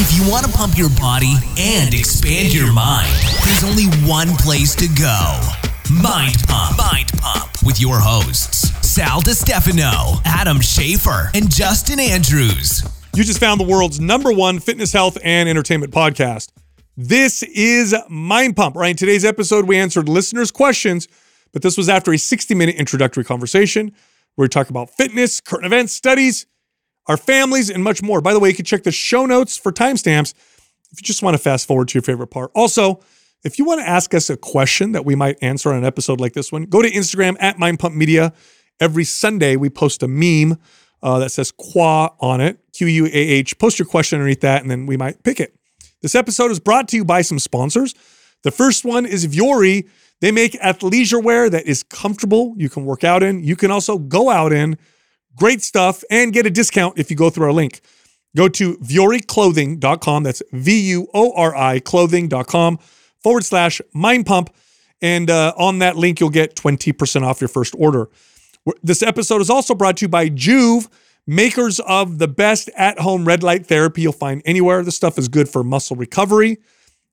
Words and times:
If 0.00 0.16
you 0.16 0.30
want 0.30 0.46
to 0.46 0.52
pump 0.52 0.78
your 0.78 0.90
body 0.90 1.34
and 1.58 1.92
expand 1.92 2.54
your 2.54 2.72
mind, 2.72 3.12
there's 3.44 3.64
only 3.64 3.86
one 4.08 4.28
place 4.36 4.76
to 4.76 4.86
go 4.86 5.40
Mind 5.92 6.36
Pump. 6.46 6.78
Mind 6.78 7.10
Pump 7.18 7.50
with 7.66 7.80
your 7.80 7.98
hosts, 7.98 8.70
Sal 8.88 9.22
Stefano, 9.22 10.20
Adam 10.24 10.58
Schafer, 10.58 11.34
and 11.34 11.50
Justin 11.50 11.98
Andrews. 11.98 12.84
You 13.16 13.24
just 13.24 13.40
found 13.40 13.60
the 13.60 13.66
world's 13.66 13.98
number 13.98 14.32
one 14.32 14.60
fitness, 14.60 14.92
health, 14.92 15.18
and 15.24 15.48
entertainment 15.48 15.92
podcast. 15.92 16.52
This 16.96 17.42
is 17.42 17.92
Mind 18.08 18.54
Pump. 18.54 18.76
Right 18.76 18.90
in 18.90 18.96
today's 18.96 19.24
episode, 19.24 19.66
we 19.66 19.76
answered 19.76 20.08
listeners' 20.08 20.52
questions, 20.52 21.08
but 21.52 21.62
this 21.62 21.76
was 21.76 21.88
after 21.88 22.12
a 22.12 22.18
60 22.18 22.54
minute 22.54 22.76
introductory 22.76 23.24
conversation 23.24 23.92
where 24.36 24.44
we 24.44 24.48
talk 24.48 24.70
about 24.70 24.90
fitness, 24.90 25.40
current 25.40 25.66
events, 25.66 25.92
studies, 25.92 26.46
our 27.08 27.16
families, 27.16 27.70
and 27.70 27.82
much 27.82 28.02
more. 28.02 28.20
By 28.20 28.32
the 28.32 28.38
way, 28.38 28.50
you 28.50 28.54
can 28.54 28.64
check 28.64 28.84
the 28.84 28.92
show 28.92 29.26
notes 29.26 29.56
for 29.56 29.72
timestamps 29.72 30.34
if 30.92 31.00
you 31.00 31.02
just 31.02 31.22
want 31.22 31.34
to 31.34 31.42
fast 31.42 31.66
forward 31.66 31.88
to 31.88 31.94
your 31.94 32.02
favorite 32.02 32.28
part. 32.28 32.50
Also, 32.54 33.00
if 33.44 33.58
you 33.58 33.64
want 33.64 33.80
to 33.80 33.88
ask 33.88 34.14
us 34.14 34.30
a 34.30 34.36
question 34.36 34.92
that 34.92 35.04
we 35.04 35.14
might 35.14 35.36
answer 35.42 35.70
on 35.70 35.78
an 35.78 35.84
episode 35.84 36.20
like 36.20 36.32
this 36.32 36.52
one, 36.52 36.64
go 36.64 36.82
to 36.82 36.90
Instagram 36.90 37.36
at 37.40 37.58
Mind 37.58 37.78
Pump 37.78 37.94
Media. 37.94 38.32
Every 38.80 39.04
Sunday, 39.04 39.56
we 39.56 39.70
post 39.70 40.02
a 40.02 40.08
meme 40.08 40.58
uh, 41.02 41.18
that 41.18 41.30
says 41.30 41.50
Quah 41.50 42.10
on 42.20 42.40
it, 42.40 42.58
Q 42.72 42.86
U 42.86 43.06
A 43.06 43.10
H. 43.10 43.58
Post 43.58 43.78
your 43.78 43.86
question 43.86 44.18
underneath 44.18 44.40
that, 44.42 44.62
and 44.62 44.70
then 44.70 44.86
we 44.86 44.96
might 44.96 45.22
pick 45.22 45.40
it. 45.40 45.54
This 46.02 46.14
episode 46.14 46.50
is 46.50 46.60
brought 46.60 46.88
to 46.88 46.96
you 46.96 47.04
by 47.04 47.22
some 47.22 47.38
sponsors. 47.38 47.94
The 48.44 48.50
first 48.50 48.84
one 48.84 49.04
is 49.04 49.26
Vuori. 49.26 49.88
They 50.20 50.30
make 50.32 50.52
athleisure 50.60 51.22
wear 51.22 51.50
that 51.50 51.66
is 51.66 51.82
comfortable. 51.82 52.54
You 52.56 52.68
can 52.68 52.84
work 52.84 53.02
out 53.02 53.22
in. 53.22 53.42
You 53.42 53.56
can 53.56 53.70
also 53.70 53.98
go 53.98 54.30
out 54.30 54.52
in. 54.52 54.78
Great 55.38 55.62
stuff 55.62 56.02
and 56.10 56.32
get 56.32 56.46
a 56.46 56.50
discount 56.50 56.98
if 56.98 57.10
you 57.10 57.16
go 57.16 57.30
through 57.30 57.46
our 57.46 57.52
link. 57.52 57.80
Go 58.36 58.48
to 58.48 58.76
vuoriclothing.com. 58.78 60.22
That's 60.22 60.42
V 60.52 60.80
U 60.90 61.08
O 61.14 61.32
R 61.34 61.56
I 61.56 61.80
clothing.com 61.80 62.78
forward 63.22 63.44
slash 63.44 63.80
mind 63.92 64.26
pump. 64.26 64.54
And 65.00 65.30
uh, 65.30 65.54
on 65.56 65.78
that 65.78 65.96
link, 65.96 66.20
you'll 66.20 66.30
get 66.30 66.56
20% 66.56 67.22
off 67.22 67.40
your 67.40 67.48
first 67.48 67.74
order. 67.78 68.08
This 68.82 69.02
episode 69.02 69.40
is 69.40 69.48
also 69.48 69.74
brought 69.74 69.96
to 69.98 70.04
you 70.04 70.08
by 70.08 70.28
Joovv, 70.28 70.88
makers 71.26 71.80
of 71.80 72.18
the 72.18 72.28
best 72.28 72.68
at 72.76 72.98
home 72.98 73.24
red 73.24 73.42
light 73.42 73.66
therapy 73.66 74.02
you'll 74.02 74.12
find 74.12 74.42
anywhere. 74.44 74.82
This 74.82 74.96
stuff 74.96 75.18
is 75.18 75.28
good 75.28 75.48
for 75.48 75.62
muscle 75.62 75.96
recovery. 75.96 76.58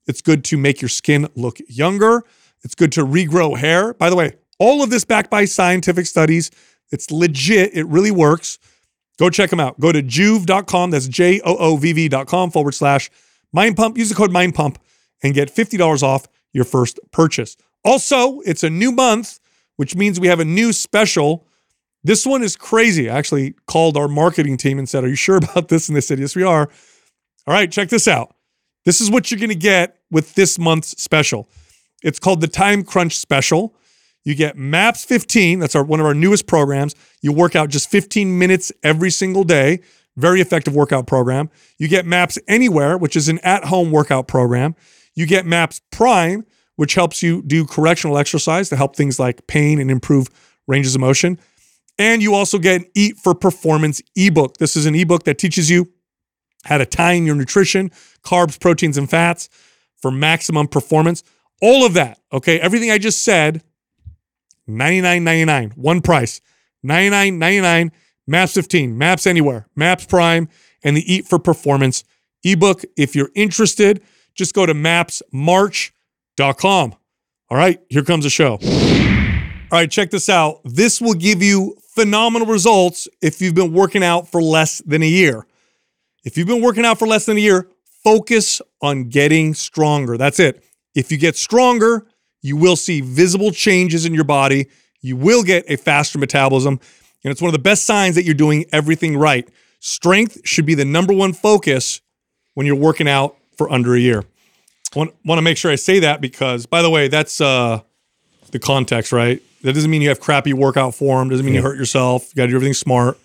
It's 0.08 0.22
good 0.22 0.44
to 0.45 0.58
make 0.58 0.82
your 0.82 0.89
skin 0.89 1.28
look 1.36 1.60
younger. 1.67 2.23
It's 2.64 2.76
good 2.76 2.92
to 2.94 3.06
regrow 3.06 3.58
hair. 3.58 3.94
By 3.94 4.10
the 4.10 4.16
way, 4.16 4.34
all 4.60 4.84
of 4.84 4.89
this 4.89 5.06
backed 5.06 5.30
by 5.30 5.45
scientific 5.45 6.06
studies. 6.06 6.50
It's 6.91 7.11
legit. 7.11 7.75
It 7.75 7.86
really 7.88 8.11
works. 8.11 8.59
Go 9.17 9.30
check 9.30 9.50
them 9.50 9.59
out. 9.59 9.80
Go 9.80 9.91
to 9.91 10.03
joovv.com. 10.03 10.92
That's 10.92 11.08
J 11.08 11.42
O 11.42 11.55
O 11.58 11.77
V 11.77 11.94
V.com 11.94 12.52
forward 12.52 12.73
slash 12.73 13.09
mind 13.53 13.77
pump. 13.77 13.97
Use 13.97 14.09
the 14.09 14.16
code 14.16 14.31
mind 14.31 14.55
pump 14.55 14.80
and 15.23 15.33
get 15.33 15.53
$50 15.53 16.03
off 16.03 16.27
your 16.53 16.66
first 16.66 17.00
purchase. 17.11 17.55
Also, 17.83 18.39
it's 18.42 18.64
a 18.64 18.69
new 18.69 18.92
month, 18.92 19.39
which 19.77 19.95
means 19.95 20.19
we 20.19 20.27
have 20.27 20.39
a 20.39 20.45
new 20.45 20.73
special. 20.73 21.47
This 22.03 22.25
one 22.25 22.44
is 22.44 22.55
crazy. 22.55 23.09
I 23.09 23.17
actually 23.17 23.55
called 23.67 23.97
our 23.97 24.08
marketing 24.08 24.58
team 24.58 24.80
and 24.80 24.88
said, 24.88 25.03
Are 25.03 25.08
you 25.08 25.16
sure 25.16 25.38
about 25.52 25.70
this? 25.70 25.88
And 25.88 25.95
they 25.95 26.02
said, 26.02 26.20
Yes, 26.20 26.36
we 26.36 26.44
are. 26.44 26.70
All 27.47 27.53
right, 27.53 27.72
check 27.72 27.89
this 27.89 28.08
out. 28.08 28.36
This 28.86 29.02
is 29.02 29.09
what 29.09 29.30
you're 29.30 29.39
going 29.39 29.49
to 29.49 29.55
get 29.55 29.97
with 30.11 30.36
this 30.36 30.59
month's 30.59 31.02
special. 31.02 31.49
It's 32.03 32.20
called 32.20 32.42
the 32.42 32.47
Time 32.47 32.83
Crunch 32.83 33.17
Special. 33.17 33.75
You 34.26 34.36
get 34.36 34.58
MAPS 34.58 35.06
15. 35.06 35.59
That's 35.59 35.76
our 35.76 35.84
one 35.84 36.00
of 36.00 36.06
our 36.06 36.16
newest 36.16 36.48
programs. 36.48 36.95
You 37.22 37.31
work 37.31 37.56
out 37.56 37.70
just 37.70 37.90
15 37.90 38.38
minutes 38.38 38.72
every 38.84 39.12
single 39.12 39.44
day. 39.44 39.80
Very 40.17 40.42
effective 40.42 40.76
workout 40.76 41.08
program. 41.08 41.50
You 41.78 41.88
get 41.88 42.06
MAPS 42.06 42.40
Anywhere, 42.48 42.98
which 42.98 43.16
is 43.16 43.30
an 43.30 43.40
at-home 43.40 43.92
workout 43.92 44.28
program. 44.28 44.76
You 45.14 45.26
get 45.28 45.45
MAPS 45.45 45.82
Prime, 45.92 46.45
which 46.76 46.95
helps 46.95 47.22
you 47.22 47.44
do 47.44 47.66
correctional 47.66 48.17
exercise 48.17 48.70
to 48.70 48.76
help 48.76 48.95
things 48.95 49.20
like 49.20 49.45
pain 49.48 49.80
and 49.80 49.92
improve 49.92 50.28
ranges 50.67 50.95
of 50.95 51.02
motion. 51.02 51.39
And 51.98 52.22
you 52.22 52.33
also 52.33 52.58
get 52.58 52.82
an 52.82 52.88
Eat 52.95 53.17
for 53.17 53.36
Performance 53.36 54.02
ebook. 54.16 54.58
This 54.58 54.76
is 54.76 54.86
an 54.86 54.95
ebook 54.95 55.23
that 55.23 55.38
teaches 55.38 55.70
you 55.70 55.92
how 56.66 56.78
to 56.78 56.86
time 56.86 57.26
your 57.26 57.36
nutrition, 57.36 57.92
carbs, 58.23 58.60
proteins, 58.60 58.98
and 58.98 59.10
fats 59.10 59.49
for 60.02 60.11
maximum 60.11 60.67
performance. 60.67 61.23
All 61.61 61.86
of 61.86 61.94
that, 61.94 62.20
okay? 62.33 62.60
Everything 62.60 62.92
I 62.92 62.98
just 62.98 63.23
said 63.23 63.64
$99.99, 64.70 65.77
one 65.77 66.02
price. 66.02 66.42
$99.99, 66.86 67.92
Maps 68.27 68.53
15, 68.53 68.98
Maps 68.98 69.27
Anywhere, 69.27 69.67
Maps 69.76 70.05
Prime, 70.05 70.48
and 70.83 70.95
the 70.95 71.14
Eat 71.14 71.27
for 71.27 71.39
Performance 71.39 72.03
ebook. 72.43 72.83
If 72.95 73.15
you're 73.15 73.31
interested, 73.36 74.02
just 74.33 74.54
go 74.54 74.65
to 74.65 74.73
mapsmarch.com. 74.73 76.95
All 77.49 77.58
right, 77.58 77.80
here 77.89 78.04
comes 78.04 78.23
the 78.23 78.30
show. 78.30 78.58
All 79.71 79.80
right, 79.80 79.89
check 79.89 80.11
this 80.11 80.30
out. 80.30 80.61
This 80.64 81.02
will 81.02 81.14
give 81.14 81.42
you 81.42 81.77
phenomenal 81.93 82.48
results 82.48 83.08
if 83.21 83.42
you've 83.42 83.55
been 83.55 83.73
working 83.73 84.04
out 84.04 84.27
for 84.27 84.42
less 84.42 84.81
than 84.86 85.02
a 85.02 85.08
year. 85.08 85.45
If 86.23 86.37
you've 86.37 86.48
been 86.48 86.61
working 86.61 86.86
out 86.86 86.99
for 86.99 87.08
less 87.08 87.25
than 87.25 87.37
a 87.37 87.42
year, 87.42 87.70
focus 88.04 88.61
on 88.81 89.09
getting 89.09 89.54
stronger. 89.54 90.17
That's 90.17 90.39
it. 90.39 90.64
If 90.93 91.11
you 91.11 91.17
get 91.17 91.36
stronger, 91.36 92.08
you 92.45 92.56
will 92.56 92.76
see 92.76 93.02
visible 93.02 93.50
changes 93.50 94.06
in 94.06 94.14
your 94.14 94.23
body. 94.23 94.67
You 95.02 95.17
will 95.17 95.42
get 95.42 95.66
a 95.67 95.78
faster 95.78 96.20
metabolism. 96.20 96.80
And 97.23 97.32
it's 97.32 97.42
one 97.42 97.50
of 97.50 97.54
the 97.54 97.60
best 97.60 97.88
signs 97.88 98.14
that 98.14 98.23
you're 98.23 98.36
doing 98.36 98.66
everything 98.72 99.17
right. 99.17 99.50
Strength 99.80 100.42
should 100.48 100.67
be 100.67 100.76
the 100.76 100.86
number 100.86 101.11
one 101.11 101.34
focus 101.34 102.02
when 102.54 102.67
you're 102.67 102.76
working 102.76 103.10
out 103.10 103.36
for 103.58 103.72
under 103.72 103.95
a 103.95 104.00
year. 104.00 104.26
Want, 104.95 105.16
want 105.26 105.39
to 105.39 105.42
make 105.42 105.58
sure 105.58 105.72
I 105.72 105.76
say 105.76 106.00
that 106.02 106.22
because, 106.22 106.67
by 106.67 106.84
the 106.84 106.89
way, 106.92 107.08
that's 107.08 107.42
uh, 107.42 107.82
the 108.52 108.60
context, 108.60 109.11
right? 109.11 109.42
That 109.64 109.73
doesn't 109.73 109.89
mean 109.89 110.04
you 110.04 110.10
have 110.10 110.20
crappy 110.20 110.54
workout 110.54 110.94
form. 110.94 111.30
Doesn't 111.30 111.48
mean 111.48 111.55
you 111.55 111.64
hurt 111.64 111.80
yourself. 111.80 112.30
You 112.30 112.36
got 112.36 112.44
to 112.44 112.50
do 112.50 112.58
everything 112.58 112.76
smart. 112.76 113.17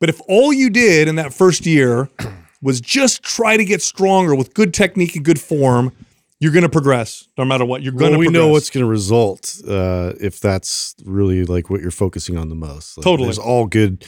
But 0.00 0.08
if 0.08 0.20
all 0.26 0.52
you 0.52 0.70
did 0.70 1.06
in 1.06 1.14
that 1.14 1.32
first 1.32 1.66
year 1.66 2.08
was 2.60 2.80
just 2.80 3.22
try 3.22 3.56
to 3.56 3.64
get 3.64 3.80
stronger 3.80 4.34
with 4.34 4.54
good 4.54 4.74
technique 4.74 5.14
and 5.14 5.24
good 5.24 5.40
form, 5.40 5.92
you're 6.40 6.52
going 6.52 6.62
to 6.62 6.68
progress 6.70 7.28
no 7.38 7.44
matter 7.44 7.64
what. 7.64 7.82
You're 7.82 7.92
going 7.92 8.12
Well, 8.12 8.20
to. 8.22 8.26
we 8.26 8.32
know 8.32 8.48
what's 8.48 8.70
going 8.70 8.84
to 8.84 8.90
result 8.90 9.60
uh, 9.68 10.14
if 10.20 10.40
that's 10.40 10.94
really 11.04 11.44
like 11.44 11.70
what 11.70 11.80
you're 11.82 11.90
focusing 11.90 12.36
on 12.38 12.48
the 12.48 12.54
most. 12.54 12.96
Like, 12.96 13.04
Totally. 13.04 13.26
there's 13.26 13.38
all 13.38 13.66
good, 13.66 14.04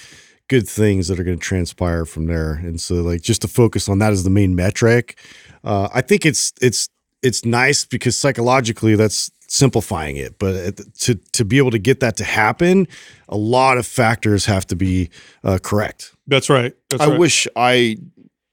good 0.48 0.66
things 0.68 1.08
that 1.08 1.20
are 1.20 1.24
going 1.24 1.38
to 1.38 1.42
transpire 1.44 2.04
from 2.06 2.26
there, 2.26 2.54
and 2.54 2.80
so 2.80 2.96
like 2.96 3.20
just 3.22 3.42
to 3.42 3.48
focus 3.48 3.88
on 3.88 3.98
that 3.98 4.12
as 4.12 4.24
the 4.24 4.30
main 4.30 4.54
metric. 4.56 5.18
Uh, 5.62 5.88
I 5.94 6.00
think 6.00 6.24
it's 6.26 6.52
it's 6.60 6.88
it's 7.22 7.44
nice 7.44 7.84
because 7.84 8.18
psychologically 8.18 8.96
that's 8.96 9.30
simplifying 9.48 10.16
it, 10.16 10.38
but 10.38 10.80
to 11.00 11.14
to 11.32 11.44
be 11.44 11.58
able 11.58 11.70
to 11.72 11.78
get 11.78 12.00
that 12.00 12.16
to 12.16 12.24
happen, 12.24 12.88
a 13.28 13.36
lot 13.36 13.76
of 13.76 13.86
factors 13.86 14.46
have 14.46 14.66
to 14.68 14.74
be 14.76 15.10
uh, 15.44 15.58
correct. 15.62 16.14
That's 16.26 16.48
right. 16.48 16.74
That's 16.88 17.02
I 17.02 17.08
right. 17.10 17.18
wish 17.18 17.46
I 17.54 17.98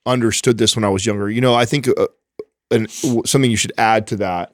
understood 0.05 0.57
this 0.57 0.75
when 0.75 0.83
I 0.83 0.89
was 0.89 1.05
younger. 1.05 1.29
You 1.29 1.39
know, 1.41 1.55
I 1.55 1.65
think 1.65 1.87
uh, 1.87 2.07
and 2.71 2.89
something 2.91 3.49
you 3.49 3.57
should 3.57 3.73
add 3.77 4.07
to 4.07 4.15
that 4.17 4.53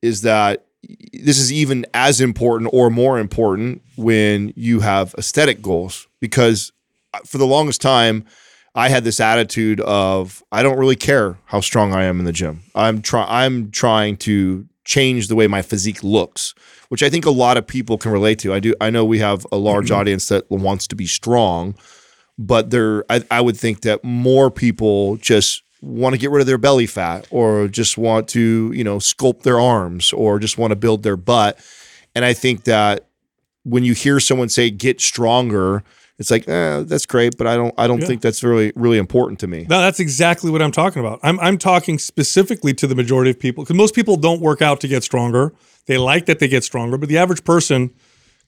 is 0.00 0.22
that 0.22 0.66
this 1.12 1.38
is 1.38 1.52
even 1.52 1.86
as 1.94 2.20
important 2.20 2.70
or 2.72 2.90
more 2.90 3.18
important 3.18 3.82
when 3.96 4.52
you 4.56 4.80
have 4.80 5.14
aesthetic 5.16 5.62
goals 5.62 6.08
because 6.20 6.72
uh, 7.14 7.20
for 7.24 7.38
the 7.38 7.46
longest 7.46 7.80
time 7.80 8.24
I 8.74 8.88
had 8.88 9.04
this 9.04 9.20
attitude 9.20 9.80
of 9.80 10.42
I 10.50 10.62
don't 10.62 10.78
really 10.78 10.96
care 10.96 11.38
how 11.44 11.60
strong 11.60 11.92
I 11.92 12.04
am 12.04 12.18
in 12.18 12.24
the 12.24 12.32
gym. 12.32 12.62
I'm 12.74 13.02
try 13.02 13.26
I'm 13.28 13.70
trying 13.70 14.16
to 14.18 14.66
change 14.84 15.28
the 15.28 15.36
way 15.36 15.46
my 15.46 15.62
physique 15.62 16.02
looks, 16.02 16.54
which 16.88 17.02
I 17.02 17.10
think 17.10 17.24
a 17.24 17.30
lot 17.30 17.56
of 17.56 17.66
people 17.66 17.98
can 17.98 18.10
relate 18.10 18.38
to. 18.40 18.52
I 18.52 18.60
do 18.60 18.74
I 18.80 18.90
know 18.90 19.04
we 19.04 19.18
have 19.18 19.46
a 19.52 19.56
large 19.56 19.90
audience 19.90 20.28
that 20.28 20.50
wants 20.50 20.86
to 20.88 20.96
be 20.96 21.06
strong, 21.06 21.74
but 22.38 22.70
there 22.70 23.04
I, 23.10 23.22
I 23.30 23.40
would 23.40 23.56
think 23.56 23.82
that 23.82 24.02
more 24.02 24.50
people 24.50 25.16
just 25.18 25.62
want 25.82 26.14
to 26.14 26.18
get 26.18 26.30
rid 26.30 26.40
of 26.40 26.46
their 26.46 26.56
belly 26.58 26.86
fat 26.86 27.26
or 27.30 27.68
just 27.68 27.98
want 27.98 28.28
to 28.28 28.72
you 28.74 28.84
know 28.84 28.96
sculpt 28.98 29.42
their 29.42 29.60
arms 29.60 30.12
or 30.12 30.38
just 30.38 30.56
want 30.56 30.70
to 30.70 30.76
build 30.76 31.02
their 31.02 31.16
butt 31.16 31.58
and 32.14 32.24
i 32.24 32.32
think 32.32 32.64
that 32.64 33.06
when 33.64 33.84
you 33.84 33.92
hear 33.92 34.18
someone 34.20 34.48
say 34.48 34.70
get 34.70 35.00
stronger 35.00 35.82
it's 36.18 36.30
like 36.30 36.48
eh, 36.48 36.82
that's 36.86 37.04
great 37.04 37.36
but 37.36 37.46
i 37.48 37.56
don't 37.56 37.74
i 37.78 37.88
don't 37.88 38.00
Yeah. 38.00 38.06
think 38.06 38.22
that's 38.22 38.44
really 38.44 38.72
really 38.76 38.98
important 38.98 39.40
to 39.40 39.48
me 39.48 39.66
No, 39.68 39.80
that's 39.80 39.98
exactly 39.98 40.50
what 40.52 40.62
I'm 40.62 40.70
talking 40.72 41.00
about. 41.04 41.18
I'm 41.24 41.38
I'm 41.40 41.58
talking 41.58 41.98
specifically 41.98 42.72
to 42.74 42.86
the 42.86 42.94
majority 42.94 43.30
of 43.30 43.38
people 43.40 43.64
because 43.64 43.76
most 43.76 43.92
people 43.94 44.16
don't 44.16 44.40
work 44.40 44.62
out 44.62 44.80
to 44.82 44.88
get 44.88 45.02
stronger. 45.02 45.52
They 45.86 45.98
like 45.98 46.26
that 46.26 46.38
they 46.38 46.46
get 46.48 46.62
stronger, 46.62 46.96
but 46.96 47.08
the 47.08 47.18
average 47.18 47.42
person 47.42 47.90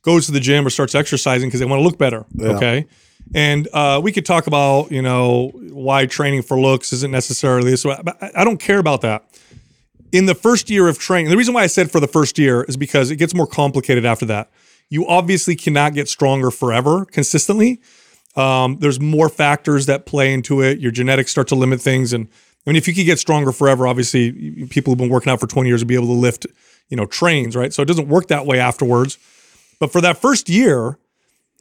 goes 0.03 0.27
to 0.27 0.33
the 0.33 0.39
gym 0.41 0.65
or 0.67 0.71
starts 0.71 0.95
exercising 0.95 1.49
because 1.49 1.59
they 1.61 1.67
want 1.67 1.81
to 1.81 1.85
look 1.85 1.99
better. 1.99 2.27
Okay. 2.41 2.87
And 3.35 3.69
uh, 3.73 4.01
we 4.03 4.13
could 4.13 4.27
talk 4.27 4.47
about, 4.47 4.91
you 4.93 5.03
know, 5.03 5.49
why 5.71 6.07
training 6.07 6.43
for 6.43 6.59
looks 6.61 6.93
isn't 6.93 7.11
necessarily 7.11 7.71
this. 7.71 7.85
way. 7.85 7.97
But 8.03 8.17
I- 8.37 8.45
don't 8.45 8.59
care 8.61 8.79
about 8.79 9.01
that. 9.03 9.25
In 10.13 10.27
the 10.27 10.35
first 10.35 10.71
year 10.71 10.89
of 10.89 10.99
training, 10.99 11.31
the 11.31 11.37
reason 11.37 11.55
why 11.55 11.63
I 11.63 11.67
said 11.67 11.91
for 11.91 11.99
the 11.99 12.07
first 12.07 12.39
year 12.39 12.63
is 12.65 12.77
because 12.77 13.11
it 13.11 13.17
gets 13.17 13.35
more 13.35 13.47
complicated 13.47 14.05
after 14.05 14.25
that. 14.27 14.51
You 14.89 15.07
obviously 15.09 15.57
cannot 15.57 15.95
get 15.95 16.09
stronger 16.09 16.51
forever 16.53 17.05
consistently. 17.05 17.81
Um, 18.37 18.77
there's 18.81 19.01
more 19.01 19.29
factors 19.29 19.87
that 19.87 20.07
play 20.07 20.33
into 20.33 20.61
it. 20.61 20.79
Your 20.79 20.93
genetics 20.93 21.31
start 21.33 21.49
to 21.49 21.55
limit 21.55 21.81
things, 21.81 22.13
and 22.13 22.29
I 22.67 22.71
mean, 22.71 22.77
if 22.77 22.89
you 22.89 22.95
could 22.95 23.05
get 23.07 23.19
stronger 23.19 23.53
forever, 23.53 23.87
obviously, 23.87 24.67
people 24.71 24.91
who've 24.93 24.99
been 24.99 25.09
working 25.11 25.31
out 25.33 25.39
for 25.41 25.47
20 25.47 25.69
years 25.69 25.83
would 25.83 25.89
be 25.89 25.95
able 25.95 26.07
to 26.07 26.13
lift, 26.13 26.47
you 26.89 26.97
know, 26.97 27.07
trains, 27.07 27.57
right? 27.57 27.73
So 27.73 27.83
it 27.83 27.87
doesn't 27.87 28.09
work 28.09 28.29
that 28.29 28.47
way 28.47 28.59
afterwards. 28.59 29.19
But 29.81 29.93
for 29.93 30.01
that 30.01 30.17
first 30.17 30.49
year, 30.49 30.99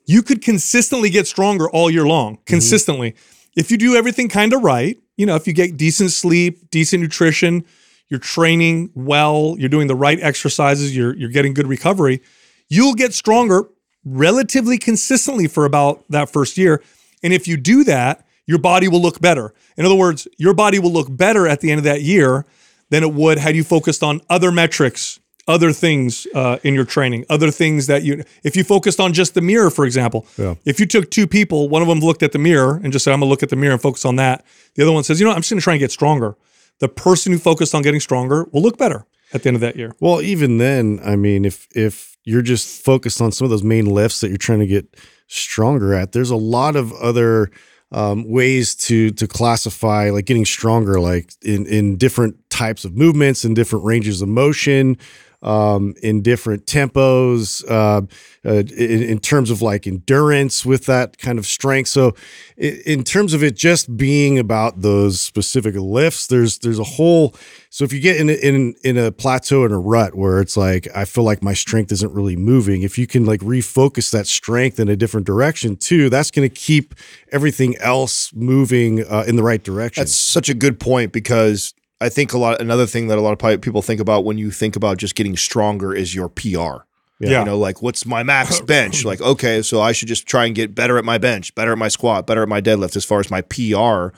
you 0.05 0.21
could 0.21 0.41
consistently 0.41 1.09
get 1.09 1.27
stronger 1.27 1.69
all 1.69 1.89
year 1.89 2.05
long, 2.05 2.35
mm-hmm. 2.35 2.43
consistently. 2.45 3.15
If 3.55 3.71
you 3.71 3.77
do 3.77 3.95
everything 3.95 4.29
kind 4.29 4.53
of 4.53 4.63
right, 4.63 4.97
you 5.15 5.25
know, 5.25 5.35
if 5.35 5.47
you 5.47 5.53
get 5.53 5.77
decent 5.77 6.11
sleep, 6.11 6.69
decent 6.71 7.01
nutrition, 7.01 7.65
you're 8.09 8.19
training 8.19 8.91
well, 8.95 9.55
you're 9.57 9.69
doing 9.69 9.87
the 9.87 9.95
right 9.95 10.19
exercises, 10.19 10.95
you're 10.95 11.15
you're 11.15 11.29
getting 11.29 11.53
good 11.53 11.67
recovery, 11.67 12.21
you'll 12.69 12.95
get 12.95 13.13
stronger 13.13 13.69
relatively 14.05 14.77
consistently 14.77 15.47
for 15.47 15.65
about 15.65 16.03
that 16.09 16.29
first 16.29 16.57
year. 16.57 16.81
And 17.23 17.33
if 17.33 17.47
you 17.47 17.57
do 17.57 17.83
that, 17.85 18.25
your 18.45 18.59
body 18.59 18.87
will 18.87 19.01
look 19.01 19.21
better. 19.21 19.53
In 19.77 19.85
other 19.85 19.95
words, 19.95 20.27
your 20.37 20.53
body 20.53 20.79
will 20.79 20.91
look 20.91 21.07
better 21.09 21.47
at 21.47 21.61
the 21.61 21.71
end 21.71 21.79
of 21.79 21.85
that 21.85 22.01
year 22.01 22.45
than 22.89 23.03
it 23.03 23.13
would 23.13 23.37
had 23.37 23.55
you 23.55 23.63
focused 23.63 24.03
on 24.03 24.21
other 24.29 24.51
metrics, 24.51 25.19
other 25.47 25.73
things 25.73 26.25
uh, 26.33 26.57
in 26.63 26.73
your 26.73 26.85
training, 26.85 27.25
other 27.29 27.51
things 27.51 27.87
that 27.87 28.03
you, 28.03 28.23
if 28.43 28.55
you 28.55 28.63
focused 28.63 28.99
on 28.99 29.11
just 29.11 29.33
the 29.33 29.41
mirror, 29.41 29.69
for 29.69 29.85
example, 29.85 30.25
Yeah. 30.37 30.55
if 30.65 30.79
you 30.79 30.85
took 30.85 31.11
two 31.11 31.27
people, 31.27 31.67
one 31.69 31.81
of 31.81 31.87
them 31.87 31.99
looked 31.99 32.23
at 32.23 32.31
the 32.31 32.39
mirror 32.39 32.79
and 32.83 32.93
just 32.93 33.03
said, 33.03 33.13
I'm 33.13 33.19
gonna 33.19 33.29
look 33.29 33.43
at 33.43 33.49
the 33.49 33.55
mirror 33.57 33.73
and 33.73 33.81
focus 33.81 34.05
on 34.05 34.15
that. 34.17 34.45
The 34.75 34.83
other 34.83 34.91
one 34.93 35.03
says, 35.03 35.19
you 35.19 35.25
know, 35.25 35.31
what, 35.31 35.35
I'm 35.35 35.41
just 35.41 35.51
gonna 35.51 35.61
try 35.61 35.73
and 35.73 35.79
get 35.81 35.91
stronger. 35.91 36.35
The 36.79 36.87
person 36.89 37.31
who 37.33 37.39
focused 37.39 37.75
on 37.75 37.81
getting 37.81 37.99
stronger 37.99 38.47
will 38.51 38.61
look 38.61 38.77
better 38.77 39.05
at 39.33 39.43
the 39.43 39.49
end 39.49 39.55
of 39.55 39.61
that 39.61 39.75
year. 39.75 39.95
Well, 39.99 40.21
even 40.21 40.57
then, 40.59 40.99
I 41.03 41.15
mean, 41.17 41.43
if 41.45 41.67
if 41.75 42.15
you're 42.23 42.41
just 42.41 42.81
focused 42.83 43.19
on 43.21 43.31
some 43.33 43.43
of 43.45 43.51
those 43.51 43.63
main 43.63 43.85
lifts 43.85 44.21
that 44.21 44.29
you're 44.29 44.37
trying 44.37 44.59
to 44.59 44.67
get 44.67 44.95
stronger 45.27 45.93
at, 45.93 46.11
there's 46.13 46.29
a 46.31 46.35
lot 46.37 46.75
of 46.75 46.93
other 46.93 47.51
um, 47.91 48.27
ways 48.29 48.75
to 48.75 49.11
to 49.11 49.27
classify 49.27 50.09
like 50.09 50.25
getting 50.25 50.45
stronger, 50.45 50.99
like 50.99 51.31
in 51.43 51.65
in 51.67 51.97
different 51.97 52.35
types 52.49 52.85
of 52.85 52.95
movements 52.95 53.43
and 53.43 53.55
different 53.55 53.85
ranges 53.85 54.21
of 54.21 54.29
motion. 54.29 54.97
Um, 55.43 55.93
in 56.01 56.21
different 56.21 56.65
tempos, 56.65 57.63
uh, 57.69 58.03
uh, 58.45 58.53
in, 58.53 59.03
in 59.03 59.19
terms 59.19 59.49
of 59.51 59.61
like 59.61 59.85
endurance 59.85 60.65
with 60.65 60.85
that 60.85 61.17
kind 61.17 61.37
of 61.37 61.45
strength. 61.45 61.89
So, 61.89 62.15
i- 62.57 62.79
in 62.85 63.03
terms 63.03 63.33
of 63.33 63.43
it 63.43 63.53
just 63.57 63.97
being 63.97 64.39
about 64.39 64.81
those 64.83 65.19
specific 65.19 65.75
lifts, 65.75 66.27
there's 66.27 66.59
there's 66.59 66.79
a 66.79 66.83
whole. 66.85 67.35
So 67.69 67.83
if 67.83 67.91
you 67.91 67.99
get 67.99 68.15
in 68.17 68.29
in 68.29 68.75
in 68.85 68.97
a 68.97 69.11
plateau 69.11 69.65
and 69.65 69.73
a 69.73 69.77
rut 69.77 70.15
where 70.15 70.39
it's 70.39 70.55
like 70.55 70.87
I 70.95 71.03
feel 71.03 71.25
like 71.25 71.43
my 71.43 71.53
strength 71.53 71.91
isn't 71.91 72.13
really 72.13 72.37
moving, 72.37 72.81
if 72.83 72.97
you 72.97 73.05
can 73.05 73.25
like 73.25 73.41
refocus 73.41 74.11
that 74.11 74.27
strength 74.27 74.79
in 74.79 74.87
a 74.87 74.95
different 74.95 75.27
direction 75.27 75.75
too, 75.75 76.09
that's 76.09 76.31
going 76.31 76.47
to 76.47 76.55
keep 76.55 76.95
everything 77.33 77.75
else 77.77 78.31
moving 78.33 79.03
uh, 79.05 79.25
in 79.27 79.35
the 79.35 79.43
right 79.43 79.61
direction. 79.63 80.01
That's 80.01 80.15
such 80.15 80.47
a 80.47 80.53
good 80.53 80.79
point 80.79 81.11
because 81.11 81.73
I 82.03 82.09
think 82.09 82.33
a 82.33 82.37
lot. 82.37 82.59
Another 82.59 82.85
thing 82.85 83.07
that 83.07 83.17
a 83.17 83.21
lot 83.21 83.41
of 83.41 83.61
people 83.61 83.81
think 83.81 84.01
about 84.01 84.25
when 84.25 84.37
you 84.37 84.51
think 84.51 84.75
about 84.75 84.97
just 84.97 85.15
getting 85.15 85.37
stronger 85.37 85.95
is 85.95 86.13
your 86.13 86.27
PR. 86.27 86.83
Yeah. 87.19 87.39
You 87.39 87.45
know, 87.45 87.57
like 87.57 87.81
what's 87.81 88.05
my 88.05 88.23
max 88.23 88.59
bench? 88.73 89.05
Like, 89.05 89.21
okay, 89.21 89.61
so 89.61 89.79
I 89.81 89.93
should 89.93 90.09
just 90.09 90.27
try 90.27 90.45
and 90.45 90.53
get 90.53 90.75
better 90.75 90.97
at 90.97 91.05
my 91.05 91.17
bench, 91.17 91.55
better 91.55 91.71
at 91.71 91.77
my 91.77 91.87
squat, 91.87 92.27
better 92.27 92.43
at 92.43 92.49
my 92.49 92.59
deadlift 92.59 92.97
as 92.97 93.05
far 93.05 93.21
as 93.21 93.31
my 93.31 93.41
PR. 93.41 94.15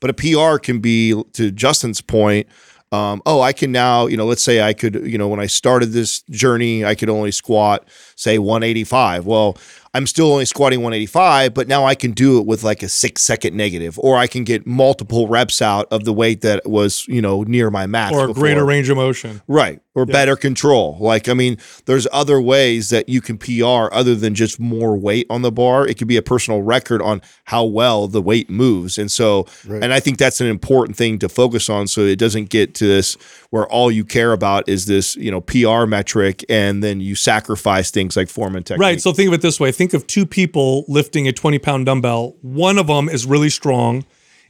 But 0.00 0.10
a 0.10 0.14
PR 0.14 0.58
can 0.58 0.80
be, 0.80 1.22
to 1.34 1.52
Justin's 1.52 2.00
point, 2.00 2.48
um, 2.90 3.20
oh, 3.26 3.40
I 3.40 3.52
can 3.52 3.70
now, 3.70 4.06
you 4.06 4.16
know, 4.16 4.26
let's 4.26 4.42
say 4.42 4.62
I 4.62 4.72
could, 4.72 5.06
you 5.06 5.18
know, 5.18 5.28
when 5.28 5.40
I 5.40 5.46
started 5.46 5.86
this 5.86 6.22
journey, 6.30 6.84
I 6.84 6.94
could 6.94 7.10
only 7.10 7.30
squat, 7.30 7.86
say 8.16 8.38
185. 8.38 9.26
Well, 9.26 9.58
I'm 9.98 10.06
still 10.06 10.30
only 10.30 10.44
squatting 10.44 10.78
185, 10.78 11.54
but 11.54 11.66
now 11.66 11.84
I 11.84 11.96
can 11.96 12.12
do 12.12 12.38
it 12.38 12.46
with 12.46 12.62
like 12.62 12.84
a 12.84 12.88
six 12.88 13.20
second 13.20 13.56
negative, 13.56 13.98
or 13.98 14.16
I 14.16 14.28
can 14.28 14.44
get 14.44 14.64
multiple 14.64 15.26
reps 15.26 15.60
out 15.60 15.88
of 15.90 16.04
the 16.04 16.12
weight 16.12 16.42
that 16.42 16.64
was, 16.64 17.04
you 17.08 17.20
know, 17.20 17.42
near 17.42 17.68
my 17.68 17.88
max. 17.88 18.14
Or 18.14 18.26
a 18.26 18.28
before. 18.28 18.40
greater 18.40 18.64
range 18.64 18.88
of 18.90 18.96
motion. 18.96 19.42
Right. 19.48 19.80
Or 19.98 20.06
better 20.06 20.36
control. 20.36 20.96
Like, 21.00 21.28
I 21.28 21.34
mean, 21.34 21.58
there's 21.86 22.06
other 22.12 22.40
ways 22.40 22.90
that 22.90 23.08
you 23.08 23.20
can 23.20 23.38
PR 23.38 23.92
other 23.92 24.14
than 24.14 24.34
just 24.34 24.60
more 24.60 24.96
weight 24.96 25.26
on 25.30 25.42
the 25.42 25.52
bar. 25.52 25.86
It 25.86 25.98
could 25.98 26.08
be 26.08 26.16
a 26.16 26.22
personal 26.22 26.62
record 26.62 27.02
on 27.02 27.22
how 27.44 27.64
well 27.64 28.08
the 28.08 28.22
weight 28.22 28.50
moves. 28.50 28.98
And 28.98 29.10
so, 29.10 29.46
and 29.68 29.92
I 29.92 30.00
think 30.00 30.18
that's 30.18 30.40
an 30.40 30.46
important 30.46 30.96
thing 30.96 31.18
to 31.20 31.28
focus 31.28 31.68
on 31.68 31.88
so 31.88 32.02
it 32.02 32.18
doesn't 32.18 32.50
get 32.50 32.74
to 32.76 32.86
this 32.86 33.16
where 33.50 33.66
all 33.68 33.90
you 33.90 34.04
care 34.04 34.32
about 34.32 34.68
is 34.68 34.86
this, 34.86 35.16
you 35.16 35.30
know, 35.30 35.40
PR 35.40 35.86
metric 35.86 36.44
and 36.48 36.82
then 36.82 37.00
you 37.00 37.14
sacrifice 37.14 37.90
things 37.90 38.16
like 38.16 38.28
form 38.28 38.56
and 38.56 38.64
technique. 38.64 38.80
Right. 38.80 39.00
So 39.00 39.12
think 39.12 39.28
of 39.28 39.34
it 39.34 39.42
this 39.42 39.58
way 39.58 39.72
think 39.72 39.94
of 39.94 40.06
two 40.06 40.26
people 40.26 40.84
lifting 40.88 41.28
a 41.28 41.32
20 41.32 41.58
pound 41.58 41.86
dumbbell. 41.86 42.36
One 42.42 42.78
of 42.78 42.86
them 42.86 43.08
is 43.08 43.26
really 43.26 43.50
strong 43.50 44.04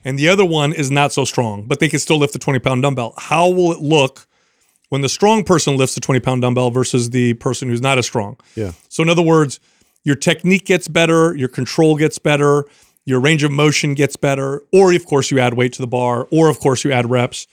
and 0.05 0.19
the 0.19 0.29
other 0.29 0.45
one 0.45 0.73
is 0.73 0.91
not 0.91 1.13
so 1.13 1.25
strong, 1.25 1.65
but 1.67 1.81
they 1.81 1.89
can 1.89 1.99
still 1.99 2.19
lift 2.19 2.33
the 2.33 2.39
20 2.39 2.59
pound 2.61 2.83
dumbbell. 2.83 3.15
How 3.17 3.49
will 3.49 3.73
it 3.73 3.81
look 3.81 4.27
when 4.89 5.03
the 5.03 5.09
strong 5.09 5.45
person 5.45 5.77
lifts 5.77 5.95
the 5.95 6.01
20 6.01 6.21
pound 6.21 6.43
dumbbell 6.43 6.71
versus 6.71 7.11
the 7.11 7.35
person 7.35 7.69
who's 7.69 7.81
not 7.81 7.99
as 7.99 8.07
strong? 8.07 8.37
yeah. 8.55 8.73
So, 8.89 9.03
in 9.03 9.09
other 9.09 9.23
words, 9.23 9.61
your 10.05 10.17
technique 10.17 10.65
gets 10.65 10.89
better, 10.89 11.35
your 11.37 11.49
control 11.49 11.97
gets 11.97 12.19
better, 12.19 12.65
your 13.05 13.21
range 13.21 13.43
of 13.43 13.51
motion 13.51 13.95
gets 13.95 14.17
better, 14.17 14.63
or 14.73 14.93
of 14.93 15.07
course, 15.07 15.31
you 15.31 15.39
add 15.39 15.55
weight 15.55 15.73
to 15.75 15.83
the 15.83 15.87
bar, 15.87 16.29
or 16.31 16.49
of 16.49 16.61
course, 16.61 16.85
you 16.85 16.93
add 16.93 17.09
reps. 17.11 17.47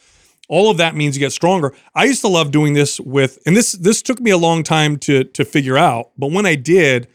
All 0.47 0.69
of 0.69 0.77
that 0.77 0.95
means 0.95 1.15
you 1.15 1.19
get 1.19 1.31
stronger. 1.31 1.73
I 1.95 2.03
used 2.05 2.21
to 2.21 2.27
love 2.27 2.51
doing 2.51 2.73
this 2.73 2.99
with, 2.99 3.39
and 3.45 3.55
this 3.55 3.71
this 3.71 4.01
took 4.01 4.19
me 4.19 4.31
a 4.31 4.37
long 4.37 4.63
time 4.63 4.97
to 4.99 5.23
to 5.23 5.43
figure 5.43 5.77
out, 5.77 6.11
but 6.17 6.31
when 6.31 6.45
I 6.45 6.55
did, 6.55 7.07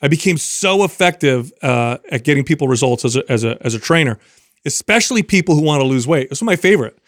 I 0.00 0.08
became 0.08 0.36
so 0.36 0.84
effective 0.84 1.52
uh, 1.62 1.98
at 2.10 2.24
getting 2.24 2.44
people 2.44 2.68
results 2.68 3.04
as 3.04 3.16
a, 3.16 3.30
as 3.30 3.42
a 3.42 3.56
as 3.62 3.74
a 3.74 3.78
trainer, 3.78 4.18
especially 4.64 5.22
people 5.22 5.54
who 5.54 5.62
want 5.62 5.80
to 5.80 5.86
lose 5.86 6.06
weight. 6.06 6.30
This 6.30 6.40
was 6.40 6.46
my 6.46 6.56
favorite. 6.56 6.98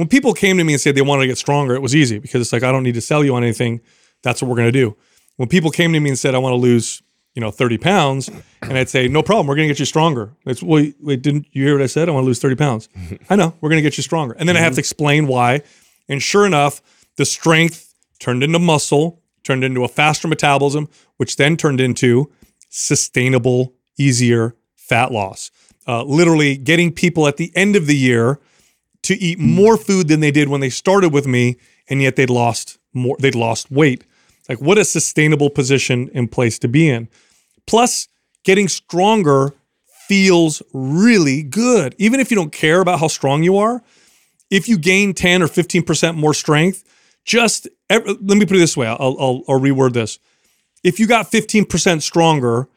When 0.00 0.08
people 0.08 0.32
came 0.32 0.56
to 0.56 0.64
me 0.64 0.72
and 0.72 0.80
said 0.80 0.94
they 0.94 1.02
wanted 1.02 1.24
to 1.24 1.26
get 1.26 1.36
stronger, 1.36 1.74
it 1.74 1.82
was 1.82 1.94
easy 1.94 2.18
because 2.18 2.40
it's 2.40 2.54
like 2.54 2.62
I 2.62 2.72
don't 2.72 2.84
need 2.84 2.94
to 2.94 3.02
sell 3.02 3.22
you 3.22 3.34
on 3.34 3.42
anything. 3.42 3.82
That's 4.22 4.40
what 4.40 4.48
we're 4.48 4.56
going 4.56 4.72
to 4.72 4.72
do. 4.72 4.96
When 5.36 5.46
people 5.46 5.70
came 5.70 5.92
to 5.92 6.00
me 6.00 6.08
and 6.08 6.18
said 6.18 6.34
I 6.34 6.38
want 6.38 6.54
to 6.54 6.56
lose, 6.56 7.02
you 7.34 7.42
know, 7.42 7.50
30 7.50 7.76
pounds, 7.76 8.30
and 8.62 8.78
I'd 8.78 8.88
say 8.88 9.08
no 9.08 9.22
problem, 9.22 9.46
we're 9.46 9.56
going 9.56 9.68
to 9.68 9.74
get 9.74 9.78
you 9.78 9.84
stronger. 9.84 10.32
It's 10.46 10.62
wait, 10.62 10.96
wait, 11.00 11.20
didn't 11.20 11.48
you 11.52 11.64
hear 11.64 11.74
what 11.74 11.82
I 11.82 11.86
said? 11.86 12.08
I 12.08 12.12
want 12.12 12.24
to 12.24 12.28
lose 12.28 12.40
30 12.40 12.56
pounds. 12.56 12.88
I 13.28 13.36
know 13.36 13.52
we're 13.60 13.68
going 13.68 13.76
to 13.76 13.82
get 13.82 13.98
you 13.98 14.02
stronger, 14.02 14.34
and 14.38 14.48
then 14.48 14.56
I 14.56 14.60
have 14.60 14.72
to 14.72 14.78
explain 14.78 15.26
why. 15.26 15.60
And 16.08 16.22
sure 16.22 16.46
enough, 16.46 16.80
the 17.16 17.26
strength 17.26 17.94
turned 18.20 18.42
into 18.42 18.58
muscle, 18.58 19.20
turned 19.44 19.64
into 19.64 19.84
a 19.84 19.88
faster 19.88 20.28
metabolism, 20.28 20.88
which 21.18 21.36
then 21.36 21.58
turned 21.58 21.78
into 21.78 22.32
sustainable, 22.70 23.74
easier 23.98 24.56
fat 24.76 25.12
loss. 25.12 25.50
Uh, 25.86 26.04
literally 26.04 26.56
getting 26.56 26.90
people 26.90 27.28
at 27.28 27.36
the 27.36 27.52
end 27.54 27.76
of 27.76 27.86
the 27.86 27.96
year 27.96 28.40
to 29.02 29.14
eat 29.14 29.38
hmm. 29.38 29.50
more 29.50 29.76
food 29.76 30.08
than 30.08 30.20
they 30.20 30.30
did 30.30 30.48
when 30.48 30.60
they 30.60 30.70
started 30.70 31.12
with 31.12 31.26
me, 31.26 31.56
and 31.88 32.02
yet 32.02 32.16
they'd 32.16 32.30
lost 32.30 32.78
more. 32.92 33.16
They'd 33.18 33.34
lost 33.34 33.70
weight. 33.70 34.04
Like 34.48 34.60
what 34.60 34.78
a 34.78 34.84
sustainable 34.84 35.50
position 35.50 36.10
and 36.14 36.30
place 36.30 36.58
to 36.60 36.68
be 36.68 36.88
in. 36.88 37.08
Plus, 37.66 38.08
getting 38.44 38.68
stronger 38.68 39.54
feels 40.08 40.60
really 40.72 41.42
good, 41.42 41.94
even 41.98 42.18
if 42.18 42.30
you 42.32 42.34
don't 42.34 42.52
care 42.52 42.80
about 42.80 42.98
how 42.98 43.06
strong 43.06 43.44
you 43.44 43.56
are. 43.56 43.82
If 44.50 44.68
you 44.68 44.76
gain 44.76 45.14
10 45.14 45.42
or 45.42 45.46
15% 45.46 46.16
more 46.16 46.34
strength, 46.34 46.82
just 47.24 47.68
let 47.88 48.18
me 48.20 48.44
put 48.44 48.56
it 48.56 48.58
this 48.58 48.76
way. 48.76 48.88
I'll, 48.88 49.16
I'll, 49.20 49.42
I'll 49.48 49.60
reword 49.60 49.92
this. 49.92 50.18
If 50.82 50.98
you 50.98 51.06
got 51.06 51.30
15% 51.30 52.02
stronger, 52.02 52.68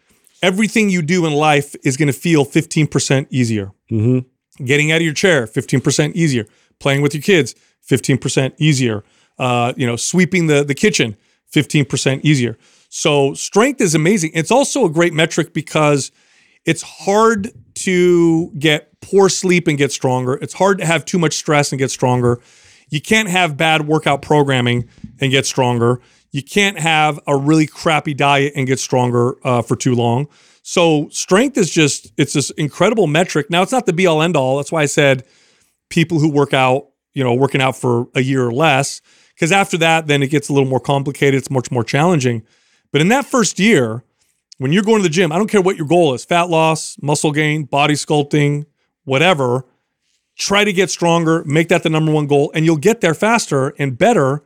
everything 0.43 0.89
you 0.91 1.01
do 1.01 1.25
in 1.25 1.33
life 1.33 1.75
is 1.83 1.97
going 1.97 2.07
to 2.07 2.13
feel 2.13 2.45
15% 2.45 3.27
easier. 3.31 3.71
Mm-hmm. 3.91 4.27
Getting 4.63 4.91
out 4.91 4.97
of 4.97 5.03
your 5.03 5.13
chair, 5.13 5.47
15% 5.47 6.13
easier. 6.13 6.45
Playing 6.79 7.01
with 7.01 7.13
your 7.13 7.23
kids, 7.23 7.55
15% 7.87 8.53
easier. 8.57 9.03
Uh, 9.39 9.73
you 9.75 9.87
know, 9.87 9.95
sweeping 9.95 10.47
the, 10.47 10.63
the 10.63 10.75
kitchen, 10.75 11.17
15% 11.51 12.21
easier. 12.23 12.57
So 12.89 13.33
strength 13.33 13.81
is 13.81 13.95
amazing. 13.95 14.31
It's 14.33 14.51
also 14.51 14.85
a 14.85 14.89
great 14.89 15.13
metric 15.13 15.53
because 15.53 16.11
it's 16.65 16.83
hard 16.83 17.51
to 17.75 18.51
get 18.51 18.89
poor 19.01 19.29
sleep 19.29 19.67
and 19.67 19.77
get 19.77 19.91
stronger. 19.91 20.35
It's 20.41 20.53
hard 20.53 20.77
to 20.77 20.85
have 20.85 21.03
too 21.03 21.17
much 21.17 21.33
stress 21.33 21.71
and 21.71 21.79
get 21.79 21.91
stronger. 21.91 22.39
You 22.89 23.01
can't 23.01 23.29
have 23.29 23.57
bad 23.57 23.87
workout 23.87 24.21
programming 24.21 24.87
and 25.19 25.31
get 25.31 25.45
stronger. 25.45 25.99
You 26.31 26.43
can't 26.43 26.79
have 26.79 27.19
a 27.27 27.35
really 27.35 27.65
crappy 27.67 28.13
diet 28.13 28.53
and 28.55 28.67
get 28.67 28.79
stronger 28.79 29.35
uh, 29.43 29.61
for 29.61 29.75
too 29.75 29.95
long. 29.95 30.27
So 30.63 31.09
strength 31.09 31.57
is 31.57 31.69
just 31.69 32.11
it's 32.17 32.33
this 32.33 32.49
incredible 32.51 33.05
metric. 33.05 33.49
Now 33.49 33.61
it's 33.61 33.71
not 33.71 33.85
the 33.85 33.93
be 33.93 34.07
all 34.07 34.21
end 34.21 34.35
all. 34.35 34.57
That's 34.57 34.71
why 34.71 34.81
I 34.81 34.85
said 34.87 35.25
people 35.89 36.19
who 36.19 36.29
work 36.29 36.53
out, 36.53 36.87
you 37.13 37.23
know, 37.23 37.33
working 37.35 37.61
out 37.61 37.75
for 37.75 38.07
a 38.15 38.21
year 38.21 38.43
or 38.47 38.53
less, 38.53 39.01
because 39.35 39.51
after 39.51 39.77
that, 39.79 40.07
then 40.07 40.23
it 40.23 40.27
gets 40.27 40.49
a 40.49 40.53
little 40.53 40.67
more 40.67 40.79
complicated. 40.79 41.37
It's 41.37 41.51
much 41.51 41.69
more 41.69 41.83
challenging. 41.83 42.43
But 42.91 43.01
in 43.01 43.09
that 43.09 43.25
first 43.25 43.59
year, 43.59 44.03
when 44.57 44.71
you're 44.71 44.83
going 44.83 44.97
to 44.99 45.03
the 45.03 45.09
gym, 45.09 45.31
I 45.33 45.37
don't 45.37 45.49
care 45.49 45.61
what 45.61 45.75
your 45.75 45.87
goal 45.87 46.13
is 46.13 46.23
fat 46.23 46.49
loss, 46.49 46.97
muscle 47.01 47.33
gain, 47.33 47.65
body 47.65 47.95
sculpting, 47.95 48.65
whatever. 49.03 49.65
Try 50.37 50.63
to 50.63 50.73
get 50.73 50.89
stronger, 50.89 51.43
make 51.43 51.67
that 51.69 51.83
the 51.83 51.89
number 51.89 52.11
one 52.11 52.25
goal, 52.25 52.51
and 52.55 52.65
you'll 52.65 52.77
get 52.77 53.01
there 53.01 53.13
faster 53.13 53.73
and 53.77 53.97
better 53.97 54.43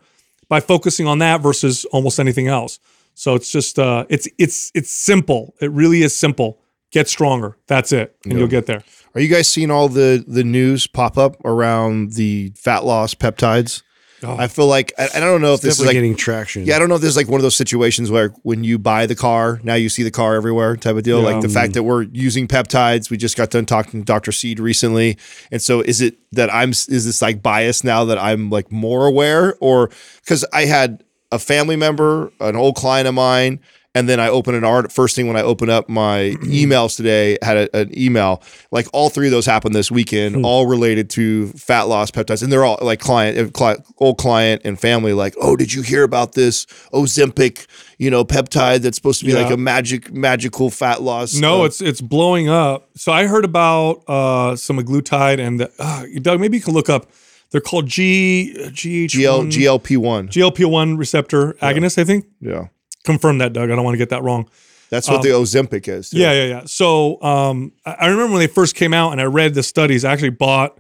by 0.50 0.60
focusing 0.62 1.06
on 1.08 1.20
that 1.20 1.42
versus 1.42 1.86
almost 1.86 2.20
anything 2.20 2.48
else. 2.48 2.80
So 3.18 3.34
it's 3.34 3.52
just 3.52 3.80
uh, 3.80 4.06
it's 4.10 4.28
it's 4.38 4.72
it's 4.76 4.92
simple. 4.92 5.56
It 5.60 5.72
really 5.72 6.04
is 6.04 6.16
simple 6.16 6.60
get 6.92 7.10
stronger. 7.10 7.58
That's 7.68 7.92
it, 7.92 8.16
and 8.24 8.34
Yeah. 8.34 8.40
you'll 8.40 8.48
get 8.48 8.66
there. 8.68 8.84
Are 9.16 9.20
you 9.22 9.28
guys 9.28 9.48
seeing 9.48 9.72
all 9.72 9.90
the 9.90 10.24
the 10.28 10.44
news 10.44 10.86
pop 10.86 11.18
up 11.18 11.36
around 11.44 12.14
the 12.14 12.54
fat 12.56 12.86
loss 12.86 13.16
peptides? 13.16 13.82
Oh. 14.24 14.36
I 14.38 14.48
feel 14.48 14.66
like 14.68 14.94
I, 14.98 15.10
I 15.16 15.20
don't 15.20 15.42
know 15.42 15.54
if 15.54 15.62
this 15.62 15.80
is 15.80 15.86
like 15.86 15.94
getting 15.94 16.16
traction. 16.16 16.66
yeah, 16.66 16.76
I 16.76 16.80
don't 16.80 16.90
know 16.90 16.96
if 16.96 17.02
this 17.02 17.10
is 17.12 17.18
like 17.18 17.28
one 17.28 17.40
of 17.40 17.44
those 17.44 17.56
situations 17.56 18.10
where 18.10 18.30
when 18.44 18.64
you 18.64 18.78
buy 18.80 19.06
the 19.06 19.16
car, 19.16 19.60
now 19.64 19.76
you 19.76 19.90
see 19.90 20.02
the 20.04 20.10
car 20.12 20.36
everywhere 20.36 20.76
type 20.76 20.96
of 20.96 21.04
deal. 21.04 21.22
Yeah. 21.22 21.34
Like 21.34 21.42
the 21.42 21.50
fact 21.50 21.74
that 21.74 21.84
we're 21.84 22.04
using 22.04 22.48
peptides. 22.48 23.10
We 23.12 23.18
just 23.18 23.36
got 23.38 23.50
done 23.52 23.66
talking 23.66 24.02
to 24.02 24.06
Dr. 24.06 24.32
Seed 24.32 24.60
recently. 24.60 25.18
And 25.52 25.62
so 25.62 25.82
is 25.82 26.02
it 26.02 26.18
that 26.32 26.52
I'm 26.54 26.70
is 26.70 27.06
this 27.06 27.22
like 27.22 27.44
bias 27.44 27.84
now 27.84 28.06
that 28.06 28.18
I'm 28.18 28.50
like 28.50 28.72
more 28.72 29.06
aware 29.08 29.56
or 29.60 29.90
because 30.24 30.46
I 30.54 30.66
had 30.66 31.04
a 31.32 31.40
family 31.40 31.76
member, 31.76 32.32
an 32.40 32.56
old 32.56 32.76
client 32.76 33.08
of 33.08 33.14
mine, 33.14 33.60
and 33.98 34.08
then 34.08 34.20
I 34.20 34.30
open 34.30 34.54
an 34.54 34.64
art 34.64 34.92
first 34.92 35.16
thing 35.16 35.26
when 35.26 35.36
I 35.36 35.42
open 35.42 35.72
up 35.72 35.90
my 35.90 36.20
emails 36.44 36.96
today, 36.96 37.36
had 37.42 37.58
a, 37.58 37.78
an 37.78 37.98
email. 38.00 38.44
Like 38.70 38.86
all 38.94 39.10
three 39.10 39.26
of 39.26 39.32
those 39.32 39.48
happened 39.48 39.74
this 39.74 39.90
weekend, 39.90 40.46
all 40.46 40.68
related 40.68 41.10
to 41.12 41.48
fat 41.54 41.84
loss 41.84 42.12
peptides. 42.12 42.44
And 42.44 42.52
they're 42.52 42.64
all 42.64 42.78
like 42.80 43.00
client, 43.00 43.58
old 43.98 44.20
client 44.20 44.62
and 44.64 44.80
family, 44.80 45.14
like, 45.14 45.34
oh, 45.42 45.56
did 45.56 45.74
you 45.74 45.82
hear 45.82 46.04
about 46.04 46.34
this 46.34 46.68
Ozempic, 46.94 47.66
you 47.98 48.12
know, 48.12 48.24
peptide 48.24 48.82
that's 48.82 48.98
supposed 48.98 49.20
to 49.22 49.26
be 49.26 49.34
like 49.34 49.52
a 49.52 49.58
magic, 49.58 50.14
magical 50.14 50.70
fat 50.70 51.02
loss? 51.02 51.34
No, 51.34 51.64
uh, 51.64 51.66
it's 51.66 51.82
it's 51.82 52.00
blowing 52.00 52.50
up. 52.50 52.90
So 52.96 53.12
I 53.12 53.26
heard 53.26 53.46
about 53.46 54.04
uh, 54.08 54.52
semaglutide 54.54 55.40
and 55.40 55.60
the, 55.60 55.72
uh, 55.80 56.06
Doug. 56.22 56.40
Maybe 56.40 56.58
you 56.58 56.64
can 56.64 56.76
look 56.76 56.90
up. 56.90 57.08
They're 57.52 57.62
called 57.62 57.88
G 57.88 58.54
GH 58.54 59.14
GL, 59.16 59.52
GLP 59.52 59.98
one. 59.98 60.28
GLP 60.28 60.66
one 60.70 60.98
receptor 60.98 61.54
agonist. 61.62 61.98
I 61.98 62.04
think 62.04 62.26
Yeah. 62.42 62.68
confirm 63.06 63.38
that, 63.40 63.54
Doug. 63.54 63.72
I 63.72 63.76
don't 63.76 63.86
want 63.86 63.94
to 63.94 64.00
get 64.00 64.10
that 64.10 64.24
wrong. 64.24 64.50
That's 64.90 65.10
what 65.10 65.22
the 65.22 65.30
Ozempic 65.30 65.88
is. 65.88 66.10
too. 66.12 66.18
Um, 66.18 66.22
Yeah, 66.22 66.34
yeah, 66.34 66.46
yeah. 66.46 66.62
So 66.66 67.22
um, 67.22 67.74
I 67.86 67.92
I 68.02 68.08
remember 68.08 68.34
when 68.34 68.40
they 68.40 68.48
first 68.48 68.76
came 68.76 68.94
out, 68.94 69.12
and 69.12 69.20
I 69.22 69.26
read 69.26 69.54
the 69.54 69.64
studies. 69.64 70.04
I 70.06 70.12
actually 70.14 70.30
bought 70.32 70.80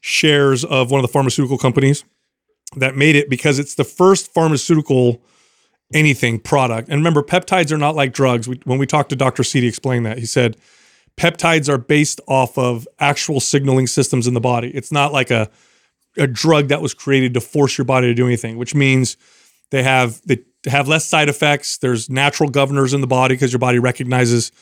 shares 0.00 0.64
of 0.64 0.90
one 0.90 0.98
of 0.98 1.02
the 1.02 1.12
pharmaceutical 1.12 1.58
companies 1.58 2.04
that 2.76 2.96
made 2.96 3.14
it 3.16 3.28
because 3.30 3.58
it's 3.58 3.74
the 3.74 3.84
first 3.84 4.32
pharmaceutical 4.32 5.22
anything 5.94 6.38
product. 6.38 6.88
And 6.88 6.98
remember, 6.98 7.22
peptides 7.22 7.70
are 7.70 7.78
not 7.78 7.94
like 7.94 8.12
drugs. 8.14 8.48
We, 8.48 8.58
when 8.64 8.78
we 8.78 8.86
talked 8.86 9.10
to 9.10 9.16
Dr. 9.16 9.44
Seedy, 9.44 9.66
explained 9.66 10.06
that 10.06 10.18
he 10.18 10.26
said 10.26 10.56
peptides 11.18 11.68
are 11.68 11.76
based 11.78 12.20
off 12.26 12.56
of 12.56 12.88
actual 12.98 13.40
signaling 13.40 13.86
systems 13.86 14.26
in 14.26 14.32
the 14.34 14.40
body. 14.40 14.70
It's 14.74 14.90
not 14.90 15.12
like 15.12 15.30
a 15.30 15.50
a 16.16 16.26
drug 16.26 16.68
that 16.68 16.82
was 16.82 16.94
created 16.94 17.34
to 17.34 17.40
force 17.40 17.78
your 17.78 17.84
body 17.84 18.06
to 18.08 18.14
do 18.14 18.26
anything, 18.26 18.58
which 18.58 18.74
means 18.74 19.16
they 19.70 19.82
have 19.82 20.20
they 20.26 20.38
have 20.66 20.88
less 20.88 21.08
side 21.08 21.28
effects. 21.28 21.78
There's 21.78 22.10
natural 22.10 22.48
governors 22.48 22.94
in 22.94 23.00
the 23.00 23.06
body 23.06 23.34
because 23.34 23.52
your 23.52 23.58
body 23.58 23.78
recognizes 23.78 24.52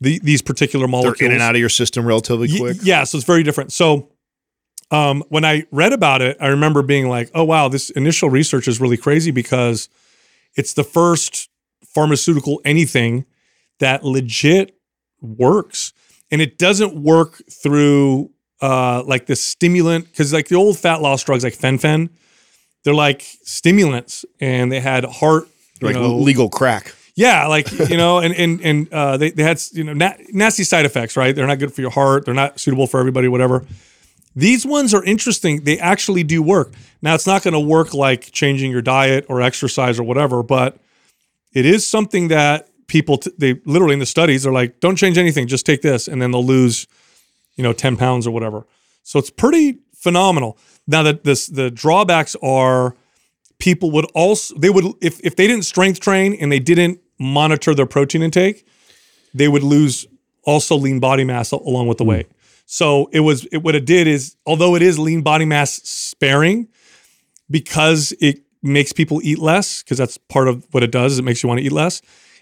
the, 0.00 0.18
these 0.20 0.42
particular 0.42 0.86
They're 0.86 0.90
molecules. 0.90 1.20
in 1.20 1.32
and 1.32 1.42
out 1.42 1.54
of 1.54 1.60
your 1.60 1.68
system 1.68 2.04
relatively 2.06 2.48
quick. 2.56 2.78
Yeah, 2.82 3.04
so 3.04 3.18
it's 3.18 3.26
very 3.26 3.42
different. 3.42 3.72
So 3.72 4.10
um, 4.90 5.22
when 5.28 5.44
I 5.44 5.66
read 5.70 5.92
about 5.92 6.22
it, 6.22 6.36
I 6.40 6.48
remember 6.48 6.82
being 6.82 7.08
like, 7.08 7.30
oh, 7.34 7.44
wow, 7.44 7.68
this 7.68 7.90
initial 7.90 8.30
research 8.30 8.68
is 8.68 8.80
really 8.80 8.96
crazy 8.96 9.30
because 9.30 9.88
it's 10.56 10.74
the 10.74 10.84
first 10.84 11.48
pharmaceutical 11.84 12.60
anything 12.64 13.24
that 13.78 14.04
legit 14.04 14.76
works. 15.20 15.92
And 16.30 16.40
it 16.40 16.58
doesn't 16.58 16.94
work 16.96 17.42
through 17.50 18.30
uh, 18.66 19.02
like 19.12 19.24
the 19.26 19.36
stimulant, 19.36 20.04
because 20.10 20.32
like 20.32 20.48
the 20.48 20.56
old 20.56 20.76
fat 20.78 21.00
loss 21.02 21.22
drugs 21.24 21.44
like 21.44 21.54
fen-phen, 21.54 22.08
they're 22.82 22.94
like 23.08 23.20
stimulants 23.44 24.24
and 24.40 24.70
they 24.72 24.80
had 24.80 25.04
heart, 25.20 25.44
Like 25.80 25.94
know, 25.96 26.16
legal 26.30 26.48
crack. 26.48 26.94
yeah, 27.14 27.46
like 27.56 27.66
you 27.92 27.96
know, 28.02 28.18
and 28.24 28.32
and 28.42 28.60
and 28.68 28.78
uh, 28.92 29.16
they 29.20 29.30
they 29.36 29.42
had 29.42 29.58
you 29.72 29.84
know 29.84 29.92
na- 29.94 30.18
nasty 30.32 30.64
side 30.64 30.84
effects, 30.86 31.16
right? 31.16 31.32
They're 31.34 31.46
not 31.52 31.58
good 31.58 31.72
for 31.74 31.80
your 31.80 31.90
heart. 32.00 32.24
They're 32.24 32.40
not 32.44 32.58
suitable 32.60 32.86
for 32.86 32.98
everybody, 33.00 33.28
whatever. 33.28 33.64
These 34.36 34.66
ones 34.66 34.92
are 34.94 35.04
interesting. 35.04 35.62
They 35.64 35.78
actually 35.78 36.24
do 36.24 36.42
work. 36.42 36.72
Now, 37.02 37.14
it's 37.14 37.26
not 37.26 37.42
going 37.44 37.54
to 37.54 37.60
work 37.76 37.94
like 37.94 38.32
changing 38.32 38.70
your 38.72 38.82
diet 38.82 39.26
or 39.28 39.40
exercise 39.40 39.96
or 40.00 40.02
whatever, 40.04 40.42
but 40.42 40.76
it 41.52 41.64
is 41.64 41.86
something 41.86 42.28
that 42.28 42.68
people 42.88 43.18
t- 43.18 43.30
they 43.38 43.60
literally 43.64 43.92
in 43.94 44.00
the 44.00 44.06
studies 44.06 44.44
are 44.46 44.52
like, 44.52 44.80
don't 44.80 44.96
change 44.96 45.18
anything, 45.18 45.46
just 45.46 45.64
take 45.64 45.82
this, 45.82 46.08
and 46.08 46.20
then 46.20 46.32
they'll 46.32 46.44
lose, 46.58 46.86
you 47.56 47.62
know, 47.62 47.72
ten 47.72 47.96
pounds 47.96 48.26
or 48.26 48.30
whatever. 48.30 48.66
So 49.02 49.18
it's 49.18 49.30
pretty 49.30 49.78
phenomenal. 49.94 50.58
Now 50.86 51.02
that 51.02 51.24
this 51.24 51.46
the 51.46 51.70
drawbacks 51.70 52.36
are 52.42 52.94
people 53.58 53.90
would 53.92 54.06
also 54.14 54.54
they 54.56 54.70
would 54.70 54.84
if 55.00 55.20
if 55.24 55.36
they 55.36 55.46
didn't 55.46 55.64
strength 55.64 56.00
train 56.00 56.34
and 56.34 56.50
they 56.50 56.58
didn't 56.58 57.00
monitor 57.18 57.74
their 57.74 57.86
protein 57.86 58.22
intake, 58.22 58.66
they 59.32 59.48
would 59.48 59.62
lose 59.62 60.06
also 60.44 60.76
lean 60.76 61.00
body 61.00 61.24
mass 61.24 61.52
along 61.52 61.88
with 61.88 61.98
the 61.98 62.04
hmm. 62.04 62.10
weight. 62.10 62.26
So 62.66 63.08
it 63.12 63.20
was 63.20 63.46
it 63.46 63.58
what 63.58 63.74
it 63.74 63.84
did 63.84 64.06
is 64.06 64.36
although 64.46 64.74
it 64.74 64.82
is 64.82 64.98
lean 64.98 65.22
body 65.22 65.44
mass 65.44 65.74
sparing 65.84 66.68
because 67.50 68.12
it 68.20 68.40
makes 68.62 68.92
people 68.92 69.20
eat 69.22 69.38
less 69.38 69.82
because 69.82 69.98
that's 69.98 70.16
part 70.16 70.48
of 70.48 70.66
what 70.72 70.82
it 70.82 70.90
does 70.90 71.12
is 71.12 71.18
it 71.18 71.22
makes 71.22 71.42
you 71.42 71.48
want 71.48 71.60
to 71.60 71.64
eat 71.64 71.72
less. 71.72 72.00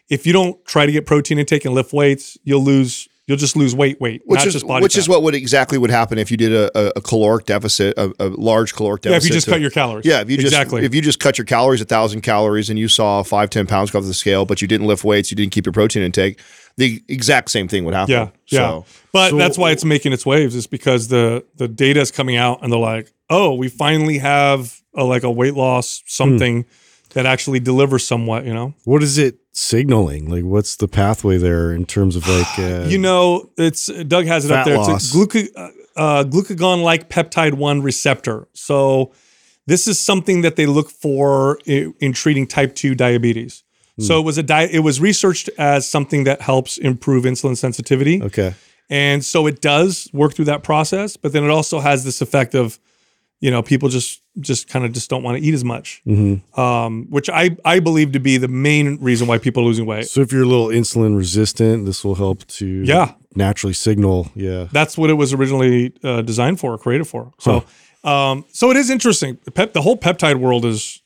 If 0.09 0.26
you 0.26 0.33
don't 0.33 0.64
try 0.64 0.87
to 0.87 0.92
get 0.92 1.07
protein 1.07 1.38
intake 1.38 1.64
and 1.64 1.75
lift 1.75 1.92
weights, 1.92 2.38
you'll 2.45 2.62
lose 2.62 3.09
you'll 3.26 3.38
just 3.38 3.57
lose 3.57 3.75
weight 3.75 4.00
weight, 4.00 4.23
Which 4.25 4.38
not 4.38 4.47
is 4.47 4.52
just 4.52 4.67
body 4.67 4.83
which 4.83 4.95
fat. 4.95 5.00
is 5.00 5.09
what 5.09 5.23
would 5.23 5.35
exactly 5.35 5.79
would 5.79 5.91
happen 5.91 6.19
if 6.19 6.31
you 6.31 6.37
did 6.37 6.52
a, 6.52 6.79
a, 6.79 6.93
a 6.97 7.00
caloric 7.00 7.47
deficit, 7.47 7.97
a, 7.97 8.12
a 8.19 8.29
large 8.29 8.75
caloric 8.75 9.05
yeah, 9.05 9.12
deficit. 9.12 9.26
if 9.26 9.31
you 9.31 9.35
just 9.35 9.45
to- 9.47 9.50
cut 9.52 9.61
your 9.61 9.71
calories. 9.71 10.07
Yeah, 10.07 10.21
if 10.21 10.31
you 10.31 10.38
just 10.38 10.55
if 10.55 10.95
you 10.95 11.00
just 11.00 11.21
cut 11.21 11.38
your 11.38 11.45
calories 11.45 11.81
a 11.81 11.85
thousand 11.85 12.23
calories 12.23 12.71
and 12.71 12.79
you 12.79 12.88
saw 12.88 13.23
five 13.23 13.50
ten 13.50 13.67
pounds 13.67 13.91
go 13.91 13.99
off 13.99 14.05
the 14.05 14.14
scale, 14.14 14.45
but 14.45 14.61
you 14.62 14.69
didn't 14.69 14.87
lift 14.87 15.05
weights, 15.05 15.31
you 15.31 15.37
didn't 15.37 15.52
keep 15.52 15.67
your 15.67 15.73
protein 15.73 16.02
intake, 16.02 16.41
the 16.76 17.02
exact 17.09 17.50
same 17.50 17.69
thing 17.69 17.85
would 17.85 17.95
happen. 17.95 18.12
Yeah, 18.12 18.29
yeah. 18.47 18.59
So, 18.59 18.85
But 19.12 19.31
So- 19.31 19.37
that's 19.37 19.59
why 19.59 19.71
it's 19.71 19.85
making 19.85 20.12
its 20.12 20.26
waves 20.26 20.55
is 20.55 20.67
because 20.67 21.09
the 21.09 21.45
the 21.57 21.69
data 21.69 22.00
is 22.00 22.11
coming 22.11 22.37
out 22.37 22.62
and 22.62 22.73
they're 22.73 22.79
like, 22.81 23.12
oh, 23.31 23.55
we 23.55 23.69
finally 23.69 24.19
have 24.19 24.81
a, 24.95 25.05
like 25.05 25.23
a 25.23 25.31
weight 25.31 25.55
loss 25.55 26.00
hmm. 26.00 26.05
something 26.07 26.64
that 27.11 27.26
actually 27.26 27.61
delivers 27.61 28.07
somewhat. 28.07 28.45
You 28.45 28.55
know, 28.55 28.75
What 28.85 29.02
is 29.02 29.19
it 29.19 29.38
signaling? 29.52 30.28
Like, 30.28 30.44
what's 30.44 30.76
the 30.76 30.88
pathway 30.88 31.37
there 31.37 31.73
in 31.73 31.85
terms 31.87 32.16
of 32.16 32.26
like, 32.28 32.47
uh, 32.59 32.85
you 32.88 32.99
know, 32.99 33.50
it's 33.56 33.87
Doug 33.87 34.26
has 34.26 34.44
it 34.44 34.50
up 34.50 34.64
there. 34.64 34.76
loss. 34.76 35.04
It's 35.04 35.14
a 35.14 35.16
gluca, 35.16 35.49
uh, 35.56 35.71
uh, 35.97 36.25
glucagon 36.25 36.82
like 36.82 37.09
peptide 37.09 37.54
one 37.54 37.82
receptor. 37.82 38.49
So 38.54 39.12
this 39.66 39.87
is 39.87 40.00
something 40.00 40.40
that 40.42 40.56
they 40.56 40.66
look 40.66 40.90
for 40.90 41.59
in, 41.66 41.94
in 42.00 42.12
treating 42.12 42.47
type 42.47 42.75
two 42.75 42.94
diabetes. 42.94 43.62
Hmm. 43.97 44.02
So 44.04 44.18
it 44.18 44.25
was 44.25 44.38
a 44.38 44.42
di- 44.42 44.71
it 44.73 44.80
was 44.80 45.00
researched 45.00 45.50
as 45.59 45.88
something 45.88 46.25
that 46.25 46.40
helps 46.40 46.78
improve 46.78 47.25
insulin 47.25 47.56
sensitivity. 47.56 48.23
okay, 48.23 48.54
And 48.88 49.25
so 49.25 49.47
it 49.47 49.61
does 49.61 50.09
work 50.12 50.35
through 50.35 50.47
that 50.47 50.62
process, 50.62 51.16
but 51.16 51.32
then 51.32 51.44
it 51.44 51.50
also 51.50 51.80
has 51.80 52.04
this 52.04 52.21
effect 52.23 52.54
of, 52.54 52.78
you 53.43 53.51
know, 53.51 53.61
people 53.63 53.89
just 53.91 54.23
just 54.41 54.69
kind 54.73 54.85
of 54.87 54.93
just 54.93 55.11
don't 55.11 55.23
want 55.23 55.37
to 55.39 55.43
eat 55.47 55.53
as 55.53 55.65
much, 55.65 56.01
Mm-hmm. 56.07 56.59
um, 56.59 57.07
which 57.11 57.29
I 57.29 57.45
I 57.65 57.81
believe 57.81 58.13
to 58.13 58.21
be 58.21 58.39
the 58.39 58.49
main 58.49 58.99
reason 59.03 59.27
why 59.29 59.37
people 59.39 59.63
are 59.63 59.67
losing 59.67 59.85
weight. 59.87 60.07
so 60.07 60.21
if 60.23 60.33
you're 60.33 60.45
a 60.49 60.53
little 60.55 60.69
insulin 60.69 61.17
resistant, 61.17 61.85
this 61.85 62.03
will 62.05 62.15
help 62.15 62.47
to 62.59 62.67
Yeah. 62.67 63.13
naturally 63.35 63.75
signal. 63.75 64.31
Yeah, 64.35 64.69
That's 64.73 64.97
what 64.97 65.11
it 65.11 65.15
was 65.23 65.33
originally 65.35 65.93
uh, 66.03 66.23
designed 66.23 66.59
for, 66.61 66.79
created 66.79 67.07
for. 67.07 67.33
So, 67.39 67.65
um, 68.05 68.45
so 68.53 68.71
it 68.71 68.77
is 68.77 68.89
interesting. 68.91 69.39
The 69.45 69.51
Pep, 69.51 69.73
the 69.75 69.83
whole 69.83 69.97
peptide 69.99 70.37
world 70.37 70.65
is. 70.65 71.01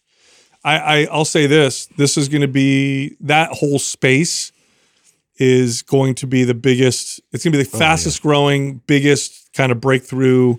I, 0.64 0.75
I 0.95 0.97
I'll 1.12 1.25
say 1.37 1.47
this: 1.47 1.87
this 1.97 2.16
is 2.19 2.28
going 2.28 2.43
to 2.43 2.49
be 2.64 3.16
that 3.21 3.49
whole 3.61 3.78
space 3.78 4.52
is 5.38 5.83
going 5.83 6.14
to 6.16 6.26
be 6.26 6.45
the 6.45 6.55
biggest. 6.55 7.21
It's 7.33 7.45
going 7.45 7.52
to 7.52 7.59
be 7.59 7.64
the 7.64 7.78
fastest 7.78 8.23
growing, 8.23 8.83
biggest 8.87 9.52
kind 9.55 9.71
of 9.73 9.81
breakthrough 9.81 10.57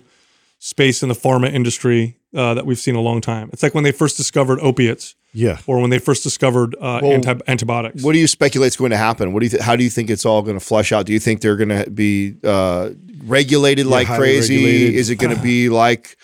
space 0.68 1.02
in 1.02 1.08
the 1.08 1.14
pharma 1.14 1.50
industry 1.50 2.18
uh, 2.36 2.52
that 2.52 2.66
we've 2.66 2.78
seen 2.78 2.94
a 2.94 3.00
long 3.00 3.22
time. 3.22 3.48
It's 3.54 3.62
like 3.62 3.74
when 3.74 3.84
they 3.84 3.90
first 3.90 4.18
discovered 4.18 4.60
opiates, 4.60 5.14
yeah. 5.32 5.60
or 5.66 5.80
when 5.80 5.88
they 5.88 5.98
first 5.98 6.22
discovered 6.22 6.76
uh, 6.78 7.00
Well, 7.02 7.12
anti- 7.12 7.40
antibiotics. 7.46 8.02
what 8.02 8.12
do 8.12 8.18
you 8.18 8.26
speculate 8.26 8.68
is 8.68 8.76
going 8.76 8.90
to 8.90 8.98
happen? 8.98 9.32
What 9.32 9.40
do 9.40 9.46
you 9.46 9.50
th- 9.50 9.62
how 9.62 9.76
do 9.76 9.82
you 9.82 9.88
think 9.88 10.10
it's 10.10 10.26
all 10.26 10.42
going 10.42 10.58
to 10.58 10.64
flush 10.64 10.92
out? 10.92 11.06
Do 11.06 11.14
you 11.14 11.20
think 11.20 11.40
they're 11.40 11.56
going 11.56 11.70
to 11.70 11.88
be 11.90 12.36
uh, 12.44 12.90
regulated 13.24 13.86
like 13.86 14.08
crazy? 14.08 14.56
regulated. 14.56 14.94
Is 14.96 15.08
it 15.08 15.16
going 15.16 15.34
to 15.34 15.42
be 15.42 15.68
like 15.84 16.18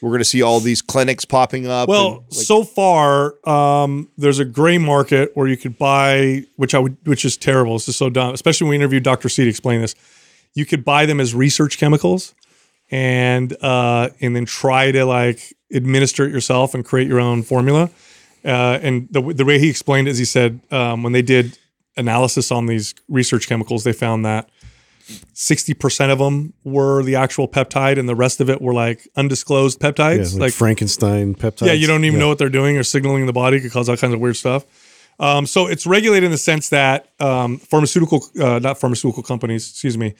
we're 0.00 0.08
going 0.08 0.20
to 0.20 0.24
see 0.24 0.40
all 0.40 0.60
these 0.60 0.80
clinics 0.80 1.26
popping 1.26 1.66
up? 1.66 1.86
Well, 1.86 2.06
and, 2.06 2.16
like, 2.16 2.46
so 2.46 2.64
far, 2.64 3.34
um, 3.46 4.08
there's 4.16 4.38
a 4.38 4.46
gray 4.46 4.78
market 4.78 5.32
where 5.34 5.46
you 5.46 5.58
could 5.58 5.76
buy, 5.76 6.44
which 6.56 6.74
I 6.74 6.78
would, 6.78 6.96
which 7.04 7.26
is 7.26 7.36
terrible. 7.36 7.74
This 7.74 7.88
is 7.88 7.96
so 7.96 8.08
dumb. 8.08 8.32
Especially 8.32 8.64
when 8.64 8.70
we 8.70 8.76
interviewed 8.76 9.02
Dr. 9.02 9.28
C 9.28 9.44
to 9.44 9.50
explain 9.50 9.82
this. 9.82 9.94
You 10.54 10.64
could 10.64 10.86
buy 10.86 11.04
them 11.04 11.20
as 11.20 11.34
research 11.34 11.76
chemicals, 11.76 12.34
and 12.90 13.56
uh, 13.62 14.10
and 14.20 14.34
then 14.34 14.44
try 14.44 14.90
to 14.92 15.04
like 15.04 15.54
administer 15.72 16.26
it 16.26 16.32
yourself 16.32 16.74
and 16.74 16.84
create 16.84 17.08
your 17.08 17.20
own 17.20 17.42
formula. 17.42 17.90
Uh, 18.44 18.78
and 18.82 19.08
the 19.10 19.20
the 19.34 19.44
way 19.44 19.58
he 19.58 19.68
explained 19.68 20.08
it 20.08 20.12
is, 20.12 20.18
he 20.18 20.24
said 20.24 20.60
um, 20.70 21.02
when 21.02 21.12
they 21.12 21.22
did 21.22 21.58
analysis 21.96 22.50
on 22.50 22.66
these 22.66 22.94
research 23.08 23.48
chemicals, 23.48 23.84
they 23.84 23.92
found 23.92 24.24
that. 24.24 24.48
60% 25.34 26.12
of 26.12 26.18
them 26.20 26.52
were 26.62 27.02
the 27.02 27.16
actual 27.16 27.48
peptide 27.48 27.98
and 27.98 28.08
the 28.08 28.14
rest 28.14 28.40
of 28.40 28.48
it 28.48 28.62
were 28.62 28.72
like 28.72 29.08
undisclosed 29.16 29.80
peptides 29.80 30.34
Yeah, 30.34 30.40
like, 30.40 30.52
Frankenstein 30.52 31.34
peptides. 31.34 31.66
yeah, 31.66 31.72
you 31.72 31.88
don't 31.88 32.04
even 32.04 32.20
know 32.20 32.28
what 32.28 32.38
they're 32.38 32.48
doing 32.48 32.76
or 32.76 32.84
signaling 32.84 33.22
in 33.22 33.26
the 33.26 33.32
body 33.32 33.58
could 33.60 33.72
cause 33.72 33.88
all 33.88 33.96
kinds 33.96 34.14
of 34.14 34.20
weird 34.20 34.36
stuff. 34.36 34.64
Um, 35.18 35.46
so 35.46 35.66
it's 35.66 35.84
regulated 35.84 36.24
in 36.26 36.30
the 36.30 36.38
sense 36.38 36.68
that 36.68 37.08
um, 37.18 37.58
pharmaceutical, 37.58 38.24
uh, 38.40 38.60
not 38.60 38.78
pharmaceutical 38.78 39.24
companies, 39.24 39.68
excuse 39.68 39.98
me, 39.98 40.14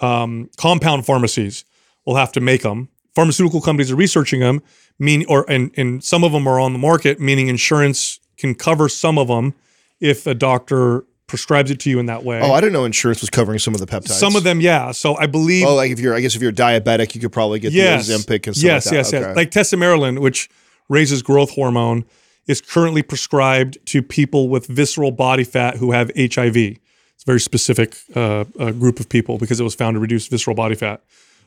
um, 0.00 0.50
compound 0.56 1.06
pharmacies 1.06 1.64
will 2.06 2.16
have 2.16 2.32
to 2.32 2.40
make 2.40 2.62
them. 2.62 2.88
Pharmaceutical 3.14 3.60
companies 3.60 3.90
are 3.90 3.96
researching 3.96 4.40
them, 4.40 4.62
mean 4.98 5.24
or 5.28 5.44
and 5.50 5.70
and 5.76 6.02
some 6.02 6.24
of 6.24 6.32
them 6.32 6.46
are 6.46 6.58
on 6.58 6.72
the 6.72 6.78
market, 6.78 7.20
meaning 7.20 7.48
insurance 7.48 8.20
can 8.36 8.54
cover 8.54 8.88
some 8.88 9.18
of 9.18 9.28
them 9.28 9.54
if 10.00 10.26
a 10.26 10.34
doctor 10.34 11.04
prescribes 11.26 11.70
it 11.70 11.78
to 11.80 11.88
you 11.90 11.98
in 11.98 12.06
that 12.06 12.24
way. 12.24 12.40
Oh, 12.42 12.52
I 12.52 12.60
didn't 12.60 12.72
know 12.74 12.84
insurance 12.84 13.20
was 13.22 13.30
covering 13.30 13.58
some 13.58 13.74
of 13.74 13.80
the 13.80 13.86
peptides. 13.86 14.08
some 14.18 14.36
of 14.36 14.44
them, 14.44 14.60
yeah. 14.60 14.92
So 14.92 15.16
I 15.16 15.26
believe 15.26 15.66
Oh, 15.66 15.74
like 15.74 15.90
if 15.90 15.98
you're, 16.00 16.14
I 16.14 16.20
guess 16.20 16.34
if 16.36 16.42
you're 16.42 16.52
diabetic, 16.52 17.14
you 17.14 17.20
could 17.22 17.32
probably 17.32 17.58
get 17.58 17.72
yes, 17.72 18.06
the 18.08 18.14
Ozempic 18.14 18.46
and 18.46 18.54
stuff 18.56 18.64
yes, 18.64 18.86
like 18.86 18.90
that. 18.90 18.96
yes, 18.96 19.14
Okay. 19.14 19.26
yes. 19.28 19.36
Like 19.36 19.50
testosterone, 19.50 20.18
which 20.18 20.50
raises 20.90 21.22
growth 21.22 21.50
hormone, 21.52 22.04
is 22.46 22.60
currently 22.60 23.02
prescribed 23.02 23.78
to 23.86 24.02
people 24.02 24.48
with 24.50 24.66
visceral 24.66 25.10
body 25.10 25.44
fat 25.44 25.76
who 25.76 25.92
have 25.92 26.10
HIV. 26.16 26.56
It's 26.56 26.78
a 27.22 27.24
very 27.24 27.40
specific 27.40 27.96
uh, 28.14 28.44
uh, 28.58 28.72
group 28.72 29.00
of 29.00 29.08
people 29.08 29.38
because 29.38 29.58
it 29.60 29.64
was 29.64 29.74
found 29.74 29.94
to 29.94 30.00
reduce 30.00 30.26
visceral 30.26 30.56
body 30.56 30.74
fat. 30.74 31.02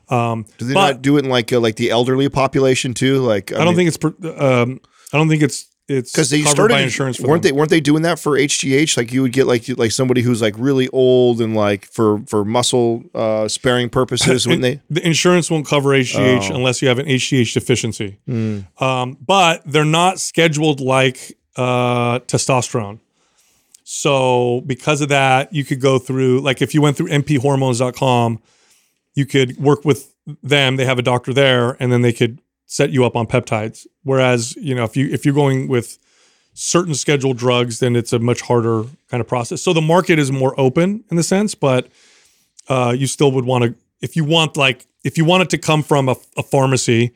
Um, 0.10 0.46
Do 0.58 0.66
they 0.66 0.74
but- 0.74 0.92
not 0.94 1.02
do 1.02 1.18
it 1.18 1.26
in 1.26 1.30
like 1.30 1.52
uh, 1.54 1.60
like 1.60 1.76
the 1.76 1.90
elderly 1.92 2.30
population 2.30 2.94
too? 2.94 3.20
Like 3.22 3.52
I, 3.54 3.64
don't 3.64 3.76
think 3.76 3.88
it's. 3.94 4.04
Um, 4.40 4.80
I 5.14 5.18
don't 5.18 5.30
think 5.30 5.42
it's. 5.44 5.68
It's 5.88 6.12
because 6.12 6.32
they 6.32 6.40
covered 6.42 6.50
started 6.56 6.74
by 6.74 6.82
insurance. 6.82 7.18
For 7.18 7.28
weren't 7.28 7.44
them. 7.44 7.50
they 7.54 7.58
weren't 7.60 7.70
they 7.70 7.80
doing 7.80 8.02
that 8.02 8.18
for 8.18 8.32
HGH? 8.40 8.98
Like 8.98 9.14
you 9.14 9.22
would 9.22 9.32
get 9.34 9.46
like 9.46 9.66
like 9.78 9.92
somebody 9.92 10.22
who's 10.24 10.42
like 10.42 10.56
really 10.58 10.88
old 10.90 11.42
and 11.42 11.56
like 11.56 11.86
for 11.86 12.24
for 12.26 12.44
muscle 12.44 13.04
uh, 13.14 13.48
sparing 13.48 13.92
purposes 13.92 14.48
when 14.48 14.62
they 14.62 14.82
the 14.90 15.06
insurance 15.06 15.52
won't 15.52 15.68
cover 15.68 15.90
HGH 15.90 16.50
Oh. 16.50 16.56
unless 16.56 16.82
you 16.82 16.88
have 16.88 16.98
an 16.98 17.06
HGH 17.06 17.54
deficiency. 17.54 18.18
Hmm. 18.26 18.62
Um, 18.80 19.16
but 19.24 19.62
they're 19.64 19.86
not 19.86 20.20
scheduled 20.20 20.80
like 20.82 21.38
uh, 21.56 22.18
testosterone. 22.22 22.98
So 23.84 24.62
because 24.66 25.02
of 25.02 25.10
that, 25.10 25.54
you 25.54 25.64
could 25.64 25.80
go 25.82 26.00
through 26.00 26.42
like 26.42 26.64
if 26.64 26.74
you 26.74 26.82
went 26.82 26.98
through 26.98 27.10
mphormones.com, 27.10 28.42
you 29.16 29.26
could 29.26 29.58
work 29.58 29.84
with 29.84 30.14
them. 30.44 30.76
They 30.76 30.86
have 30.86 31.00
a 31.00 31.02
doctor 31.04 31.34
there, 31.34 31.76
and 31.80 31.92
then 31.92 32.02
they 32.02 32.14
could 32.14 32.40
set 32.66 32.92
you 32.92 33.06
up 33.06 33.16
on 33.16 33.26
peptides. 33.26 33.88
Whereas 34.04 34.56
you 34.58 34.76
know 34.76 34.84
if 34.84 34.96
you 34.96 35.10
if 35.12 35.26
you're 35.26 35.34
going 35.34 35.68
with 35.68 35.98
certain 36.54 36.94
scheduled 36.94 37.38
drugs, 37.38 37.80
then 37.80 37.96
it's 37.96 38.14
a 38.14 38.20
much 38.20 38.42
harder 38.42 38.86
kind 39.10 39.22
of 39.22 39.28
process. 39.28 39.62
So 39.62 39.74
the 39.74 39.82
market 39.82 40.20
is 40.20 40.32
more 40.32 40.58
open 40.60 41.04
in 41.10 41.18
the 41.18 41.24
sense, 41.24 41.54
but 41.54 41.88
uh, 42.70 42.96
you 42.98 43.08
still 43.08 43.32
would 43.32 43.46
want 43.46 43.64
to 43.66 43.76
if 44.02 44.16
you 44.16 44.24
want 44.24 44.58
like 44.58 44.86
if 45.04 45.18
you 45.18 45.26
want 45.26 45.44
it 45.44 45.50
to 45.52 45.58
come 45.58 45.84
from 45.84 46.10
a, 46.10 46.16
a 46.38 46.44
pharmacy, 46.44 47.14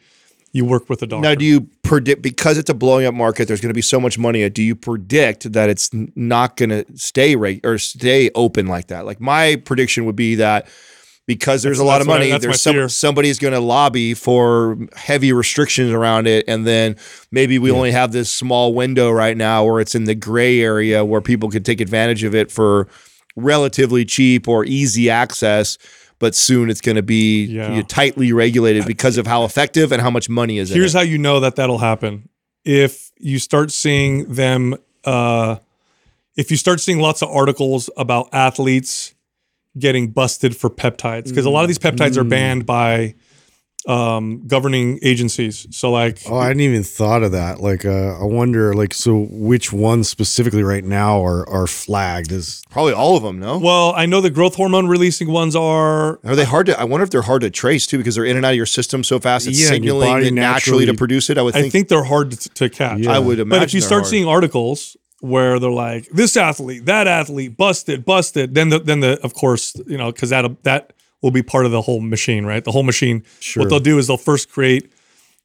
you 0.51 0.65
work 0.65 0.89
with 0.89 1.01
a 1.01 1.07
doctor. 1.07 1.27
now 1.27 1.35
do 1.35 1.45
you 1.45 1.67
predict 1.83 2.21
because 2.21 2.57
it's 2.57 2.69
a 2.69 2.73
blowing 2.73 3.05
up 3.05 3.13
market? 3.13 3.47
There's 3.47 3.61
going 3.61 3.71
to 3.71 3.77
be 3.77 3.81
so 3.81 3.99
much 3.99 4.17
money. 4.17 4.47
Do 4.49 4.61
you 4.61 4.75
predict 4.75 5.51
that 5.53 5.69
it's 5.69 5.89
not 6.15 6.55
going 6.55 6.69
to 6.69 6.85
stay 6.95 7.35
reg- 7.35 7.65
or 7.65 7.77
stay 7.77 8.29
open 8.35 8.67
like 8.67 8.87
that? 8.87 9.05
Like 9.05 9.19
my 9.19 9.55
prediction 9.57 10.05
would 10.05 10.15
be 10.15 10.35
that. 10.35 10.67
Because 11.29 11.61
there's 11.61 11.77
That's- 11.77 11.85
a 11.85 11.87
lot 11.87 12.01
of 12.01 12.07
what 12.07 12.21
I- 12.23 12.29
money, 12.31 12.39
there's 12.39 12.59
some, 12.59 12.89
somebody's 12.89 13.37
going 13.37 13.53
to 13.53 13.59
lobby 13.59 14.15
for 14.15 14.79
heavy 14.95 15.31
restrictions 15.31 15.91
around 15.91 16.25
it, 16.27 16.43
and 16.47 16.65
then 16.65 16.95
maybe 17.31 17.59
we 17.59 17.69
only 17.69 17.91
have 17.91 18.11
this 18.11 18.31
small 18.31 18.73
window 18.73 19.11
right 19.11 19.37
now 19.37 19.63
where 19.63 19.79
it's 19.79 19.93
in 19.93 20.05
the 20.05 20.15
gray 20.15 20.59
area 20.59 21.05
where 21.05 21.21
people 21.21 21.47
could 21.51 21.63
take 21.63 21.81
advantage 21.81 22.23
of 22.23 22.33
it 22.33 22.49
for 22.51 22.87
relatively 23.35 24.05
cheap 24.05 24.47
or 24.47 24.65
easy 24.65 25.07
access. 25.11 25.77
But 26.17 26.33
soon 26.33 26.71
it's 26.71 26.81
going 26.81 26.95
to 26.95 27.03
be 27.03 27.45
Yeah. 27.45 27.69
you 27.69 27.75
know, 27.77 27.81
tightly 27.83 28.33
regulated 28.33 28.87
because 28.87 29.17
of 29.17 29.27
how 29.27 29.45
effective 29.45 29.91
and 29.91 30.01
how 30.01 30.09
much 30.09 30.29
money 30.29 30.57
is 30.57 30.71
in 30.71 30.77
Here's 30.77 30.93
how 30.93 31.01
you 31.01 31.19
know 31.19 31.39
that 31.41 31.55
that'll 31.57 31.77
happen. 31.77 32.27
If 32.65 33.11
you 33.19 33.37
start 33.37 33.71
seeing 33.71 34.33
them, 34.33 34.75
uh, 35.05 35.57
if 36.35 36.49
you 36.49 36.57
start 36.57 36.81
seeing 36.81 36.99
lots 36.99 37.21
of 37.21 37.29
articles 37.29 37.89
about 37.97 38.29
athletes 38.33 39.13
getting 39.79 40.11
busted 40.11 40.55
for 40.55 40.69
peptides, 40.69 41.29
because 41.29 41.45
a 41.45 41.49
lot 41.49 41.61
of 41.63 41.67
these 41.67 41.79
peptides 41.79 42.17
are 42.17 42.23
banned 42.23 42.65
by 42.65 43.15
um, 43.87 44.45
governing 44.45 44.99
agencies. 45.01 45.65
So, 45.71 45.89
like, 45.89 46.19
Oh, 46.29 46.37
I 46.37 46.47
hadn't 46.47 46.59
even 46.61 46.83
thought 46.83 47.23
of 47.23 47.31
that. 47.31 47.61
Like, 47.61 47.85
uh, 47.85 48.19
I 48.19 48.25
wonder, 48.25 48.73
like, 48.73 48.93
so 48.93 49.27
which 49.31 49.71
ones 49.71 50.09
specifically 50.09 50.63
right 50.63 50.83
now 50.83 51.23
are 51.25 51.47
are 51.49 51.65
flagged 51.65 52.31
as? 52.33 52.61
Probably 52.69 52.91
all 52.93 53.15
of 53.15 53.23
them, 53.23 53.39
no? 53.39 53.57
well, 53.57 53.93
I 53.95 54.05
know 54.05 54.19
the 54.19 54.29
growth 54.29 54.55
hormone 54.55 54.87
releasing 54.87 55.31
ones 55.31 55.55
are. 55.55 56.19
Are 56.25 56.35
they 56.35 56.43
hard 56.45 56.65
to? 56.67 56.79
I 56.79 56.83
wonder 56.83 57.03
if 57.05 57.09
they're 57.09 57.21
hard 57.21 57.41
to 57.41 57.49
trace 57.49 57.87
too, 57.87 57.97
because 57.97 58.15
they're 58.15 58.25
in 58.25 58.35
and 58.35 58.45
out 58.45 58.51
of 58.51 58.57
your 58.57 58.65
system 58.65 59.03
so 59.03 59.17
fast. 59.17 59.47
It's 59.47 59.57
Yeah, 59.59 59.73
and 59.73 59.83
your 59.83 59.93
signaling 59.93 60.09
body 60.09 60.27
it 60.27 60.33
naturally, 60.33 60.85
to 60.85 60.93
produce 60.93 61.29
it. 61.29 61.37
I 61.37 61.41
would 61.41 61.55
I 61.55 61.61
think. 61.61 61.71
think 61.71 61.87
they're 61.87 62.03
hard 62.03 62.31
to, 62.31 62.49
to 62.49 62.69
catch. 62.69 62.99
Yeah. 62.99 63.13
I 63.13 63.19
would 63.19 63.39
imagine. 63.39 63.49
But 63.61 63.63
if 63.63 63.73
you 63.73 63.79
they're 63.79 63.87
start 63.87 64.01
hard. 64.01 64.11
seeing 64.11 64.27
articles 64.27 64.97
where 65.21 65.59
they're 65.59 65.69
like 65.69 66.07
this 66.09 66.37
athlete, 66.37 66.85
that 66.85 67.07
athlete, 67.07 67.57
busted, 67.57 68.05
busted, 68.05 68.55
then 68.55 68.69
the 68.69 68.79
then 68.79 68.99
the 68.99 69.19
of 69.23 69.33
course 69.33 69.75
you 69.87 69.97
know 69.97 70.11
because 70.11 70.29
that 70.29 70.63
that 70.63 70.93
will 71.21 71.31
be 71.31 71.43
part 71.43 71.65
of 71.65 71.71
the 71.71 71.81
whole 71.81 72.01
machine, 72.01 72.45
right? 72.45 72.63
The 72.63 72.71
whole 72.71 72.83
machine. 72.83 73.23
Sure. 73.39 73.63
What 73.63 73.69
they'll 73.69 73.79
do 73.79 73.97
is 73.97 74.07
they'll 74.07 74.17
first 74.17 74.51
create 74.51 74.91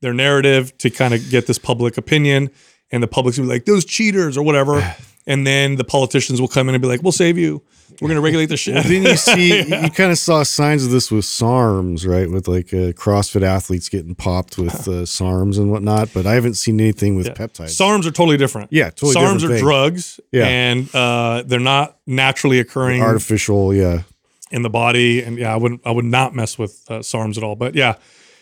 their 0.01 0.15
narrative 0.15 0.77
to 0.79 0.91
kind 0.91 1.15
of 1.15 1.29
get 1.31 1.47
this 1.47 1.59
public 1.59 1.97
opinion, 1.97 2.51
and 2.91 3.03
the 3.03 3.09
public's 3.09 3.39
gonna 3.39 3.49
be 3.49 3.55
like 3.55 3.65
those 3.65 3.85
cheaters 3.85 4.37
or 4.37 4.45
whatever, 4.45 4.95
and 5.27 5.47
then 5.47 5.77
the 5.77 5.85
politicians 5.85 6.41
will 6.41 6.49
come 6.49 6.69
in 6.69 6.75
and 6.75 6.83
be 6.83 6.89
like, 6.89 7.03
"We'll 7.03 7.13
save 7.13 7.39
you. 7.39 7.63
We're 8.01 8.09
gonna 8.09 8.21
regulate 8.21 8.47
the 8.47 8.57
shit." 8.57 8.83
Didn't 8.85 9.05
you 9.05 9.17
see? 9.17 9.63
You 9.85 9.91
kind 9.91 10.11
of 10.11 10.19
saw 10.19 10.43
signs 10.43 10.85
of 10.85 10.91
this 10.91 11.11
with 11.11 11.25
SARMs, 11.25 12.07
right? 12.07 12.29
With 12.31 12.49
like 12.49 12.73
uh, 12.75 12.93
CrossFit 12.93 13.43
athletes 13.43 13.89
getting 13.89 14.15
popped 14.15 14.59
with 14.59 14.89
uh, 14.89 15.05
SARMs 15.07 15.59
and 15.59 15.71
whatnot. 15.71 16.11
But 16.13 16.27
I 16.27 16.35
haven't 16.35 16.55
seen 16.55 16.81
anything 16.81 17.15
with 17.17 17.29
peptides. 17.29 17.71
SARMs 17.77 18.05
are 18.07 18.11
totally 18.11 18.37
different. 18.37 18.73
Yeah, 18.73 18.91
totally 18.91 19.15
SARMs 19.15 19.45
are 19.45 19.49
thing. 19.49 19.59
drugs, 19.61 20.19
Yeah. 20.33 20.47
and 20.47 20.93
uh, 20.95 21.43
they're 21.47 21.61
not 21.61 21.99
naturally 22.07 22.59
occurring 22.59 23.01
Artificial, 23.03 23.73
yeah. 23.75 24.03
in 24.51 24.63
the 24.63 24.71
body. 24.71 25.23
And 25.23 25.39
yeah, 25.39 25.53
I 25.55 25.57
wouldn't 25.57 25.81
I 25.85 25.91
would 25.93 26.05
not 26.05 26.35
mess 26.35 26.59
with 26.59 26.83
uh, 26.89 26.99
SARMs 26.99 27.37
at 27.37 27.45
all. 27.45 27.55
But 27.57 27.75
yeah, 27.75 27.95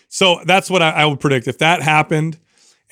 so 0.09 0.41
that's 0.47 0.71
what 0.71 0.83
I, 0.83 0.91
I 0.91 1.05
would 1.07 1.21
predict 1.21 1.47
if 1.49 1.59
that 1.59 1.83
happened, 1.83 2.39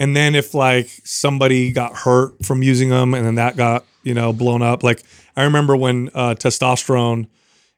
and 0.01 0.17
then 0.17 0.35
if 0.35 0.53
like 0.55 0.89
somebody 1.05 1.71
got 1.71 1.95
hurt 1.95 2.45
from 2.45 2.63
using 2.65 2.89
them, 2.89 3.15
and 3.15 3.25
then 3.25 3.37
that 3.37 3.57
got 3.57 3.85
you 4.03 4.15
know 4.15 4.33
blown 4.33 4.63
up. 4.63 4.83
Like 4.83 5.03
I 5.37 5.45
remember 5.45 5.77
when 5.77 6.09
uh, 6.15 6.35
testosterone 6.35 7.29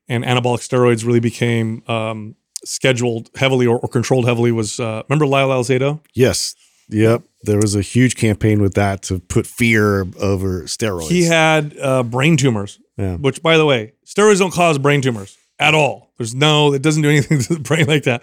and 0.08 0.24
anabolic 0.24 0.60
steroids 0.66 1.04
really 1.06 1.20
became 1.20 1.82
um, 1.86 2.34
scheduled 2.64 3.28
heavily 3.34 3.66
or, 3.66 3.78
or 3.78 3.88
controlled 3.88 4.24
heavily. 4.24 4.52
Was 4.52 4.80
uh, 4.80 5.02
remember 5.08 5.26
Lyle 5.26 5.50
Alzado? 5.50 6.00
Yes. 6.14 6.54
Yep. 6.88 7.22
There 7.44 7.58
was 7.58 7.74
a 7.74 7.80
huge 7.80 8.16
campaign 8.16 8.60
with 8.60 8.74
that 8.74 9.02
to 9.04 9.18
put 9.18 9.46
fear 9.46 10.02
over 10.20 10.62
steroids. 10.64 11.08
He 11.08 11.22
had 11.24 11.74
uh, 11.80 12.02
brain 12.02 12.36
tumors, 12.36 12.78
Yeah. 12.98 13.16
which, 13.16 13.42
by 13.42 13.56
the 13.56 13.64
way, 13.64 13.94
steroids 14.06 14.38
don't 14.40 14.52
cause 14.52 14.78
brain 14.78 15.00
tumors 15.00 15.38
at 15.58 15.74
all. 15.74 16.12
There's 16.18 16.34
no, 16.34 16.74
it 16.74 16.82
doesn't 16.82 17.02
do 17.02 17.08
anything 17.08 17.38
to 17.46 17.54
the 17.54 17.60
brain 17.60 17.86
like 17.86 18.02
that. 18.04 18.22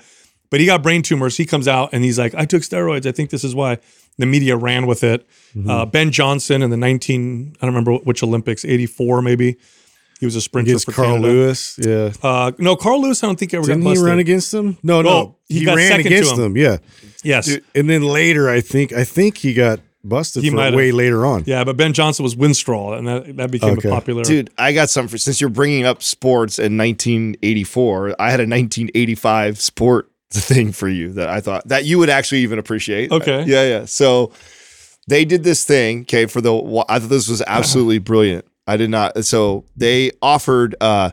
But 0.52 0.60
he 0.60 0.66
got 0.66 0.82
brain 0.82 1.02
tumors. 1.04 1.38
He 1.38 1.46
comes 1.46 1.68
out 1.68 1.90
and 1.94 2.04
he's 2.04 2.18
like, 2.18 2.34
I 2.36 2.46
took 2.46 2.64
steroids. 2.64 3.06
I 3.06 3.12
think 3.12 3.30
this 3.30 3.44
is 3.44 3.54
why. 3.56 3.78
The 4.18 4.26
media 4.26 4.58
ran 4.58 4.86
with 4.88 5.04
it. 5.04 5.26
Mm-hmm. 5.56 5.70
Uh, 5.70 5.86
ben 5.86 6.12
Johnson 6.12 6.62
in 6.62 6.70
the 6.72 6.76
19, 6.78 7.56
I 7.62 7.66
don't 7.66 7.74
remember 7.74 7.94
which 8.04 8.22
Olympics, 8.24 8.66
84 8.66 9.22
maybe. 9.22 9.56
He 10.20 10.26
was 10.26 10.36
a 10.36 10.42
sprinter 10.42 10.72
against 10.72 10.86
for 10.88 10.92
Carl 10.92 11.14
Canada. 11.16 11.28
Lewis. 11.34 11.80
Yeah. 11.82 12.12
Uh, 12.22 12.52
no, 12.58 12.76
Carl 12.76 13.02
Lewis, 13.02 13.24
I 13.24 13.28
don't 13.28 13.40
think 13.40 13.54
ever 13.54 13.66
Didn't 13.66 13.84
got 13.84 13.90
he 13.92 13.94
busted. 13.96 14.06
run 14.10 14.20
against 14.20 14.54
him? 14.54 14.78
No, 14.84 15.02
no. 15.02 15.38
He 15.48 15.64
got 15.64 15.78
ran 15.78 16.02
against 16.02 16.34
him. 16.34 16.38
them. 16.40 16.58
Yeah. 16.58 16.78
yes. 17.24 17.58
And 17.74 17.90
then 17.90 18.02
later, 18.04 18.50
I 18.50 18.60
think, 18.60 18.92
I 18.92 19.06
think 19.06 19.38
he 19.38 19.54
got 19.54 19.80
busted 20.04 20.44
He 20.44 20.50
for 20.50 20.58
might 20.58 20.64
it 20.68 20.72
have. 20.72 20.76
way 20.78 20.92
later 20.92 21.26
on. 21.26 21.44
Yeah, 21.46 21.64
but 21.64 21.78
Ben 21.78 21.94
Johnson 21.94 22.24
was 22.24 22.36
Winstrol, 22.36 22.98
and 22.98 23.08
that, 23.08 23.38
that 23.38 23.52
became 23.52 23.78
Okay. 23.78 23.88
a 23.88 23.92
popular. 23.94 24.24
Dude, 24.24 24.50
I 24.58 24.74
got 24.74 24.90
something 24.90 25.10
for 25.10 25.18
since 25.18 25.40
you're 25.40 25.50
bringing 25.50 25.86
up 25.86 26.04
sports 26.04 26.60
in 26.60 26.76
1984. 26.78 28.16
I 28.20 28.32
had 28.32 28.42
a 28.42 28.44
1985 28.44 29.60
sport 29.62 30.12
thing 30.32 30.72
for 30.72 30.88
you 30.88 31.14
that 31.14 31.30
I 31.30 31.42
thought 31.42 31.68
that 31.68 31.86
you 31.86 31.98
would 32.00 32.10
actually 32.10 32.40
even 32.42 32.60
appreciate. 32.60 33.12
Okay. 33.12 33.44
Yeah, 33.46 33.68
yeah. 33.68 33.86
So 33.86 34.32
they 35.08 35.26
did 35.26 35.44
this 35.44 35.64
thing. 35.64 36.02
Okay, 36.02 36.26
for 36.26 36.42
the 36.42 36.86
I 36.88 37.00
thought 37.00 37.10
this 37.10 37.28
was 37.28 37.42
absolutely 37.48 38.00
brilliant. 38.00 38.46
I 38.68 38.78
did 38.78 38.90
not. 38.90 39.26
So 39.26 39.66
they 39.76 40.12
offered 40.22 40.76
uh, 40.80 41.12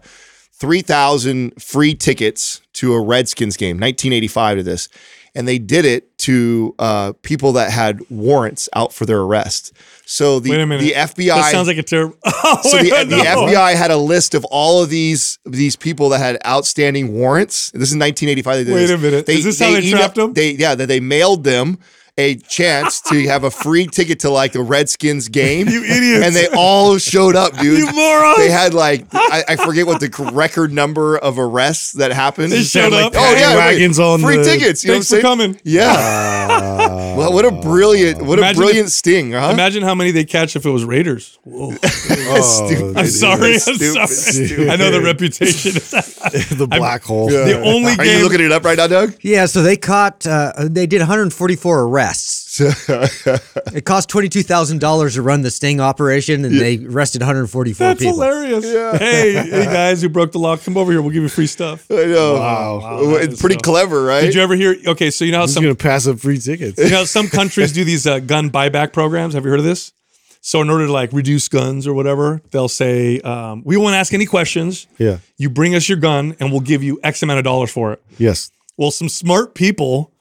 three 0.53 0.83
thousand 0.83 1.61
free 1.63 1.95
tickets 1.95 2.61
to 2.75 2.93
a 2.93 3.01
Redskins 3.01 3.57
game, 3.57 3.77
1985 3.77 4.59
to 4.59 4.63
this, 4.63 4.89
and 5.35 5.49
they 5.49 5.59
did 5.59 5.87
it 5.87 6.19
to 6.19 6.75
uh, 6.79 7.13
people 7.23 7.53
that 7.53 7.71
had 7.71 8.01
warrants 8.11 8.69
out 8.75 8.93
for 8.93 9.07
their 9.07 9.21
arrest. 9.21 9.73
So 10.09 10.39
the 10.39 10.51
Wait 10.51 10.61
a 10.61 10.67
minute. 10.67 10.85
the 10.85 10.93
FBI 10.93 11.35
That 11.35 11.51
sounds 11.51 11.67
like 11.67 11.79
a 11.79 11.83
terrible. 11.83 12.17
Oh, 12.25 12.61
so 12.63 12.79
the, 12.79 12.85
the. 12.91 13.17
FBI 13.17 13.75
had 13.75 13.91
a 13.91 13.97
list 13.97 14.35
of 14.37 14.45
all 14.47 14.81
of 14.81 14.89
these 14.89 15.41
these 15.45 15.75
people 15.75 16.11
that 16.11 16.19
had 16.19 16.39
outstanding 16.47 17.13
warrants. 17.13 17.73
This 17.73 17.91
is 17.91 17.97
1985. 17.97 18.67
They 18.67 18.73
Wait 18.73 18.91
a 18.91 18.99
minute. 18.99 19.29
Is 19.29 19.43
this 19.45 19.59
how 19.59 19.73
they 19.73 19.81
emailed- 19.83 19.91
trapped 19.91 20.15
them? 20.15 20.33
They 20.33 20.53
yeah, 20.53 20.77
that 20.77 20.87
they 20.87 21.01
mailed 21.01 21.43
them 21.43 21.79
a 22.19 22.37
chance 22.37 23.01
to 23.03 23.27
have 23.29 23.45
a 23.45 23.51
free 23.51 23.87
ticket 23.87 24.21
to 24.21 24.31
like 24.31 24.55
a 24.55 24.63
Redskins 24.63 25.29
game. 25.29 25.69
You 25.69 25.85
idiots. 25.85 26.25
And 26.27 26.35
they 26.35 26.49
all 26.57 26.97
showed 26.99 27.37
up, 27.37 27.53
dude. 27.59 27.79
You 27.79 27.93
morons. 27.93 28.39
They 28.39 28.51
had 28.51 28.73
like 28.73 29.07
I, 29.13 29.45
I 29.51 29.57
forget 29.57 29.87
what 29.87 30.01
the 30.01 30.31
record 30.33 30.73
number 30.73 31.19
of 31.19 31.39
arrests 31.39 31.93
that 31.93 32.13
happened. 32.13 32.53
They 32.53 32.63
showed 32.63 32.93
like 32.93 33.07
up. 33.07 33.13
Oh 33.17 33.21
yeah, 33.21 33.35
paddy 33.35 33.59
right. 33.59 33.75
wagons 33.75 33.99
on 33.99 34.21
free 34.23 34.39
the- 34.39 34.45
tickets. 34.45 34.83
You 34.85 34.93
Thanks 34.93 35.13
know 35.13 35.21
for 35.21 35.27
what 35.29 35.33
I'm 35.33 35.39
saying? 35.41 35.55
coming. 35.55 35.61
Yeah. 35.65 37.17
well, 37.17 37.33
what 37.33 37.45
a 37.45 37.51
brilliant, 37.51 38.23
what 38.23 38.39
Imagine 38.39 38.63
a 38.63 38.65
brilliant 38.65 38.91
sting, 38.91 39.33
huh? 39.33 39.51
Imagine 39.53 39.83
how 39.83 39.95
many 39.95 40.11
they 40.11 40.25
catch 40.25 40.57
if 40.57 40.65
it 40.65 40.71
was 40.71 40.85
Raiders. 40.85 41.39
Whoa. 41.45 41.73
Oh, 41.83 42.93
I'm 42.97 43.07
sorry. 43.07 43.53
I'm 43.55 43.59
Stupid, 43.59 43.93
sorry. 43.93 44.07
stupid. 44.09 44.69
I 44.71 44.77
know 44.77 44.91
the 44.91 45.03
reputation. 45.03 45.73
the 45.75 46.67
black 46.69 47.03
hole. 47.03 47.29
the 47.29 47.61
only 47.63 47.93
Are 47.93 47.97
game. 48.05 48.19
you 48.19 48.25
looking 48.25 48.41
it 48.45 48.53
up 48.53 48.65
right 48.65 48.77
now, 48.79 48.87
Doug? 48.87 49.15
Yeah, 49.21 49.47
so 49.47 49.63
they 49.63 49.77
caught, 49.77 50.27
uh, 50.27 50.53
they 50.59 50.87
did 50.87 51.01
144 51.01 51.83
arrests. 51.83 52.06
it 52.61 53.85
cost 53.85 54.09
$22,000 54.11 55.15
to 55.15 55.23
run 55.23 55.43
the 55.43 55.51
sting 55.51 55.81
operation, 55.81 56.45
and 56.45 56.59
they 56.59 56.79
arrested 56.85 57.21
144 57.23 57.87
That's 57.87 57.99
people. 58.01 58.15
hilarious. 58.15 58.65
Hey, 59.01 59.33
hey 59.33 59.65
guys 59.65 60.03
who 60.03 60.09
broke 60.09 60.33
the 60.33 60.39
law, 60.39 60.57
come 60.57 60.77
over 60.77 60.93
here. 60.93 61.03
We'll 61.03 61.11
give 61.13 61.23
you 61.23 61.29
free 61.29 61.47
stuff. 61.47 61.87
I 61.91 62.05
know. 62.07 62.35
Wow. 62.35 63.15
It's 63.17 63.41
pretty 63.41 63.57
so- 63.57 63.61
clever, 63.61 64.03
right? 64.05 64.23
Did 64.23 64.35
you 64.35 64.41
ever 64.43 64.55
hear? 64.55 64.77
Okay, 64.87 65.11
so 65.11 65.25
you 65.25 65.33
know 65.33 65.39
how 65.39 65.45
Who's 65.45 65.55
some 65.55 65.63
gonna 65.65 65.75
pass 65.75 66.07
up 66.07 66.19
free 66.19 66.39
tickets? 66.39 66.79
you 66.79 66.91
know 66.91 67.05
some 67.05 67.29
countries 67.29 67.73
do 67.73 67.85
these 67.85 68.07
uh, 68.07 68.21
gun 68.21 68.51
buyback 68.51 68.93
programs. 68.93 69.35
Have 69.35 69.45
you 69.45 69.51
heard 69.51 69.61
of 69.61 69.65
this? 69.67 69.93
So 70.41 70.63
in 70.63 70.71
order 70.71 70.87
to 70.87 70.93
like 70.93 71.13
reduce 71.13 71.49
guns 71.49 71.87
or 71.89 71.95
whatever, 71.95 72.41
they'll 72.53 72.69
say 72.69 73.19
um, 73.21 73.63
we 73.65 73.77
won't 73.77 73.97
ask 73.97 74.15
any 74.15 74.27
questions. 74.27 74.87
Yeah. 74.97 75.19
You 75.37 75.51
bring 75.51 75.75
us 75.75 75.89
your 75.89 75.99
gun, 75.99 76.37
and 76.39 76.53
we'll 76.53 76.61
give 76.61 76.83
you 76.85 77.01
X 77.03 77.23
amount 77.23 77.39
of 77.39 77.45
dollars 77.45 77.73
for 77.73 77.93
it. 77.93 78.03
Yes. 78.17 78.51
Well, 78.77 78.91
some 78.93 79.09
smart 79.09 79.55
people 79.55 80.13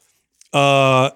uh, 0.52 1.12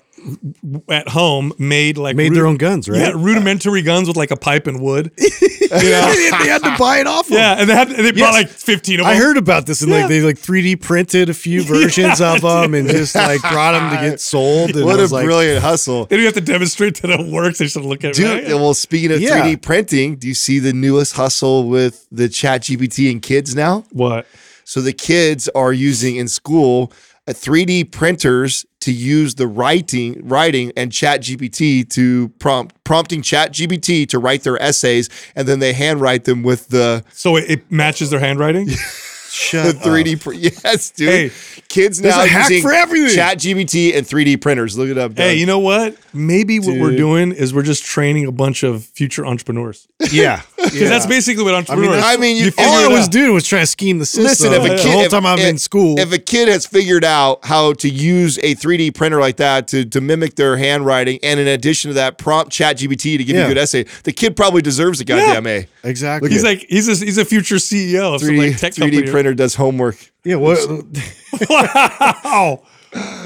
at 0.90 1.08
home 1.10 1.54
made 1.58 1.98
like 1.98 2.16
Made 2.16 2.34
their 2.34 2.46
own 2.48 2.58
guns, 2.58 2.88
right? 2.90 3.00
Yeah, 3.00 3.12
rudimentary 3.16 3.82
guns 3.82 4.08
with 4.08 4.18
like 4.18 4.32
a 4.32 4.36
pipe 4.38 4.68
and 4.68 4.82
wood. 4.82 5.12
they 5.70 5.92
had 5.92 6.60
to 6.64 6.76
buy 6.80 7.00
it 7.00 7.08
off. 7.08 7.28
them. 7.28 7.38
yeah, 7.38 7.56
and 7.60 7.70
they 7.70 7.76
had 7.76 7.90
and 7.92 8.06
they 8.06 8.12
bought 8.12 8.34
like 8.34 8.50
fifteen 8.50 9.00
of 9.00 9.06
them. 9.06 9.14
I 9.14 9.18
heard 9.18 9.38
about 9.38 9.66
this 9.66 9.82
and 9.82 9.92
Yeah. 9.92 10.00
like 10.02 10.10
they 10.10 10.22
like 10.22 10.38
3D 10.38 10.82
printed 10.82 11.30
a 11.30 11.34
few 11.34 11.64
versions 11.76 12.22
of 12.22 12.42
them 12.42 12.74
and 12.74 12.90
just 12.90 13.16
like 13.16 13.42
brought 13.42 13.74
them 13.74 13.90
to 13.96 14.10
get 14.10 14.20
sold. 14.20 14.76
And 14.76 14.86
what 14.86 15.00
a 15.00 15.06
like, 15.08 15.26
brilliant 15.26 15.62
hustle. 15.62 16.06
They 16.06 16.16
don't 16.18 16.26
have 16.26 16.34
to 16.36 16.42
demonstrate 16.42 17.02
that 17.02 17.12
it 17.12 17.32
works. 17.32 17.60
They 17.60 17.68
should 17.68 17.84
look 17.86 18.04
at 18.04 18.12
it. 18.12 18.16
Dude, 18.16 18.44
right? 18.46 18.56
well, 18.56 18.74
speaking 18.74 19.12
of 19.12 19.22
Yeah. 19.22 19.42
3D 19.42 19.62
printing, 19.62 20.16
do 20.16 20.28
you 20.28 20.34
see 20.34 20.60
the 20.60 20.74
newest 20.74 21.14
hustle 21.16 21.68
with 21.70 22.08
the 22.12 22.30
chat 22.30 22.62
GPT 22.64 23.12
and 23.12 23.22
kids 23.22 23.56
now? 23.56 23.86
What? 23.92 24.26
So 24.64 24.82
the 24.82 24.94
kids 24.94 25.50
are 25.56 25.74
using 25.74 26.16
in 26.18 26.28
school 26.28 26.92
3D 27.34 27.92
printers 27.92 28.66
to 28.82 28.92
use 28.92 29.36
the 29.36 29.48
writing, 29.48 30.22
writing 30.28 30.72
and 30.76 30.92
chat 30.92 31.22
GPT 31.22 31.88
to 31.90 32.30
prompt, 32.40 32.82
prompting 32.84 33.22
chat 33.22 33.54
GPT 33.54 34.08
to 34.10 34.20
write 34.20 34.44
their 34.44 34.62
essays. 34.62 35.10
And 35.36 35.48
then 35.48 35.60
they 35.60 35.74
handwrite 35.74 36.26
them 36.26 36.44
with 36.44 36.70
the, 36.70 37.04
So 37.14 37.36
it, 37.36 37.50
it 37.50 37.72
matches 37.72 38.10
their 38.10 38.20
handwriting. 38.20 38.70
the 39.52 39.74
3D. 39.82 40.22
Pr- 40.22 40.34
yes, 40.64 40.92
dude. 40.92 41.10
Hey, 41.10 41.32
kids 41.68 42.02
now 42.02 42.24
a 42.24 42.28
hack 42.28 42.50
using 42.50 42.64
for 42.64 42.74
everything. 42.74 43.16
chat 43.16 43.38
GPT 43.38 43.96
and 43.96 44.06
3D 44.06 44.42
printers. 44.42 44.78
Look 44.78 44.90
it 44.90 44.98
up. 44.98 45.18
hey, 45.18 45.36
you 45.36 45.46
know 45.46 45.60
what? 45.60 45.96
Maybe 46.14 46.60
what 46.60 46.80
we're 46.80 46.96
doing 46.96 47.32
is 47.32 47.54
we're 47.54 47.64
just 47.64 47.84
training 47.84 48.26
a 48.26 48.32
bunch 48.32 48.64
of 48.64 48.84
future 48.86 49.26
entrepreneurs. 49.26 49.88
Yeah. 50.12 50.42
Because 50.56 50.90
that's 50.90 51.06
basically 51.06 51.44
what 51.44 51.54
entrepreneurs. 51.56 51.96
that's- 51.98 52.18
I 52.18 52.20
mean, 52.20 52.38
you- 52.38 52.52
figure 52.52 52.64
All 52.66 52.74
I 52.74 52.88
was 52.88 53.06
out. 53.08 53.12
doing 53.12 53.34
was 53.34 53.46
trying 53.46 53.64
to 53.64 53.68
scheme 53.68 54.00
the 54.00 54.06
system. 54.06 54.52
Listen, 54.52 54.54
if 54.54 54.64
a 54.64 54.70
kid, 54.70 54.86
the 54.88 54.92
whole 54.92 55.02
if- 55.02 55.12
time 55.12 55.26
I'm 55.26 55.40
if- 55.40 55.46
in 55.48 55.58
school, 55.58 56.00
if 56.00 56.12
a 56.14 56.18
kid 56.18 56.48
has 56.48 56.66
figured 56.66 57.04
out 57.04 57.44
how 57.46 57.74
to 57.74 57.90
use 57.90 58.38
a 58.40 58.56
3D 58.56 58.92
printer 58.96 59.20
like 59.20 59.38
that 59.38 59.68
to, 59.70 59.86
to 59.86 60.00
mimic 60.02 60.36
their 60.36 60.58
handwriting, 60.58 61.20
and 61.22 61.40
in 61.40 61.48
addition 61.48 61.90
to 61.90 61.96
that, 61.96 62.18
prompt 62.18 62.52
Chat 62.52 62.78
GPT 62.78 63.18
to 63.18 63.24
give 63.24 63.36
you 63.36 63.44
a 63.44 63.48
good 63.48 63.58
essay, 63.58 63.84
the 64.04 64.12
kid 64.14 64.36
probably 64.38 64.62
deserves 64.62 65.00
a 65.02 65.06
goddamn 65.06 65.46
A. 65.48 65.68
exactly. 65.84 66.30
He's 66.30 66.44
like 66.44 66.66
he's 66.70 66.88
a, 66.88 67.04
he's 67.06 67.18
a 67.18 67.26
future 67.26 67.56
CEO 67.56 68.16
of 68.16 68.22
some 68.22 68.30
3D, 68.30 68.38
like 68.52 68.58
tech 68.58 68.74
3D 68.74 68.80
company. 68.80 69.12
Printer 69.20 69.34
does 69.34 69.56
homework. 69.56 69.98
yeah, 70.24 70.36
what? 70.36 70.60
Wow. 71.50 72.64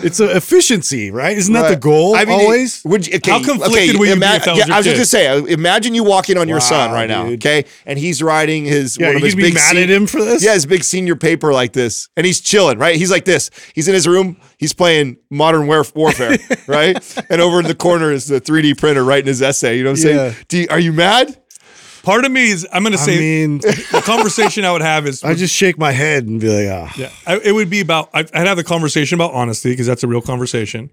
it's 0.04 0.20
a 0.20 0.36
efficiency, 0.36 1.10
right? 1.10 1.38
Isn't 1.38 1.54
that 1.54 1.62
the 1.64 1.70
Right. 1.70 1.80
goal 1.80 2.16
I 2.18 2.26
mean, 2.26 2.38
always? 2.42 2.82
Would 2.84 3.08
you, 3.08 3.16
okay, 3.16 3.32
How 3.32 3.38
conflicted 3.42 3.72
okay, 3.72 3.98
would 3.98 4.10
you 4.10 4.16
be 4.16 4.26
if 4.26 4.44
that 4.44 4.48
was 4.52 4.58
yeah, 4.60 4.66
your 4.66 4.74
I 4.76 4.78
was 4.80 4.86
just 4.86 4.94
kid? 4.96 4.98
gonna 4.98 5.06
say, 5.06 5.28
uh, 5.28 5.46
imagine 5.46 5.96
you 5.96 6.04
walk 6.04 6.30
in 6.30 6.38
on 6.38 6.50
your 6.50 6.60
son 6.60 6.90
Wow, 6.90 6.96
right 6.96 7.08
now, 7.08 7.24
dude. 7.30 7.40
okay, 7.40 7.64
and 7.86 7.98
he's 7.98 8.22
writing 8.22 8.66
his 8.66 8.98
yeah, 9.00 9.08
one 9.08 9.16
of 9.18 9.22
his 9.22 9.34
could 9.34 9.38
be 9.38 9.44
big 9.44 9.54
mad 9.54 9.78
at 9.78 9.90
him 9.90 10.06
for 10.06 10.22
this. 10.22 10.44
Yeah, 10.44 10.54
his 10.54 10.66
big 10.66 10.84
senior 10.84 11.16
paper 11.16 11.54
like 11.54 11.72
this, 11.72 12.10
and 12.18 12.26
he's 12.26 12.42
chilling, 12.42 12.78
right? 12.78 12.96
He's 12.98 13.10
like 13.12 13.24
this. 13.24 13.50
He's 13.74 13.88
in 13.88 13.94
his 13.94 14.06
room. 14.08 14.36
He's 14.58 14.74
playing 14.74 15.16
Modern 15.30 15.66
Warf- 15.68 15.96
Warfare, 15.96 16.38
right? 16.68 17.24
And 17.30 17.40
over 17.40 17.60
in 17.62 17.66
the 17.68 17.76
corner 17.76 18.12
is 18.12 18.26
the 18.28 18.42
3D 18.42 18.78
printer 18.78 19.04
writing 19.06 19.28
his 19.28 19.42
essay. 19.42 19.78
You 19.78 19.86
know 19.86 19.92
what 19.92 20.00
I'm 20.02 20.08
Yeah. 20.08 20.14
saying? 20.32 20.36
Do 20.50 20.58
you, 20.58 20.68
are 20.72 20.80
you 20.80 20.92
mad? 20.94 21.38
Part 22.04 22.26
of 22.26 22.32
me 22.32 22.52
is 22.52 22.68
I'm 22.72 22.84
going 22.84 22.92
to 22.92 22.98
say 23.00 23.16
I 23.16 23.20
mean, 23.20 23.58
the 23.60 24.02
conversation 24.06 24.66
I 24.66 24.72
would 24.72 24.82
have 24.82 25.08
is 25.08 25.24
I 25.24 25.34
just 25.34 25.56
shake 25.56 25.78
my 25.78 25.92
head 25.92 26.26
and 26.28 26.40
be 26.40 26.48
like, 26.50 26.70
ah. 26.72 26.94
Yeah, 26.98 27.10
I, 27.26 27.40
it 27.40 27.54
would 27.54 27.70
be 27.70 27.80
about. 27.82 28.10
I'd 28.14 28.34
I'd 28.36 28.46
have 28.48 28.58
the 28.58 28.64
conversation 28.64 29.16
about 29.16 29.34
honesty 29.34 29.72
because 29.72 29.88
that's 29.88 30.04
a 30.04 30.08
real 30.08 30.22
conversation. 30.22 30.90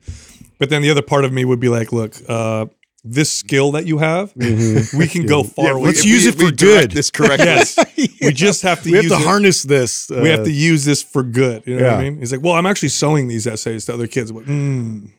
But 0.58 0.70
then 0.70 0.82
the 0.82 0.90
other 0.90 1.02
part 1.02 1.24
of 1.24 1.32
me 1.32 1.44
would 1.44 1.58
be 1.60 1.68
like, 1.68 1.90
look, 1.92 2.14
uh, 2.28 2.66
this 3.02 3.32
skill 3.32 3.72
that 3.72 3.86
you 3.86 3.96
have, 3.98 4.30
we 4.36 5.08
can 5.08 5.24
go 5.24 5.42
far. 5.42 5.78
with 5.78 5.86
let's 5.86 6.00
it. 6.00 6.06
use 6.06 6.24
We- 6.24 6.46
it 6.46 6.50
for 6.50 6.54
good. 6.56 6.90
This 6.90 7.10
correctly. 7.10 7.46
Yes, 7.46 7.78
we 8.20 8.32
just 8.32 8.62
have 8.62 8.82
to 8.82 8.90
We 8.90 8.96
have 8.96 9.04
use 9.04 9.12
to 9.12 9.18
it. 9.18 9.24
harness 9.24 9.62
this. 9.62 10.10
we 10.10 10.28
have 10.28 10.40
uh, 10.40 10.44
to 10.44 10.52
use 10.52 10.84
this 10.84 11.02
for 11.02 11.22
good. 11.22 11.62
You 11.66 11.76
know 11.78 11.84
what 11.86 11.94
I 11.94 12.02
mean? 12.02 12.18
He's 12.18 12.30
like, 12.30 12.42
well, 12.42 12.54
I'm 12.54 12.66
actually 12.66 12.90
selling 12.90 13.26
these 13.28 13.46
essays 13.46 13.86
to 13.86 13.94
other 13.94 14.06
kids. 14.06 14.30
I'm 14.30 14.36
like, 14.36 14.46
mm. 14.46 15.10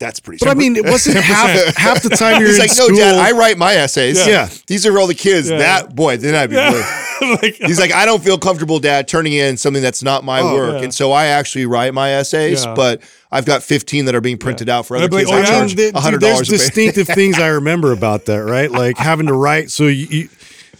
That's 0.00 0.18
pretty. 0.18 0.42
But 0.44 0.50
I 0.50 0.54
mean, 0.54 0.74
it 0.76 0.84
wasn't 0.84 1.16
half 1.22 1.76
half 1.76 2.02
the 2.02 2.08
time 2.08 2.40
you're 2.40 2.48
He's 2.48 2.56
in 2.56 2.62
like, 2.62 2.70
school. 2.70 2.88
no, 2.90 2.96
Dad, 2.96 3.14
I 3.18 3.32
write 3.36 3.58
my 3.58 3.74
essays. 3.74 4.18
Yeah. 4.18 4.32
Yeah. 4.32 4.48
These 4.66 4.86
are 4.86 4.98
all 4.98 5.06
the 5.06 5.14
kids. 5.14 5.48
Yeah. 5.50 5.58
That 5.58 5.94
boy, 5.94 6.16
then 6.16 6.34
I'd 6.34 6.48
be 6.50 6.56
really- 6.56 7.36
like, 7.42 7.54
He's 7.56 7.78
like, 7.78 7.92
I 7.92 8.06
don't 8.06 8.24
feel 8.24 8.38
comfortable, 8.38 8.78
Dad, 8.80 9.06
turning 9.06 9.34
in 9.34 9.58
something 9.58 9.82
that's 9.82 10.02
not 10.02 10.24
my 10.24 10.40
Oh, 10.40 10.54
work, 10.54 10.76
yeah. 10.78 10.84
and 10.84 10.94
so 10.94 11.12
I 11.12 11.26
actually 11.26 11.66
write 11.66 11.92
my 11.92 12.12
essays. 12.14 12.64
Yeah. 12.64 12.74
But 12.74 13.02
I've 13.30 13.44
got 13.44 13.62
15 13.62 14.06
that 14.06 14.14
are 14.14 14.22
being 14.22 14.38
printed 14.38 14.70
out 14.70 14.86
for 14.86 14.96
other 14.96 15.04
I'd 15.04 15.10
be 15.10 15.16
like, 15.16 15.26
kids. 15.26 15.32
oh, 15.32 15.36
I 15.36 15.40
yeah? 15.40 15.46
charge 15.60 15.74
Dude, 15.74 15.94
hundred 15.94 16.20
there's 16.22 16.32
dollars. 16.36 16.48
a 16.48 16.52
page. 16.52 16.60
distinctive 16.60 17.06
things 17.14 17.38
I 17.38 17.48
remember 17.48 17.92
about 17.92 18.24
that, 18.24 18.38
right? 18.38 18.70
Like 18.70 18.96
having 18.96 19.26
to 19.26 19.34
write. 19.34 19.70
So 19.70 19.84
you, 19.86 20.06
you, 20.06 20.28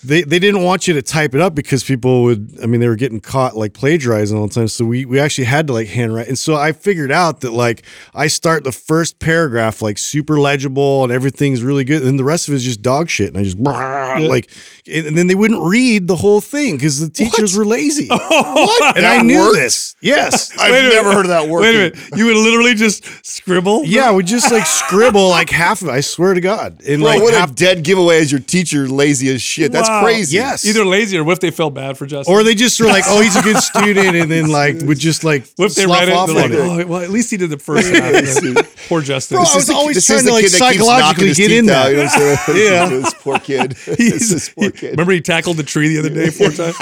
they 0.03 0.23
they 0.23 0.39
didn't 0.39 0.63
want 0.63 0.89
you 0.89 0.95
to 0.95 1.03
type 1.03 1.35
it 1.35 1.41
up 1.41 1.55
because 1.55 1.85
people 1.85 2.23
would. 2.25 2.59
I 2.63 2.67
mean, 2.67 2.81
they 2.81 2.89
were 2.89 2.97
getting 2.97 3.21
caught 3.21 3.57
like 3.57 3.75
plagiarizing 3.75 4.37
all 4.37 4.47
the 4.47 4.55
time. 4.55 4.69
So 4.69 4.85
we 4.85 5.05
we 5.05 5.21
actually 5.21 5.45
had 5.45 5.67
to 5.67 5.73
like 5.73 5.89
handwrite. 5.89 6.29
And 6.29 6.39
so 6.39 6.55
I 6.55 6.73
figured 6.73 7.13
out 7.13 7.41
that 7.43 7.53
like 7.53 7.83
I 8.15 8.29
start 8.29 8.65
the 8.65 8.73
first 8.73 9.19
paragraph 9.19 9.83
like 9.83 9.99
super 9.99 10.41
legible 10.41 11.05
and 11.05 11.13
everything's 11.13 11.63
really 11.63 11.85
good, 11.85 12.03
and 12.03 12.19
the 12.19 12.25
rest 12.25 12.49
of 12.49 12.55
it 12.55 12.59
is 12.59 12.65
just 12.65 12.83
dog 12.83 13.11
shit. 13.11 13.29
And 13.29 13.39
I 13.39 13.45
just 13.45 13.59
like, 13.59 14.51
and 14.87 15.17
then 15.17 15.27
they 15.27 15.35
wouldn't 15.35 15.63
read 15.63 16.09
the 16.09 16.17
whole 16.17 16.41
thing 16.41 16.77
because 16.77 17.01
the 17.01 17.11
teachers 17.11 17.57
were 17.57 17.65
lazy. 17.65 18.09
Oh, 18.33 18.53
what? 18.81 18.97
And 18.97 19.05
I 19.05 19.23
knew 19.23 19.53
this. 19.53 19.97
Yes. 20.01 20.57
I've 20.59 20.73
never 20.73 21.13
heard 21.13 21.25
of 21.25 21.29
that 21.31 21.49
word. 21.49 21.63
Wait 21.63 21.75
a 21.75 21.79
minute, 21.79 21.99
you 22.17 22.27
would 22.27 22.37
literally 22.37 22.75
just 22.75 23.05
scribble. 23.27 23.85
Yeah, 23.85 24.13
we 24.13 24.23
just 24.23 24.53
like 24.53 24.67
scribble 24.67 25.29
like 25.29 25.51
half 25.51 25.83
of 25.83 25.89
it. 25.89 25.93
I 25.93 26.01
swear 26.01 26.35
to 26.35 26.41
God. 26.41 26.81
And 26.87 27.03
Bro, 27.03 27.11
like 27.11 27.23
what 27.23 27.35
half 27.35 27.51
a 27.51 27.55
dead 27.55 27.83
giveaway 27.83 28.21
as 28.21 28.31
your 28.31 28.41
teacher 28.41 28.87
lazy 28.89 29.29
as 29.35 29.43
shit. 29.43 29.73
That's 29.73 29.90
Wow. 29.91 30.03
crazy. 30.03 30.37
Yes. 30.37 30.65
Either 30.65 30.85
lazy 30.85 31.19
or 31.19 31.25
what 31.25 31.33
if 31.33 31.41
they 31.41 31.51
felt 31.51 31.75
bad 31.75 31.99
for 31.99 32.07
Justin? 32.07 32.33
Or 32.35 32.43
they 32.43 32.55
just 32.55 32.81
were 32.81 32.87
like, 32.87 33.05
"Oh, 33.07 33.21
he's 33.21 33.37
a 33.37 33.43
good 33.43 33.57
student," 33.63 34.17
and 34.17 34.31
then 34.31 34.49
like 34.49 34.77
would 34.83 34.99
just 34.99 35.25
like 35.25 35.47
what 35.57 35.67
if 35.67 35.75
they 35.75 35.87
read 35.87 36.09
it? 36.09 36.15
off 36.15 36.29
like, 36.31 36.51
it. 36.51 36.59
oh, 36.59 36.87
well, 36.87 37.01
at 37.03 37.11
least 37.11 37.31
he 37.31 37.37
did 37.37 37.51
the 37.51 37.59
first 37.59 37.89
half. 37.95 38.77
Poor 38.89 39.01
Justin. 39.03 39.37
Bro, 39.37 39.45
This 39.45 39.51
I 39.51 39.53
is 39.53 39.57
was 39.57 39.67
the- 39.67 39.75
always 39.75 39.97
this 39.97 40.07
trying 40.07 40.25
to, 40.25 40.33
like, 40.33 40.45
kid 40.45 40.53
that 40.53 40.73
keeps 40.73 40.87
knocking 40.87 41.35
psychologically 41.35 41.35
get 41.35 41.53
in 41.53 41.67
there. 41.67 41.91
You 41.91 41.97
know 41.99 42.03
what 42.05 42.19
I'm 42.21 42.37
saying? 42.55 42.73
Yeah. 42.73 42.87
this 42.89 43.15
poor 43.15 43.39
kid. 43.39 43.73
He's- 43.99 44.29
this 44.31 44.49
poor 44.49 44.71
kid. 44.71 44.91
Remember 44.93 45.13
he 45.13 45.21
tackled 45.21 45.57
the 45.59 45.63
tree 45.63 45.89
the 45.89 45.99
other 46.01 46.09
day 46.11 46.31
four 46.31 46.51
times? 46.51 46.77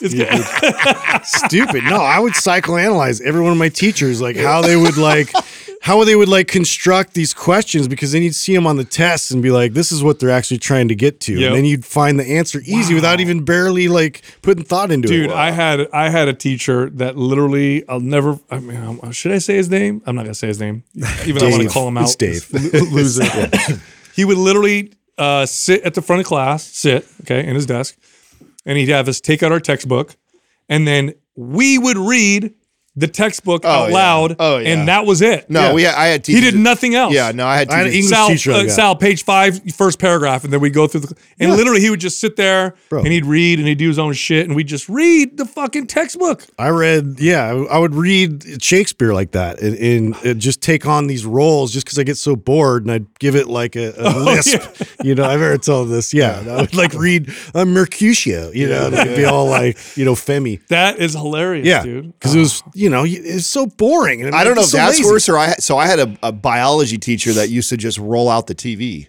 It's. 0.00 1.44
Stupid. 1.44 1.84
No, 1.84 1.96
I 1.96 2.18
would 2.18 2.32
psychoanalyze 2.34 3.20
every 3.20 3.40
one 3.40 3.52
of 3.52 3.58
my 3.58 3.68
teachers, 3.68 4.20
like 4.20 4.36
how 4.36 4.62
they 4.62 4.76
would 4.76 4.96
like 4.96 5.32
how 5.82 6.04
they 6.04 6.14
would 6.14 6.28
like 6.28 6.46
construct 6.46 7.12
these 7.12 7.34
questions 7.34 7.88
because 7.88 8.12
then 8.12 8.22
you'd 8.22 8.36
see 8.36 8.54
them 8.54 8.68
on 8.68 8.76
the 8.76 8.84
tests 8.84 9.32
and 9.32 9.42
be 9.42 9.50
like, 9.50 9.72
"This 9.72 9.90
is 9.90 10.00
what 10.00 10.20
they're 10.20 10.30
actually 10.30 10.58
trying 10.58 10.86
to 10.86 10.94
get 10.94 11.18
to," 11.22 11.34
Yep. 11.34 11.48
and 11.48 11.56
then 11.56 11.64
you'd 11.64 11.84
find 11.84 12.20
the 12.20 12.24
answer 12.24 12.62
easy 12.64 12.94
without 12.94 13.18
even 13.18 13.44
barely 13.44 13.88
like 13.88 14.22
putting 14.42 14.62
thought 14.62 14.92
into 14.92 15.08
it. 15.08 15.10
Dude, 15.10 15.30
it. 15.30 15.32
I 15.32 15.50
had 15.50 15.88
I 15.92 16.08
had 16.08 16.28
a 16.28 16.34
teacher 16.34 16.88
that 16.90 17.16
literally 17.16 17.86
I'll 17.88 17.98
never. 17.98 18.38
I 18.48 18.60
mean, 18.60 18.76
um, 18.76 19.10
should 19.10 19.32
I 19.32 19.38
say 19.38 19.56
his 19.56 19.68
name? 19.68 20.02
I'm 20.06 20.14
not 20.14 20.22
gonna 20.22 20.34
say 20.34 20.46
his 20.46 20.60
name, 20.60 20.84
even 21.26 21.38
though 21.38 21.48
I 21.48 21.50
want 21.50 21.62
to 21.64 21.68
call 21.68 21.88
him 21.88 21.98
out. 21.98 22.04
It's 22.04 22.14
Dave. 22.14 22.48
Loser. 22.92 23.24
he 24.14 24.24
would 24.24 24.38
literally 24.38 24.92
uh, 25.18 25.46
sit 25.46 25.82
at 25.82 25.94
the 25.94 26.02
front 26.02 26.20
of 26.20 26.26
class, 26.26 26.62
sit 26.62 27.08
okay 27.22 27.44
in 27.44 27.56
his 27.56 27.66
desk, 27.66 27.98
and 28.64 28.78
he'd 28.78 28.88
have 28.88 29.08
us 29.08 29.20
take 29.20 29.42
out 29.42 29.50
our 29.50 29.58
textbook, 29.60 30.14
and 30.68 30.86
then 30.86 31.14
we 31.34 31.76
would 31.76 31.98
read 31.98 32.54
the 32.94 33.08
textbook 33.08 33.62
Oh, 33.64 33.68
out 33.68 33.88
yeah. 33.88 33.94
loud, 33.94 34.36
Oh, 34.38 34.58
yeah. 34.58 34.68
and 34.68 34.88
that 34.88 35.06
was 35.06 35.22
it. 35.22 35.48
No, 35.48 35.60
Yeah. 35.68 35.72
we 35.72 35.82
had, 35.84 35.94
I 35.94 36.06
had 36.08 36.26
he 36.26 36.40
did 36.40 36.54
nothing 36.54 36.94
else. 36.94 37.14
Yeah, 37.14 37.32
no, 37.32 37.46
I 37.46 37.56
had 37.56 37.70
I 37.70 37.76
had 37.78 37.86
an. 37.86 37.92
English 37.94 38.10
Sal, 38.10 38.28
teacher 38.28 38.52
uh, 38.52 38.62
that. 38.64 38.70
Sal, 38.70 38.96
page 38.96 39.24
five, 39.24 39.60
first 39.72 39.98
paragraph, 39.98 40.44
and 40.44 40.52
then 40.52 40.60
we 40.60 40.68
go 40.68 40.86
through 40.86 41.00
the 41.00 41.16
and 41.40 41.52
literally 41.52 41.80
he 41.80 41.88
would 41.88 42.00
just 42.00 42.20
sit 42.20 42.36
there 42.36 42.74
Bro. 42.90 43.00
and 43.04 43.08
he'd 43.08 43.24
read 43.24 43.58
and 43.58 43.66
he'd 43.66 43.78
do 43.78 43.88
his 43.88 43.98
own 43.98 44.12
shit 44.12 44.46
and 44.46 44.54
we'd 44.54 44.66
just 44.66 44.88
read 44.90 45.38
the 45.38 45.46
fucking 45.46 45.86
textbook. 45.86 46.44
I 46.58 46.68
read, 46.68 47.16
yeah, 47.18 47.46
I 47.46 47.76
I 47.76 47.78
would 47.78 47.94
read 47.94 48.62
Shakespeare 48.62 49.14
like 49.14 49.30
that 49.32 49.60
and, 49.62 49.74
and, 49.78 50.16
and 50.24 50.40
just 50.40 50.60
take 50.60 50.86
on 50.86 51.06
these 51.06 51.24
roles 51.24 51.72
just 51.72 51.86
because 51.86 51.98
I 51.98 52.02
get 52.02 52.18
so 52.18 52.36
bored 52.36 52.82
and 52.84 52.92
I'd 52.92 53.18
give 53.18 53.36
it 53.36 53.48
like 53.48 53.74
a, 53.74 53.94
a 53.96 54.12
lisp. 54.18 54.60
You 55.02 55.14
know, 55.14 55.24
I've 55.24 55.40
heard 55.40 55.66
all 55.68 55.86
this. 55.86 56.12
Yeah. 56.12 56.42
I 56.48 56.60
would 56.60 56.74
like 56.74 56.92
read 56.92 57.32
uh, 57.54 57.64
Mercutio, 57.64 58.50
you 58.52 58.68
know, 58.68 58.86
and 58.88 58.94
it'd 58.94 59.16
be 59.16 59.24
all 59.24 59.46
like, 59.48 59.78
you 59.96 60.04
know, 60.04 60.14
Femi. 60.14 60.64
That 60.68 60.98
is 60.98 61.14
hilarious, 61.14 61.66
Yeah. 61.66 61.82
dude. 61.82 62.12
Because 62.18 62.34
it 62.34 62.38
was, 62.38 62.62
you 62.82 62.90
know, 62.90 63.04
it's 63.06 63.46
so 63.46 63.66
boring. 63.66 64.22
And 64.22 64.34
I 64.34 64.42
don't 64.44 64.54
know 64.56 64.62
if 64.62 64.68
so 64.68 64.76
that's 64.76 64.98
lazy. 64.98 65.08
worse 65.08 65.28
or 65.28 65.38
I. 65.38 65.46
had- 65.48 65.62
So 65.62 65.78
I 65.78 65.86
had 65.86 66.00
a, 66.00 66.18
a 66.22 66.32
biology 66.32 66.98
teacher 66.98 67.32
that 67.34 67.48
used 67.48 67.68
to 67.70 67.76
just 67.76 67.98
roll 67.98 68.28
out 68.28 68.46
the 68.48 68.54
TV. 68.54 69.08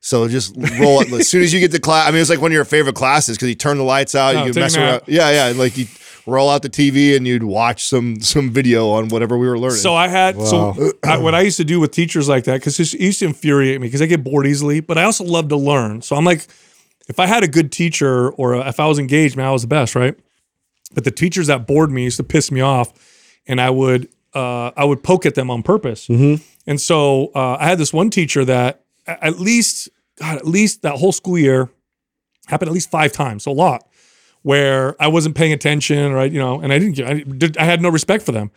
So 0.00 0.28
just 0.28 0.54
roll 0.78 1.00
it 1.00 1.10
as 1.12 1.28
soon 1.28 1.42
as 1.42 1.52
you 1.52 1.60
get 1.60 1.70
to 1.72 1.78
class. 1.80 2.06
I 2.08 2.10
mean, 2.10 2.20
it's 2.20 2.28
like 2.28 2.40
one 2.40 2.50
of 2.50 2.54
your 2.54 2.66
favorite 2.66 2.94
classes 2.96 3.36
because 3.38 3.48
you 3.48 3.54
turn 3.54 3.78
the 3.78 3.84
lights 3.84 4.14
out, 4.14 4.34
Oh, 4.36 4.44
you 4.44 4.52
take 4.52 4.60
mess 4.62 4.76
around. 4.76 5.02
Yeah, 5.06 5.30
yeah. 5.48 5.56
Like 5.58 5.78
you 5.78 5.86
roll 6.26 6.50
out 6.50 6.60
the 6.62 6.68
TV 6.70 7.16
and 7.16 7.26
you'd 7.26 7.42
watch 7.44 7.84
some 7.86 8.20
some 8.20 8.50
video 8.50 8.90
on 8.90 9.08
whatever 9.08 9.38
we 9.38 9.46
were 9.48 9.58
learning. 9.58 9.78
So 9.78 9.94
I 9.94 10.08
had 10.08 10.38
so 10.42 10.92
I, 11.04 11.16
what 11.18 11.34
I 11.34 11.40
used 11.40 11.56
to 11.58 11.64
do 11.64 11.80
with 11.80 11.90
teachers 11.92 12.28
like 12.28 12.44
that 12.44 12.60
because 12.60 12.78
it 12.80 12.92
used 13.00 13.20
to 13.20 13.26
infuriate 13.26 13.80
me 13.80 13.86
because 13.86 14.02
I 14.02 14.06
get 14.06 14.22
bored 14.24 14.46
easily, 14.46 14.80
but 14.80 14.98
I 14.98 15.04
also 15.04 15.24
love 15.24 15.48
to 15.48 15.56
learn. 15.56 16.02
So 16.02 16.16
I'm 16.16 16.24
like, 16.26 16.46
if 17.08 17.18
I 17.18 17.26
had 17.26 17.42
a 17.42 17.48
good 17.48 17.72
teacher 17.72 18.30
or 18.30 18.56
uh, 18.56 18.68
if 18.68 18.80
I 18.80 18.86
was 18.86 18.98
engaged, 18.98 19.36
man, 19.38 19.46
I 19.46 19.52
was 19.52 19.62
the 19.62 19.68
best, 19.68 19.94
right? 19.94 20.14
But 20.94 21.04
the 21.04 21.10
teachers 21.10 21.48
that 21.48 21.66
bored 21.66 21.90
me 21.90 22.04
used 22.04 22.16
to 22.18 22.24
piss 22.24 22.50
me 22.50 22.60
off, 22.60 22.92
and 23.46 23.60
I 23.60 23.70
would 23.70 24.08
uh, 24.34 24.70
I 24.76 24.84
would 24.84 25.02
poke 25.02 25.26
at 25.26 25.34
them 25.34 25.50
on 25.50 25.62
purpose. 25.62 26.08
And 26.66 26.80
so 26.80 27.30
uh, 27.34 27.56
I 27.60 27.68
had 27.68 27.78
this 27.78 27.92
one 27.92 28.10
teacher 28.10 28.44
that 28.44 28.84
at 29.06 29.38
least 29.38 29.88
God, 30.18 30.36
at 30.36 30.46
least 30.46 30.82
that 30.82 30.94
whole 30.94 31.12
school 31.12 31.38
year 31.38 31.68
happened 32.46 32.68
at 32.68 32.74
least 32.74 32.90
five 32.90 33.12
times, 33.12 33.42
so 33.42 33.50
a 33.50 33.52
lot, 33.52 33.88
where 34.42 34.94
I 35.00 35.08
wasn't 35.08 35.34
paying 35.34 35.52
attention, 35.52 36.12
right? 36.12 36.30
You 36.30 36.38
know, 36.38 36.60
and 36.60 36.72
I 36.72 36.78
didn't, 36.78 37.00
I, 37.00 37.20
did, 37.22 37.56
I 37.58 37.64
had 37.64 37.80
no 37.82 37.88
respect 37.88 38.24
for 38.24 38.32
them, 38.32 38.50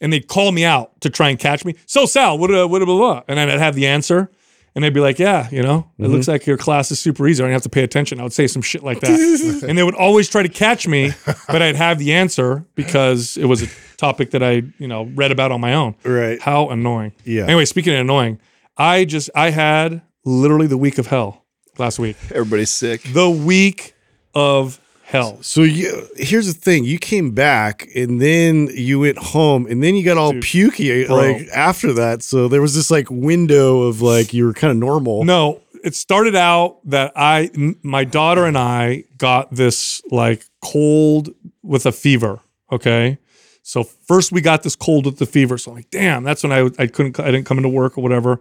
and 0.00 0.12
they'd 0.12 0.28
call 0.28 0.52
me 0.52 0.64
out 0.64 1.00
to 1.00 1.10
try 1.10 1.28
and 1.30 1.38
catch 1.38 1.64
me. 1.64 1.74
So 1.86 2.06
Sal, 2.06 2.38
what, 2.38 2.54
uh, 2.54 2.68
what, 2.68 2.78
blah, 2.78 2.86
blah, 2.86 2.96
blah, 2.96 3.22
and 3.28 3.40
I'd 3.40 3.58
have 3.58 3.74
the 3.74 3.86
answer, 3.86 4.30
and 4.74 4.82
they'd 4.82 4.94
be 4.94 5.00
like, 5.00 5.18
"Yeah, 5.18 5.48
you 5.50 5.62
know, 5.62 5.90
it 5.98 6.08
looks 6.08 6.24
mm-hmm. 6.24 6.32
like 6.32 6.46
your 6.46 6.56
class 6.56 6.90
is 6.90 6.98
super 6.98 7.26
easy. 7.26 7.42
I 7.42 7.46
don't 7.46 7.52
have 7.52 7.62
to 7.62 7.68
pay 7.68 7.82
attention." 7.82 8.20
I 8.20 8.22
would 8.22 8.32
say 8.32 8.46
some 8.46 8.62
shit 8.62 8.82
like 8.82 9.00
that, 9.00 9.64
and 9.68 9.76
they 9.76 9.82
would 9.82 9.94
always 9.94 10.28
try 10.28 10.42
to 10.42 10.48
catch 10.48 10.86
me, 10.86 11.12
but 11.48 11.62
I'd 11.62 11.76
have 11.76 11.98
the 11.98 12.12
answer 12.14 12.64
because 12.74 13.36
it 13.36 13.46
was 13.46 13.62
a 13.62 13.68
topic 13.96 14.30
that 14.32 14.42
I, 14.42 14.62
you 14.78 14.88
know, 14.88 15.04
read 15.04 15.30
about 15.30 15.52
on 15.52 15.60
my 15.60 15.74
own. 15.74 15.94
Right. 16.04 16.40
How 16.40 16.70
annoying. 16.70 17.12
Yeah. 17.24 17.44
Anyway, 17.44 17.64
speaking 17.64 17.94
of 17.94 18.00
annoying, 18.00 18.40
I 18.76 19.04
just 19.04 19.30
I 19.34 19.50
had 19.50 20.02
literally 20.24 20.66
the 20.66 20.78
week 20.78 20.98
of 20.98 21.06
hell 21.06 21.44
last 21.78 21.98
week. 21.98 22.16
everybody's 22.30 22.70
sick. 22.70 23.02
The 23.02 23.30
week 23.30 23.94
of 24.34 24.80
hell. 25.12 25.38
So 25.42 25.62
you, 25.62 26.08
here's 26.16 26.46
the 26.46 26.58
thing: 26.58 26.84
you 26.84 26.98
came 26.98 27.32
back, 27.32 27.88
and 27.94 28.20
then 28.20 28.68
you 28.72 29.00
went 29.00 29.18
home, 29.18 29.66
and 29.66 29.82
then 29.82 29.94
you 29.94 30.04
got 30.04 30.16
all 30.16 30.32
Dude, 30.32 30.42
pukey 30.42 31.06
bro. 31.06 31.16
like 31.16 31.48
after 31.48 31.92
that. 31.92 32.22
So 32.22 32.48
there 32.48 32.60
was 32.62 32.74
this 32.74 32.90
like 32.90 33.08
window 33.10 33.82
of 33.82 34.00
like 34.02 34.32
you 34.32 34.46
were 34.46 34.52
kind 34.54 34.70
of 34.70 34.76
normal. 34.78 35.24
No, 35.24 35.60
it 35.84 35.94
started 35.94 36.34
out 36.34 36.78
that 36.84 37.12
I, 37.16 37.50
m- 37.54 37.78
my 37.82 38.04
daughter 38.04 38.46
and 38.46 38.56
I 38.56 39.04
got 39.18 39.54
this 39.54 40.02
like 40.10 40.44
cold 40.62 41.34
with 41.62 41.86
a 41.86 41.92
fever. 41.92 42.40
Okay. 42.70 43.18
So 43.64 43.84
first 43.84 44.32
we 44.32 44.40
got 44.40 44.62
this 44.62 44.74
cold 44.74 45.06
with 45.06 45.18
the 45.18 45.26
fever. 45.26 45.58
So 45.58 45.70
I'm 45.70 45.76
like, 45.76 45.90
damn, 45.90 46.24
that's 46.24 46.42
when 46.42 46.52
I, 46.52 46.68
I 46.78 46.86
couldn't, 46.86 47.18
I 47.20 47.26
didn't 47.30 47.46
come 47.46 47.58
into 47.58 47.68
work 47.68 47.96
or 47.96 48.00
whatever. 48.00 48.40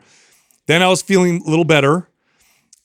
Then 0.67 0.81
I 0.81 0.87
was 0.87 1.01
feeling 1.01 1.43
a 1.45 1.49
little 1.49 1.65
better 1.65 2.07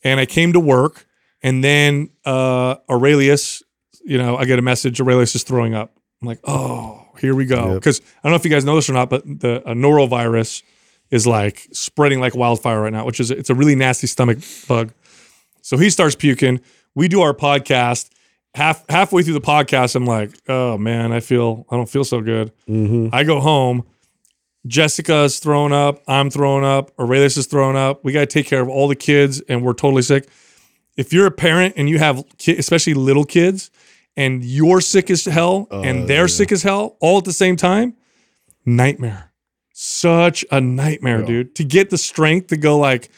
and 0.05 0.21
I 0.21 0.27
came 0.27 0.53
to 0.53 0.61
work 0.61 1.07
and 1.43 1.63
then 1.63 2.11
uh, 2.25 2.77
Aurelius, 2.91 3.63
you 4.07 4.19
know, 4.19 4.37
I 4.37 4.45
get 4.45 4.59
a 4.59 4.63
message, 4.63 5.01
Aurelius 5.01 5.35
is 5.35 5.43
throwing 5.43 5.75
up. 5.75 5.93
I'm 6.23 6.29
like, 6.29 6.41
oh, 6.45 7.07
here 7.19 7.35
we 7.35 7.45
go. 7.45 7.73
Yep. 7.73 7.75
Because 7.75 8.01
I 8.01 8.05
don't 8.23 8.33
know 8.33 8.37
if 8.37 8.45
you 8.45 8.51
guys 8.51 8.65
know 8.65 8.77
this 8.77 8.89
or 8.89 8.93
not, 8.95 9.11
but 9.11 9.25
the 9.27 9.63
a 9.69 9.75
norovirus 9.75 10.63
is 11.11 11.27
like 11.27 11.69
spreading 11.73 12.21
like 12.21 12.35
wildfire 12.35 12.81
right 12.81 12.93
now, 12.93 13.05
which 13.05 13.21
is 13.21 13.31
it's 13.31 13.51
a 13.51 13.55
really 13.55 13.75
nasty 13.75 14.07
stomach 14.07 14.39
bug. 14.67 14.93
So 15.63 15.77
he 15.77 15.91
starts 15.91 16.15
puking. 16.15 16.61
We 16.95 17.09
do 17.09 17.21
our 17.21 17.35
podcast. 17.35 18.11
Half 18.55 18.89
halfway 18.89 19.23
through 19.23 19.35
the 19.35 19.41
podcast, 19.43 19.97
I'm 19.97 20.07
like, 20.07 20.31
oh 20.49 20.79
man, 20.79 21.13
I 21.13 21.21
feel 21.21 21.67
I 21.71 21.77
don't 21.77 21.89
feel 21.89 22.05
so 22.05 22.23
good. 22.23 22.53
Mm-hmm. 22.67 23.09
I 23.13 23.25
go 23.25 23.41
home. 23.41 23.85
Jessica's 24.67 25.39
throwing 25.39 25.73
up. 25.73 26.03
I'm 26.09 26.31
throwing 26.31 26.65
up. 26.65 26.91
Aurelius 26.99 27.37
is 27.37 27.47
throwing 27.47 27.77
up. 27.77 28.03
We 28.05 28.13
got 28.13 28.21
to 28.21 28.27
take 28.27 28.47
care 28.47 28.63
of 28.63 28.69
all 28.69 28.89
the 28.89 28.97
kids, 28.97 29.41
and 29.43 29.63
we're 29.63 29.75
totally 29.75 30.03
sick. 30.03 30.29
If 30.97 31.13
you're 31.13 31.27
a 31.27 31.31
parent 31.31 31.75
and 31.77 31.89
you 31.89 31.99
have, 31.99 32.25
ki- 32.39 32.57
especially 32.57 32.95
little 32.95 33.25
kids, 33.25 33.71
and 34.17 34.45
you're 34.45 34.81
sick 34.81 35.11
as 35.11 35.25
hell, 35.25 35.69
and 35.71 36.05
oh, 36.05 36.07
they're 36.07 36.29
sick 36.29 36.53
as 36.53 36.63
hell, 36.63 36.97
all 37.01 37.19
at 37.19 37.25
the 37.25 37.33
same 37.33 37.57
time, 37.57 37.95
nightmare. 38.65 39.33
Such 39.73 40.45
a 40.51 40.61
nightmare, 40.61 41.23
dude. 41.23 41.55
To 41.57 41.65
get 41.65 41.91
the 41.91 41.99
strength 41.99 42.47
to 42.47 42.57
go 42.57 42.79
like, 42.79 43.11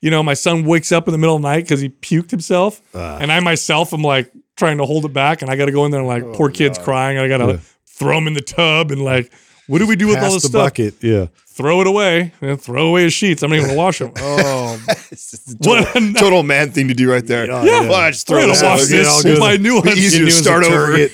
you 0.00 0.10
know, 0.10 0.22
my 0.22 0.34
son 0.34 0.64
wakes 0.64 0.90
up 0.90 1.06
in 1.06 1.12
the 1.12 1.18
middle 1.18 1.36
of 1.36 1.42
the 1.42 1.48
night 1.48 1.62
because 1.62 1.80
he 1.80 1.90
puked 1.90 2.30
himself, 2.30 2.82
ah. 2.94 3.18
and 3.20 3.30
I 3.30 3.38
myself 3.40 3.94
am 3.94 4.02
like 4.02 4.32
trying 4.56 4.78
to 4.78 4.84
hold 4.84 5.04
it 5.04 5.12
back, 5.12 5.42
and 5.42 5.50
I 5.50 5.56
got 5.56 5.66
to 5.66 5.72
go 5.72 5.84
in 5.84 5.92
there 5.92 6.00
and 6.00 6.08
like, 6.08 6.24
oh, 6.24 6.32
poor 6.34 6.50
kid's 6.50 6.78
crying, 6.78 7.18
and 7.18 7.24
I 7.24 7.28
got 7.28 7.46
to 7.46 7.60
throw 7.86 8.18
him 8.18 8.26
in 8.26 8.34
the 8.34 8.42
tub, 8.42 8.90
and 8.90 9.04
like, 9.04 9.32
what 9.68 9.78
do 9.78 9.86
we 9.86 9.94
do 9.94 10.08
with 10.08 10.18
all 10.18 10.32
this 10.32 10.42
the 10.42 10.48
stuff? 10.48 10.70
bucket. 10.70 10.94
Yeah. 11.02 11.26
Throw 11.54 11.82
it 11.82 11.86
away, 11.86 12.32
and 12.40 12.60
throw 12.60 12.88
away 12.88 13.02
his 13.04 13.12
sheets. 13.12 13.42
I'm 13.42 13.50
not 13.50 13.56
even 13.56 13.68
gonna 13.68 13.78
wash 13.78 13.98
them. 13.98 14.12
Oh, 14.64 14.78
what 15.58 15.96
a 15.96 16.12
Total 16.14 16.42
man 16.42 16.70
thing 16.70 16.88
to 16.88 16.94
do 16.94 17.10
right 17.10 17.26
there. 17.26 17.46
Yeah. 17.46 17.80
Well, 17.82 17.94
I 17.94 18.10
just 18.10 18.26
throw 18.26 18.40
gonna 18.40 18.52
this 18.52 18.62
wash 18.62 18.80
out. 18.82 18.88
Get 18.88 18.96
this. 19.04 19.22
good. 19.22 19.38
My 19.38 19.56
new 19.58 19.82
Be 19.82 19.88
ones, 19.88 19.98
easier 20.04 20.20
to 20.20 20.24
New 20.24 20.28
as 20.28 20.38
a 20.38 20.42
start 20.42 20.64
over. 20.64 21.08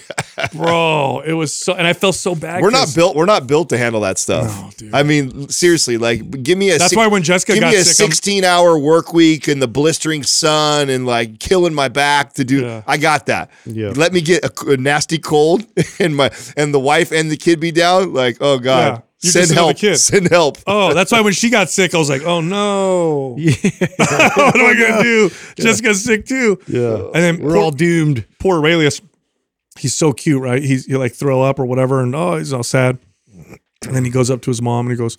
bro. 0.54 1.20
It 1.26 1.32
was 1.32 1.52
so, 1.52 1.74
and 1.74 1.86
I 1.86 1.92
felt 1.92 2.14
so 2.14 2.34
bad. 2.34 2.62
We're 2.62 2.70
not 2.70 2.94
built. 2.94 3.16
We're 3.16 3.24
not 3.26 3.46
built 3.46 3.68
to 3.70 3.78
handle 3.78 4.02
that 4.02 4.18
stuff. 4.18 4.74
I 4.92 5.02
mean, 5.02 5.48
seriously, 5.48 5.98
like, 5.98 6.42
give 6.42 6.56
me 6.58 6.68
a. 6.70 6.78
That's 6.78 6.90
six- 6.90 6.96
why 6.96 7.06
when 7.08 7.22
Jessica 7.24 7.54
give 7.54 7.62
got 7.62 7.72
me 7.72 7.78
a 7.80 7.84
sick, 7.84 8.00
I'm- 8.04 8.10
sixteen-hour 8.12 8.78
work 8.78 9.12
week 9.12 9.48
and 9.48 9.60
the 9.60 9.68
blistering 9.68 10.22
sun 10.22 10.88
and 10.88 11.04
like 11.06 11.40
killing 11.40 11.74
my 11.74 11.88
back 11.88 12.34
to 12.34 12.44
do. 12.44 12.60
Yeah. 12.62 12.82
I 12.86 12.96
got 12.96 13.26
that. 13.26 13.50
Yeah. 13.66 13.92
Let 13.96 14.12
me 14.12 14.20
get 14.20 14.44
a, 14.44 14.70
a 14.70 14.76
nasty 14.76 15.18
cold 15.18 15.64
and 15.98 16.14
my 16.14 16.30
and 16.56 16.72
the 16.72 16.80
wife 16.80 17.10
and 17.12 17.30
the 17.30 17.36
kid 17.36 17.58
be 17.60 17.72
down. 17.72 18.12
Like, 18.14 18.36
oh 18.40 18.58
god, 18.58 18.92
Yeah. 18.94 19.00
You 19.20 19.30
send 19.30 19.50
help. 19.50 19.76
kid. 19.76 19.96
Send 19.96 20.28
help. 20.28 20.58
Oh, 20.66 20.94
that's 20.94 21.10
why 21.10 21.20
when 21.22 21.32
she 21.32 21.50
got 21.50 21.70
sick, 21.70 21.94
I 21.94 21.98
was 21.98 22.08
like, 22.08 22.22
oh 22.22 22.40
no. 22.40 23.30
what 23.36 23.40
am 23.40 24.66
I 24.66 24.74
gonna 24.74 24.98
oh, 24.98 25.02
do? 25.02 25.30
Jessica's 25.56 26.04
sick 26.04 26.24
too. 26.24 26.60
Yeah. 26.68 27.06
And 27.14 27.14
then 27.14 27.38
We're 27.40 27.54
poor, 27.54 27.62
all 27.62 27.70
doomed. 27.72 28.24
poor 28.38 28.58
Aurelius, 28.58 29.00
he's 29.76 29.94
so 29.94 30.12
cute, 30.12 30.40
right? 30.40 30.62
He's 30.62 30.86
he 30.86 30.96
like 30.96 31.14
throw 31.14 31.42
up 31.42 31.58
or 31.58 31.66
whatever, 31.66 32.00
and 32.00 32.14
oh, 32.14 32.36
he's 32.36 32.52
all 32.52 32.62
sad. 32.62 32.98
And 33.86 33.94
then 33.94 34.04
he 34.04 34.10
goes 34.10 34.30
up 34.30 34.40
to 34.42 34.50
his 34.50 34.60
mom 34.60 34.86
and 34.86 34.92
he 34.92 34.96
goes, 34.96 35.18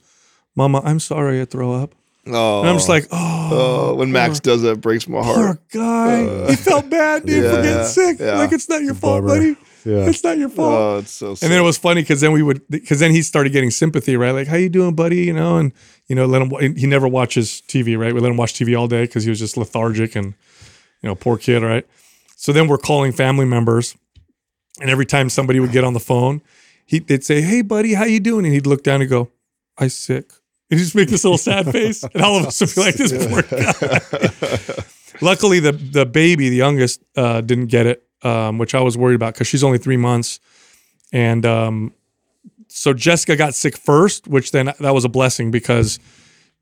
Mama, 0.55 0.81
I'm 0.83 0.99
sorry 0.99 1.41
I 1.41 1.45
throw 1.45 1.73
up. 1.73 1.95
Oh, 2.27 2.59
And 2.61 2.69
I'm 2.69 2.75
just 2.75 2.89
oh. 2.89 2.93
like, 2.93 3.07
oh, 3.11 3.49
oh, 3.51 3.95
when 3.95 4.11
Max 4.11 4.39
does 4.39 4.61
that, 4.63 4.71
it 4.71 4.81
breaks 4.81 5.07
my 5.07 5.23
heart. 5.23 5.35
poor 5.37 5.59
guy. 5.71 6.25
Uh, 6.25 6.49
he 6.49 6.55
felt 6.55 6.89
bad, 6.89 7.25
dude, 7.25 7.49
for 7.49 7.61
getting 7.61 7.85
sick. 7.85 8.19
yeah. 8.19 8.37
Like 8.37 8.51
it's 8.51 8.69
not 8.69 8.81
your 8.81 8.93
fault, 8.93 9.25
buddy. 9.25 9.55
Yeah. 9.89 10.07
It's 10.07 10.23
not 10.23 10.37
your 10.37 10.49
fault. 10.49 10.71
Oh, 10.71 10.97
it's 10.99 11.11
so. 11.11 11.33
Sad. 11.35 11.45
And 11.45 11.51
then 11.51 11.61
it 11.61 11.65
was 11.65 11.77
funny 11.77 12.01
because 12.01 12.21
then 12.21 12.31
we 12.31 12.43
would 12.43 12.61
because 12.69 12.99
then 12.99 13.11
he 13.11 13.21
started 13.23 13.51
getting 13.51 13.71
sympathy, 13.71 14.15
right? 14.17 14.31
Like, 14.31 14.47
how 14.47 14.55
you 14.57 14.69
doing, 14.69 14.93
buddy? 14.93 15.23
You 15.23 15.33
know, 15.33 15.57
and 15.57 15.71
you 16.07 16.15
know, 16.15 16.25
let 16.25 16.41
him. 16.41 16.75
He 16.75 16.85
never 16.85 17.07
watches 17.07 17.63
TV, 17.67 17.97
right? 17.97 18.13
We 18.13 18.19
let 18.19 18.29
him 18.29 18.37
watch 18.37 18.53
TV 18.53 18.77
all 18.77 18.87
day 18.87 19.03
because 19.03 19.23
he 19.23 19.29
was 19.29 19.39
just 19.39 19.57
lethargic 19.57 20.15
and 20.15 20.35
you 21.01 21.09
know, 21.09 21.15
poor 21.15 21.37
kid, 21.37 21.63
right? 21.63 21.87
So 22.35 22.53
then 22.53 22.67
we're 22.67 22.77
calling 22.77 23.11
family 23.11 23.45
members, 23.45 23.95
and 24.79 24.89
every 24.89 25.05
time 25.05 25.29
somebody 25.29 25.59
would 25.59 25.71
get 25.71 25.83
on 25.83 25.93
the 25.93 25.99
phone, 25.99 26.41
he 26.85 26.99
they'd 26.99 27.23
say, 27.23 27.41
"Hey, 27.41 27.61
buddy, 27.61 27.93
how 27.95 28.05
you 28.05 28.19
doing?" 28.19 28.45
And 28.45 28.53
he'd 28.53 28.67
look 28.67 28.83
down 28.83 29.01
and 29.01 29.09
go, 29.09 29.31
"I 29.77 29.87
sick." 29.87 30.31
And 30.69 30.79
he'd 30.79 30.83
just 30.85 30.95
make 30.95 31.09
this 31.09 31.23
little 31.23 31.37
sad 31.39 31.71
face, 31.71 32.03
and 32.03 32.21
all 32.21 32.37
of 32.37 32.45
us 32.45 32.61
would 32.61 32.75
be 32.75 32.81
like, 32.81 32.95
"This 32.95 33.11
poor 33.27 33.41
guy." 34.77 34.83
Luckily, 35.21 35.59
the 35.59 35.71
the 35.71 36.05
baby, 36.05 36.49
the 36.49 36.55
youngest, 36.55 37.03
uh, 37.15 37.41
didn't 37.41 37.67
get 37.67 37.85
it, 37.85 38.03
um, 38.23 38.57
which 38.57 38.75
I 38.75 38.81
was 38.81 38.97
worried 38.97 39.15
about 39.15 39.33
because 39.33 39.47
she's 39.47 39.63
only 39.63 39.77
three 39.77 39.97
months, 39.97 40.39
and 41.11 41.45
um, 41.45 41.93
so 42.67 42.93
Jessica 42.93 43.35
got 43.35 43.55
sick 43.55 43.77
first, 43.77 44.27
which 44.27 44.51
then 44.51 44.71
that 44.79 44.93
was 44.93 45.05
a 45.05 45.09
blessing 45.09 45.51
because 45.51 45.99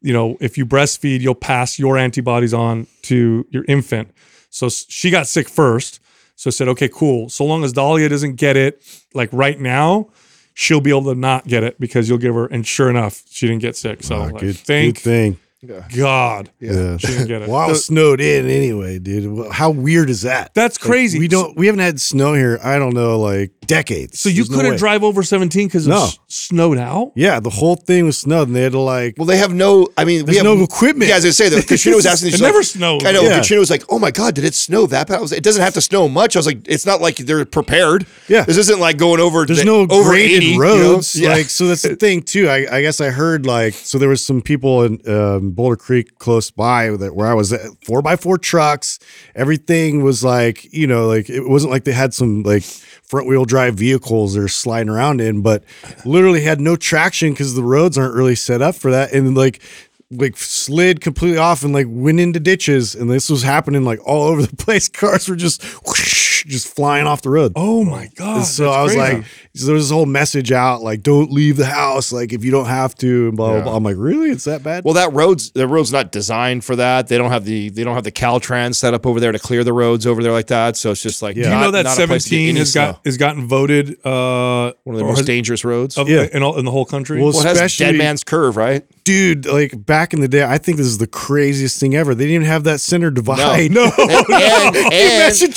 you 0.01 0.13
know 0.13 0.37
if 0.39 0.57
you 0.57 0.65
breastfeed, 0.65 1.21
you'll 1.21 1.35
pass 1.35 1.77
your 1.77 1.97
antibodies 1.97 2.53
on 2.53 2.87
to 3.03 3.45
your 3.49 3.65
infant. 3.67 4.09
So 4.49 4.69
she 4.69 5.09
got 5.09 5.27
sick 5.27 5.49
first. 5.49 5.99
So 6.35 6.49
I 6.49 6.51
said, 6.51 6.67
okay, 6.69 6.87
cool. 6.87 7.29
So 7.29 7.43
long 7.45 7.63
as 7.63 7.73
Dahlia 7.73 8.09
doesn't 8.09 8.35
get 8.35 8.55
it 8.55 8.83
like 9.15 9.29
right 9.33 9.59
now, 9.59 10.09
she'll 10.53 10.81
be 10.81 10.91
able 10.91 11.05
to 11.05 11.15
not 11.15 11.47
get 11.47 11.63
it 11.63 11.79
because 11.79 12.07
you'll 12.07 12.19
give 12.19 12.35
her. 12.35 12.45
And 12.45 12.65
sure 12.65 12.89
enough, 12.89 13.23
she 13.29 13.47
didn't 13.47 13.61
get 13.61 13.75
sick. 13.75 14.03
So 14.03 14.15
Ah, 14.15 14.23
like, 14.25 14.37
good, 14.37 14.55
thank 14.55 14.95
good 14.95 15.01
thing. 15.01 15.39
God, 15.65 16.51
Yeah. 16.59 16.97
she 16.97 17.07
didn't 17.07 17.27
get 17.27 17.41
it. 17.41 17.47
Well, 17.49 17.57
I 17.57 17.67
was 17.67 17.85
snowed 17.85 18.21
in 18.21 18.47
anyway, 18.47 18.99
dude. 18.99 19.31
Well, 19.31 19.49
How 19.49 19.71
weird 19.71 20.09
is 20.09 20.21
that? 20.21 20.53
That's 20.53 20.79
Like, 20.79 20.87
crazy. 20.87 21.17
we 21.17 21.27
don't. 21.27 21.57
We 21.57 21.65
haven't 21.65 21.79
had 21.79 21.99
snow 21.99 22.33
here. 22.35 22.59
I 22.63 22.77
don't 22.77 22.93
know, 22.93 23.19
like 23.19 23.51
decades. 23.65 24.19
So 24.19 24.29
you 24.29 24.35
There's 24.35 24.49
no 24.51 24.55
couldn't 24.57 24.71
way. 24.73 24.77
drive 24.77 25.03
over 25.03 25.23
17 25.23 25.67
because 25.67 25.87
it 25.87 25.89
No. 25.89 26.01
was 26.01 26.19
snowed 26.27 26.77
out. 26.77 27.11
Yeah, 27.15 27.39
the 27.39 27.49
whole 27.49 27.75
thing 27.75 28.05
was 28.05 28.17
snowed, 28.19 28.47
and 28.47 28.55
they 28.55 28.61
had 28.61 28.73
to 28.73 28.79
like. 28.79 29.15
Well, 29.17 29.25
they 29.25 29.37
have 29.37 29.53
no. 29.53 29.87
I 29.97 30.05
mean, 30.05 30.19
we 30.19 30.33
There's 30.33 30.37
have 30.37 30.45
no 30.45 30.61
equipment. 30.61 31.09
Yeah, 31.09 31.15
as 31.17 31.25
I 31.25 31.29
say, 31.31 31.49
though, 31.49 31.61
Katrina 31.67 31.95
was 31.95 32.05
asking. 32.05 32.27
It 32.29 32.31
she's 32.33 32.41
never 32.41 32.57
like, 32.59 32.65
snows. 32.67 33.03
I 33.05 33.11
know. 33.11 33.23
Yeah. 33.23 33.39
Katrina 33.39 33.59
was 33.59 33.69
like, 33.71 33.83
"Oh 33.89 33.97
my 33.97 34.11
god, 34.11 34.35
did 34.35 34.43
it 34.45 34.53
snow 34.53 34.85
that 34.87 35.07
bad?" 35.07 35.17
I 35.17 35.21
was 35.21 35.31
like, 35.31 35.39
"It 35.39 35.43
doesn't 35.43 35.63
have 35.63 35.73
to 35.73 35.81
snow 35.81 36.07
much." 36.07 36.35
I 36.35 36.39
was 36.39 36.45
like, 36.45 36.59
"It's 36.67 36.85
not 36.85 37.01
like 37.01 37.15
they're 37.17 37.45
prepared." 37.45 38.05
Yeah. 38.27 38.43
this 38.43 38.57
isn't 38.57 38.79
like 38.79 38.97
going 38.97 39.19
over. 39.19 39.45
There's 39.45 39.59
the- 39.59 39.65
no 39.65 39.87
over 39.89 40.09
graded 40.11 40.37
80, 40.43 40.45
you 40.45 40.53
know? 40.53 40.59
roads, 40.59 41.15
Yeah. 41.15 41.29
like 41.33 41.49
so. 41.49 41.65
That's 41.67 41.81
the 41.81 41.95
thing 41.95 42.21
too. 42.21 42.47
I, 42.49 42.77
I 42.77 42.81
guess 42.81 43.01
I 43.01 43.09
heard 43.09 43.45
like 43.45 43.73
so 43.73 43.97
there 43.97 44.09
was 44.09 44.21
some 44.23 44.41
people 44.41 44.83
in 44.83 44.99
um, 45.07 45.46
Boulder 45.51 45.75
Creek 45.75 46.19
close 46.19 46.51
by 46.51 46.89
that 46.89 47.15
where 47.15 47.27
I 47.27 47.33
was 47.33 47.53
at 47.53 47.61
four 47.83 48.01
by 48.01 48.15
four 48.15 48.37
trucks. 48.37 48.99
Everything 49.35 50.03
was 50.03 50.23
like 50.23 50.71
you 50.73 50.87
know 50.87 51.07
like 51.07 51.29
it 51.29 51.47
wasn't 51.47 51.71
like 51.71 51.83
they 51.83 51.91
had 51.91 52.13
some 52.13 52.43
like 52.43 52.63
front 52.63 53.27
wheel 53.27 53.45
drive 53.45 53.75
vehicles 53.75 54.33
they're 54.33 54.47
sliding 54.47 54.89
around 54.89 55.21
in, 55.21 55.41
but 55.41 55.63
literally 56.05 56.41
had 56.41 56.59
no 56.59 56.75
traction 56.75 57.31
because 57.31 57.55
the 57.55 57.63
roads 57.63 57.97
aren't 57.97 58.15
really 58.15 58.35
set 58.35 58.61
up 58.61 58.75
for 58.75 58.91
that, 58.91 59.13
and 59.13 59.35
like 59.35 59.61
like 60.09 60.37
slid 60.37 61.01
completely 61.01 61.37
off 61.37 61.63
and 61.63 61.73
like 61.73 61.87
went 61.89 62.19
into 62.19 62.39
ditches, 62.39 62.95
and 62.95 63.09
this 63.11 63.29
was 63.29 63.43
happening 63.43 63.83
like 63.83 63.99
all 64.07 64.23
over 64.23 64.41
the 64.41 64.55
place. 64.57 64.87
Cars 64.87 65.27
were 65.27 65.35
just 65.35 65.61
whoosh, 65.85 66.45
just 66.45 66.73
flying 66.73 67.05
off 67.05 67.21
the 67.21 67.29
road. 67.29 67.51
Oh 67.57 67.83
my 67.83 68.09
God. 68.15 68.37
And 68.37 68.45
so 68.45 68.65
that's 68.65 68.75
I 68.77 68.83
was 68.83 68.95
crazy. 68.95 69.15
like, 69.17 69.25
so 69.55 69.65
there 69.65 69.75
was 69.75 69.83
this 69.85 69.91
whole 69.91 70.05
message 70.05 70.51
out, 70.53 70.81
like, 70.81 71.01
don't 71.03 71.29
leave 71.31 71.57
the 71.57 71.65
house, 71.65 72.13
like 72.13 72.31
if 72.31 72.45
you 72.45 72.51
don't 72.51 72.67
have 72.67 72.95
to, 72.95 73.27
and 73.27 73.35
blah 73.35 73.51
blah. 73.53 73.63
blah. 73.63 73.75
I'm 73.75 73.83
like, 73.83 73.97
really? 73.97 74.29
It's 74.29 74.45
that 74.45 74.63
bad? 74.63 74.85
Well, 74.85 74.93
that 74.93 75.11
road's 75.11 75.51
the 75.51 75.67
road's 75.67 75.91
not 75.91 76.13
designed 76.13 76.63
for 76.63 76.77
that. 76.77 77.09
They 77.09 77.17
don't 77.17 77.31
have 77.31 77.43
the 77.43 77.67
they 77.69 77.83
don't 77.83 77.95
have 77.95 78.05
the 78.05 78.11
Caltrans 78.13 78.75
set 78.75 78.93
up 78.93 79.05
over 79.05 79.19
there 79.19 79.33
to 79.33 79.39
clear 79.39 79.65
the 79.65 79.73
roads 79.73 80.07
over 80.07 80.23
there 80.23 80.31
like 80.31 80.47
that. 80.47 80.77
So 80.77 80.91
it's 80.91 81.01
just 81.01 81.21
like 81.21 81.35
Yeah. 81.35 81.43
Do 81.43 81.49
you 81.49 81.55
know 81.61 81.71
that 81.71 81.83
not 81.83 81.99
a 81.99 82.07
place 82.07 82.23
to 82.25 82.29
get 82.29 82.35
17 82.37 82.49
any 82.49 82.59
has 82.59 82.73
got 82.73 82.93
snow. 82.95 83.01
has 83.03 83.17
gotten 83.17 83.47
voted 83.47 84.05
uh, 84.05 84.71
one 84.85 84.95
of 84.95 84.99
the 84.99 85.05
most 85.05 85.17
has- 85.17 85.25
dangerous 85.25 85.65
roads. 85.65 85.97
of, 85.97 86.07
Yeah. 86.07 86.27
in, 86.31 86.43
all, 86.43 86.57
in 86.57 86.63
the 86.63 86.71
whole 86.71 86.85
country. 86.85 87.21
Well, 87.21 87.33
well, 87.33 87.45
it 87.45 87.57
has 87.57 87.75
Dead 87.75 87.95
Man's 87.95 88.23
Curve, 88.23 88.55
right? 88.55 88.85
Dude, 89.07 89.45
like 89.45 89.85
back 89.85 90.13
in 90.13 90.19
the 90.19 90.27
day, 90.27 90.43
I 90.43 90.57
think 90.57 90.75
this 90.77 90.85
is 90.85 90.97
the 90.97 91.07
craziest 91.07 91.79
thing 91.79 91.95
ever. 91.95 92.13
They 92.13 92.25
didn't 92.25 92.35
even 92.35 92.47
have 92.47 92.65
that 92.65 92.81
center 92.81 93.09
divide. 93.09 93.71
no, 93.71 93.85
And, 93.97 94.11
and, 94.11 94.75
and- 94.75 94.93
Imagine 94.93 95.53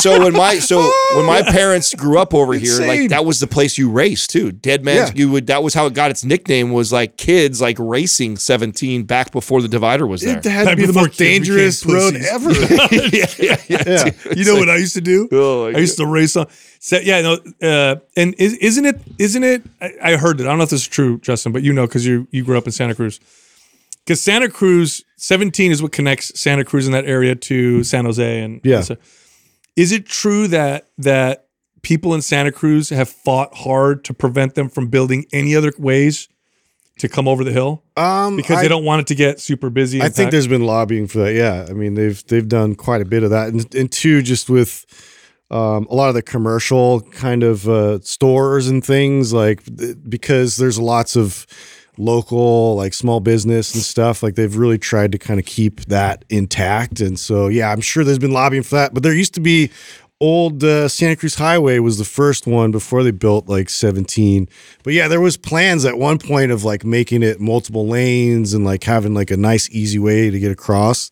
so 0.00 0.18
when 0.24 0.32
my 0.32 0.58
so 0.58 0.80
when 1.14 1.24
my 1.24 1.42
parents 1.42 1.94
grew 1.94 2.18
up 2.18 2.34
over 2.34 2.52
here, 2.54 2.72
Insane. 2.72 2.88
like 2.88 3.10
that 3.10 3.24
was 3.24 3.38
the 3.38 3.46
place 3.46 3.78
you 3.78 3.90
raced 3.90 4.30
too. 4.30 4.50
Dead 4.50 4.84
Man's 4.84 5.10
Yeah. 5.10 5.16
you 5.16 5.30
would 5.30 5.46
that 5.46 5.62
was 5.62 5.72
how 5.74 5.86
it 5.86 5.94
got 5.94 6.10
its 6.10 6.24
nickname 6.24 6.72
was 6.72 6.92
like 6.92 7.16
kids 7.16 7.60
like 7.60 7.76
racing 7.78 8.36
17 8.38 9.04
back 9.04 9.30
before 9.30 9.62
the 9.62 9.68
divider 9.68 10.06
was 10.06 10.22
there. 10.22 10.38
It 10.38 10.44
had 10.44 10.68
to 10.68 10.76
be 10.76 10.86
the 10.86 10.92
most 10.92 11.16
dangerous 11.18 11.86
road 11.86 12.16
ever. 12.16 12.50
yeah, 12.90 13.26
yeah, 13.38 13.56
yeah. 13.68 13.82
yeah. 13.86 14.10
you 14.34 14.44
know 14.44 14.56
what 14.56 14.68
I 14.68 14.76
used 14.76 14.94
to 14.94 15.00
do? 15.00 15.28
Oh, 15.30 15.70
my 15.70 15.78
I 15.78 15.80
used 15.80 15.96
to 15.98 16.06
race 16.06 16.34
on. 16.36 16.46
So, 16.82 16.98
yeah, 16.98 17.20
no, 17.20 17.38
uh, 17.62 17.96
and 18.16 18.34
is, 18.38 18.54
isn't 18.54 18.86
it? 18.86 18.98
Isn't 19.18 19.44
it? 19.44 19.62
I, 19.82 19.92
I 20.02 20.16
heard 20.16 20.40
it. 20.40 20.44
I 20.44 20.46
don't 20.48 20.56
know 20.56 20.64
if 20.64 20.70
this 20.70 20.80
is 20.80 20.88
true, 20.88 21.18
Justin, 21.20 21.52
but 21.52 21.62
you 21.62 21.74
know 21.74 21.86
because 21.86 22.06
you 22.06 22.26
you 22.30 22.42
grew 22.42 22.56
up 22.56 22.64
in 22.64 22.72
Santa 22.72 22.94
Cruz. 22.94 23.20
Because 24.04 24.22
Santa 24.22 24.48
Cruz, 24.48 25.04
seventeen 25.16 25.72
is 25.72 25.82
what 25.82 25.92
connects 25.92 26.40
Santa 26.40 26.64
Cruz 26.64 26.86
in 26.86 26.92
that 26.92 27.04
area 27.04 27.34
to 27.34 27.84
San 27.84 28.06
Jose, 28.06 28.40
and 28.42 28.62
Yeah. 28.64 28.76
and 28.76 28.84
so- 28.86 28.96
is 29.76 29.92
it 29.92 30.06
true 30.06 30.48
that 30.48 30.86
that 30.96 31.44
people 31.82 32.14
in 32.14 32.22
Santa 32.22 32.50
Cruz 32.50 32.88
have 32.88 33.10
fought 33.10 33.54
hard 33.58 34.02
to 34.04 34.14
prevent 34.14 34.54
them 34.54 34.70
from 34.70 34.88
building 34.88 35.26
any 35.34 35.54
other 35.54 35.72
ways 35.78 36.28
to 36.98 37.08
come 37.08 37.26
over 37.28 37.44
the 37.44 37.52
hill 37.52 37.82
Um, 37.96 38.36
because 38.36 38.56
I- 38.58 38.62
they 38.62 38.68
don't 38.68 38.84
want 38.86 39.00
it 39.02 39.06
to 39.08 39.14
get 39.14 39.38
super 39.38 39.68
busy? 39.70 40.00
I 40.00 40.04
think 40.04 40.16
packed? 40.16 40.30
there's 40.32 40.46
been 40.46 40.64
lobbying 40.64 41.06
for 41.08 41.18
that. 41.18 41.34
Yeah, 41.34 41.66
I 41.68 41.74
mean 41.74 41.92
they've 41.92 42.26
they've 42.28 42.48
done 42.48 42.74
quite 42.74 43.02
a 43.02 43.06
bit 43.06 43.22
of 43.22 43.28
that, 43.30 43.48
and, 43.52 43.74
and 43.74 43.92
two, 43.92 44.22
just 44.22 44.48
with 44.48 44.86
um, 45.50 45.86
a 45.90 45.94
lot 45.94 46.08
of 46.08 46.14
the 46.14 46.22
commercial 46.22 47.00
kind 47.00 47.42
of 47.42 47.68
uh, 47.68 47.98
stores 48.00 48.68
and 48.68 48.84
things 48.84 49.32
like 49.32 49.62
because 50.08 50.56
there's 50.56 50.78
lots 50.78 51.16
of 51.16 51.46
local 51.98 52.76
like 52.76 52.94
small 52.94 53.20
business 53.20 53.74
and 53.74 53.82
stuff 53.82 54.22
like 54.22 54.34
they've 54.34 54.56
really 54.56 54.78
tried 54.78 55.12
to 55.12 55.18
kind 55.18 55.38
of 55.38 55.44
keep 55.44 55.80
that 55.82 56.24
intact. 56.30 57.00
And 57.00 57.18
so 57.18 57.48
yeah 57.48 57.72
i'm 57.72 57.80
sure 57.80 58.04
there's 58.04 58.18
been 58.18 58.32
lobbying 58.32 58.62
for 58.62 58.76
that 58.76 58.94
but 58.94 59.02
there 59.02 59.14
used 59.14 59.34
to 59.34 59.40
be 59.40 59.70
old 60.20 60.62
uh, 60.62 60.86
santa 60.86 61.16
cruz 61.16 61.34
highway 61.34 61.78
was 61.78 61.98
the 61.98 62.04
first 62.04 62.46
one 62.46 62.70
before 62.70 63.02
they 63.02 63.10
built 63.10 63.48
like 63.48 63.70
17 63.70 64.48
but 64.82 64.92
yeah 64.92 65.08
there 65.08 65.20
was 65.20 65.36
plans 65.36 65.84
at 65.84 65.98
one 65.98 66.18
point 66.18 66.52
of 66.52 66.62
like 66.62 66.84
making 66.84 67.22
it 67.22 67.40
multiple 67.40 67.86
lanes 67.86 68.52
and 68.52 68.64
like 68.64 68.84
having 68.84 69.14
like 69.14 69.30
a 69.30 69.36
nice 69.36 69.68
easy 69.70 69.98
way 69.98 70.30
to 70.30 70.38
get 70.38 70.52
across 70.52 71.10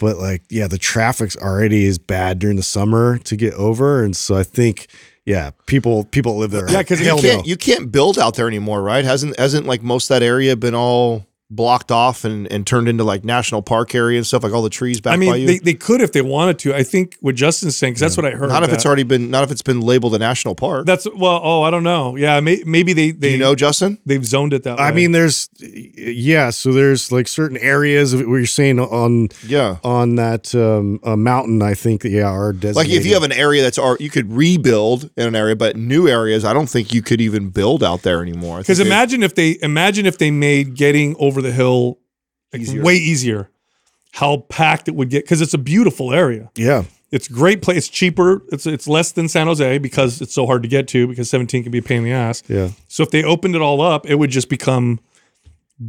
but 0.00 0.16
like 0.18 0.42
yeah 0.50 0.66
the 0.66 0.78
traffic's 0.78 1.36
already 1.36 1.84
is 1.84 1.98
bad 1.98 2.38
during 2.40 2.56
the 2.56 2.62
summer 2.62 3.18
to 3.18 3.36
get 3.36 3.54
over 3.54 4.02
and 4.02 4.16
so 4.16 4.34
i 4.36 4.42
think 4.42 4.88
yeah 5.26 5.50
people 5.66 6.04
people 6.06 6.36
live 6.38 6.50
there 6.50 6.68
Yeah, 6.70 6.82
'cause 6.82 6.98
you 7.00 7.06
you 7.14 7.20
can't 7.22 7.38
no. 7.44 7.48
you 7.48 7.56
can't 7.56 7.92
build 7.92 8.18
out 8.18 8.34
there 8.34 8.48
anymore, 8.48 8.82
right? 8.82 9.04
Hasn't 9.04 9.38
hasn't 9.38 9.66
like 9.66 9.82
most 9.82 10.10
of 10.10 10.16
that 10.16 10.22
area 10.24 10.56
been 10.56 10.74
all 10.74 11.26
blocked 11.50 11.90
off 11.90 12.24
and, 12.24 12.50
and 12.52 12.66
turned 12.66 12.88
into 12.88 13.02
like 13.02 13.24
national 13.24 13.60
park 13.62 13.94
area 13.94 14.16
and 14.16 14.26
stuff 14.26 14.42
like 14.44 14.52
all 14.52 14.62
the 14.62 14.70
trees 14.70 15.00
back 15.00 15.14
I 15.14 15.16
by 15.16 15.20
mean, 15.20 15.34
you? 15.40 15.46
they, 15.46 15.58
they 15.58 15.74
could 15.74 16.00
if 16.00 16.12
they 16.12 16.22
wanted 16.22 16.58
to. 16.60 16.74
I 16.74 16.82
think 16.84 17.16
what 17.20 17.34
Justin's 17.34 17.76
saying, 17.76 17.94
because 17.94 18.00
that's 18.00 18.16
what 18.16 18.24
I 18.26 18.30
heard. 18.36 18.48
not 18.48 18.62
if 18.62 18.72
it's 18.72 18.86
already 18.86 19.02
been 19.02 19.30
not 19.30 19.42
if 19.44 19.50
it's 19.50 19.62
been 19.62 19.80
labeled 19.80 20.14
a 20.14 20.18
national 20.18 20.54
park. 20.54 20.86
That's 20.86 21.06
well. 21.14 21.40
Oh, 21.42 21.62
I 21.62 21.70
don't 21.70 21.82
know. 21.82 22.16
Yeah, 22.16 22.38
may, 22.40 22.62
maybe 22.64 22.92
they 22.92 23.10
Do 23.12 23.18
they 23.18 23.32
you 23.32 23.38
know, 23.38 23.54
Justin? 23.54 23.98
they've 24.06 24.24
zoned 24.24 24.52
it 24.52 24.62
that 24.62 24.78
way. 24.78 24.84
I 24.84 24.92
mean, 24.92 25.12
there's 25.12 25.48
yeah. 25.60 26.50
So 26.50 26.72
there's 26.72 27.10
like 27.10 27.28
certain 27.28 27.56
areas 27.56 28.12
of 28.12 28.20
what 28.20 28.36
you're 28.36 28.46
saying 28.46 28.78
on 28.78 29.28
Yeah. 29.46 29.78
on 29.82 30.14
that 30.16 30.54
um, 30.54 31.00
mountain. 31.22 31.62
I 31.62 31.74
think 31.74 32.04
yeah 32.04 32.28
are 32.30 32.52
designated. 32.52 32.76
Like 32.76 32.96
if 33.00 33.06
you 33.06 33.14
have 33.14 33.22
an 33.22 33.32
area 33.32 33.62
that's 33.62 33.78
ar- 33.78 33.96
you 34.00 34.10
could 34.10 34.32
rebuild 34.32 35.10
in 35.16 35.26
an 35.26 35.34
area, 35.34 35.56
but 35.56 35.76
new 35.76 36.08
areas, 36.08 36.44
I 36.44 36.52
don't 36.52 36.68
think 36.68 36.92
you 36.94 37.02
could 37.02 37.20
even 37.20 37.50
build 37.50 37.82
out 37.82 38.02
there 38.02 38.22
anymore. 38.22 38.58
Because 38.58 38.80
imagine 38.80 39.22
if 39.22 39.34
they 39.34 39.58
imagine 39.62 40.06
if 40.06 40.18
they 40.18 40.30
made 40.30 40.74
getting 40.74 41.16
over 41.18 41.39
the 41.40 41.52
hill 41.52 41.98
like, 42.52 42.62
Easier. 42.62 42.82
way 42.82 42.94
easier. 42.96 43.50
How 44.12 44.38
packed 44.48 44.88
it 44.88 44.94
would 44.94 45.08
get 45.10 45.24
because 45.24 45.40
it's 45.40 45.54
a 45.54 45.58
beautiful 45.58 46.12
area. 46.12 46.50
yeah 46.56 46.82
It's 47.12 47.28
a 47.28 47.32
great 47.32 47.62
place. 47.62 47.78
It's 47.78 47.88
cheaper. 47.88 48.42
It's 48.50 48.66
it's 48.66 48.88
less 48.88 49.12
than 49.12 49.28
San 49.28 49.46
Jose 49.46 49.78
because 49.78 50.20
it's 50.20 50.34
so 50.34 50.46
hard 50.46 50.62
to 50.62 50.68
get 50.68 50.88
to 50.88 51.06
because 51.06 51.30
17 51.30 51.62
can 51.62 51.70
be 51.72 51.78
a 51.78 51.82
pain 51.82 51.98
in 51.98 52.04
the 52.04 52.12
ass. 52.12 52.42
yeah. 52.48 52.70
So 52.88 53.02
if 53.04 53.10
they 53.10 53.22
opened 53.22 53.54
it 53.54 53.62
all 53.62 53.80
up, 53.80 54.06
it 54.10 54.16
would 54.16 54.30
just 54.30 54.48
become 54.48 54.98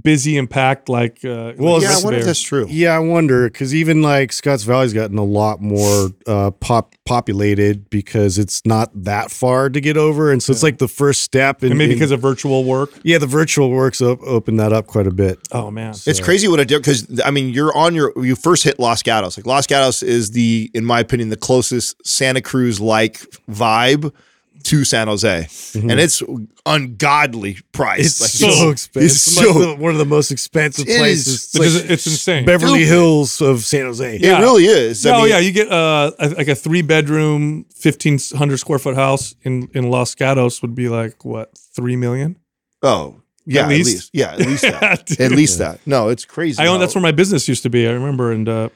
busy 0.03 0.37
and 0.37 0.49
packed 0.49 0.87
like 0.89 1.23
uh, 1.25 1.53
Well, 1.57 1.81
yeah, 1.81 1.97
I 1.99 2.03
wonder 2.03 2.19
if 2.19 2.25
that's 2.25 2.41
true. 2.41 2.65
Yeah, 2.69 2.95
I 2.95 2.99
wonder 2.99 3.49
because 3.49 3.75
even 3.75 4.01
like 4.01 4.31
Scotts 4.31 4.63
Valley's 4.63 4.93
gotten 4.93 5.17
a 5.17 5.23
lot 5.23 5.61
more 5.61 6.09
uh, 6.27 6.51
pop 6.51 6.95
populated 7.05 7.89
because 7.89 8.37
it's 8.37 8.65
not 8.65 8.89
that 9.03 9.31
far 9.31 9.69
to 9.69 9.81
get 9.81 9.97
over, 9.97 10.31
and 10.31 10.41
so 10.41 10.51
it's 10.51 10.63
like 10.63 10.77
the 10.77 10.87
first 10.87 11.21
step. 11.21 11.63
In, 11.63 11.71
and 11.71 11.77
maybe 11.77 11.93
in- 11.93 11.97
because 11.99 12.11
of 12.11 12.21
virtual 12.21 12.63
work. 12.63 12.91
yeah, 13.03 13.17
the 13.17 13.27
virtual 13.27 13.69
works 13.69 14.01
op- 14.01 14.21
open 14.23 14.57
that 14.57 14.71
up 14.71 14.87
quite 14.87 15.07
a 15.07 15.11
bit. 15.11 15.39
Oh 15.51 15.69
man, 15.71 15.93
It's 16.05 16.19
crazy 16.19 16.47
what 16.47 16.59
it 16.59 16.67
did 16.67 16.79
because 16.81 17.19
I 17.25 17.31
mean 17.31 17.49
you're 17.49 17.75
on 17.75 17.93
your 17.95 18.13
you 18.23 18.35
first 18.35 18.63
hit 18.63 18.79
Los 18.79 19.03
Gatos. 19.03 19.37
Like 19.37 19.45
Los 19.45 19.67
Gatos 19.67 20.01
is 20.03 20.31
the 20.31 20.71
in 20.73 20.85
my 20.85 20.99
opinion 21.01 21.29
the 21.29 21.37
closest 21.37 21.95
Santa 22.07 22.41
Cruz 22.41 22.79
like 22.79 23.19
vibe 23.49 24.13
to 24.63 24.83
San 24.85 25.07
Jose, 25.07 25.47
and 25.75 25.91
it's 25.99 26.21
ungodly 26.65 27.57
priced. 27.71 28.21
Mm-hmm. 28.21 28.25
It's 28.25 28.41
Like, 28.41 28.51
so 28.53 28.69
expensive. 28.69 29.03
It's 29.05 29.15
It's 29.27 29.35
so 29.35 29.51
like 29.51 29.77
the- 29.77 29.83
one 29.83 29.91
of 29.91 29.97
the 29.97 30.05
most 30.05 30.31
expensive 30.31 30.87
It 30.87 30.97
places. 30.97 31.27
is. 31.27 31.33
It's, 31.43 31.51
Because 31.53 31.81
like 31.81 31.91
it's 31.91 32.07
insane. 32.07 32.45
Beverly 32.45 32.79
Stupid. 32.83 32.87
Hills 32.93 33.41
of 33.41 33.63
San 33.65 33.85
Jose. 33.85 34.17
Yeah. 34.19 34.37
it 34.37 34.41
really 34.41 34.65
is. 34.65 35.05
I 35.05 35.11
oh 35.15 35.19
mean, 35.21 35.29
yeah, 35.29 35.39
you 35.39 35.51
get 35.51 35.71
uh 35.71 36.11
a- 36.19 36.29
like 36.29 36.47
a 36.47 36.55
three 36.55 36.81
bedroom, 36.81 37.65
fifteen 37.75 38.19
hundred 38.35 38.57
square 38.57 38.79
foot 38.79 38.95
house 38.95 39.35
in 39.43 39.69
in 39.73 39.89
Los 39.89 40.15
Gatos 40.15 40.61
would 40.61 40.75
be 40.75 40.89
like 40.89 41.25
what 41.25 41.57
three 41.75 41.95
million. 41.95 42.37
Oh 42.83 43.21
yeah, 43.45 43.63
at 43.63 43.69
least? 43.69 43.87
least, 43.89 44.09
yeah, 44.13 44.31
at 44.33 44.39
least 44.47 44.61
that. 44.63 45.19
At 45.19 45.31
least 45.31 45.57
that. 45.59 45.79
No, 45.85 46.09
it's 46.09 46.25
crazy. 46.25 46.61
I 46.61 46.67
own 46.67 46.79
that's 46.79 46.93
where 46.95 47.01
my 47.01 47.11
business 47.11 47.47
used 47.47 47.63
to 47.63 47.69
be. 47.69 47.87
I 47.87 47.91
remember, 47.91 48.31
and 48.31 48.47
uh, 48.47 48.69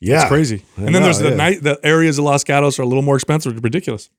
yeah, 0.00 0.22
it's 0.22 0.28
crazy. 0.28 0.64
I 0.76 0.82
And 0.82 0.86
then 0.86 0.94
know, 0.94 1.00
there's 1.06 1.18
the 1.20 1.30
yeah. 1.30 1.36
night 1.36 1.62
the 1.62 1.78
areas 1.84 2.18
of 2.18 2.24
Los 2.24 2.42
Gatos 2.42 2.78
are 2.78 2.82
a 2.82 2.86
little 2.86 3.02
more 3.04 3.14
expensive. 3.14 3.52
It's 3.54 3.62
ridiculous. 3.62 4.10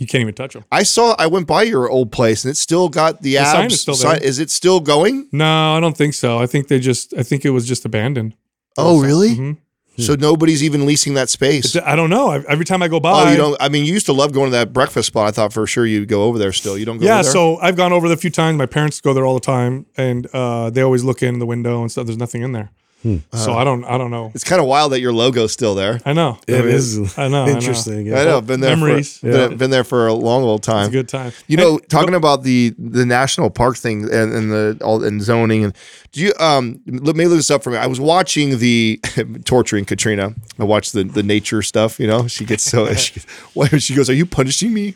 You 0.00 0.06
can't 0.06 0.22
even 0.22 0.32
touch 0.34 0.54
them. 0.54 0.64
I 0.72 0.82
saw. 0.82 1.14
I 1.18 1.26
went 1.26 1.46
by 1.46 1.62
your 1.64 1.88
old 1.90 2.10
place, 2.10 2.42
and 2.44 2.50
it's 2.50 2.58
still 2.58 2.88
got 2.88 3.20
the, 3.22 3.32
The 3.34 3.38
abs. 3.38 3.50
sign 3.52 3.66
is 3.66 3.80
still 3.82 3.94
there. 3.96 4.16
Is 4.16 4.38
it 4.38 4.50
still 4.50 4.80
going? 4.80 5.28
No, 5.30 5.76
I 5.76 5.80
don't 5.80 5.96
think 5.96 6.14
so. 6.14 6.38
I 6.38 6.46
think 6.46 6.68
they 6.68 6.80
just. 6.80 7.12
I 7.16 7.22
think 7.22 7.44
it 7.44 7.50
was 7.50 7.66
just 7.68 7.84
abandoned. 7.84 8.34
Oh, 8.78 9.00
really? 9.02 9.30
Mhm. 9.36 9.56
So 9.98 10.14
nobody's 10.14 10.64
even 10.64 10.86
leasing 10.86 11.12
that 11.14 11.28
space. 11.28 11.74
It's- 11.76 11.86
I 11.86 11.94
don't 11.94 12.08
know. 12.08 12.28
I, 12.30 12.36
every 12.48 12.64
time 12.64 12.82
I 12.82 12.88
go 12.88 12.98
by, 13.00 13.28
Oh, 13.28 13.30
you 13.30 13.36
don't. 13.36 13.56
I 13.60 13.68
mean, 13.68 13.84
you 13.84 13.92
used 13.92 14.06
to 14.06 14.14
love 14.14 14.32
going 14.32 14.46
to 14.50 14.56
that 14.56 14.72
breakfast 14.72 15.08
spot. 15.08 15.28
I 15.28 15.30
thought 15.32 15.52
for 15.52 15.66
sure 15.66 15.84
you'd 15.84 16.08
go 16.08 16.22
over 16.22 16.38
there. 16.38 16.52
Still, 16.52 16.78
you 16.78 16.86
don't 16.86 16.96
go. 16.96 17.04
Yeah, 17.04 17.16
over 17.16 17.22
there? 17.24 17.32
so 17.32 17.58
I've 17.60 17.76
gone 17.76 17.92
over 17.92 18.08
there 18.08 18.16
a 18.16 18.20
few 18.20 18.30
times. 18.30 18.56
My 18.56 18.64
parents 18.64 18.98
go 19.02 19.12
there 19.12 19.26
all 19.26 19.34
the 19.34 19.40
time, 19.40 19.84
and 19.98 20.26
uh, 20.32 20.70
they 20.70 20.80
always 20.80 21.04
look 21.04 21.22
in 21.22 21.38
the 21.38 21.44
window 21.44 21.82
and 21.82 21.92
stuff. 21.92 22.06
There's 22.06 22.16
nothing 22.16 22.40
in 22.40 22.52
there. 22.52 22.70
So 23.02 23.54
I 23.54 23.64
don't 23.64 23.84
I 23.84 23.96
don't 23.96 24.10
know. 24.10 24.30
It's 24.34 24.44
kind 24.44 24.60
of 24.60 24.66
wild 24.66 24.92
that 24.92 25.00
your 25.00 25.12
logo's 25.12 25.52
still 25.52 25.74
there. 25.74 26.00
I 26.04 26.12
know. 26.12 26.38
It 26.46 26.64
is 26.66 27.18
I 27.18 27.28
know, 27.28 27.44
I 27.44 27.46
know. 27.46 27.52
interesting. 27.52 28.06
Yeah. 28.06 28.20
I 28.20 28.24
know. 28.24 28.40
Been 28.40 28.60
there. 28.60 28.76
Memories. 28.76 29.18
For, 29.18 29.30
been, 29.30 29.56
been 29.56 29.70
there 29.70 29.84
for 29.84 30.06
a 30.06 30.12
long 30.12 30.42
old 30.42 30.62
time. 30.62 30.86
It's 30.86 30.88
a 30.88 30.92
good 30.92 31.08
time. 31.08 31.32
You 31.46 31.56
know, 31.56 31.78
talking 31.78 32.14
about 32.14 32.42
the 32.42 32.74
the 32.78 33.06
national 33.06 33.50
park 33.50 33.78
thing 33.78 34.04
and, 34.04 34.32
and 34.32 34.52
the 34.52 34.78
all 34.84 35.02
and 35.02 35.22
zoning 35.22 35.64
and 35.64 35.74
do 36.12 36.20
you 36.20 36.32
um 36.38 36.80
let 36.86 37.16
me 37.16 37.26
look 37.26 37.38
this 37.38 37.50
up 37.50 37.62
for 37.62 37.70
me. 37.70 37.78
I 37.78 37.86
was 37.86 38.00
watching 38.00 38.58
the 38.58 39.00
torturing 39.44 39.84
Katrina. 39.84 40.34
I 40.58 40.64
watched 40.64 40.92
the 40.92 41.04
the 41.04 41.22
nature 41.22 41.62
stuff. 41.62 41.98
You 41.98 42.06
know, 42.06 42.26
she 42.26 42.44
gets 42.44 42.64
so 42.64 42.92
she, 42.94 43.20
why 43.54 43.68
she 43.68 43.94
goes, 43.94 44.10
"Are 44.10 44.14
you 44.14 44.26
punishing 44.26 44.74
me?" 44.74 44.94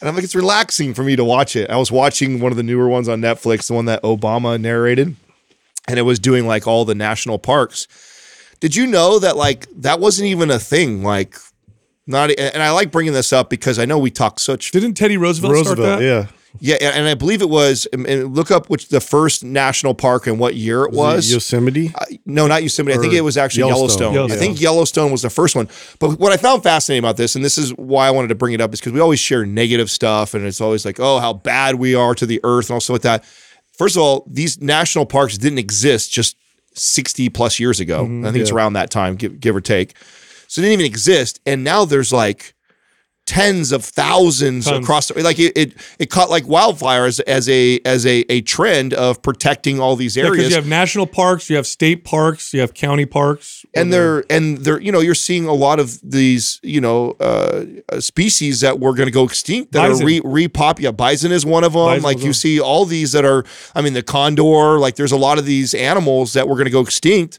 And 0.00 0.08
I'm 0.08 0.16
like, 0.16 0.24
it's 0.24 0.34
relaxing 0.34 0.92
for 0.92 1.02
me 1.02 1.16
to 1.16 1.24
watch 1.24 1.56
it. 1.56 1.70
I 1.70 1.76
was 1.78 1.90
watching 1.90 2.38
one 2.38 2.52
of 2.52 2.56
the 2.56 2.62
newer 2.62 2.88
ones 2.88 3.08
on 3.08 3.22
Netflix, 3.22 3.68
the 3.68 3.74
one 3.74 3.86
that 3.86 4.02
Obama 4.02 4.60
narrated, 4.60 5.16
and 5.88 5.98
it 5.98 6.02
was 6.02 6.18
doing 6.18 6.46
like 6.46 6.66
all 6.66 6.84
the 6.84 6.94
national 6.94 7.38
parks. 7.38 7.86
Did 8.60 8.74
you 8.76 8.86
know 8.86 9.18
that 9.18 9.36
like 9.36 9.66
that 9.76 10.00
wasn't 10.00 10.28
even 10.28 10.50
a 10.50 10.58
thing? 10.58 11.02
Like, 11.02 11.36
not. 12.06 12.30
And 12.38 12.62
I 12.62 12.70
like 12.70 12.90
bringing 12.90 13.12
this 13.12 13.32
up 13.32 13.50
because 13.50 13.78
I 13.78 13.84
know 13.84 13.98
we 13.98 14.10
talk 14.10 14.38
such 14.40 14.70
Didn't 14.70 14.94
Teddy 14.94 15.16
Roosevelt, 15.16 15.52
Roosevelt, 15.52 15.76
start 15.78 15.98
that? 16.00 16.04
yeah. 16.04 16.26
yeah, 16.60 16.76
and 16.80 16.96
and 17.00 17.08
I 17.08 17.14
believe 17.14 17.42
it 17.42 17.50
was. 17.50 17.86
and- 17.92 18.06
and 18.06 18.34
look 18.34 18.50
up 18.50 18.70
which 18.70 18.88
the 18.88 19.00
first 19.00 19.42
national 19.44 19.94
park 19.94 20.26
and 20.26 20.38
what 20.38 20.54
year 20.54 20.84
it 20.84 20.92
was. 20.92 21.30
Yosemite. 21.30 21.92
Uh, 21.94 22.04
no, 22.24 22.46
not 22.46 22.62
Yosemite. 22.62 22.96
I 22.96 23.00
think 23.00 23.12
it 23.12 23.22
was 23.22 23.36
actually 23.36 23.68
Yellowstone. 23.68 24.14
Yellowstone. 24.14 24.36
I 24.38 24.40
think 24.40 24.60
Yellowstone 24.60 25.10
was 25.12 25.22
the 25.22 25.30
first 25.30 25.56
one. 25.56 25.68
But 25.98 26.18
what 26.20 26.32
I 26.32 26.36
found 26.36 26.62
fascinating 26.62 27.04
about 27.04 27.16
this, 27.16 27.34
and 27.34 27.44
this 27.44 27.58
is 27.58 27.70
why 27.76 28.06
I 28.06 28.10
wanted 28.12 28.28
to 28.28 28.34
bring 28.34 28.54
it 28.54 28.60
up, 28.60 28.72
is 28.72 28.80
because 28.80 28.92
we 28.92 29.00
always 29.00 29.20
share 29.20 29.44
negative 29.44 29.90
stuff, 29.90 30.32
and 30.34 30.46
it's 30.46 30.60
always 30.60 30.84
like, 30.86 31.00
oh, 31.00 31.18
how 31.18 31.32
bad 31.34 31.74
we 31.74 31.94
are 31.94 32.14
to 32.14 32.24
the 32.24 32.40
earth, 32.44 32.68
and 32.70 32.74
all 32.74 32.80
stuff 32.80 32.94
like 32.94 33.02
that. 33.02 33.24
First 33.76 33.96
of 33.96 34.02
all, 34.02 34.24
these 34.30 34.60
national 34.60 35.06
parks 35.06 35.36
didn't 35.36 35.58
exist 35.58 36.12
just 36.12 36.36
sixty 36.74 37.28
plus 37.28 37.58
years 37.58 37.80
ago. 37.80 38.04
Mm-hmm. 38.04 38.26
I 38.26 38.32
think 38.32 38.42
it's 38.42 38.50
around 38.50 38.74
that 38.74 38.90
time, 38.90 39.16
give, 39.16 39.40
give 39.40 39.54
or 39.56 39.60
take. 39.60 39.94
So 40.48 40.60
they 40.60 40.68
didn't 40.68 40.80
even 40.80 40.90
exist, 40.90 41.40
and 41.46 41.64
now 41.64 41.84
there's 41.84 42.12
like 42.12 42.54
tens 43.26 43.72
of 43.72 43.82
thousands 43.84 44.66
Tons. 44.66 44.84
across 44.84 45.08
the, 45.08 45.22
like 45.22 45.38
it, 45.38 45.56
it 45.56 45.72
it 45.98 46.10
caught 46.10 46.28
like 46.28 46.46
wildfire 46.46 47.06
as, 47.06 47.20
as 47.20 47.48
a 47.48 47.80
as 47.84 48.04
a, 48.04 48.24
a 48.30 48.42
trend 48.42 48.92
of 48.92 49.22
protecting 49.22 49.80
all 49.80 49.96
these 49.96 50.18
areas 50.18 50.36
because 50.36 50.50
you 50.50 50.56
have 50.56 50.66
national 50.66 51.06
parks, 51.06 51.48
you 51.48 51.56
have 51.56 51.66
state 51.66 52.04
parks, 52.04 52.52
you 52.52 52.60
have 52.60 52.74
county 52.74 53.06
parks, 53.06 53.64
and 53.74 53.92
they're 53.92 54.24
and 54.28 54.58
they're 54.58 54.80
you 54.80 54.92
know 54.92 55.00
you're 55.00 55.14
seeing 55.14 55.46
a 55.46 55.54
lot 55.54 55.80
of 55.80 55.98
these 56.02 56.60
you 56.62 56.80
know 56.80 57.12
uh, 57.12 57.64
species 57.98 58.60
that 58.60 58.78
were 58.78 58.92
going 58.92 59.06
to 59.06 59.12
go 59.12 59.24
extinct 59.24 59.72
that 59.72 59.88
Bison. 59.88 60.02
are 60.02 60.06
re 60.06 60.46
repop. 60.48 60.78
Yeah, 60.78 60.90
bison 60.90 61.32
is 61.32 61.46
one 61.46 61.64
of 61.64 61.72
them. 61.72 61.86
Bison 61.86 62.02
like 62.02 62.18
you 62.18 62.26
one. 62.26 62.34
see 62.34 62.60
all 62.60 62.84
these 62.84 63.12
that 63.12 63.24
are. 63.24 63.44
I 63.74 63.80
mean, 63.80 63.94
the 63.94 64.02
condor. 64.02 64.78
Like 64.78 64.96
there's 64.96 65.12
a 65.12 65.16
lot 65.16 65.38
of 65.38 65.46
these 65.46 65.72
animals 65.72 66.34
that 66.34 66.46
were 66.46 66.56
going 66.56 66.66
to 66.66 66.70
go 66.70 66.80
extinct. 66.80 67.38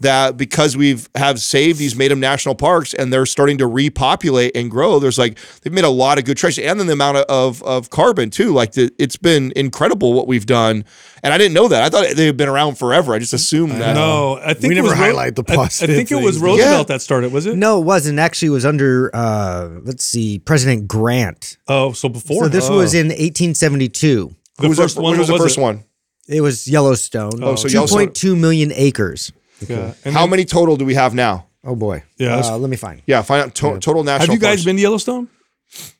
That 0.00 0.36
because 0.36 0.76
we've 0.76 1.08
have 1.14 1.38
saved 1.38 1.78
these 1.78 1.94
made 1.94 2.10
them 2.10 2.18
national 2.18 2.56
parks 2.56 2.94
and 2.94 3.12
they're 3.12 3.24
starting 3.26 3.58
to 3.58 3.66
repopulate 3.68 4.56
and 4.56 4.68
grow. 4.68 4.98
There's 4.98 5.18
like 5.18 5.38
they've 5.62 5.72
made 5.72 5.84
a 5.84 5.88
lot 5.88 6.18
of 6.18 6.24
good 6.24 6.36
choices, 6.36 6.64
and 6.64 6.80
then 6.80 6.88
the 6.88 6.94
amount 6.94 7.18
of 7.18 7.24
of, 7.28 7.62
of 7.62 7.90
carbon 7.90 8.28
too. 8.30 8.52
Like 8.52 8.72
the, 8.72 8.90
it's 8.98 9.16
been 9.16 9.52
incredible 9.54 10.12
what 10.12 10.26
we've 10.26 10.46
done, 10.46 10.84
and 11.22 11.32
I 11.32 11.38
didn't 11.38 11.54
know 11.54 11.68
that. 11.68 11.82
I 11.84 11.88
thought 11.90 12.16
they've 12.16 12.36
been 12.36 12.48
around 12.48 12.74
forever. 12.76 13.14
I 13.14 13.20
just 13.20 13.32
assumed 13.34 13.80
that. 13.80 13.94
no, 13.94 14.40
I 14.44 14.52
think 14.54 14.64
We 14.64 14.72
it 14.72 14.82
never 14.82 14.88
was 14.88 14.98
Ro- 14.98 15.04
highlight 15.04 15.36
the 15.36 15.44
I- 15.48 15.52
I, 15.52 15.56
positive 15.56 15.94
think 15.96 16.10
it 16.10 16.16
was 16.16 16.34
things. 16.36 16.42
Roosevelt 16.42 16.78
Yeah. 16.88 16.94
that 16.94 17.00
started, 17.00 17.32
was 17.32 17.46
it? 17.46 17.56
No, 17.56 17.80
it 17.80 17.84
wasn't. 17.84 18.18
Actually, 18.18 18.48
it 18.48 18.50
was 18.50 18.66
under, 18.66 19.14
uh, 19.14 19.68
let's 19.84 20.04
see, 20.04 20.40
President 20.40 20.88
Grant. 20.88 21.56
Oh, 21.68 21.92
so 21.92 22.08
before. 22.08 22.42
So 22.44 22.48
this 22.48 22.68
Oh. 22.68 22.78
was 22.78 22.94
in 22.94 23.12
1872. 23.12 24.34
the 24.56 24.62
Who 24.62 24.68
was 24.70 24.78
first 24.78 24.96
the, 24.96 25.02
one. 25.02 25.12
What 25.12 25.18
was 25.20 25.30
what 25.30 25.38
the 25.38 25.44
first 25.44 25.58
it? 25.58 25.60
one? 25.60 25.84
It 26.28 26.40
was 26.40 26.66
Yellowstone. 26.66 27.42
Oh, 27.44 27.54
so 27.54 27.68
Yellowstone- 27.68 28.08
2.2 28.08 28.36
million 28.36 28.72
acres. 28.74 29.30
Yeah. 29.68 29.94
And 30.04 30.14
How 30.14 30.22
then- 30.22 30.30
many 30.30 30.44
total 30.44 30.76
do 30.76 30.84
we 30.84 30.94
have 30.94 31.14
now? 31.14 31.46
Oh 31.64 31.74
boy. 31.76 32.02
Yeah, 32.18 32.28
that's- 32.36 32.48
Uh, 32.48 32.58
let 32.58 32.68
me 32.70 32.76
find. 32.76 33.02
Yeah, 33.06 33.22
find 33.22 33.42
out 33.44 33.54
to- 33.56 33.78
total 33.80 34.04
national. 34.04 34.26
Have 34.26 34.34
you 34.34 34.40
guys 34.40 34.56
parks. 34.56 34.64
been 34.64 34.76
to 34.76 34.82
Yellowstone? 34.82 35.28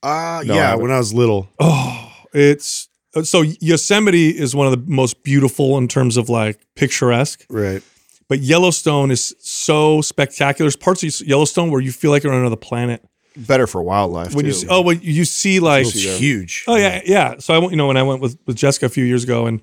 Uh, 0.03 0.43
No, 0.45 0.55
I 0.55 0.57
yeah, 0.57 0.71
haven't. 0.71 0.83
when 0.83 0.91
I 0.93 0.99
was 0.99 1.13
little. 1.15 1.49
Oh, 1.59 2.09
it's 2.33 2.89
so 3.23 3.43
Yosemite 3.61 4.31
is 4.31 4.55
one 4.55 4.67
of 4.67 4.73
the 4.73 4.83
most 4.93 5.23
beautiful 5.23 5.79
in 5.79 5.89
terms 5.89 6.17
of 6.17 6.29
like 6.29 6.59
picturesque, 6.77 7.45
Right. 7.49 7.83
but 8.29 8.41
Yellowstone 8.41 9.11
is 9.11 9.35
so 9.41 10.01
spectacular. 10.01 10.67
There's 10.67 10.77
parts 10.77 11.03
of 11.03 11.27
Yellowstone 11.27 11.71
where 11.71 11.81
you 11.81 11.93
feel 11.93 12.11
like 12.11 12.23
you're 12.25 12.33
on 12.33 12.41
another 12.41 12.57
planet. 12.57 13.03
better 13.37 13.67
for 13.67 13.83
wildlife? 13.83 14.33
When 14.35 14.45
too. 14.45 14.49
you 14.49 14.55
see, 14.55 14.67
oh, 14.69 14.81
well, 14.81 14.95
you 14.97 15.25
see 15.25 15.59
like 15.59 15.87
It's 15.87 16.19
huge. 16.21 16.63
Oh 16.69 16.77
yeah, 16.77 17.01
yeah. 17.05 17.35
So 17.39 17.53
I 17.53 17.59
went, 17.59 17.73
you 17.73 17.77
know, 17.77 17.89
when 17.89 17.97
I 17.97 18.03
went 18.05 18.21
with 18.21 18.37
with 18.47 18.55
Jessica 18.57 18.87
a 18.87 18.89
few 18.89 19.05
years 19.05 19.25
ago, 19.25 19.47
and 19.47 19.61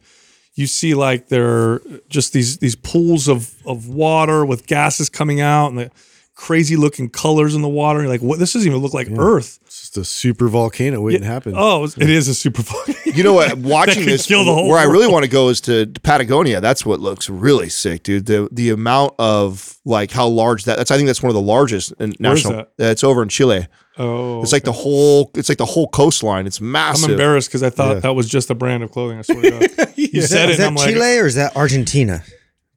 you 0.56 0.68
see 0.68 0.94
like 0.94 1.28
there 1.28 1.48
are 1.48 1.82
just 2.10 2.34
these 2.34 2.58
these 2.58 2.76
pools 2.76 3.28
of 3.28 3.56
of 3.66 3.88
water 3.88 4.46
with 4.46 4.68
gases 4.68 5.10
coming 5.10 5.42
out 5.42 5.68
and 5.68 5.78
the 5.80 5.92
crazy 6.42 6.76
looking 6.76 7.08
colors 7.08 7.54
in 7.54 7.62
the 7.62 7.70
water. 7.70 8.00
You're 8.00 8.10
like, 8.10 8.22
what? 8.22 8.40
This 8.40 8.54
doesn't 8.54 8.68
even 8.68 8.82
look 8.82 8.96
like 8.96 9.08
Earth. 9.16 9.60
It's 9.68 9.82
just 9.82 9.98
a 9.98 10.04
super 10.04 10.48
volcano 10.48 11.00
waiting 11.00 11.22
to 11.22 11.28
happen. 11.28 11.54
Oh, 11.56 11.84
it 11.84 12.10
is 12.10 12.28
a 12.28 12.34
super 12.34 12.64
volcano. 12.64 12.98
you 13.06 13.24
know 13.24 13.34
what? 13.34 13.56
Watching 13.60 14.06
this, 14.06 14.26
kill 14.26 14.44
the 14.44 14.54
whole 14.54 14.68
where 14.68 14.80
I 14.80 14.86
really 14.86 15.08
want 15.08 15.24
to 15.24 15.30
go 15.30 15.50
is 15.50 15.62
to 15.62 15.86
Patagonia. 16.02 16.60
That's 16.60 16.84
what 16.86 17.00
looks 17.00 17.30
really 17.30 17.70
sick, 17.70 18.02
dude. 18.04 18.26
The 18.26 18.50
the 18.52 18.72
amount 18.72 19.14
of 19.20 19.78
like 19.86 20.10
how 20.12 20.28
large 20.28 20.64
that. 20.66 20.78
That's 20.78 20.90
I 20.92 20.98
think 20.98 21.08
that's 21.08 21.22
one 21.22 21.30
of 21.30 21.36
the 21.36 21.42
largest 21.42 21.92
in 22.00 22.14
Where's 22.20 22.44
national. 22.44 22.60
Uh, 22.62 22.66
it's 22.78 23.04
over 23.04 23.22
in 23.22 23.30
Chile. 23.30 23.68
Oh, 23.98 24.42
It's 24.42 24.52
like 24.54 24.64
the 24.64 24.72
whole. 24.72 25.30
It's 25.36 25.48
like 25.50 25.60
the 25.60 25.66
whole 25.66 25.90
coastline. 25.90 26.48
It's 26.48 26.60
massive. 26.60 27.06
I'm 27.06 27.12
embarrassed 27.12 27.50
because 27.50 27.62
I 27.62 27.70
thought 27.70 27.94
Yeah. 27.96 28.00
that 28.00 28.14
was 28.14 28.28
just 28.28 28.50
a 28.50 28.56
brand 28.56 28.82
of 28.84 28.92
clothing. 28.92 29.20
I 29.20 29.22
swear 29.22 29.42
to 29.42 29.52
God. 29.52 29.94
You 29.98 30.22
said 30.24 30.50
it, 30.50 30.54
Is 30.54 30.60
and 30.60 30.64
that 30.64 30.68
I'm 30.68 30.76
like, 30.76 30.90
Chile 30.94 31.18
or 31.20 31.26
is 31.28 31.36
that 31.36 31.56
Argentina? 31.56 32.24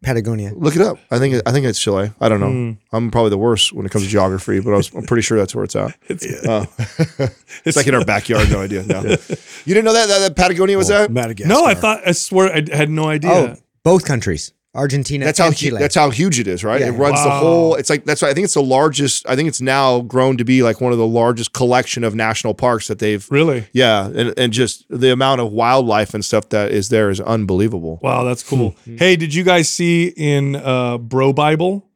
Patagonia. 0.05 0.53
Look 0.55 0.77
it 0.77 0.83
up. 0.83 0.99
I 1.11 1.19
think 1.19 1.43
I 1.47 1.51
think 1.53 1.67
it's 1.67 1.81
Chile. 1.81 2.13
I 2.21 2.29
don't 2.29 2.41
know. 2.41 2.51
Hmm. 2.51 2.73
I'm 2.93 3.11
probably 3.11 3.31
the 3.31 3.39
worst 3.39 3.73
when 3.73 3.85
it 3.87 3.91
comes 3.91 4.05
to 4.05 4.11
geography, 4.11 4.61
but 4.61 4.73
I 4.73 4.77
was, 4.77 4.93
I'm 4.95 5.05
pretty 5.05 5.23
sure 5.23 5.37
that's 5.39 5.55
where 5.55 5.65
it's 5.65 5.75
at. 5.77 5.97
it's, 6.09 6.27
Oh. 6.47 6.67
It's 7.65 7.77
like 7.77 7.87
in 7.87 7.95
our 7.95 8.05
backyard. 8.05 8.51
No 8.51 8.61
idea. 8.61 8.83
No. 8.85 9.03
You 9.67 9.73
didn't 9.73 9.87
know 9.87 9.95
that 9.95 10.07
that, 10.09 10.19
that 10.21 10.37
Patagonia 10.37 10.77
was 10.77 10.89
that? 10.89 11.11
Madagascar. 11.11 11.49
no, 11.49 11.65
I 11.65 11.75
thought 11.75 12.07
I 12.07 12.13
swear 12.13 12.53
I 12.55 12.63
had 12.77 12.91
no 12.91 13.07
idea. 13.09 13.31
Oh, 13.33 13.55
both 13.83 14.05
countries. 14.05 14.53
Argentina 14.75 15.25
That's 15.25 15.39
how 15.39 15.47
and 15.47 15.55
hu- 15.55 15.67
Chile. 15.67 15.79
that's 15.79 15.95
how 15.95 16.11
huge 16.11 16.41
it 16.41 16.49
is, 16.49 16.65
right? 16.65 16.81
Yeah. 16.81 16.89
It 16.89 16.93
runs 16.93 17.23
the 17.23 17.31
whole. 17.31 17.77
It's 17.77 17.89
like 17.89 18.05
that's 18.05 18.23
why 18.23 18.31
I 18.31 18.35
think 18.35 18.45
it's 18.47 18.55
the 18.55 18.63
largest. 18.63 19.25
I 19.29 19.37
think 19.37 19.49
it's 19.49 19.61
now 19.61 20.01
grown 20.01 20.37
to 20.39 20.45
be 20.45 20.63
like 20.65 20.81
one 20.81 20.91
of 20.93 20.99
the 20.99 21.07
largest 21.07 21.53
collection 21.53 22.03
of 22.03 22.15
national 22.15 22.55
parks 22.55 22.89
that 22.89 22.99
they've. 22.99 23.25
Really? 23.31 23.67
Yeah, 23.73 24.07
and 24.09 24.35
and 24.37 24.53
just 24.53 24.85
the 24.91 25.13
amount 25.13 25.41
of 25.41 25.53
wildlife 25.53 26.13
and 26.15 26.25
stuff 26.25 26.49
that 26.49 26.73
is 26.73 26.89
there 26.89 27.09
is 27.11 27.21
unbelievable. 27.21 28.01
Wow, 28.03 28.25
that's 28.25 28.43
cool. 28.43 28.71
Hmm. 28.85 28.97
hey, 28.97 29.17
did 29.17 29.33
you 29.35 29.45
guys 29.45 29.69
see 29.69 30.13
in 30.17 30.57
uh, 30.57 30.99
Bro 30.99 31.35
Bible 31.35 31.89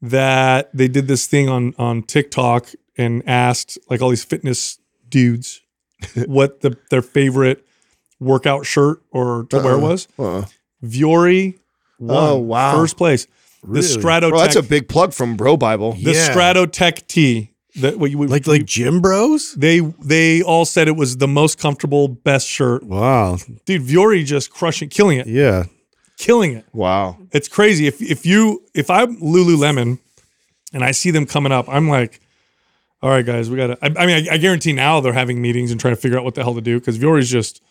that 0.00 0.70
they 0.74 0.88
did 0.88 1.08
this 1.08 1.26
thing 1.26 1.48
on 1.48 1.74
on 1.78 2.02
TikTok 2.02 2.68
and 2.96 3.22
asked 3.28 3.78
like 3.90 4.00
all 4.00 4.08
these 4.10 4.24
fitness 4.24 4.78
dudes 5.08 5.60
what 6.26 6.60
the 6.62 6.76
their 6.90 7.02
favorite 7.02 7.66
workout 8.20 8.64
shirt 8.64 9.02
or 9.10 9.44
to 9.50 9.58
wear 9.58 9.78
was? 9.78 10.08
Uh-uh. 10.18 10.44
Vuori 10.82 11.58
won 12.02 12.16
Oh, 12.30 12.36
wow. 12.38 12.74
first 12.76 12.96
place. 12.96 13.26
The 13.62 13.68
Really? 13.68 13.86
Stratotech, 13.86 14.30
Bro, 14.30 14.38
that's 14.40 14.56
a 14.56 14.62
big 14.62 14.88
plug 14.88 15.12
from 15.14 15.36
Bro 15.36 15.56
Bible. 15.58 15.92
the 15.92 16.12
Yeah. 16.12 16.34
Stratotech 16.34 17.06
T. 17.06 17.50
That 17.76 17.98
we, 17.98 18.14
we, 18.14 18.26
like 18.26 18.46
like 18.46 18.66
gym 18.66 19.00
bros. 19.00 19.54
they 19.54 19.80
they 19.80 20.42
all 20.42 20.66
said 20.66 20.88
it 20.88 20.96
was 20.96 21.16
the 21.16 21.28
most 21.28 21.58
comfortable, 21.58 22.06
best 22.06 22.46
shirt. 22.46 22.82
Wow. 22.82 23.38
Dude, 23.64 23.80
Vuori 23.82 24.26
just 24.26 24.50
crushing, 24.50 24.90
killing 24.90 25.16
it, 25.18 25.26
Yeah. 25.26 25.64
killing 26.18 26.52
it. 26.52 26.66
Wow. 26.74 27.16
It's 27.30 27.48
crazy. 27.48 27.86
If 27.86 28.02
if 28.02 28.26
you 28.26 28.62
if 28.74 28.90
I'm 28.90 29.16
Lululemon 29.22 30.00
and 30.74 30.84
I 30.84 30.90
see 30.90 31.10
them 31.10 31.24
coming 31.24 31.50
up, 31.50 31.66
I'm 31.66 31.88
like, 31.88 32.20
all 33.02 33.08
right, 33.08 33.24
guys, 33.24 33.48
we 33.48 33.56
gotta. 33.56 33.78
I, 33.80 33.86
I 34.02 34.06
mean, 34.06 34.28
I, 34.28 34.34
I 34.34 34.36
guarantee 34.36 34.74
now 34.74 35.00
they're 35.00 35.12
having 35.14 35.40
meetings 35.40 35.70
and 35.70 35.80
trying 35.80 35.94
to 35.94 36.00
figure 36.00 36.18
out 36.18 36.24
what 36.24 36.34
the 36.34 36.42
hell 36.42 36.54
to 36.54 36.60
do 36.60 36.78
because 36.78 36.98
Vuori's 36.98 37.30
just 37.30 37.62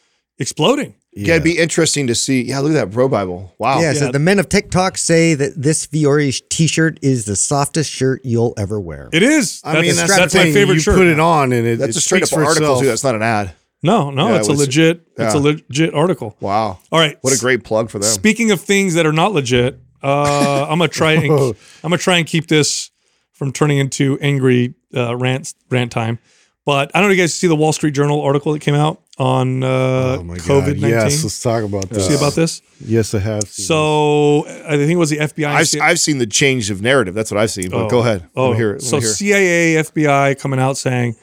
exploding. 0.41 0.95
Yeah. 1.13 1.33
it'd 1.33 1.43
be 1.43 1.57
interesting 1.57 2.07
to 2.07 2.15
see. 2.15 2.41
Yeah, 2.43 2.59
look 2.59 2.71
at 2.71 2.75
that 2.75 2.89
Bro 2.91 3.09
Bible. 3.09 3.53
Wow. 3.57 3.81
yeah, 3.81 3.91
so 3.91 4.11
the 4.13 4.19
men 4.19 4.39
of 4.39 4.47
TikTok 4.47 4.97
say 4.97 5.33
that 5.33 5.61
this 5.61 5.85
Vuori 5.87 6.41
t-shirt 6.49 6.99
is 7.01 7.25
the 7.25 7.35
softest 7.35 7.91
shirt 7.91 8.21
you'll 8.23 8.53
ever 8.57 8.79
wear. 8.79 9.09
It 9.11 9.21
is. 9.21 9.61
I 9.65 9.81
mean, 9.81 9.95
that's, 9.95 10.15
that's 10.15 10.31
the 10.33 10.39
my 10.39 10.43
thing. 10.45 10.53
favorite 10.53 10.75
you 10.75 10.79
shirt. 10.79 10.95
put 10.95 11.07
it 11.07 11.19
on, 11.19 11.51
and 11.51 11.67
it, 11.67 11.79
That's 11.79 11.97
it 11.97 11.99
a 11.99 12.01
straight 12.01 12.23
up 12.23 12.29
for 12.29 12.43
article 12.45 12.63
itself. 12.63 12.79
too. 12.79 12.87
That's 12.87 13.03
not 13.03 13.15
an 13.15 13.23
ad. 13.23 13.53
no, 13.83 14.09
no, 14.09 14.29
Yeah, 14.29 14.37
it's 14.37 14.47
it 14.47 14.51
a 14.51 14.53
was- 14.53 14.59
legit. 14.61 15.01
It's 15.17 15.33
a 15.33 15.39
legit 15.39 15.93
article. 15.93 16.37
Wow. 16.39 16.79
All 16.93 16.99
right. 16.99 17.17
What 17.21 17.33
a 17.33 17.39
great 17.39 17.65
plug 17.65 17.89
for 17.89 17.99
them. 17.99 18.09
Speaking 18.09 18.51
of 18.51 18.61
things 18.61 18.93
that 18.93 19.05
are 19.05 19.11
not 19.11 19.33
legit, 19.33 19.79
uh, 20.01 20.63
I'm 20.69 20.79
gonna 20.79 20.87
try 20.87 21.11
and 21.11 21.29
I'm 21.33 21.55
gonna 21.83 21.97
try 21.97 22.17
and 22.19 22.25
keep 22.25 22.47
this 22.47 22.89
from 23.33 23.51
turning 23.51 23.79
into 23.79 24.17
angry 24.21 24.75
uh, 24.95 25.15
rant 25.17 25.53
rant 25.69 25.91
time. 25.91 26.19
But 26.65 26.91
I 26.95 26.99
don't 26.99 27.09
know. 27.09 27.11
if 27.13 27.17
You 27.17 27.23
guys 27.23 27.33
see 27.33 27.47
the 27.47 27.55
Wall 27.55 27.73
Street 27.73 27.91
Journal 27.95 28.21
article 28.21 28.53
that 28.53 28.59
came 28.59 28.75
out 28.75 29.01
on 29.21 29.63
uh, 29.63 29.67
Oh 29.67 30.23
COVID 30.23 30.79
nineteen. 30.79 30.89
Yes, 30.89 31.23
let's 31.23 31.41
talk 31.41 31.63
about 31.63 31.89
this. 31.89 32.07
see 32.07 32.15
about 32.15 32.33
this? 32.33 32.61
Yes, 32.83 33.13
I 33.13 33.19
have. 33.19 33.43
seen 33.43 33.65
So 33.65 34.45
I 34.47 34.77
think 34.77 34.91
it 34.91 34.95
was 34.95 35.11
the 35.11 35.17
FBI. 35.19 35.45
I've, 35.47 35.81
I've 35.81 35.99
seen 35.99 36.17
the 36.17 36.25
change 36.25 36.71
of 36.71 36.81
narrative. 36.81 37.13
That's 37.13 37.29
what 37.31 37.39
I've 37.39 37.51
seen. 37.51 37.69
But 37.69 37.85
Oh. 37.85 37.89
go 37.89 37.99
ahead. 37.99 38.27
Oh, 38.35 38.45
wanna 38.47 38.55
hear 38.57 38.71
it. 38.71 38.81
I 38.83 38.85
so 38.85 38.95
wanna 38.97 39.01
hear 39.05 39.11
it. 39.11 39.15
CIA, 39.15 39.75
FBI 39.77 40.33
coming 40.39 40.59
out 40.59 40.75
saying, 40.77 41.15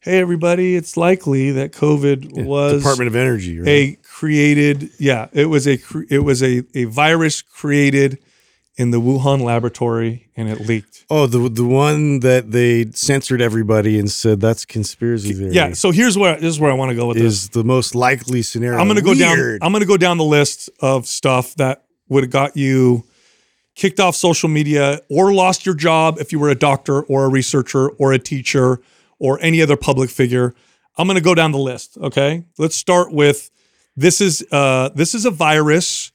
"Hey, 0.00 0.18
everybody, 0.18 0.76
it's 0.76 0.96
likely 0.96 1.50
that 1.52 1.72
COVID 1.72 2.34
this. 2.34 2.44
was 2.46 2.82
Department 2.82 3.08
of 3.08 3.16
Energy. 3.16 3.58
Right? 3.58 3.68
a 3.68 3.98
created. 4.02 4.90
Yeah, 4.98 5.28
it 5.32 5.46
was 5.46 5.66
a 5.66 5.78
it 6.10 6.20
was 6.24 6.42
a 6.42 6.62
a 6.74 6.84
virus 6.84 7.40
created 7.42 8.18
in 8.78 8.92
the 8.92 9.00
Wuhan 9.00 9.42
laboratory 9.42 10.30
and 10.36 10.48
it 10.48 10.60
leaked. 10.60 11.04
Oh, 11.10 11.26
the 11.26 11.48
the 11.48 11.64
one 11.64 12.20
that 12.20 12.52
they 12.52 12.86
censored 12.92 13.42
everybody 13.42 13.98
and 13.98 14.08
said 14.08 14.40
that's 14.40 14.64
conspiracy 14.64 15.32
theory. 15.32 15.52
Yeah. 15.52 15.72
So 15.72 15.90
here's 15.90 16.16
where 16.16 16.36
this 16.36 16.44
is 16.44 16.60
where 16.60 16.70
I 16.70 16.74
want 16.74 16.90
to 16.90 16.94
go 16.94 17.08
with 17.08 17.16
this. 17.16 17.32
is 17.32 17.48
the 17.50 17.64
most 17.64 17.96
likely 17.96 18.40
scenario. 18.42 18.78
I'm 18.78 18.86
gonna 18.86 19.02
go 19.02 19.14
down. 19.14 19.58
I'm 19.60 19.72
gonna 19.72 19.84
go 19.84 19.96
down 19.96 20.16
the 20.16 20.24
list 20.24 20.70
of 20.80 21.06
stuff 21.06 21.56
that 21.56 21.84
would 22.08 22.22
have 22.22 22.30
got 22.30 22.56
you 22.56 23.04
kicked 23.74 23.98
off 24.00 24.14
social 24.14 24.48
media 24.48 25.00
or 25.10 25.32
lost 25.32 25.66
your 25.66 25.74
job 25.74 26.18
if 26.18 26.32
you 26.32 26.38
were 26.38 26.48
a 26.48 26.54
doctor 26.54 27.02
or 27.02 27.24
a 27.24 27.28
researcher 27.28 27.88
or 27.90 28.12
a 28.12 28.18
teacher 28.18 28.80
or 29.18 29.38
any 29.42 29.60
other 29.60 29.76
public 29.76 30.08
figure. 30.08 30.54
I'm 30.96 31.08
gonna 31.08 31.20
go 31.20 31.34
down 31.34 31.50
the 31.50 31.58
list. 31.58 31.98
Okay. 31.98 32.44
Let's 32.58 32.76
start 32.76 33.12
with 33.12 33.50
this 33.96 34.20
is 34.20 34.46
uh 34.52 34.90
this 34.94 35.16
is 35.16 35.26
a 35.26 35.32
virus 35.32 36.12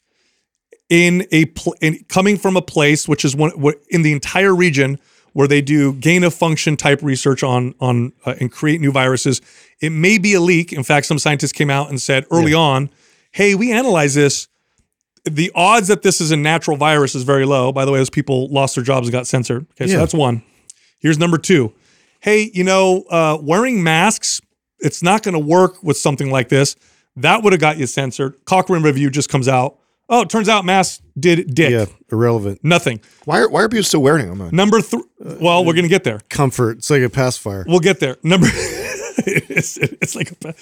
in 0.93 1.25
a 1.31 1.45
pl- 1.45 1.73
in, 1.81 2.05
coming 2.07 2.37
from 2.37 2.55
a 2.55 2.61
place 2.61 3.07
which 3.07 3.25
is 3.25 3.35
one 3.35 3.49
what- 3.59 3.79
in 3.89 4.03
the 4.03 4.11
entire 4.11 4.53
region 4.53 4.99
where 5.33 5.47
they 5.47 5.59
do 5.59 5.93
gain 5.93 6.23
of 6.23 6.31
function 6.35 6.77
type 6.77 6.99
research 7.01 7.41
on 7.41 7.73
on 7.79 8.13
uh, 8.27 8.35
and 8.39 8.51
create 8.51 8.79
new 8.79 8.91
viruses. 8.91 9.41
It 9.81 9.89
may 9.89 10.19
be 10.19 10.35
a 10.35 10.39
leak. 10.39 10.71
In 10.71 10.83
fact, 10.83 11.07
some 11.07 11.17
scientists 11.17 11.51
came 11.51 11.71
out 11.71 11.89
and 11.89 11.99
said 11.99 12.25
early 12.31 12.53
on, 12.53 12.91
"Hey, 13.31 13.55
we 13.55 13.71
analyze 13.71 14.13
this. 14.13 14.47
The 15.25 15.51
odds 15.55 15.87
that 15.87 16.03
this 16.03 16.21
is 16.21 16.29
a 16.29 16.37
natural 16.37 16.77
virus 16.77 17.15
is 17.15 17.23
very 17.23 17.45
low." 17.45 17.71
By 17.71 17.85
the 17.85 17.91
way, 17.91 17.97
those 17.97 18.11
people 18.11 18.47
lost 18.49 18.75
their 18.75 18.83
jobs 18.83 19.07
and 19.07 19.11
got 19.11 19.25
censored. 19.25 19.65
Okay, 19.71 19.87
so 19.87 19.97
that's 19.97 20.13
one. 20.13 20.43
Here's 20.99 21.17
number 21.17 21.39
two. 21.39 21.73
Hey, 22.19 22.51
you 22.53 22.63
know, 22.63 23.03
uh, 23.09 23.39
wearing 23.41 23.81
masks, 23.83 24.39
it's 24.79 25.01
not 25.01 25.23
going 25.23 25.33
to 25.33 25.39
work 25.39 25.81
with 25.83 25.97
something 25.97 26.29
like 26.29 26.49
this. 26.49 26.75
That 27.15 27.41
would 27.43 27.51
have 27.53 27.59
got 27.59 27.77
you 27.79 27.87
censored. 27.87 28.35
Cochrane 28.45 28.83
review 28.83 29.09
just 29.09 29.29
comes 29.29 29.47
out. 29.47 29.79
Oh, 30.09 30.21
it 30.21 30.29
turns 30.29 30.49
out 30.49 30.65
masks 30.65 31.01
did 31.17 31.55
dick. 31.55 31.71
yeah, 31.71 31.85
irrelevant. 32.11 32.59
Nothing. 32.63 32.99
Why 33.25 33.39
are, 33.41 33.49
why 33.49 33.63
are 33.63 33.69
people 33.69 33.83
still 33.83 34.01
wearing 34.01 34.27
them? 34.37 34.49
Number 34.55 34.81
three. 34.81 35.03
Well, 35.19 35.63
we're 35.65 35.73
going 35.73 35.83
to 35.83 35.89
get 35.89 36.03
there. 36.03 36.19
Comfort. 36.29 36.79
It's 36.79 36.89
like 36.89 37.01
a 37.01 37.09
pacifier. 37.09 37.63
We'll 37.67 37.79
get 37.79 37.99
there. 37.99 38.17
Number 38.23 38.47
it's, 38.51 39.77
it's 39.77 40.15
like 40.15 40.31
a, 40.43 40.53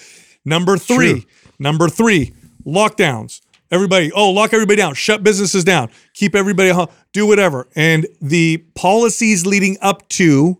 number 0.44 0.76
three. 0.76 1.26
Number 1.58 1.88
three. 1.88 2.32
Lockdowns. 2.64 3.40
Everybody. 3.70 4.12
Oh, 4.12 4.30
lock 4.30 4.52
everybody 4.52 4.76
down. 4.76 4.94
Shut 4.94 5.22
businesses 5.24 5.64
down. 5.64 5.90
Keep 6.14 6.34
everybody 6.34 6.70
home. 6.70 6.88
Do 7.12 7.26
whatever. 7.26 7.66
And 7.74 8.06
the 8.20 8.58
policies 8.74 9.46
leading 9.46 9.76
up 9.80 10.06
to, 10.10 10.58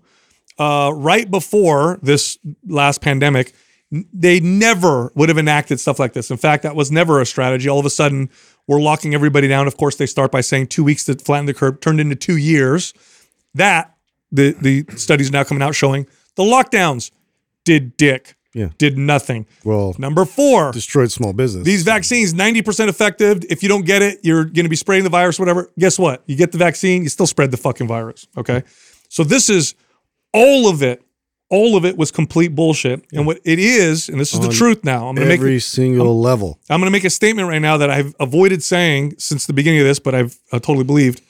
uh, 0.59 0.93
right 0.95 1.31
before 1.31 1.99
this 2.03 2.39
last 2.67 3.01
pandemic, 3.03 3.53
n- 3.93 4.07
they 4.13 4.41
never 4.41 5.13
would 5.15 5.29
have 5.29 5.39
enacted 5.39 5.79
stuff 5.79 5.99
like 5.99 6.15
this. 6.15 6.31
In 6.31 6.37
fact, 6.39 6.63
that 6.63 6.75
was 6.75 6.91
never 6.91 7.21
a 7.21 7.27
strategy. 7.27 7.69
All 7.69 7.79
of 7.79 7.87
a 7.87 7.91
sudden, 7.91 8.31
we're 8.69 8.81
locking 8.81 9.15
everybody 9.15 9.49
down. 9.49 9.67
Of 9.67 9.77
course, 9.77 9.97
they 9.97 10.07
start 10.07 10.31
by 10.33 10.41
saying 10.41 10.69
two 10.69 10.85
weeks 10.85 11.05
to 11.07 11.15
flatten 11.15 11.47
the 11.47 11.55
curve, 11.55 11.81
turned 11.81 12.01
into 12.01 12.15
two 12.17 12.37
years. 12.37 12.95
That 13.55 13.95
the 14.31 14.53
the 14.53 14.85
studies 14.97 15.31
now 15.31 15.45
coming 15.45 15.63
out 15.63 15.75
showing 15.75 16.07
the 16.37 16.43
lockdowns 16.43 17.11
did 17.65 17.97
dick. 17.97 18.35
Yeah. 18.55 18.69
Did 18.77 18.99
nothing. 18.99 19.47
Well, 19.65 19.95
Number 19.99 20.27
four, 20.27 20.73
destroyed 20.73 21.11
small 21.11 21.33
business. 21.33 21.65
these 21.65 21.85
vaccines, 21.85 22.35
90% 22.35 22.89
effective. 22.89 23.43
If 23.49 23.63
you 23.63 23.69
don't 23.71 23.87
get 23.87 24.03
it, 24.03 24.19
you're 24.23 24.45
going 24.45 24.65
to 24.65 24.69
be 24.69 24.77
spraying 24.77 25.05
the 25.05 25.11
virus, 25.11 25.39
whatever. 25.39 25.71
Guess 25.79 25.99
what? 25.99 26.23
You 26.27 26.37
get 26.37 26.53
the 26.53 26.59
vaccine, 26.59 27.03
you 27.03 27.09
still 27.09 27.27
spread 27.27 27.51
the 27.51 27.57
fucking 27.57 27.89
virus. 27.89 28.27
Okay. 28.37 28.63
So 29.09 29.25
this 29.25 29.49
is 29.49 29.75
all 30.35 30.69
of 30.69 30.83
it. 30.83 31.03
All 31.53 31.77
of 31.77 31.85
it 31.85 31.99
was 31.99 32.11
complete 32.11 32.55
bullshit. 32.55 33.05
And 33.13 33.27
what 33.27 33.39
it 33.45 33.59
is, 33.59 34.09
and 34.09 34.19
this 34.19 34.33
is 34.33 34.41
the 34.41 34.49
truth 34.59 34.85
now, 34.85 35.09
I'm 35.09 35.15
going 35.15 35.27
to 35.27 35.33
make 35.35 35.41
every 35.41 35.61
single 35.61 36.19
level. 36.19 36.59
I'm 36.71 36.81
going 36.81 36.87
to 36.87 36.91
make 36.91 37.05
a 37.05 37.11
statement 37.11 37.47
right 37.47 37.61
now 37.61 37.77
that 37.77 37.91
I've 37.91 38.15
avoided 38.19 38.63
saying 38.63 39.17
since 39.19 39.45
the 39.47 39.53
beginning 39.53 39.81
of 39.81 39.87
this, 39.87 39.99
but 39.99 40.15
I've 40.15 40.39
uh, 40.51 40.59
totally 40.59 40.85
believed. 40.85 41.21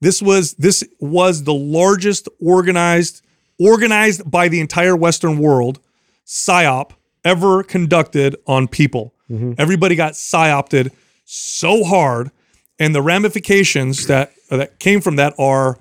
This 0.00 0.22
was 0.22 0.54
this 0.54 0.84
was 1.00 1.42
the 1.42 1.54
largest 1.54 2.28
organized 2.40 3.22
organized 3.58 4.30
by 4.30 4.48
the 4.48 4.60
entire 4.60 4.94
Western 4.94 5.38
world 5.38 5.80
psyop 6.24 6.92
ever 7.24 7.62
conducted 7.64 8.36
on 8.46 8.68
people. 8.68 9.12
Everybody 9.58 9.96
got 9.96 10.12
psyopted 10.12 10.92
so 11.24 11.82
hard, 11.82 12.30
and 12.78 12.94
the 12.94 13.02
ramifications 13.02 14.06
that 14.06 14.32
uh, 14.50 14.58
that 14.58 14.78
came 14.78 15.00
from 15.00 15.16
that 15.16 15.34
are 15.38 15.78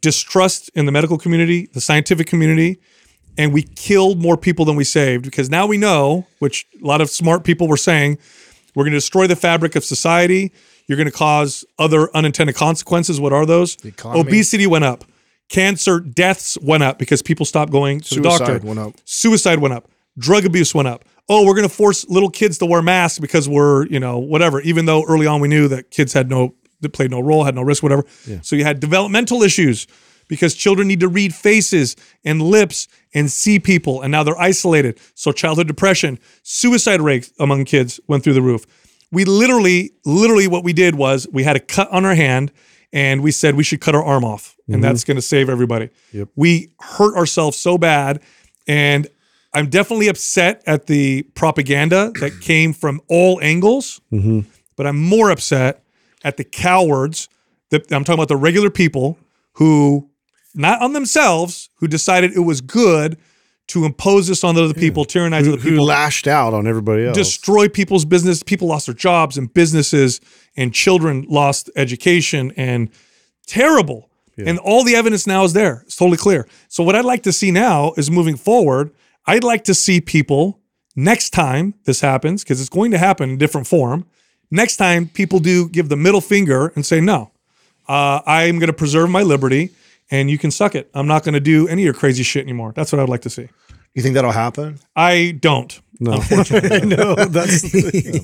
distrust 0.00 0.70
in 0.74 0.86
the 0.86 0.92
medical 0.92 1.18
community, 1.18 1.68
the 1.72 1.80
scientific 1.80 2.26
community, 2.26 2.78
and 3.36 3.52
we 3.52 3.62
killed 3.62 4.20
more 4.20 4.36
people 4.36 4.64
than 4.64 4.76
we 4.76 4.84
saved 4.84 5.24
because 5.24 5.50
now 5.50 5.66
we 5.66 5.76
know, 5.76 6.26
which 6.38 6.66
a 6.82 6.86
lot 6.86 7.00
of 7.00 7.10
smart 7.10 7.44
people 7.44 7.68
were 7.68 7.76
saying, 7.76 8.18
we're 8.74 8.84
going 8.84 8.92
to 8.92 8.98
destroy 8.98 9.26
the 9.26 9.36
fabric 9.36 9.76
of 9.76 9.84
society. 9.84 10.52
You're 10.86 10.96
going 10.96 11.10
to 11.10 11.16
cause 11.16 11.64
other 11.78 12.14
unintended 12.14 12.56
consequences. 12.56 13.20
What 13.20 13.32
are 13.32 13.46
those? 13.46 13.76
Obesity 14.04 14.66
went 14.66 14.84
up. 14.84 15.04
Cancer 15.48 16.00
deaths 16.00 16.58
went 16.60 16.82
up 16.82 16.98
because 16.98 17.22
people 17.22 17.46
stopped 17.46 17.70
going 17.70 18.00
to 18.00 18.20
the 18.20 18.30
Suicide 18.30 18.38
doctor. 18.38 18.66
went 18.66 18.78
up. 18.78 18.94
Suicide 19.04 19.58
went 19.58 19.74
up. 19.74 19.88
Drug 20.18 20.44
abuse 20.44 20.74
went 20.74 20.88
up. 20.88 21.04
Oh, 21.28 21.46
we're 21.46 21.54
going 21.54 21.68
to 21.68 21.74
force 21.74 22.06
little 22.08 22.30
kids 22.30 22.58
to 22.58 22.66
wear 22.66 22.82
masks 22.82 23.18
because 23.18 23.48
we're, 23.48 23.86
you 23.86 24.00
know, 24.00 24.18
whatever. 24.18 24.60
Even 24.60 24.86
though 24.86 25.04
early 25.04 25.26
on 25.26 25.40
we 25.40 25.48
knew 25.48 25.68
that 25.68 25.90
kids 25.90 26.12
had 26.12 26.28
no, 26.28 26.54
that 26.80 26.90
played 26.90 27.10
no 27.10 27.20
role, 27.20 27.44
had 27.44 27.54
no 27.54 27.62
risk, 27.62 27.82
whatever. 27.82 28.04
Yeah. 28.26 28.40
So 28.42 28.56
you 28.56 28.64
had 28.64 28.80
developmental 28.80 29.42
issues 29.42 29.86
because 30.28 30.54
children 30.54 30.88
need 30.88 31.00
to 31.00 31.08
read 31.08 31.34
faces 31.34 31.96
and 32.24 32.42
lips 32.42 32.88
and 33.14 33.30
see 33.30 33.58
people, 33.58 34.02
and 34.02 34.10
now 34.10 34.22
they're 34.22 34.40
isolated. 34.40 34.98
So 35.14 35.32
childhood 35.32 35.66
depression, 35.66 36.18
suicide 36.42 37.00
rates 37.00 37.32
among 37.38 37.64
kids 37.64 38.00
went 38.08 38.24
through 38.24 38.34
the 38.34 38.42
roof. 38.42 38.66
We 39.12 39.24
literally, 39.24 39.92
literally, 40.04 40.48
what 40.48 40.64
we 40.64 40.72
did 40.72 40.96
was 40.96 41.28
we 41.32 41.44
had 41.44 41.56
a 41.56 41.60
cut 41.60 41.90
on 41.90 42.04
our 42.04 42.14
hand, 42.14 42.52
and 42.92 43.22
we 43.22 43.30
said 43.30 43.54
we 43.54 43.64
should 43.64 43.80
cut 43.80 43.94
our 43.94 44.04
arm 44.04 44.24
off, 44.24 44.56
and 44.66 44.76
mm-hmm. 44.76 44.82
that's 44.82 45.04
going 45.04 45.16
to 45.16 45.22
save 45.22 45.48
everybody. 45.48 45.90
We 46.34 46.72
hurt 46.80 47.16
ourselves 47.16 47.56
so 47.56 47.78
bad, 47.78 48.22
and 48.66 49.06
I'm 49.54 49.70
definitely 49.70 50.08
upset 50.08 50.62
at 50.66 50.86
the 50.86 51.22
propaganda 51.34 52.12
that 52.20 52.40
came 52.40 52.72
from 52.72 53.00
all 53.08 53.40
angles, 53.40 54.00
mm-hmm. 54.12 54.40
but 54.76 54.86
I'm 54.86 55.00
more 55.00 55.30
upset 55.30 55.84
at 56.24 56.36
the 56.36 56.44
cowards 56.44 57.28
that 57.70 57.92
I'm 57.92 58.02
talking 58.02 58.18
about 58.18 58.28
the 58.28 58.36
regular 58.36 58.70
people 58.70 59.18
who, 59.54 60.08
not 60.54 60.80
on 60.82 60.92
themselves, 60.92 61.68
who 61.76 61.88
decided 61.88 62.32
it 62.32 62.40
was 62.40 62.60
good 62.60 63.18
to 63.66 63.84
impose 63.84 64.28
this 64.28 64.44
on 64.44 64.58
other 64.58 64.74
people, 64.74 65.04
tyrannize 65.04 65.46
Who, 65.46 65.54
other 65.54 65.62
who 65.62 65.70
people, 65.70 65.86
lashed 65.86 66.26
out 66.26 66.52
on 66.52 66.66
everybody 66.66 67.06
else? 67.06 67.16
destroy 67.16 67.68
people's 67.68 68.04
business. 68.04 68.42
People 68.42 68.68
lost 68.68 68.86
their 68.86 68.94
jobs 68.94 69.38
and 69.38 69.52
businesses, 69.52 70.20
and 70.56 70.72
children 70.74 71.24
lost 71.28 71.70
education 71.74 72.52
and 72.56 72.90
terrible. 73.46 74.10
And 74.36 74.58
all 74.58 74.82
the 74.82 74.96
evidence 74.96 75.28
now 75.28 75.44
is 75.44 75.52
there. 75.52 75.82
It's 75.86 75.94
totally 75.94 76.16
clear. 76.16 76.48
So 76.68 76.82
what 76.82 76.96
I'd 76.96 77.04
like 77.04 77.22
to 77.22 77.32
see 77.32 77.52
now 77.52 77.92
is 77.96 78.10
moving 78.10 78.36
forward. 78.36 78.90
I'd 79.26 79.44
like 79.44 79.62
to 79.64 79.74
see 79.74 80.00
people 80.00 80.60
next 80.96 81.30
time 81.30 81.74
this 81.84 82.00
happens, 82.00 82.42
because 82.42 82.60
it's 82.60 82.68
going 82.68 82.90
to 82.90 82.98
happen 82.98 83.30
in 83.30 83.38
different 83.38 83.66
form. 83.66 84.06
Next 84.50 84.76
time 84.76 85.08
people 85.08 85.38
do 85.38 85.68
give 85.68 85.88
the 85.88 85.96
middle 85.96 86.20
finger 86.20 86.72
and 86.74 86.84
say, 86.84 87.00
no, 87.00 87.30
uh, 87.88 88.20
I'm 88.26 88.58
going 88.58 88.66
to 88.66 88.72
preserve 88.72 89.08
my 89.08 89.22
liberty 89.22 89.70
and 90.10 90.30
you 90.30 90.38
can 90.38 90.50
suck 90.50 90.74
it. 90.74 90.90
I'm 90.94 91.06
not 91.06 91.24
going 91.24 91.34
to 91.34 91.40
do 91.40 91.66
any 91.68 91.82
of 91.82 91.84
your 91.84 91.94
crazy 91.94 92.22
shit 92.22 92.42
anymore. 92.44 92.72
That's 92.74 92.92
what 92.92 93.00
I'd 93.00 93.08
like 93.08 93.22
to 93.22 93.30
see. 93.30 93.48
You 93.94 94.02
think 94.02 94.14
that'll 94.16 94.32
happen? 94.32 94.78
I 94.96 95.36
don't. 95.40 95.80
no, 96.00 96.16
no, 96.84 97.14
that's. 97.14 97.62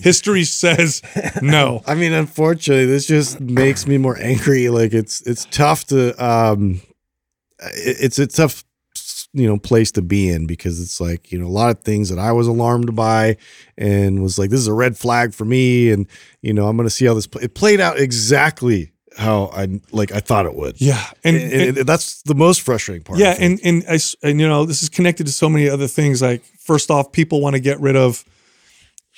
History 0.03 0.43
says 0.45 1.01
no. 1.41 1.83
I 1.87 1.95
mean, 1.95 2.13
unfortunately, 2.13 2.87
this 2.87 3.07
just 3.07 3.41
makes 3.41 3.87
me 3.87 3.97
more 3.99 4.19
angry. 4.21 4.69
Like 4.69 4.93
it's 4.93 5.21
it's 5.23 5.45
tough 5.47 5.87
to 5.87 6.13
um, 6.25 6.81
it- 7.61 7.99
it's 8.01 8.19
a 8.19 8.27
tough 8.27 8.65
you 9.33 9.47
know 9.47 9.57
place 9.59 9.93
to 9.93 10.03
be 10.03 10.29
in 10.29 10.45
because 10.49 10.81
it's 10.83 11.01
like 11.01 11.31
you 11.31 11.39
know 11.39 11.47
a 11.47 11.49
lot 11.55 11.71
of 11.77 11.85
things 11.85 12.09
that 12.09 12.19
I 12.19 12.33
was 12.33 12.49
alarmed 12.49 12.97
by 12.97 13.37
and 13.79 14.21
was 14.21 14.41
like 14.41 14.51
this 14.51 14.59
is 14.59 14.67
a 14.67 14.75
red 14.75 14.97
flag 14.99 15.33
for 15.35 15.45
me 15.45 15.91
and 15.93 16.09
you 16.43 16.53
know 16.53 16.67
I'm 16.67 16.77
gonna 16.77 16.91
see 16.91 17.07
how 17.07 17.15
this 17.15 17.29
play. 17.29 17.45
it 17.45 17.55
played 17.55 17.81
out 17.81 17.97
exactly 18.01 18.91
how 19.17 19.51
I 19.53 19.81
like 19.93 20.13
I 20.13 20.21
thought 20.21 20.47
it 20.47 20.55
would. 20.55 20.81
Yeah, 20.81 21.05
and, 21.25 21.37
And, 21.37 21.53
and- 21.53 21.79
and 21.79 21.87
that's 21.89 22.23
the 22.23 22.35
most 22.35 22.61
frustrating 22.63 23.03
part. 23.05 23.19
yeah, 23.19 23.35
and 23.39 23.61
and 23.65 23.85
I 23.89 23.99
and 24.23 24.41
you 24.41 24.49
know 24.49 24.65
this 24.65 24.83
is 24.83 24.89
connected 24.89 25.27
to 25.27 25.33
so 25.33 25.49
many 25.49 25.69
other 25.69 25.87
things. 25.89 26.23
Like 26.23 26.43
first 26.59 26.91
off, 26.91 27.13
people 27.13 27.41
want 27.41 27.55
to 27.55 27.61
get 27.61 27.81
rid 27.81 27.97
of. 27.97 28.25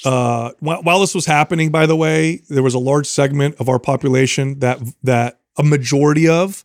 Uh, 0.05 0.51
while, 0.61 0.83
while 0.83 1.01
this 1.01 1.15
was 1.15 1.27
happening, 1.27 1.71
by 1.71 1.87
the 1.87 1.95
way, 1.95 2.41
there 2.49 2.63
was 2.63 2.75
a 2.75 2.79
large 2.79 3.07
segment 3.07 3.55
of 3.61 3.69
our 3.69 3.79
population 3.79 4.59
that 4.61 4.81
that 5.03 5.39
a 5.59 5.63
majority 5.63 6.29
of, 6.29 6.65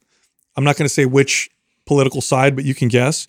I'm 0.56 0.64
not 0.64 0.78
going 0.78 0.88
to 0.88 0.94
say 0.94 1.06
which 1.06 1.50
political 1.86 2.22
side, 2.22 2.56
but 2.56 2.66
you 2.66 2.74
can 2.74 2.88
guess. 2.88 3.28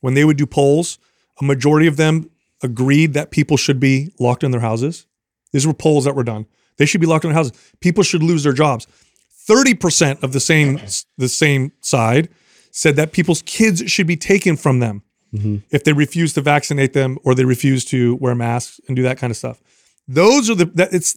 When 0.00 0.14
they 0.14 0.24
would 0.24 0.36
do 0.38 0.46
polls, 0.46 0.98
a 1.40 1.44
majority 1.44 1.86
of 1.86 1.96
them 1.96 2.30
agreed 2.62 3.12
that 3.14 3.30
people 3.30 3.56
should 3.56 3.78
be 3.78 4.12
locked 4.18 4.42
in 4.42 4.50
their 4.50 4.60
houses. 4.60 5.06
These 5.52 5.66
were 5.66 5.74
polls 5.74 6.04
that 6.04 6.14
were 6.16 6.24
done. 6.24 6.46
They 6.78 6.86
should 6.86 7.00
be 7.00 7.06
locked 7.06 7.24
in 7.24 7.30
their 7.30 7.36
houses. 7.36 7.52
People 7.80 8.02
should 8.02 8.22
lose 8.22 8.42
their 8.42 8.52
jobs. 8.52 8.86
30% 9.48 10.22
of 10.22 10.32
the 10.32 10.40
same 10.40 10.80
the 11.18 11.28
same 11.28 11.72
side 11.80 12.28
said 12.70 12.96
that 12.96 13.12
people's 13.12 13.42
kids 13.42 13.90
should 13.90 14.06
be 14.06 14.16
taken 14.16 14.56
from 14.56 14.80
them 14.80 15.02
if 15.70 15.82
they 15.84 15.92
refuse 15.92 16.32
to 16.32 16.40
vaccinate 16.40 16.92
them 16.92 17.18
or 17.24 17.34
they 17.34 17.44
refuse 17.44 17.84
to 17.86 18.14
wear 18.16 18.34
masks 18.34 18.80
and 18.86 18.96
do 18.96 19.02
that 19.02 19.18
kind 19.18 19.30
of 19.30 19.36
stuff. 19.36 19.60
Those 20.06 20.48
are 20.50 20.54
the 20.54 20.66
that 20.66 20.92
it's 20.92 21.16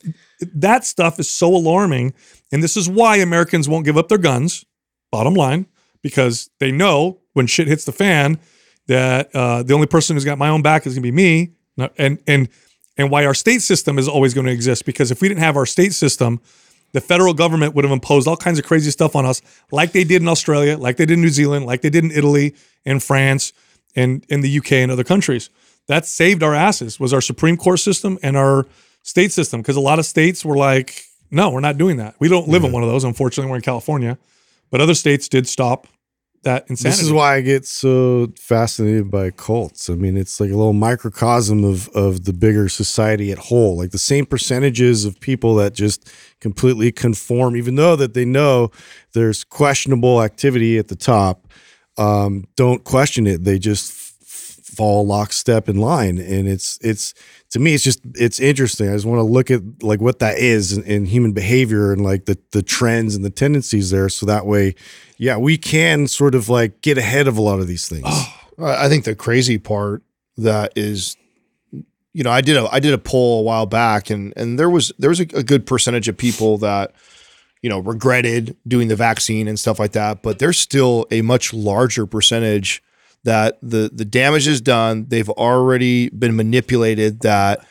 that 0.55 0.85
stuff 0.85 1.19
is 1.19 1.29
so 1.29 1.53
alarming, 1.53 2.13
and 2.51 2.63
this 2.63 2.77
is 2.77 2.89
why 2.89 3.17
Americans 3.17 3.67
won't 3.67 3.85
give 3.85 3.97
up 3.97 4.07
their 4.07 4.17
guns. 4.17 4.65
Bottom 5.11 5.33
line, 5.33 5.67
because 6.01 6.49
they 6.59 6.71
know 6.71 7.19
when 7.33 7.47
shit 7.47 7.67
hits 7.67 7.85
the 7.85 7.91
fan 7.91 8.39
that 8.87 9.29
uh, 9.35 9.63
the 9.63 9.73
only 9.73 9.87
person 9.87 10.15
who's 10.15 10.25
got 10.25 10.37
my 10.37 10.49
own 10.49 10.61
back 10.61 10.87
is 10.87 10.93
gonna 10.93 11.03
be 11.03 11.11
me, 11.11 11.51
and 11.97 12.19
and 12.25 12.49
and 12.97 13.11
why 13.11 13.25
our 13.25 13.33
state 13.33 13.61
system 13.61 13.99
is 13.99 14.07
always 14.07 14.33
going 14.33 14.47
to 14.47 14.51
exist. 14.51 14.85
Because 14.85 15.11
if 15.11 15.21
we 15.21 15.27
didn't 15.27 15.41
have 15.41 15.55
our 15.55 15.65
state 15.65 15.93
system, 15.93 16.41
the 16.93 17.01
federal 17.01 17.33
government 17.33 17.75
would 17.75 17.85
have 17.85 17.91
imposed 17.91 18.27
all 18.27 18.37
kinds 18.37 18.59
of 18.59 18.65
crazy 18.65 18.91
stuff 18.91 19.15
on 19.15 19.25
us, 19.25 19.41
like 19.71 19.91
they 19.91 20.03
did 20.03 20.21
in 20.21 20.27
Australia, 20.27 20.77
like 20.77 20.97
they 20.97 21.05
did 21.05 21.15
in 21.15 21.21
New 21.21 21.29
Zealand, 21.29 21.65
like 21.65 21.81
they 21.81 21.89
did 21.89 22.03
in 22.03 22.11
Italy 22.11 22.55
and 22.85 23.03
France 23.03 23.53
and 23.95 24.25
in 24.29 24.41
the 24.41 24.57
UK 24.57 24.73
and 24.73 24.91
other 24.91 25.03
countries. 25.03 25.49
That 25.87 26.05
saved 26.05 26.43
our 26.43 26.53
asses 26.53 26.99
was 26.99 27.13
our 27.13 27.21
Supreme 27.21 27.57
Court 27.57 27.79
system 27.79 28.17
and 28.21 28.35
our 28.37 28.67
state 29.07 29.31
system. 29.31 29.61
Because 29.61 29.75
a 29.75 29.81
lot 29.81 29.99
of 29.99 30.05
states 30.05 30.43
were 30.43 30.57
like, 30.57 31.03
no, 31.31 31.49
we're 31.49 31.59
not 31.59 31.77
doing 31.77 31.97
that. 31.97 32.15
We 32.19 32.29
don't 32.29 32.47
live 32.47 32.63
in 32.63 32.71
one 32.71 32.83
of 32.83 32.89
those. 32.89 33.03
Unfortunately, 33.03 33.49
we're 33.49 33.57
in 33.57 33.61
California, 33.61 34.17
but 34.69 34.81
other 34.81 34.93
states 34.93 35.27
did 35.27 35.47
stop 35.47 35.87
that 36.47 36.69
insanity. 36.69 36.95
This 36.95 37.05
is 37.05 37.11
why 37.11 37.35
I 37.35 37.41
get 37.41 37.65
so 37.65 38.31
fascinated 38.39 39.11
by 39.11 39.31
cults. 39.31 39.89
I 39.89 39.95
mean, 39.95 40.15
it's 40.15 40.39
like 40.39 40.49
a 40.49 40.55
little 40.55 40.73
microcosm 40.73 41.65
of 41.65 41.89
of 41.89 42.23
the 42.23 42.31
bigger 42.31 42.69
society 42.69 43.31
at 43.31 43.37
whole. 43.37 43.77
Like 43.77 43.91
the 43.91 43.97
same 43.97 44.25
percentages 44.25 45.03
of 45.03 45.19
people 45.19 45.55
that 45.55 45.73
just 45.73 46.09
completely 46.39 46.91
conform, 46.91 47.57
even 47.57 47.75
though 47.75 47.97
that 47.97 48.13
they 48.13 48.23
know 48.23 48.71
there's 49.13 49.43
questionable 49.43 50.23
activity 50.23 50.77
at 50.77 50.87
the 50.87 50.95
top, 50.95 51.47
um, 51.97 52.45
don't 52.55 52.83
question 52.85 53.27
it. 53.27 53.43
They 53.43 53.59
just 53.59 53.91
f- 54.21 54.63
fall 54.63 55.05
lockstep 55.05 55.67
in 55.67 55.77
line, 55.77 56.17
and 56.17 56.47
it's 56.47 56.79
it's 56.81 57.13
to 57.51 57.59
me 57.59 57.73
it's 57.73 57.83
just 57.83 58.01
it's 58.15 58.39
interesting. 58.39 58.89
I 58.89 58.93
just 58.93 59.05
want 59.05 59.19
to 59.19 59.23
look 59.23 59.49
at 59.49 59.61
like 59.81 60.01
what 60.01 60.19
that 60.19 60.37
is 60.37 60.77
in, 60.77 60.83
in 60.83 61.05
human 61.05 61.31
behavior 61.31 61.93
and 61.93 62.03
like 62.03 62.25
the 62.25 62.37
the 62.51 62.61
trends 62.61 63.15
and 63.15 63.23
the 63.23 63.29
tendencies 63.29 63.89
there, 63.89 64.09
so 64.09 64.25
that 64.25 64.45
way, 64.45 64.75
yeah, 65.17 65.37
we 65.37 65.57
can 65.57 66.07
sort 66.07 66.35
of 66.35 66.49
like 66.49 66.81
get 66.81 66.97
ahead 66.97 67.27
of 67.27 67.37
a 67.37 67.41
lot 67.41 67.59
of 67.59 67.67
these 67.67 67.87
things. 67.87 68.05
I 68.59 68.85
I 68.85 68.89
think 68.89 69.05
the 69.05 69.15
crazy 69.15 69.57
part 69.57 70.03
that 70.37 70.73
is, 70.75 71.15
you 71.71 72.23
know, 72.23 72.31
I 72.31 72.41
did 72.41 72.57
a 72.57 72.67
I 72.71 72.79
did 72.79 72.93
a 72.93 72.97
poll 72.97 73.39
a 73.39 73.43
while 73.43 73.65
back, 73.65 74.09
and 74.09 74.33
and 74.35 74.59
there 74.59 74.69
was 74.69 74.91
there 74.99 75.09
was 75.09 75.19
a, 75.19 75.27
a 75.33 75.43
good 75.43 75.65
percentage 75.65 76.07
of 76.09 76.17
people 76.17 76.57
that, 76.59 76.93
you 77.61 77.69
know, 77.69 77.79
regretted 77.79 78.57
doing 78.67 78.89
the 78.89 78.95
vaccine 78.95 79.47
and 79.47 79.57
stuff 79.59 79.79
like 79.79 79.93
that. 79.93 80.21
But 80.21 80.39
there's 80.39 80.59
still 80.59 81.07
a 81.11 81.21
much 81.21 81.53
larger 81.53 82.05
percentage 82.05 82.83
that 83.23 83.57
the 83.61 83.89
the 83.93 84.05
damage 84.05 84.47
is 84.47 84.61
done. 84.61 85.05
They've 85.09 85.29
already 85.29 86.09
been 86.09 86.35
manipulated. 86.35 87.21
That. 87.21 87.65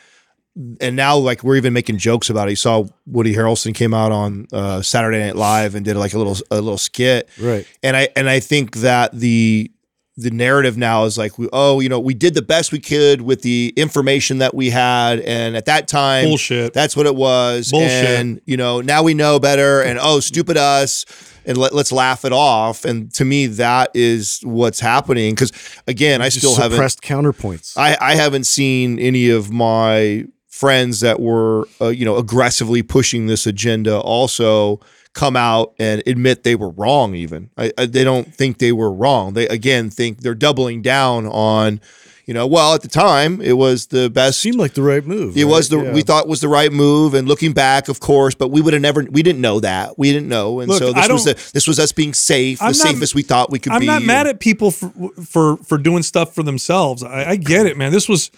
And 0.81 0.95
now, 0.95 1.15
like 1.17 1.43
we're 1.43 1.57
even 1.57 1.71
making 1.73 1.99
jokes 1.99 2.31
about 2.31 2.47
it. 2.47 2.51
You 2.51 2.55
saw 2.55 2.85
Woody 3.05 3.35
Harrelson 3.35 3.75
came 3.75 3.93
out 3.93 4.11
on 4.11 4.47
uh, 4.51 4.81
Saturday 4.81 5.19
Night 5.19 5.35
Live 5.35 5.75
and 5.75 5.85
did 5.85 5.95
like 5.97 6.13
a 6.15 6.17
little 6.17 6.35
a 6.49 6.55
little 6.55 6.79
skit, 6.79 7.29
Right. 7.39 7.67
and 7.83 7.95
I 7.95 8.09
and 8.15 8.27
I 8.27 8.39
think 8.39 8.77
that 8.77 9.11
the 9.13 9.69
the 10.17 10.31
narrative 10.31 10.77
now 10.77 11.05
is 11.05 11.17
like 11.17 11.31
oh 11.53 11.79
you 11.79 11.87
know 11.87 11.99
we 11.99 12.13
did 12.13 12.33
the 12.33 12.41
best 12.41 12.71
we 12.71 12.79
could 12.79 13.21
with 13.21 13.43
the 13.43 13.71
information 13.77 14.39
that 14.39 14.53
we 14.55 14.71
had 14.71 15.19
and 15.21 15.55
at 15.55 15.65
that 15.65 15.87
time 15.87 16.25
Bullshit. 16.25 16.73
that's 16.73 16.97
what 16.97 17.05
it 17.05 17.15
was 17.15 17.71
Bullshit. 17.71 17.91
and 17.91 18.41
you 18.45 18.57
know 18.57 18.81
now 18.81 19.03
we 19.03 19.13
know 19.13 19.39
better 19.39 19.81
and 19.81 19.99
oh 20.01 20.19
stupid 20.19 20.57
us 20.57 21.05
and 21.45 21.57
let, 21.57 21.73
let's 21.73 21.91
laugh 21.91 22.25
it 22.25 22.33
off 22.33 22.83
and 22.83 23.13
to 23.13 23.23
me 23.23 23.45
that 23.45 23.91
is 23.93 24.41
what's 24.43 24.79
happening 24.79 25.35
because 25.35 25.51
again 25.87 26.21
I 26.21 26.29
still 26.29 26.55
haven't 26.55 26.71
suppressed 26.71 27.01
counterpoints. 27.01 27.77
I, 27.77 27.95
I 28.01 28.15
haven't 28.15 28.45
seen 28.45 28.99
any 28.99 29.29
of 29.29 29.51
my 29.51 30.25
friends 30.47 31.01
that 31.01 31.19
were 31.19 31.67
uh, 31.79 31.89
you 31.89 32.03
know 32.03 32.17
aggressively 32.17 32.81
pushing 32.81 33.27
this 33.27 33.45
agenda 33.45 33.99
also 33.99 34.79
come 35.17 35.35
out 35.35 35.73
and 35.79 36.03
admit 36.05 36.43
they 36.43 36.55
were 36.55 36.69
wrong 36.69 37.15
even 37.15 37.49
I, 37.57 37.71
I, 37.75 37.87
they 37.87 38.03
don't 38.03 38.31
think 38.33 38.59
they 38.59 38.71
were 38.71 38.91
wrong 38.91 39.33
they 39.33 39.47
again 39.47 39.89
think 39.89 40.21
they're 40.21 40.35
doubling 40.35 40.83
down 40.83 41.25
on 41.25 41.81
you 42.27 42.35
know 42.35 42.45
well 42.45 42.75
at 42.75 42.83
the 42.83 42.87
time 42.87 43.41
it 43.41 43.53
was 43.53 43.87
the 43.87 44.11
best 44.11 44.39
seemed 44.39 44.57
like 44.57 44.73
the 44.73 44.83
right 44.83 45.03
move. 45.03 45.35
it 45.35 45.43
right? 45.43 45.49
was 45.49 45.69
the 45.69 45.79
Yeah. 45.81 45.93
we 45.93 46.03
thought 46.03 46.27
was 46.27 46.39
the 46.39 46.47
right 46.47 46.71
move 46.71 47.15
and 47.15 47.27
looking 47.27 47.51
back 47.53 47.89
of 47.89 47.99
course 47.99 48.35
but 48.35 48.49
we 48.51 48.61
would 48.61 48.73
have 48.73 48.81
never 48.83 49.07
we 49.09 49.23
didn't 49.23 49.41
know 49.41 49.59
that 49.61 49.97
we 49.97 50.11
didn't 50.13 50.29
know 50.29 50.59
and 50.59 50.69
Look, 50.69 50.77
so 50.77 50.93
this 50.93 51.09
was 51.09 51.25
the, 51.25 51.51
this 51.53 51.65
was 51.67 51.79
us 51.79 51.91
being 51.91 52.13
safe 52.13 52.61
I'm 52.61 52.73
the 52.73 52.77
not- 52.77 52.87
safest 52.87 53.15
we 53.15 53.23
thought 53.23 53.49
we 53.49 53.57
could 53.57 53.71
be 53.71 53.75
I'm 53.77 53.85
not 53.85 54.03
mad 54.03 54.27
and- 54.27 54.35
at 54.35 54.39
people 54.39 54.69
for 54.69 54.91
for 55.25 55.57
for 55.57 55.79
doing 55.79 56.03
stuff 56.03 56.35
for 56.35 56.43
themselves. 56.43 57.01
I, 57.01 57.31
I 57.31 57.35
get 57.37 57.65
it, 57.65 57.75
man. 57.75 57.91
This 57.91 58.07
was 58.07 58.29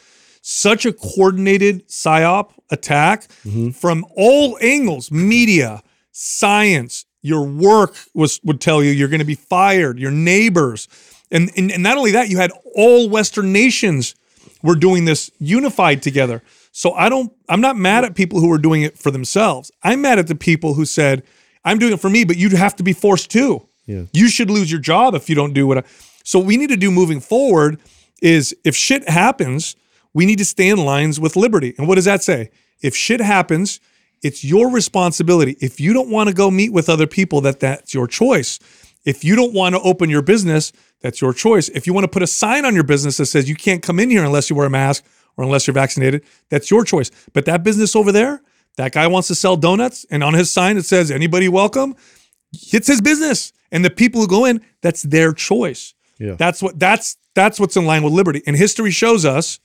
such 0.42 0.86
a 0.86 0.94
coordinated 0.94 1.86
psyop 1.90 2.52
attack 2.72 3.24
mm-hmm. 3.44 3.72
from 3.72 4.06
all 4.16 4.58
angles: 4.62 5.12
media, 5.12 5.84
science. 6.12 7.06
Your 7.22 7.44
work 7.44 7.96
was 8.14 8.40
would 8.44 8.62
tell 8.62 8.84
you 8.84 8.92
you're 8.92 9.10
going 9.10 9.20
to 9.20 9.26
be 9.26 9.36
fired. 9.36 10.00
Your 10.00 10.12
neighbors, 10.12 10.88
and, 11.32 11.52
and 11.58 11.72
and 11.72 11.84
not 11.84 11.98
only 11.98 12.12
that, 12.12 12.30
you 12.30 12.38
had 12.38 12.52
all 12.76 13.10
Western 13.10 13.52
nations 13.52 14.16
were 14.64 14.76
doing 14.76 15.06
this 15.06 15.30
unified 15.40 16.02
together. 16.02 16.42
So 16.72 16.94
I 16.94 17.10
don't. 17.10 17.32
I'm 17.50 17.62
not 17.62 17.76
mad 17.76 18.06
at 18.06 18.16
people 18.16 18.40
who 18.40 18.52
are 18.52 18.58
doing 18.58 18.84
it 18.84 18.98
for 18.98 19.12
themselves. 19.12 19.72
I'm 19.84 20.02
mad 20.02 20.20
at 20.20 20.28
the 20.28 20.36
people 20.36 20.76
who 20.76 20.86
said, 20.86 21.24
"I'm 21.66 21.78
doing 21.78 21.94
it 21.94 22.00
for 22.00 22.10
me," 22.10 22.24
but 22.24 22.38
you'd 22.38 22.54
have 22.54 22.76
to 22.78 22.84
be 22.84 22.94
forced 22.94 23.30
too. 23.30 23.68
Yeah. 23.86 24.04
You 24.14 24.30
should 24.30 24.50
lose 24.50 24.72
your 24.72 24.80
job 24.80 25.16
if 25.16 25.30
you 25.30 25.36
don't 25.36 25.54
do 25.54 25.68
what. 25.68 25.80
I, 25.80 25.84
so 26.24 26.40
what 26.40 26.48
we 26.48 26.58
need 26.58 26.70
to 26.70 26.78
do 26.78 26.92
moving 26.92 27.20
forward 27.20 27.80
is 28.22 28.56
if 28.64 28.76
shit 28.76 29.10
happens, 29.10 29.76
we 30.14 30.26
need 30.26 30.38
to 30.38 30.46
stay 30.46 30.70
in 30.70 30.78
lines 30.78 31.20
with 31.20 31.36
liberty. 31.36 31.74
And 31.78 31.88
what 31.88 31.96
does 31.96 32.06
that 32.06 32.24
say? 32.24 32.52
If 32.82 32.96
shit 32.96 33.20
happens, 33.20 33.80
it's 34.22 34.44
your 34.44 34.72
responsibility. 34.72 35.58
If 35.60 35.80
you 35.80 35.94
don't 35.94 36.10
want 36.10 36.28
to 36.30 36.34
go 36.34 36.52
meet 36.52 36.74
with 36.74 36.90
other 36.90 37.08
people, 37.08 37.42
that 37.42 37.60
that's 37.60 37.94
your 37.94 38.08
choice. 38.08 38.60
If 39.06 39.24
you 39.24 39.36
don't 39.36 39.54
want 39.54 39.76
to 39.76 39.82
open 39.82 40.10
your 40.10 40.22
business, 40.22 40.72
that's 41.02 41.22
your 41.22 41.34
choice. 41.34 41.70
If 41.70 41.88
you 41.88 41.94
want 41.94 42.04
to 42.04 42.10
put 42.10 42.22
a 42.22 42.28
sign 42.28 42.66
on 42.66 42.76
your 42.76 42.84
business 42.84 43.18
that 43.18 43.28
says 43.28 43.48
you 43.48 43.56
can't 43.56 43.82
come 43.82 44.00
in 44.00 44.10
here 44.10 44.24
unless 44.24 44.50
you 44.50 44.56
wear 44.56 44.68
a 44.68 44.70
mask 44.70 45.06
or 45.38 45.44
unless 45.46 45.68
you're 45.68 45.74
vaccinated, 45.74 46.24
that's 46.50 46.70
your 46.70 46.84
choice. 46.84 47.10
But 47.34 47.46
that 47.46 47.64
business 47.64 47.96
over 47.96 48.12
there, 48.12 48.42
that 48.76 48.92
guy 48.92 49.08
wants 49.08 49.28
to 49.30 49.36
sell 49.36 49.56
donuts, 49.56 50.06
and 50.12 50.24
on 50.24 50.34
his 50.34 50.52
sign 50.52 50.78
it 50.78 50.86
says 50.86 51.12
anybody 51.12 51.48
welcome. 51.48 51.96
It's 52.52 52.88
his 52.88 53.02
business, 53.02 53.54
and 53.72 53.86
the 53.86 53.90
people 53.90 54.22
who 54.22 54.28
go 54.28 54.46
in, 54.46 54.62
that's 54.82 55.04
their 55.04 55.34
choice. 55.34 55.94
Yeah. 56.18 56.36
That's 56.36 56.62
what 56.62 56.78
that's 56.78 57.18
that's 57.36 57.60
what's 57.60 57.78
in 57.78 57.86
line 57.86 58.04
with 58.04 58.14
liberty. 58.14 58.42
And 58.46 58.56
history 58.56 58.92
shows 58.92 59.24
us 59.24 59.60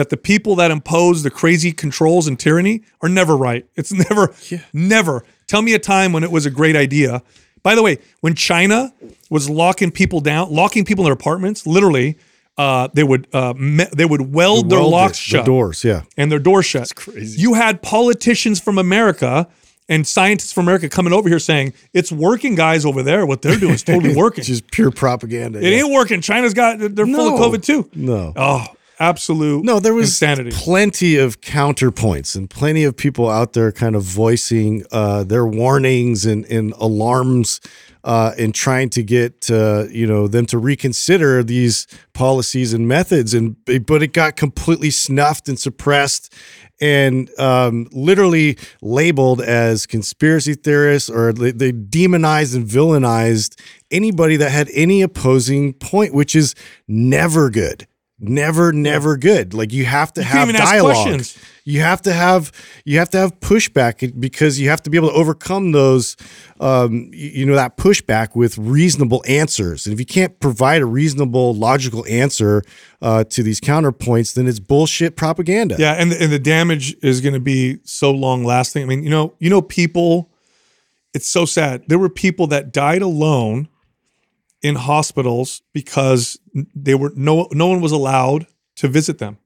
that 0.00 0.08
the 0.08 0.16
people 0.16 0.56
that 0.56 0.70
impose 0.70 1.22
the 1.22 1.30
crazy 1.30 1.72
controls 1.72 2.26
and 2.26 2.40
tyranny 2.40 2.80
are 3.02 3.08
never 3.10 3.36
right. 3.36 3.66
It's 3.76 3.92
never, 4.10 4.32
never. 4.72 5.24
Tell 5.46 5.60
me 5.60 5.74
a 5.74 5.78
time 5.78 6.14
when 6.14 6.24
it 6.24 6.30
was 6.30 6.46
a 6.46 6.50
great 6.50 6.74
idea. 6.74 7.22
By 7.62 7.74
the 7.74 7.82
way, 7.82 7.98
when 8.22 8.34
China 8.34 8.94
was 9.28 9.50
locking 9.50 9.90
people 9.90 10.20
down, 10.22 10.50
locking 10.50 10.86
people 10.86 11.04
in 11.04 11.08
their 11.08 11.12
apartments, 11.12 11.66
literally, 11.66 12.16
uh, 12.56 12.88
they 12.94 13.04
would 13.04 13.26
uh, 13.34 13.52
me- 13.58 13.84
they 13.94 14.06
would 14.06 14.32
weld 14.32 14.70
their 14.70 14.78
Weld 14.78 14.92
it, 14.92 14.96
locks 14.96 15.18
the 15.18 15.22
shut 15.36 15.44
doors. 15.44 15.84
Yeah. 15.84 16.04
and 16.16 16.32
their 16.32 16.38
doors 16.38 16.64
shut. 16.64 16.80
That's 16.80 16.92
crazy. 16.94 17.38
You 17.42 17.52
had 17.54 17.82
politicians 17.82 18.58
from 18.58 18.78
America 18.78 19.48
and 19.90 20.06
scientists 20.06 20.52
from 20.52 20.64
America 20.64 20.88
coming 20.88 21.12
over 21.12 21.28
here 21.28 21.38
saying 21.38 21.74
it's 21.92 22.10
working, 22.10 22.54
guys 22.54 22.86
over 22.86 23.02
there. 23.02 23.26
What 23.26 23.42
they're 23.42 23.58
doing 23.58 23.74
is 23.74 23.82
totally 23.82 24.14
working. 24.24 24.40
It's 24.40 24.48
just 24.48 24.70
pure 24.70 24.90
propaganda. 24.90 25.58
It 25.58 25.66
ain't 25.70 25.92
working. 25.92 26.22
China's 26.22 26.54
got 26.54 26.78
they're 26.78 27.04
full 27.06 27.34
of 27.34 27.40
COVID 27.40 27.62
too. 27.62 27.90
No. 27.94 28.32
Oh, 28.36 28.66
absolute 29.00 29.64
No, 29.64 29.80
there 29.80 29.94
was 29.94 30.08
insanity. 30.08 30.50
plenty 30.52 31.16
of 31.16 31.40
counterpoints 31.40 32.36
and 32.36 32.48
plenty 32.48 32.84
of 32.84 32.96
people 32.96 33.28
out 33.28 33.54
there 33.54 33.72
kind 33.72 33.96
of 33.96 34.02
voicing 34.02 34.84
uh, 34.92 35.24
their 35.24 35.46
warnings 35.46 36.26
and, 36.26 36.44
and 36.46 36.72
alarms 36.74 37.60
uh, 38.04 38.32
and 38.38 38.54
trying 38.54 38.88
to 38.90 39.02
get 39.02 39.50
uh, 39.50 39.84
you 39.90 40.06
know 40.06 40.26
them 40.28 40.46
to 40.46 40.58
reconsider 40.58 41.42
these 41.42 41.86
policies 42.12 42.72
and 42.72 42.88
methods. 42.88 43.34
And 43.34 43.56
but 43.86 44.02
it 44.02 44.12
got 44.12 44.36
completely 44.36 44.90
snuffed 44.90 45.48
and 45.48 45.58
suppressed 45.58 46.32
and 46.80 47.30
um, 47.38 47.88
literally 47.92 48.56
labeled 48.80 49.42
as 49.42 49.86
conspiracy 49.86 50.54
theorists, 50.54 51.10
or 51.10 51.32
they, 51.32 51.50
they 51.50 51.72
demonized 51.72 52.54
and 52.54 52.66
villainized 52.66 53.60
anybody 53.90 54.36
that 54.36 54.50
had 54.50 54.70
any 54.72 55.02
opposing 55.02 55.74
point, 55.74 56.14
which 56.14 56.34
is 56.34 56.54
never 56.88 57.50
good. 57.50 57.86
Never, 58.22 58.70
never 58.72 59.16
good. 59.16 59.54
Like 59.54 59.72
you 59.72 59.86
have 59.86 60.12
to 60.12 60.22
can't 60.22 60.54
have 60.54 60.68
dialogue. 60.68 61.22
You 61.64 61.80
have 61.80 62.02
to 62.02 62.12
have 62.12 62.52
you 62.84 62.98
have 62.98 63.08
to 63.10 63.18
have 63.18 63.40
pushback 63.40 64.20
because 64.20 64.60
you 64.60 64.68
have 64.68 64.82
to 64.82 64.90
be 64.90 64.98
able 64.98 65.08
to 65.08 65.14
overcome 65.14 65.72
those, 65.72 66.16
um, 66.58 67.10
you 67.14 67.46
know, 67.46 67.54
that 67.54 67.78
pushback 67.78 68.36
with 68.36 68.58
reasonable 68.58 69.24
answers. 69.26 69.86
And 69.86 69.94
if 69.94 70.00
you 70.00 70.06
can't 70.06 70.38
provide 70.38 70.82
a 70.82 70.86
reasonable, 70.86 71.54
logical 71.54 72.04
answer 72.06 72.62
uh, 73.00 73.24
to 73.24 73.42
these 73.42 73.60
counterpoints, 73.60 74.34
then 74.34 74.46
it's 74.46 74.60
bullshit 74.60 75.16
propaganda. 75.16 75.76
Yeah, 75.78 75.92
and 75.92 76.12
the, 76.12 76.22
and 76.22 76.30
the 76.30 76.38
damage 76.38 76.96
is 77.02 77.22
going 77.22 77.34
to 77.34 77.40
be 77.40 77.78
so 77.84 78.10
long 78.10 78.44
lasting. 78.44 78.82
I 78.82 78.86
mean, 78.86 79.02
you 79.02 79.10
know, 79.10 79.34
you 79.38 79.48
know, 79.48 79.62
people. 79.62 80.30
It's 81.12 81.28
so 81.28 81.44
sad. 81.44 81.82
There 81.88 81.98
were 81.98 82.08
people 82.08 82.46
that 82.48 82.72
died 82.72 83.02
alone 83.02 83.68
in 84.62 84.74
hospitals 84.76 85.62
because 85.72 86.38
they 86.74 86.94
were 86.94 87.12
no 87.16 87.48
no 87.52 87.66
one 87.68 87.80
was 87.80 87.92
allowed 87.92 88.46
to 88.76 88.88
visit 88.88 89.18
them. 89.18 89.38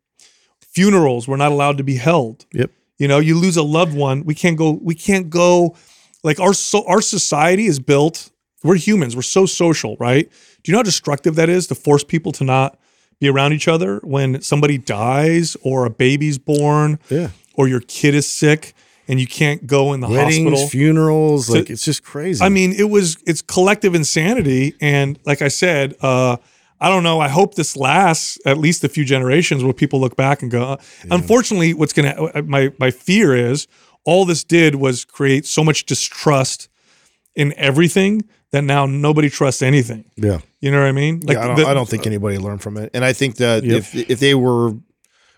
Funerals 0.61 1.29
were 1.29 1.37
not 1.37 1.53
allowed 1.53 1.79
to 1.79 1.85
be 1.85 1.97
held. 1.97 2.47
Yep. 2.53 2.71
You 2.99 3.09
know, 3.09 3.19
you 3.19 3.39
lose 3.39 3.57
a 3.57 3.63
loved 3.63 3.95
one, 3.97 4.25
we 4.25 4.35
can't 4.35 4.57
go. 4.57 4.73
We 4.83 4.95
can't 4.95 5.31
go. 5.31 5.77
Like 6.23 6.41
our 6.41 6.55
so 6.55 6.87
our 6.87 7.01
society 7.01 7.67
is 7.67 7.79
built. 7.79 8.31
We're 8.63 8.77
humans. 8.77 9.15
We're 9.15 9.23
so 9.23 9.47
social, 9.47 9.97
right? 10.01 10.29
Do 10.63 10.71
you 10.71 10.73
know 10.73 10.79
how 10.79 10.85
destructive 10.85 11.35
that 11.35 11.49
is 11.49 11.67
to 11.67 11.75
force 11.75 12.03
people 12.03 12.33
to 12.33 12.45
not 12.45 12.79
be 13.21 13.29
around 13.29 13.53
each 13.53 13.69
other 13.69 14.01
when 14.03 14.41
somebody 14.41 14.79
dies 14.79 15.57
or 15.63 15.85
a 15.85 15.91
baby's 15.91 16.39
born 16.39 16.99
Yeah. 17.11 17.29
or 17.55 17.69
your 17.69 17.81
kid 17.81 18.15
is 18.15 18.29
sick 18.29 18.75
and 19.09 19.21
you 19.21 19.27
can't 19.27 19.67
go 19.67 19.93
in 19.93 20.01
the 20.01 20.09
Weddings, 20.09 20.49
hospital? 20.51 20.69
funerals, 20.69 21.51
like 21.51 21.71
it's 21.71 21.85
just 21.85 22.03
crazy. 22.05 22.43
I 22.45 22.49
mean, 22.49 22.73
it 22.73 22.89
was 22.91 23.17
it's 23.27 23.43
collective 23.43 23.95
insanity, 23.95 24.75
and 24.81 25.19
like 25.25 25.43
I 25.43 25.49
said, 25.49 25.95
uh, 26.01 26.37
I 26.81 26.89
don't 26.89 27.03
know. 27.03 27.21
I 27.21 27.29
hope 27.29 27.55
this 27.55 27.77
lasts 27.77 28.39
at 28.45 28.59
least 28.59 28.85
a 28.85 28.89
few 28.89 29.05
generations 29.05 29.63
where 29.65 29.73
people 29.73 30.01
look 30.01 30.17
back 30.17 30.43
and 30.43 30.51
go. 30.51 30.63
uh, 30.73 30.77
Unfortunately, 31.11 31.75
what's 31.75 31.93
gonna 31.93 32.11
uh, 32.35 32.43
my 32.43 32.73
my 32.79 32.91
fear 32.91 33.35
is 33.35 33.67
all 34.05 34.25
this 34.25 34.45
did 34.45 34.75
was 34.75 35.05
create 35.05 35.47
so 35.47 35.65
much 35.65 35.87
distrust 35.87 36.69
in 37.35 37.53
everything 37.57 38.23
that 38.53 38.63
now 38.63 38.87
nobody 38.87 39.29
trusts 39.29 39.63
anything. 39.63 40.05
yeah. 40.17 40.39
You 40.61 40.71
know 40.71 40.79
what 40.81 40.87
I 40.87 40.93
mean? 40.93 41.21
Like 41.25 41.37
yeah, 41.37 41.45
I 41.45 41.47
don't, 41.49 41.57
the- 41.57 41.67
I 41.67 41.75
don't 41.75 41.89
think 41.89 42.07
anybody 42.07 42.39
learned 42.39 42.63
from 42.63 42.77
it. 42.79 42.91
And 42.95 43.05
I 43.05 43.13
think 43.13 43.37
that 43.37 43.65
Yep. 43.65 43.77
if 43.79 43.95
if 44.11 44.21
they 44.21 44.35
were 44.35 44.75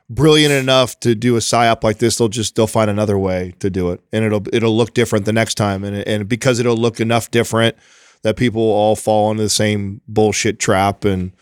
brilliant 0.08 0.52
enough 0.52 0.98
to 1.00 1.14
do 1.14 1.36
a 1.36 1.40
psyop 1.40 1.82
like 1.82 1.98
this, 1.98 2.18
they'll 2.18 2.28
just 2.28 2.54
they'll 2.54 2.66
find 2.66 2.90
another 2.90 3.18
way 3.18 3.54
to 3.60 3.70
do 3.70 3.90
it, 3.90 4.00
and 4.12 4.24
it'll 4.24 4.44
it'll 4.52 4.76
look 4.76 4.94
different 4.94 5.24
the 5.24 5.32
next 5.32 5.54
time, 5.54 5.84
and 5.84 5.96
and 6.06 6.28
because 6.28 6.58
it'll 6.58 6.76
look 6.76 7.00
enough 7.00 7.30
different 7.30 7.76
that 8.22 8.36
people 8.36 8.60
will 8.60 8.72
all 8.72 8.96
fall 8.96 9.30
into 9.30 9.42
the 9.42 9.48
same 9.48 10.00
bullshit 10.08 10.58
trap. 10.58 11.04
And 11.04 11.32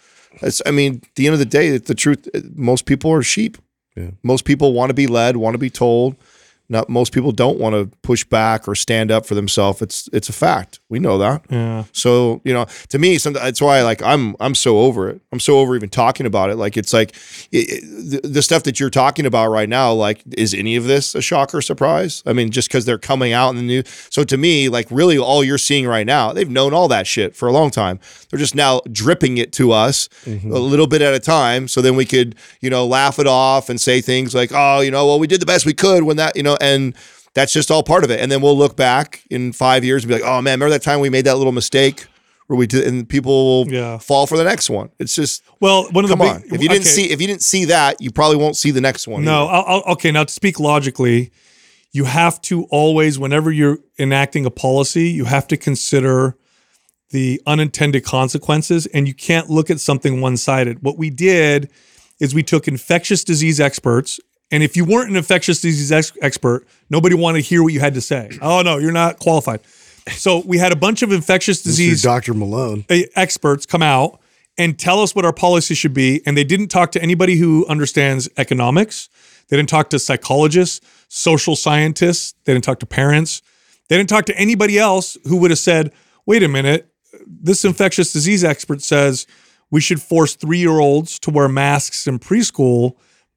it's, 0.43 0.61
I 0.67 0.71
mean, 0.71 1.01
at 1.03 1.15
the 1.15 1.27
end 1.27 1.33
of 1.33 1.39
the 1.39 1.47
day, 1.47 1.79
the 1.79 1.95
truth, 1.95 2.29
most 2.55 2.85
people 2.85 3.11
are 3.11 3.23
sheep. 3.23 3.57
Yeah. 3.97 4.11
Most 4.23 4.45
people 4.45 4.73
want 4.73 4.91
to 4.91 4.95
be 4.95 5.07
led, 5.07 5.37
want 5.37 5.55
to 5.55 5.59
be 5.59 5.71
told. 5.71 6.17
Not 6.69 6.89
most 6.89 7.13
people 7.13 7.31
don't 7.33 7.59
want 7.59 7.75
to 7.75 7.95
push 8.03 8.25
back 8.25 8.67
or 8.67 8.75
stand 8.75 9.11
up 9.11 9.27
for 9.27 9.35
themselves. 9.35 9.83
It's 9.83 10.09
it's 10.13 10.29
a 10.29 10.33
fact. 10.33 10.81
We 10.89 10.99
know 10.99 11.19
that. 11.19 11.45
yeah. 11.51 11.85
So 11.93 12.41
you 12.45 12.55
know, 12.55 12.67
to 12.89 12.99
me, 12.99 13.19
some, 13.19 13.35
that's 13.35 13.61
why 13.61 13.83
like 13.83 14.03
I'm 14.03 14.35
I'm 14.41 14.55
so 14.55 14.79
over 14.79 15.11
it. 15.11 15.21
I'm 15.33 15.41
so 15.41 15.59
over 15.59 15.77
even 15.77 15.91
talking 15.91 16.27
about 16.27 16.51
it. 16.51 16.57
Like 16.57 16.77
it's 16.77 16.93
like 16.93 17.15
it, 17.53 17.71
it- 17.71 17.85
the, 18.05 18.21
the 18.29 18.43
stuff 18.43 18.63
that 18.65 18.79
you're 18.81 18.91
talking 18.91 19.27
about 19.27 19.49
right 19.49 19.69
now. 19.69 19.93
Like, 19.93 20.23
is 20.37 20.55
any 20.55 20.77
of 20.77 20.85
this 20.85 21.15
a 21.15 21.23
shock 21.23 21.55
or 21.55 21.63
surprise? 21.63 22.23
I 22.27 22.33
mean, 22.33 22.51
just 22.51 22.69
because 22.69 22.85
they're 22.85 22.99
coming 22.99 23.33
out 23.33 23.51
in 23.51 23.57
the 23.57 23.63
news. 23.63 24.09
So 24.11 24.25
to 24.25 24.37
me, 24.37 24.69
like 24.69 24.87
really, 24.91 25.19
all 25.19 25.45
you're 25.45 25.59
seeing 25.59 25.87
right 25.87 26.07
now, 26.07 26.33
they've 26.33 26.49
known 26.51 26.75
all 26.75 26.89
that 26.89 27.07
shit 27.07 27.37
for 27.37 27.49
a 27.49 27.53
long 27.53 27.71
time. 27.71 28.01
They're 28.31 28.39
just 28.39 28.55
now 28.55 28.81
dripping 28.91 29.39
it 29.39 29.53
to 29.53 29.73
us 29.73 30.09
mm-hmm. 30.25 30.51
a 30.51 30.59
little 30.59 30.87
bit 30.87 31.03
at 31.03 31.15
a 31.15 31.21
time, 31.21 31.69
so 31.69 31.81
then 31.81 31.97
we 31.97 32.05
could 32.05 32.37
you 32.61 32.71
know 32.71 32.87
laugh 32.87 33.19
it 33.19 33.27
off 33.27 33.69
and 33.69 33.81
say 33.81 34.01
things 34.01 34.35
like, 34.35 34.51
oh, 34.53 34.81
you 34.81 34.91
know, 34.91 35.07
well, 35.07 35.19
we 35.19 35.27
did 35.27 35.41
the 35.41 35.47
best 35.47 35.67
we 35.67 35.75
could 35.75 36.03
when 36.03 36.17
that 36.17 36.37
you 36.37 36.43
know, 36.43 36.54
and 36.61 36.95
that's 37.35 37.53
just 37.53 37.71
all 37.71 37.83
part 37.83 38.05
of 38.05 38.11
it. 38.11 38.21
And 38.21 38.31
then 38.31 38.41
we'll 38.41 38.57
look 38.57 38.77
back 38.77 39.23
in 39.31 39.53
five 39.53 39.85
years 39.85 40.05
and 40.05 40.09
be 40.09 40.15
like, 40.15 40.25
oh 40.25 40.41
man, 40.41 40.55
remember 40.59 40.71
that 40.71 40.83
time 40.83 41.01
we 41.01 41.11
made 41.11 41.25
that 41.27 41.37
little 41.37 41.53
mistake 41.53 42.07
where 42.47 42.59
we 42.59 42.67
did, 42.67 42.87
and 42.87 43.09
people 43.09 43.65
will 43.65 43.73
Yeah. 43.73 43.97
fall 43.99 44.27
for 44.27 44.37
the 44.37 44.45
next 44.45 44.69
one. 44.69 44.91
It's 44.99 45.15
just 45.15 45.43
Well, 45.61 45.89
one 45.93 46.05
of 46.05 46.11
come 46.11 46.19
the 46.19 46.27
on. 46.27 46.43
If 46.45 46.53
you 46.63 46.69
didn't 46.69 46.83
okay. 46.83 46.85
see, 46.85 47.11
if 47.11 47.21
you 47.21 47.27
didn't 47.27 47.43
see 47.43 47.65
that, 47.67 48.01
you 48.03 48.11
probably 48.11 48.37
won't 48.37 48.57
see 48.57 48.71
the 48.71 48.83
next 48.83 49.09
one. 49.09 49.25
No. 49.25 49.47
I'll, 49.47 49.65
I'll, 49.67 49.93
okay. 49.95 50.11
Now, 50.13 50.25
to 50.25 50.33
speak 50.33 50.61
logically, 50.61 51.33
you 51.93 52.05
have 52.05 52.41
to 52.43 52.65
always, 52.65 53.19
whenever 53.19 53.51
you're 53.51 53.79
enacting 53.99 54.45
a 54.45 54.51
policy, 54.51 55.09
you 55.09 55.25
have 55.25 55.47
to 55.49 55.57
consider 55.57 56.37
the 57.11 57.41
unintended 57.47 58.05
consequences, 58.05 58.87
and 58.87 59.07
you 59.09 59.15
can't 59.15 59.49
look 59.49 59.71
at 59.71 59.81
something 59.81 60.21
one 60.21 60.37
sided. 60.37 60.83
What 60.83 60.99
we 60.99 61.09
did 61.11 61.71
is 62.21 62.35
we 62.35 62.43
took 62.43 62.69
infectious 62.69 63.25
disease 63.25 63.59
experts, 63.61 64.21
and 64.55 64.63
if 64.63 64.77
you 64.77 64.85
weren't 64.85 65.11
an 65.11 65.17
infectious 65.17 65.61
disease 65.61 65.91
ex- 65.91 66.13
expert, 66.23 66.65
nobody 66.89 67.17
wanted 67.17 67.43
to 67.43 67.49
hear 67.49 67.61
what 67.61 67.73
you 67.73 67.81
had 67.81 67.95
to 67.95 68.01
say. 68.01 68.31
Oh 68.41 68.63
no, 68.63 68.79
you're 68.79 68.93
not 68.93 69.19
qualified. 69.19 69.61
So 70.13 70.43
we 70.47 70.59
had 70.59 70.71
a 70.71 70.77
bunch 70.77 71.03
of 71.03 71.11
infectious 71.11 71.61
disease 71.61 72.03
Dr. 72.03 72.35
Malone. 72.35 72.85
experts 73.17 73.67
come 73.67 73.83
out 73.83 74.21
and 74.57 74.79
tell 74.79 75.01
us 75.01 75.13
what 75.13 75.25
our 75.25 75.33
policy 75.33 75.75
should 75.75 75.93
be. 75.93 76.23
And 76.25 76.37
they 76.37 76.45
didn't 76.45 76.69
talk 76.69 76.93
to 76.93 77.03
anybody 77.03 77.37
who 77.37 77.67
understands 77.67 78.29
economics. 78.37 79.09
They 79.49 79.57
didn't 79.57 79.71
talk 79.71 79.91
to 79.91 79.99
psychologists, 79.99 80.87
social 81.09 81.57
scientists. 81.57 82.35
They 82.45 82.53
didn't 82.53 82.65
talk 82.65 82.79
to 82.81 82.87
parents. 82.87 83.43
They 83.89 83.97
didn't 83.97 84.09
talk 84.11 84.27
to 84.27 84.39
anybody 84.39 84.79
else 84.79 85.19
who 85.25 85.37
would 85.39 85.51
have 85.51 85.59
said, 85.59 85.91
wait 86.27 86.45
a 86.45 86.49
minute, 86.49 86.89
this 87.27 87.65
infectious 87.65 88.13
disease 88.13 88.45
expert 88.45 88.83
says 88.83 89.27
we 89.71 89.81
should 89.81 90.01
force 90.01 90.37
three 90.37 90.59
year 90.59 90.79
olds 90.79 91.19
to 91.21 91.31
wear 91.31 91.49
masks 91.49 92.07
in 92.07 92.21
preschool, 92.21 92.95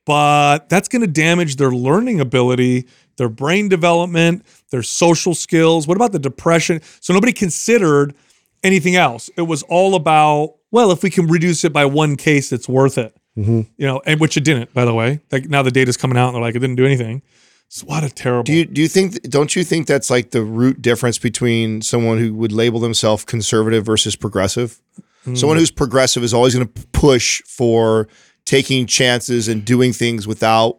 but 0.08 0.70
that's 0.70 0.88
going 0.88 1.01
to 1.01 1.08
damage 1.08 1.58
their 1.58 1.70
learning 1.70 2.22
ability, 2.22 2.88
their 3.18 3.28
brain 3.28 3.68
development, 3.68 4.45
their 4.72 4.82
social 4.82 5.36
skills. 5.36 5.86
What 5.86 5.97
about 5.97 6.14
the 6.14 6.20
depression? 6.20 6.80
So 7.01 7.14
nobody 7.14 7.34
considered 7.34 8.16
anything 8.64 8.95
else. 8.95 9.30
It 9.36 9.41
was 9.41 9.64
all 9.64 9.95
about, 9.95 10.55
well, 10.72 10.91
if 10.91 11.03
we 11.03 11.10
can 11.10 11.28
reduce 11.28 11.66
it 11.66 11.74
by 11.74 11.84
one 11.84 12.16
case, 12.16 12.53
it's 12.53 12.70
worth 12.70 12.97
it. 12.97 13.18
Mm-hmm. 13.38 13.62
You 13.76 13.86
know, 13.86 14.01
and 14.05 14.22
which 14.22 14.38
it 14.38 14.45
didn't, 14.45 14.74
by 14.74 14.86
the 14.86 14.93
way. 14.93 15.20
Like 15.30 15.49
now 15.49 15.62
the 15.62 15.72
data's 15.72 15.97
coming 15.97 16.18
out 16.18 16.28
and 16.28 16.36
they're 16.36 16.41
like, 16.41 16.55
it 16.55 16.60
didn't 16.60 16.78
do 16.78 16.86
anything. 16.86 17.22
So 17.68 17.86
what 17.86 18.05
a 18.05 18.10
terrible. 18.10 18.43
Do 18.43 18.53
you 18.53 18.64
do 18.64 18.82
you 18.82 18.88
think 18.88 19.22
don't 19.24 19.53
you 19.58 19.66
think 19.66 19.88
that's 19.88 20.10
like 20.10 20.32
the 20.32 20.41
root 20.41 20.82
difference 20.82 21.20
between 21.20 21.82
someone 21.82 22.18
who 22.18 22.34
would 22.34 22.53
label 22.53 22.80
themselves 22.80 23.26
conservative 23.26 23.86
versus 23.86 24.16
progressive? 24.16 24.80
Mm. 25.26 25.38
Someone 25.38 25.58
who's 25.58 25.70
progressive 25.70 26.24
is 26.24 26.34
always 26.34 26.55
going 26.55 26.66
to 26.66 26.88
push 26.93 27.41
for 27.43 28.08
taking 28.48 28.88
chances 28.88 29.48
and 29.50 29.64
doing 29.66 29.91
things 29.93 30.26
without 30.26 30.78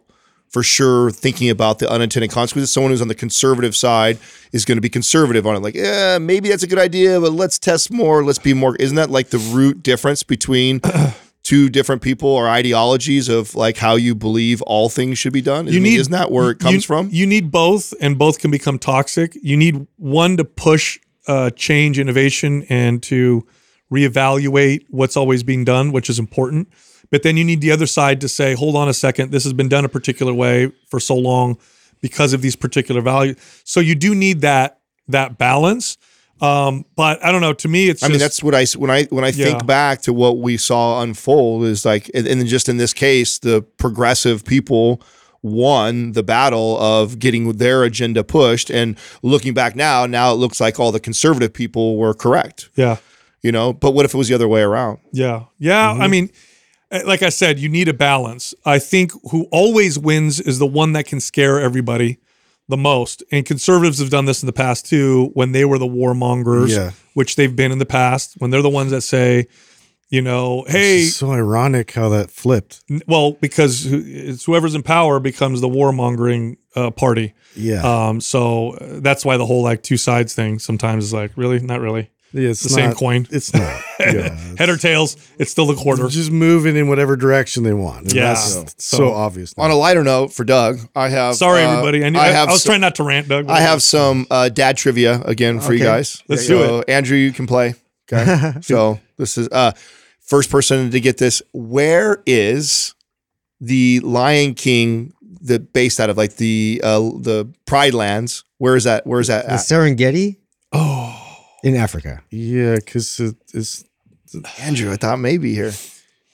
for 0.48 0.62
sure 0.62 1.10
thinking 1.10 1.50
about 1.50 1.78
the 1.78 1.88
unintended 1.90 2.30
consequences. 2.30 2.72
Someone 2.72 2.90
who's 2.90 3.02
on 3.02 3.08
the 3.08 3.14
conservative 3.14 3.76
side 3.76 4.18
is 4.50 4.64
going 4.64 4.78
to 4.78 4.82
be 4.82 4.88
conservative 4.88 5.46
on 5.46 5.54
it. 5.54 5.58
Like, 5.60 5.74
yeah, 5.74 6.16
maybe 6.16 6.48
that's 6.48 6.62
a 6.62 6.66
good 6.66 6.78
idea, 6.78 7.20
but 7.20 7.32
let's 7.32 7.58
test 7.58 7.92
more. 7.92 8.24
Let's 8.24 8.38
be 8.38 8.54
more. 8.54 8.74
Isn't 8.76 8.96
that 8.96 9.10
like 9.10 9.28
the 9.28 9.36
root 9.38 9.82
difference 9.82 10.22
between 10.22 10.80
two 11.42 11.68
different 11.68 12.00
people 12.00 12.30
or 12.30 12.48
ideologies 12.48 13.28
of 13.28 13.54
like 13.54 13.76
how 13.76 13.96
you 13.96 14.14
believe 14.14 14.62
all 14.62 14.88
things 14.88 15.18
should 15.18 15.34
be 15.34 15.42
done? 15.42 15.66
You 15.66 15.72
Isn't- 15.72 15.82
need- 15.82 16.00
isn't 16.00 16.12
that 16.12 16.30
where 16.32 16.50
it 16.50 16.60
comes 16.60 16.74
you, 16.76 16.80
from? 16.80 17.10
You 17.12 17.26
need 17.26 17.50
both, 17.50 17.92
and 18.00 18.16
both 18.16 18.38
can 18.38 18.50
become 18.50 18.78
toxic. 18.78 19.36
You 19.42 19.58
need 19.58 19.86
one 19.96 20.38
to 20.38 20.44
push 20.46 20.98
uh, 21.26 21.50
change, 21.50 21.98
innovation, 21.98 22.64
and 22.70 23.02
to 23.02 23.46
reevaluate 23.92 24.84
what's 24.88 25.16
always 25.16 25.42
being 25.42 25.64
done, 25.64 25.92
which 25.92 26.08
is 26.08 26.18
important. 26.18 26.68
But 27.10 27.22
then 27.22 27.36
you 27.36 27.44
need 27.44 27.60
the 27.60 27.70
other 27.70 27.86
side 27.86 28.20
to 28.20 28.28
say, 28.28 28.54
hold 28.54 28.76
on 28.76 28.88
a 28.88 28.94
second, 28.94 29.30
this 29.32 29.44
has 29.44 29.52
been 29.52 29.68
done 29.68 29.84
a 29.84 29.88
particular 29.88 30.34
way 30.34 30.70
for 30.90 31.00
so 31.00 31.14
long 31.14 31.56
because 32.00 32.32
of 32.32 32.42
these 32.42 32.54
particular 32.56 33.00
values. 33.00 33.36
So 33.64 33.80
you 33.80 33.94
do 33.94 34.14
need 34.14 34.40
that 34.42 34.78
that 35.08 35.38
balance. 35.38 35.96
Um, 36.40 36.84
but 36.94 37.24
I 37.24 37.32
don't 37.32 37.40
know. 37.40 37.52
To 37.54 37.66
me, 37.68 37.88
it's 37.88 38.02
I 38.04 38.08
mean, 38.08 38.18
that's 38.18 38.42
what 38.42 38.54
I 38.54 38.64
when 38.76 38.90
I 38.90 39.04
when 39.04 39.24
I 39.24 39.32
think 39.32 39.58
Yeah. 39.60 39.64
back 39.66 40.02
to 40.02 40.12
what 40.12 40.38
we 40.38 40.56
saw 40.56 41.02
unfold 41.02 41.64
is 41.64 41.84
like, 41.84 42.10
and, 42.14 42.28
and 42.28 42.46
just 42.46 42.68
in 42.68 42.76
this 42.76 42.92
case, 42.94 43.38
the 43.38 43.62
progressive 43.78 44.44
people 44.44 45.02
won 45.42 46.12
the 46.12 46.22
battle 46.22 46.78
of 46.78 47.18
getting 47.18 47.52
their 47.54 47.82
agenda 47.84 48.22
pushed. 48.22 48.70
And 48.70 48.96
looking 49.22 49.54
back 49.54 49.74
now, 49.74 50.06
now 50.06 50.30
it 50.32 50.36
looks 50.36 50.60
like 50.60 50.78
all 50.78 50.92
the 50.92 51.00
conservative 51.00 51.52
people 51.52 51.96
were 51.96 52.14
correct. 52.14 52.68
yeah. 52.76 52.98
You 53.40 53.52
know, 53.52 53.72
but 53.72 53.92
what 53.92 54.04
if 54.04 54.12
it 54.14 54.18
was 54.18 54.26
the 54.28 54.34
other 54.34 54.48
way 54.48 54.62
around? 54.62 54.98
Yeah. 55.12 55.44
Yeah. 55.58 55.92
I 55.92 56.08
mean, 56.08 56.28
like 56.90 57.22
I 57.22 57.28
said, 57.28 57.58
you 57.58 57.68
need 57.68 57.88
a 57.88 57.94
balance. 57.94 58.54
I 58.64 58.78
think 58.78 59.12
who 59.30 59.46
always 59.52 59.98
wins 59.98 60.40
is 60.40 60.58
the 60.58 60.66
one 60.66 60.92
that 60.92 61.06
can 61.06 61.20
scare 61.20 61.60
everybody 61.60 62.18
the 62.68 62.76
most. 62.76 63.22
And 63.32 63.44
conservatives 63.46 63.98
have 63.98 64.10
done 64.10 64.24
this 64.26 64.42
in 64.42 64.46
the 64.46 64.52
past 64.52 64.86
too, 64.86 65.30
when 65.34 65.52
they 65.52 65.64
were 65.64 65.78
the 65.78 65.86
warmongers, 65.86 66.68
Yeah. 66.74 66.90
which 67.14 67.36
they've 67.36 67.54
been 67.54 67.72
in 67.72 67.78
the 67.78 67.86
past, 67.86 68.34
when 68.38 68.50
they're 68.50 68.62
the 68.62 68.68
ones 68.68 68.90
that 68.90 69.00
say, 69.02 69.46
you 70.10 70.22
know, 70.22 70.64
hey, 70.68 71.04
so 71.04 71.30
ironic 71.32 71.92
how 71.92 72.08
that 72.10 72.30
flipped. 72.30 72.82
well, 73.06 73.32
because 73.32 73.84
it's 73.90 74.44
whoever's 74.44 74.74
in 74.74 74.82
power 74.82 75.20
becomes 75.20 75.60
the 75.60 75.68
warmongering 75.68 76.56
uh, 76.74 76.90
party. 76.90 77.34
Yeah. 77.54 77.82
Um, 78.08 78.20
so 78.22 78.70
uh, 78.72 79.00
that's 79.00 79.24
why 79.24 79.36
the 79.36 79.44
whole 79.44 79.62
like 79.62 79.82
two 79.82 79.98
sides 79.98 80.34
thing 80.34 80.58
sometimes 80.58 81.04
is 81.04 81.12
like, 81.12 81.32
really? 81.36 81.58
Not 81.60 81.80
really. 81.80 82.10
Yeah, 82.32 82.50
it's 82.50 82.62
the 82.62 82.68
same 82.68 82.92
coin. 82.92 83.26
It's 83.30 83.52
not. 83.52 83.82
Yeah. 84.00 84.28
Head 84.56 84.68
or 84.68 84.76
tails, 84.76 85.16
it's 85.40 85.50
still 85.50 85.66
the 85.66 85.74
quarter. 85.74 86.06
Just 86.08 86.30
moving 86.30 86.76
in 86.76 86.88
whatever 86.88 87.16
direction 87.16 87.64
they 87.64 87.72
want. 87.72 88.04
And 88.04 88.12
Yeah. 88.12 88.34
That's 88.34 88.74
so, 88.78 88.96
So- 88.96 89.12
obvious. 89.12 89.56
now. 89.56 89.64
On 89.64 89.70
a 89.72 89.74
lighter 89.74 90.04
note, 90.04 90.32
for 90.32 90.44
Doug, 90.44 90.78
I 90.94 91.08
have. 91.08 91.34
Sorry, 91.34 91.64
uh, 91.64 91.70
everybody. 91.72 92.04
I, 92.04 92.10
knew, 92.10 92.18
I 92.18 92.26
I, 92.26 92.28
have. 92.28 92.48
I 92.48 92.52
was 92.52 92.62
some- 92.62 92.70
trying 92.70 92.80
not 92.80 92.94
to 92.94 93.02
rant, 93.02 93.28
Doug. 93.28 93.48
I 93.50 93.60
have 93.60 93.82
some 93.82 94.26
uh, 94.30 94.48
dad 94.50 94.76
trivia 94.76 95.20
again 95.22 95.58
for 95.60 95.72
you 95.72 95.80
guys. 95.80 96.22
Let's 96.28 96.46
so, 96.46 96.58
do 96.58 96.78
it. 96.78 96.88
Andrew, 96.88 97.16
you 97.16 97.32
can 97.32 97.46
play. 97.48 97.74
Okay. 98.10 98.54
so 98.62 99.00
this 99.16 99.36
is 99.36 99.48
uh 99.50 99.72
first 100.20 100.48
person 100.48 100.90
to 100.92 101.00
get 101.00 101.18
this. 101.18 101.42
Where 101.52 102.22
is 102.24 102.94
the 103.60 104.00
Lion 104.04 104.54
King 104.54 105.12
the 105.40 105.58
based 105.58 105.98
out 106.00 106.08
of 106.08 106.16
like 106.16 106.36
the 106.36 106.80
uh 106.84 107.00
the 107.00 107.52
Pride 107.66 107.94
Lands? 107.94 108.44
Where 108.58 108.76
is 108.76 108.84
that? 108.84 109.06
Where 109.06 109.18
is 109.20 109.26
that 109.26 109.44
The 109.46 109.52
at? 109.54 109.60
Serengeti 109.60 110.36
Oh, 110.72 111.17
in 111.62 111.74
Africa. 111.76 112.22
yeah, 112.30 112.76
because 112.76 113.20
it's 113.54 113.84
Andrew, 114.60 114.92
I 114.92 114.96
thought 114.96 115.18
maybe 115.18 115.54
here. 115.54 115.72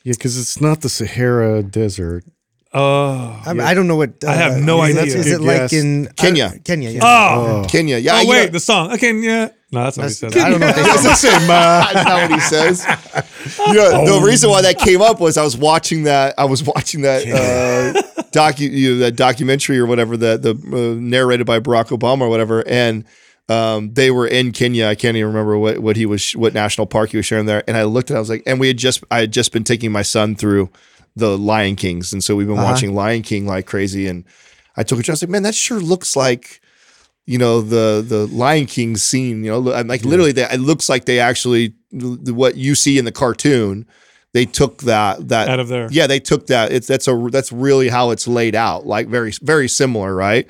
yeah, 0.05 0.13
because 0.13 0.37
it's 0.39 0.61
not 0.61 0.81
the 0.81 0.89
Sahara 0.89 1.63
Desert. 1.63 2.25
Oh. 2.77 3.41
I, 3.47 3.53
mean, 3.53 3.61
I 3.63 3.73
don't 3.73 3.87
know 3.87 3.95
what. 3.95 4.25
uh, 4.25 4.31
I 4.31 4.35
have 4.35 4.61
no 4.61 4.83
is 4.83 4.97
idea. 4.97 5.13
that- 5.13 5.19
Is 5.21 5.25
Good 5.27 5.33
it 5.35 5.41
like 5.47 5.57
guess. 5.61 5.73
in 5.75 6.09
Kenya. 6.17 6.47
uh, 6.47 6.59
Kenya, 6.65 6.91
yeah. 6.91 7.01
Oh. 7.05 7.65
Kenya. 7.69 7.99
Yeah. 7.99 8.17
oh 8.17 8.21
you 8.23 8.29
wait, 8.31 8.47
know- 8.47 8.51
the 8.51 8.61
song. 8.61 8.93
Okay, 8.95 9.13
yeah. 9.15 9.51
No, 9.71 9.85
that's 9.85 9.97
not 9.97 10.03
what 10.05 10.09
he 10.11 10.15
said. 10.15 10.37
I 10.37 10.51
don't 10.51 10.59
know. 10.61 10.67
If 10.69 10.77
they 10.77 10.83
Doesn't 10.83 11.15
say. 11.25 11.47
That's 11.47 11.95
not 12.09 12.31
what 12.31 12.33
he 12.33 12.41
says. 12.41 12.85
You 13.69 13.75
know, 13.75 14.19
the 14.21 14.27
reason 14.27 14.49
why 14.49 14.63
that 14.63 14.79
came 14.79 15.03
up 15.03 15.21
was 15.21 15.37
I 15.37 15.43
was 15.45 15.55
watching 15.57 16.05
that. 16.05 16.35
I 16.39 16.47
was 16.47 16.63
watching 16.65 17.03
that 17.03 17.27
uh, 17.27 18.01
docu 18.33 18.61
you 18.71 18.93
know, 18.95 18.99
that 19.01 19.17
documentary 19.17 19.79
or 19.79 19.85
whatever 19.87 20.17
that 20.17 20.41
the 20.43 20.53
uh, 20.53 20.99
narrated 20.99 21.47
by 21.47 21.61
Barack 21.61 21.89
Obama 21.97 22.23
or 22.23 22.31
whatever, 22.31 22.67
and 22.67 23.05
um, 23.49 23.93
they 23.93 24.11
were 24.11 24.27
in 24.27 24.53
Kenya. 24.53 24.87
I 24.87 24.95
can't 24.95 25.17
even 25.17 25.29
remember 25.29 25.59
what 25.59 25.79
what 25.81 25.97
he 25.97 26.07
was 26.07 26.33
what 26.33 26.55
national 26.55 26.87
park 26.87 27.11
he 27.11 27.17
was 27.17 27.27
sharing 27.27 27.47
there. 27.47 27.63
And 27.69 27.77
I 27.77 27.85
looked 27.85 28.11
at, 28.11 28.15
it, 28.15 28.17
I 28.17 28.21
was 28.21 28.31
like, 28.31 28.43
and 28.47 28.59
we 28.59 28.69
had 28.69 28.79
just 28.79 29.05
I 29.11 29.21
had 29.21 29.33
just 29.33 29.53
been 29.53 29.65
taking 29.65 29.93
my 29.93 30.03
son 30.03 30.35
through 30.35 30.71
the 31.17 31.39
Lion 31.39 31.77
Kings, 31.77 32.13
and 32.13 32.25
so 32.25 32.35
we've 32.37 32.47
been 32.47 32.57
watching 32.57 32.95
Lion 32.95 33.23
King 33.23 33.47
like 33.47 33.67
crazy. 33.67 34.07
And 34.07 34.25
I 34.77 34.83
took 34.83 34.99
a 34.99 35.03
chance, 35.03 35.23
like, 35.23 35.31
man, 35.31 35.43
that 35.45 35.55
sure 35.55 35.79
looks 35.79 36.17
like 36.17 36.61
you 37.27 37.39
know 37.39 37.61
the 37.61 38.05
the 38.07 38.27
Lion 38.27 38.67
King 38.67 38.97
scene. 38.97 39.45
You 39.45 39.51
know, 39.51 39.73
I'm 39.73 39.89
like 39.89 40.05
literally, 40.05 40.33
they, 40.33 40.45
it 40.45 40.61
looks 40.61 40.89
like 40.89 41.05
they 41.05 41.21
actually 41.21 41.75
what 41.93 42.57
you 42.57 42.75
see 42.75 42.99
in 42.99 43.05
the 43.05 43.13
cartoon. 43.13 43.87
They 44.33 44.47
took 44.47 44.83
that 44.83 45.29
that 45.29 45.49
Out 45.49 45.61
of 45.61 45.69
there. 45.69 45.89
Yeah, 45.93 46.07
they 46.07 46.19
took 46.19 46.49
that. 46.49 46.73
It's 46.73 46.87
that's 46.87 47.07
a 47.07 47.29
that's 47.31 47.53
really 47.53 47.89
how 47.89 48.11
it's 48.11 48.27
laid 48.27 48.55
out. 48.57 48.87
Like 48.87 49.07
very 49.07 49.33
very 49.43 49.69
similar, 49.69 50.15
right? 50.15 50.49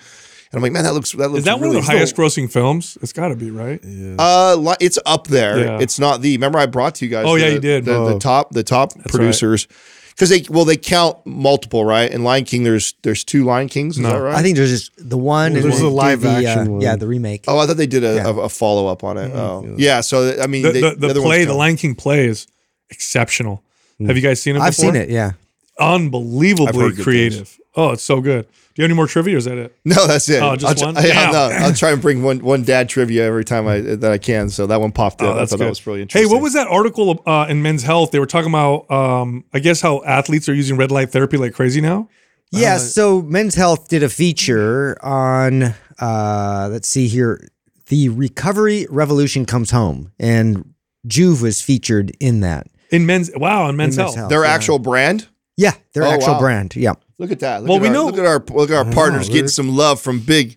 And 0.54 0.58
I'm 0.58 0.62
like, 0.62 0.72
man, 0.72 0.84
that 0.84 0.94
looks 0.94 1.10
that 1.12 1.28
looks. 1.30 1.38
Is 1.40 1.44
that 1.46 1.58
one 1.58 1.68
of 1.68 1.74
the 1.74 1.82
highest 1.82 2.14
grossing 2.14 2.48
films? 2.50 2.96
It's 3.02 3.12
got 3.12 3.28
to 3.28 3.36
be, 3.36 3.50
right? 3.50 3.80
uh, 4.18 4.74
it's 4.80 4.98
up 5.04 5.26
there. 5.26 5.58
Yeah. 5.58 5.78
It's 5.80 5.98
not 5.98 6.20
the. 6.20 6.36
Remember, 6.36 6.58
I 6.58 6.66
brought 6.66 6.94
to 6.96 7.04
you 7.04 7.10
guys. 7.10 7.24
Oh, 7.26 7.34
yeah, 7.34 7.48
you 7.48 7.58
did. 7.58 7.84
The, 7.84 7.92
the 7.92 8.14
Oh. 8.14 8.18
top, 8.20 8.50
the 8.52 8.62
top 8.62 8.94
right. 8.94 9.06
producers, 9.08 9.66
because 10.10 10.28
they 10.28 10.44
well 10.48 10.64
they 10.64 10.76
count 10.76 11.18
multiple, 11.26 11.84
right? 11.84 12.08
In 12.08 12.22
Lion 12.22 12.44
King, 12.44 12.62
there's 12.62 12.94
there's 13.02 13.24
two 13.24 13.42
Lion 13.44 13.68
Kings. 13.68 13.96
Is 13.96 14.04
that 14.04 14.16
right? 14.16 14.36
I 14.36 14.42
think 14.42 14.56
there's 14.56 14.70
just 14.70 14.92
the 14.96 15.18
one. 15.18 15.54
Well, 15.54 15.62
there's 15.62 15.76
then 15.78 15.86
a 15.86 15.88
live 15.88 16.20
the, 16.20 16.28
uh, 16.28 16.40
action 16.42 16.72
one. 16.74 16.80
Yeah, 16.82 16.94
the 16.94 17.08
remake. 17.08 17.44
Oh, 17.48 17.58
I 17.58 17.66
thought 17.66 17.76
they 17.76 17.86
did 17.88 18.04
a, 18.04 18.14
Yeah. 18.14 18.28
a, 18.28 18.34
a 18.42 18.48
follow 18.48 18.86
up 18.86 19.02
on 19.02 19.18
it. 19.18 19.32
Oh, 19.34 19.74
yeah. 19.76 20.00
So 20.02 20.40
I 20.40 20.46
mean, 20.46 20.62
The, 20.62 20.70
they, 20.72 20.80
the, 20.82 20.94
the 20.94 21.08
other 21.10 21.20
play, 21.20 21.44
the. 21.44 21.54
Lion 21.54 21.76
King 21.76 21.96
play 21.96 22.26
is 22.26 22.46
exceptional. 22.90 23.64
Have 24.06 24.14
you 24.16 24.22
guys 24.22 24.40
seen 24.40 24.54
it 24.54 24.58
before? 24.60 24.66
I've 24.68 24.74
seen 24.76 24.94
it. 24.94 25.08
Yeah. 25.08 25.32
Unbelievably 25.80 26.96
creative. 27.02 27.58
Oh, 27.76 27.90
it's 27.90 28.02
so 28.02 28.20
good. 28.20 28.46
Do 28.46 28.82
you 28.82 28.84
have 28.84 28.90
any 28.90 28.96
more 28.96 29.06
trivia 29.06 29.34
or 29.34 29.38
is 29.38 29.44
that 29.46 29.56
it? 29.58 29.76
No, 29.84 30.06
that's 30.06 30.28
it. 30.28 30.42
Oh, 30.42 30.56
just 30.56 30.82
I'll, 30.82 30.92
one? 30.92 31.00
tr- 31.02 31.06
yeah, 31.08 31.30
Damn. 31.30 31.32
no, 31.32 31.66
I'll 31.66 31.72
try 31.74 31.90
and 31.92 32.00
bring 32.02 32.22
one 32.22 32.38
one 32.40 32.62
dad 32.64 32.88
trivia 32.88 33.24
every 33.24 33.44
time 33.44 33.66
I 33.68 33.80
that 33.80 34.10
I 34.12 34.18
can. 34.18 34.48
So 34.48 34.66
that 34.66 34.80
one 34.80 34.92
popped 34.92 35.22
up. 35.22 35.28
Oh, 35.28 35.32
I 35.32 35.38
that's 35.38 35.50
thought 35.50 35.58
good. 35.58 35.64
that 35.66 35.68
was 35.70 35.86
really 35.86 36.06
Hey, 36.10 36.26
what 36.26 36.42
was 36.42 36.54
that 36.54 36.66
article 36.68 37.22
uh, 37.26 37.46
in 37.48 37.62
Men's 37.62 37.82
Health? 37.82 38.10
They 38.10 38.18
were 38.18 38.26
talking 38.26 38.50
about, 38.50 38.90
um, 38.90 39.44
I 39.52 39.58
guess, 39.60 39.80
how 39.80 40.02
athletes 40.04 40.48
are 40.48 40.54
using 40.54 40.76
red 40.76 40.90
light 40.90 41.10
therapy 41.10 41.36
like 41.36 41.54
crazy 41.54 41.80
now. 41.80 42.08
Yeah. 42.50 42.78
So 42.78 43.22
Men's 43.22 43.54
Health 43.56 43.88
did 43.88 44.02
a 44.02 44.08
feature 44.08 44.96
on. 45.04 45.74
Uh, 46.00 46.68
let's 46.70 46.88
see 46.88 47.06
here. 47.08 47.48
The 47.86 48.08
recovery 48.08 48.86
revolution 48.90 49.44
comes 49.46 49.70
home, 49.70 50.10
and 50.18 50.74
Joovv 51.06 51.42
was 51.42 51.60
featured 51.60 52.12
in 52.18 52.40
that. 52.40 52.66
In 52.90 53.06
men's, 53.06 53.30
wow, 53.36 53.68
in 53.68 53.76
Men's, 53.76 53.96
In 53.96 54.02
Men's 54.02 54.14
Health. 54.14 54.14
Health. 54.16 54.30
their 54.30 54.44
yeah. 54.44 54.50
actual 54.52 54.78
brand? 54.78 55.28
Yeah, 55.56 55.72
their 55.92 56.04
Oh, 56.04 56.10
actual 56.10 56.34
wow. 56.34 56.38
brand. 56.40 56.74
Yeah. 56.76 56.94
Look 57.18 57.30
at 57.30 57.40
that. 57.40 57.62
Look 57.62 57.68
Well, 57.68 57.76
at 57.78 57.82
we 57.82 57.88
our, 57.88 57.94
know- 57.94 58.06
Look 58.06 58.18
at 58.18 58.26
our 58.26 58.44
look 58.50 58.70
at 58.70 58.76
our 58.76 58.92
partners 58.92 59.26
they're- 59.28 59.34
getting 59.34 59.48
some 59.48 59.74
love 59.76 60.00
from 60.00 60.20
big 60.20 60.56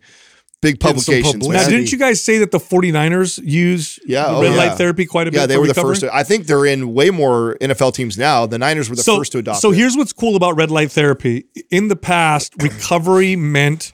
big 0.59 0.79
publications. 0.79 1.47
Now, 1.47 1.67
didn't 1.69 1.91
you 1.91 1.99
guys 1.99 2.19
say 2.23 2.39
that 2.39 2.49
the 2.49 2.57
49ers 2.57 3.39
use 3.43 3.99
Yeah, 4.07 4.23
the 4.25 4.29
oh, 4.37 4.41
red 4.41 4.51
yeah. 4.53 4.57
light 4.57 4.77
therapy 4.77 5.05
quite 5.05 5.27
a 5.27 5.31
bit? 5.31 5.39
Yeah, 5.41 5.45
they 5.45 5.55
were 5.57 5.67
the 5.67 5.73
recovery? 5.73 5.91
first. 5.91 6.01
To, 6.01 6.15
I 6.15 6.23
think 6.23 6.47
they're 6.47 6.65
in 6.65 6.95
way 6.95 7.11
more 7.11 7.57
NFL 7.61 7.93
teams 7.93 8.17
now. 8.17 8.47
The 8.47 8.57
Niners 8.57 8.89
were 8.89 8.95
the 8.95 9.03
so, 9.03 9.17
first 9.17 9.33
to 9.33 9.37
adopt. 9.37 9.59
So 9.61 9.71
it. 9.71 9.75
here's 9.77 9.95
what's 9.95 10.13
cool 10.13 10.35
about 10.35 10.55
red 10.57 10.71
light 10.71 10.91
therapy. 10.91 11.45
In 11.69 11.89
the 11.89 11.95
past, 11.95 12.55
recovery 12.61 13.35
meant 13.35 13.93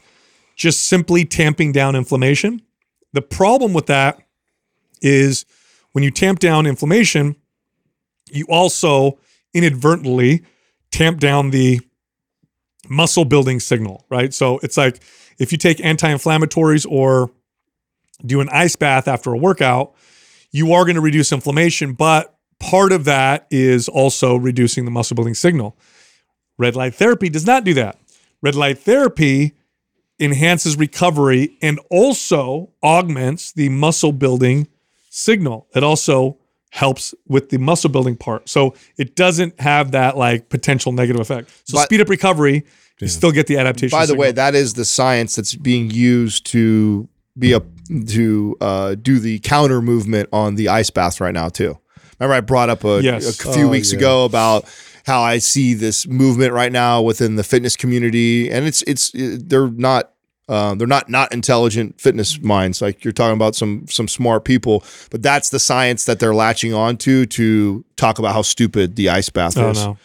just 0.55 0.85
simply 0.85 1.25
tamping 1.25 1.73
down 1.73 1.97
inflammation. 1.97 2.61
The 3.11 3.21
problem 3.21 3.73
with 3.73 3.87
that 3.87 4.19
is 5.01 5.45
when 5.91 6.03
you 6.05 6.11
tamp 6.11 6.39
down 6.39 6.65
inflammation, 6.65 7.35
you 8.31 8.45
also 8.47 9.19
inadvertently 9.53 10.43
tamp 10.91 11.19
down 11.19 11.49
the 11.51 11.81
muscle 12.93 13.25
building 13.25 13.59
signal, 13.59 14.05
right? 14.09 14.33
So 14.33 14.59
it's 14.63 14.77
like 14.77 15.01
if 15.39 15.51
you 15.51 15.57
take 15.57 15.83
anti-inflammatories 15.83 16.85
or 16.89 17.31
do 18.25 18.39
an 18.39 18.49
ice 18.49 18.75
bath 18.75 19.07
after 19.07 19.33
a 19.33 19.37
workout, 19.37 19.93
you 20.51 20.71
are 20.73 20.85
going 20.85 20.95
to 20.95 21.01
reduce 21.01 21.31
inflammation, 21.31 21.93
but 21.93 22.35
part 22.59 22.91
of 22.91 23.05
that 23.05 23.47
is 23.51 23.89
also 23.89 24.35
reducing 24.35 24.85
the 24.85 24.91
muscle 24.91 25.15
building 25.15 25.33
signal. 25.33 25.75
Red 26.57 26.75
light 26.75 26.95
therapy 26.95 27.29
does 27.29 27.45
not 27.45 27.63
do 27.63 27.73
that. 27.73 27.97
Red 28.41 28.55
light 28.55 28.77
therapy 28.79 29.53
enhances 30.19 30.77
recovery 30.77 31.57
and 31.61 31.79
also 31.89 32.71
augments 32.83 33.51
the 33.51 33.67
muscle 33.69 34.11
building 34.11 34.67
signal. 35.09 35.67
It 35.75 35.83
also 35.83 36.37
helps 36.69 37.13
with 37.27 37.49
the 37.49 37.57
muscle 37.57 37.89
building 37.89 38.15
part. 38.15 38.47
So 38.49 38.75
it 38.97 39.15
doesn't 39.15 39.59
have 39.59 39.91
that 39.91 40.17
like 40.17 40.49
potential 40.49 40.91
negative 40.91 41.21
effect. 41.21 41.49
So 41.65 41.77
But- 41.77 41.85
speed 41.85 42.01
up 42.01 42.09
recovery, 42.09 42.63
you 42.99 43.07
still 43.07 43.31
get 43.31 43.47
the 43.47 43.57
adaptation. 43.57 43.97
By 43.97 44.05
the 44.05 44.15
way, 44.15 44.31
that 44.31 44.55
is 44.55 44.73
the 44.75 44.85
science 44.85 45.35
that's 45.35 45.55
being 45.55 45.89
used 45.91 46.45
to 46.47 47.07
be 47.37 47.53
a 47.53 47.61
to 48.07 48.55
uh, 48.61 48.95
do 48.95 49.19
the 49.19 49.39
counter 49.39 49.81
movement 49.81 50.29
on 50.31 50.55
the 50.55 50.69
ice 50.69 50.89
bath 50.89 51.19
right 51.19 51.33
now 51.33 51.49
too. 51.49 51.77
Remember, 52.19 52.35
I 52.35 52.41
brought 52.41 52.69
up 52.69 52.83
a, 52.83 53.01
Yes. 53.01 53.39
a 53.45 53.53
few 53.53 53.65
Oh, 53.65 53.69
weeks 53.69 53.91
yeah. 53.91 53.97
ago 53.97 54.25
about 54.25 54.65
how 55.05 55.21
I 55.21 55.39
see 55.39 55.73
this 55.73 56.07
movement 56.07 56.53
right 56.53 56.71
now 56.71 57.01
within 57.01 57.35
the 57.35 57.43
fitness 57.43 57.75
community, 57.75 58.49
and 58.49 58.65
it's 58.65 58.81
it's 58.83 59.11
they're 59.13 59.67
not. 59.69 60.09
Uh, 60.49 60.75
they're 60.75 60.85
not 60.87 61.09
not 61.09 61.33
intelligent 61.33 61.99
fitness 62.01 62.37
minds. 62.41 62.81
Like 62.81 63.05
you're 63.05 63.13
talking 63.13 63.33
about 63.33 63.55
some 63.55 63.85
some 63.89 64.09
smart 64.09 64.43
people, 64.43 64.83
but 65.09 65.23
that's 65.23 65.49
the 65.49 65.59
science 65.59 66.03
that 66.03 66.19
they're 66.19 66.35
latching 66.35 66.73
onto 66.73 67.25
to 67.27 67.85
talk 67.95 68.19
about 68.19 68.33
how 68.33 68.41
stupid 68.41 68.97
the 68.97 69.07
ice 69.07 69.29
bath 69.29 69.57
oh 69.57 69.69
is. 69.69 69.81
no, 69.85 69.97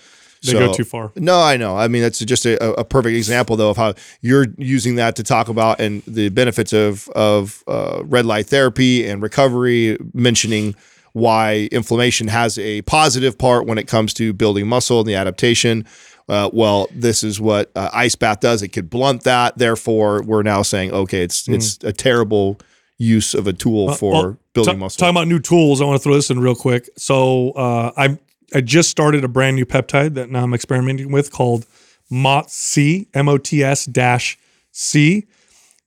they 0.44 0.52
So- 0.52 0.58
go 0.66 0.72
too 0.72 0.84
far. 0.84 1.12
No, 1.16 1.40
I 1.40 1.56
know. 1.56 1.76
I 1.76 1.88
mean, 1.88 2.02
that's 2.02 2.18
just 2.20 2.46
a, 2.46 2.62
a 2.78 2.84
perfect 2.84 3.16
example, 3.16 3.56
though, 3.56 3.70
of 3.70 3.76
how 3.76 3.94
you're 4.20 4.46
using 4.56 4.96
that 4.96 5.16
to 5.16 5.22
talk 5.22 5.48
about 5.48 5.80
and 5.80 6.02
the 6.06 6.28
benefits 6.28 6.72
of 6.72 7.08
of 7.10 7.62
uh, 7.66 8.02
red 8.04 8.24
light 8.26 8.46
therapy 8.46 9.06
and 9.08 9.22
recovery, 9.22 9.98
mentioning 10.14 10.74
why 11.12 11.68
inflammation 11.72 12.28
has 12.28 12.58
a 12.58 12.82
positive 12.82 13.36
part 13.38 13.66
when 13.66 13.78
it 13.78 13.88
comes 13.88 14.14
to 14.14 14.32
building 14.32 14.68
muscle 14.68 15.00
and 15.00 15.08
the 15.08 15.14
adaptation. 15.14 15.84
Uh, 16.28 16.50
well, 16.52 16.86
this 16.94 17.24
is 17.24 17.40
what 17.40 17.70
uh, 17.74 17.88
ice 17.92 18.14
bath 18.14 18.40
does. 18.40 18.62
It 18.62 18.68
could 18.68 18.90
blunt 18.90 19.24
that. 19.24 19.56
Therefore, 19.56 20.22
we're 20.22 20.42
now 20.42 20.62
saying, 20.62 20.92
okay, 20.92 21.22
it's 21.22 21.48
it's 21.48 21.78
a 21.82 21.92
terrible 21.92 22.58
use 22.98 23.32
of 23.34 23.46
a 23.46 23.52
tool 23.52 23.94
for. 23.94 24.12
Well, 24.12 24.38
building 24.52 24.74
ta- 24.74 24.78
muscle. 24.80 24.98
Talking 25.00 25.16
about 25.16 25.28
new 25.28 25.38
tools, 25.40 25.80
I 25.80 25.84
want 25.84 25.98
to 26.00 26.02
throw 26.02 26.14
this 26.14 26.30
in 26.30 26.38
real 26.40 26.54
quick. 26.54 26.88
So 26.98 27.52
uh, 27.52 27.92
I 27.96 28.18
I 28.54 28.60
just 28.60 28.90
started 28.90 29.24
a 29.24 29.28
brand 29.28 29.56
new 29.56 29.66
peptide 29.66 30.14
that 30.14 30.30
now 30.30 30.42
I'm 30.42 30.54
experimenting 30.54 31.12
with 31.12 31.30
called 31.30 31.66
MOTS-C, 32.10 33.08
M-O-T-S 33.12 33.86
dash 33.86 34.38
C. 34.72 35.26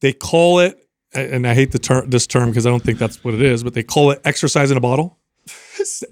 They 0.01 0.13
call 0.13 0.59
it, 0.59 0.87
and 1.13 1.47
I 1.47 1.53
hate 1.53 1.71
the 1.71 1.79
term 1.79 2.09
this 2.09 2.27
term 2.27 2.49
because 2.49 2.65
I 2.65 2.69
don't 2.69 2.83
think 2.83 2.99
that's 2.99 3.23
what 3.23 3.33
it 3.33 3.41
is, 3.41 3.63
but 3.63 3.73
they 3.73 3.83
call 3.83 4.11
it 4.11 4.21
exercise 4.23 4.71
in 4.71 4.77
a 4.77 4.81
bottle. 4.81 5.17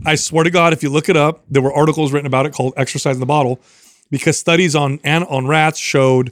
I 0.06 0.16
swear 0.16 0.44
to 0.44 0.50
God, 0.50 0.74
if 0.74 0.82
you 0.82 0.90
look 0.90 1.10
it 1.10 1.18
up, 1.18 1.44
there 1.50 1.62
were 1.62 1.74
articles 1.74 2.12
written 2.12 2.26
about 2.26 2.46
it 2.48 2.54
called 2.54 2.74
"Exercise 2.76 3.16
in 3.16 3.20
the 3.20 3.26
Bottle," 3.28 3.60
because 4.10 4.38
studies 4.38 4.76
on 4.76 5.00
on 5.06 5.46
rats 5.46 5.78
showed 5.78 6.32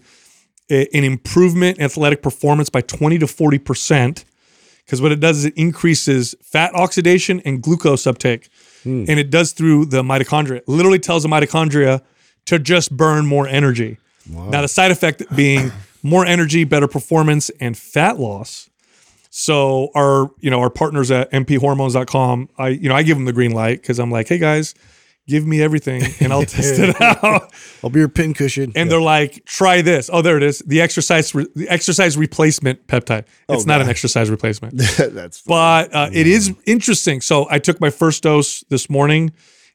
a- 0.71 0.87
an 0.95 1.03
improvement 1.03 1.77
in 1.77 1.83
athletic 1.83 2.23
performance 2.23 2.69
by 2.69 2.81
twenty 2.81 3.19
to 3.19 3.27
forty 3.27 3.59
percent. 3.59 4.25
Because 4.85 5.01
what 5.01 5.11
it 5.11 5.19
does 5.19 5.39
is 5.39 5.45
it 5.45 5.53
increases 5.57 6.33
fat 6.41 6.73
oxidation 6.73 7.41
and 7.45 7.61
glucose 7.61 8.07
uptake, 8.07 8.47
Hmm. 8.87 9.03
and 9.09 9.19
it 9.19 9.29
does 9.29 9.51
through 9.51 9.87
the 9.87 10.01
mitochondria. 10.01 10.57
It 10.57 10.67
literally 10.69 10.99
tells 10.99 11.23
the 11.23 11.29
mitochondria 11.29 12.01
to 12.45 12.57
just 12.57 12.95
burn 12.95 13.25
more 13.25 13.45
energy. 13.45 13.97
Now 14.29 14.61
the 14.61 14.69
side 14.69 14.91
effect 14.91 15.23
being 15.35 15.73
more 16.03 16.25
energy, 16.25 16.63
better 16.63 16.87
performance, 16.87 17.49
and 17.59 17.77
fat 17.77 18.17
loss. 18.17 18.69
So 19.29 19.89
our, 19.93 20.31
you 20.39 20.49
know, 20.49 20.61
our 20.61 20.69
partners 20.69 21.11
at 21.11 21.29
mphormones.com, 21.31 22.49
I, 22.57 22.69
you 22.69 22.87
know, 22.87 22.95
I 22.95 23.03
give 23.03 23.17
them 23.17 23.25
the 23.25 23.33
green 23.33 23.51
light 23.51 23.81
because 23.81 23.99
I'm 23.99 24.09
like, 24.09 24.29
hey 24.29 24.37
guys, 24.37 24.73
give 25.27 25.45
me 25.45 25.61
everything 25.61 26.03
and 26.19 26.31
I'll 26.31 26.45
test 26.45 26.79
it 26.79 26.99
out. 27.01 27.53
I'll 27.83 27.89
be 27.89 27.99
your 27.99 28.09
pincushion. 28.09 28.71
And 28.75 28.89
they're 28.89 29.01
like, 29.01 29.45
try 29.45 29.81
this. 29.81 30.09
Oh, 30.11 30.21
there 30.21 30.37
it 30.37 30.43
is. 30.43 30.59
The 30.59 30.81
exercise, 30.81 31.35
re- 31.35 31.47
the 31.55 31.69
exercise 31.69 32.17
replacement 32.17 32.87
peptide. 32.87 33.25
It's 33.49 33.65
not 33.65 33.81
an 33.81 33.89
exercise 33.89 34.29
replacement, 34.29 34.77
that's 34.97 35.41
but 35.41 35.93
uh, 35.93 36.09
it 36.11 36.27
is 36.27 36.53
interesting. 36.65 37.21
So 37.21 37.47
I 37.49 37.59
took 37.59 37.79
my 37.79 37.89
first 37.89 38.23
dose 38.23 38.61
this 38.69 38.89
morning, 38.89 39.33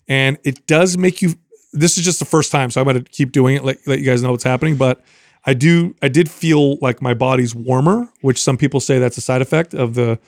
and 0.09 0.39
it 0.45 0.67
does 0.67 0.97
make 0.99 1.23
you. 1.23 1.35
This 1.75 1.97
is 1.97 2.05
just 2.05 2.19
the 2.19 2.27
first 2.27 2.53
time, 2.53 2.71
so 2.71 2.81
I'm 2.81 2.87
going 2.87 3.03
to 3.03 3.11
keep 3.11 3.33
doing 3.33 3.57
it. 3.57 3.65
Let, 3.65 3.79
let 3.87 3.99
you 3.99 4.05
guys 4.05 4.23
know 4.23 4.31
what's 4.31 4.45
happening. 4.45 4.77
But 4.77 5.03
I 5.47 5.55
do. 5.55 5.95
I 6.03 6.09
did 6.09 6.31
feel 6.31 6.77
like 6.79 7.01
my 7.01 7.15
body's 7.15 7.55
warmer, 7.55 8.09
which 8.21 8.43
some 8.43 8.59
people 8.59 8.81
say 8.81 8.99
that's 8.99 9.17
a 9.17 9.23
side 9.23 9.41
effect 9.43 9.73
of 9.75 9.95
the 9.95 10.19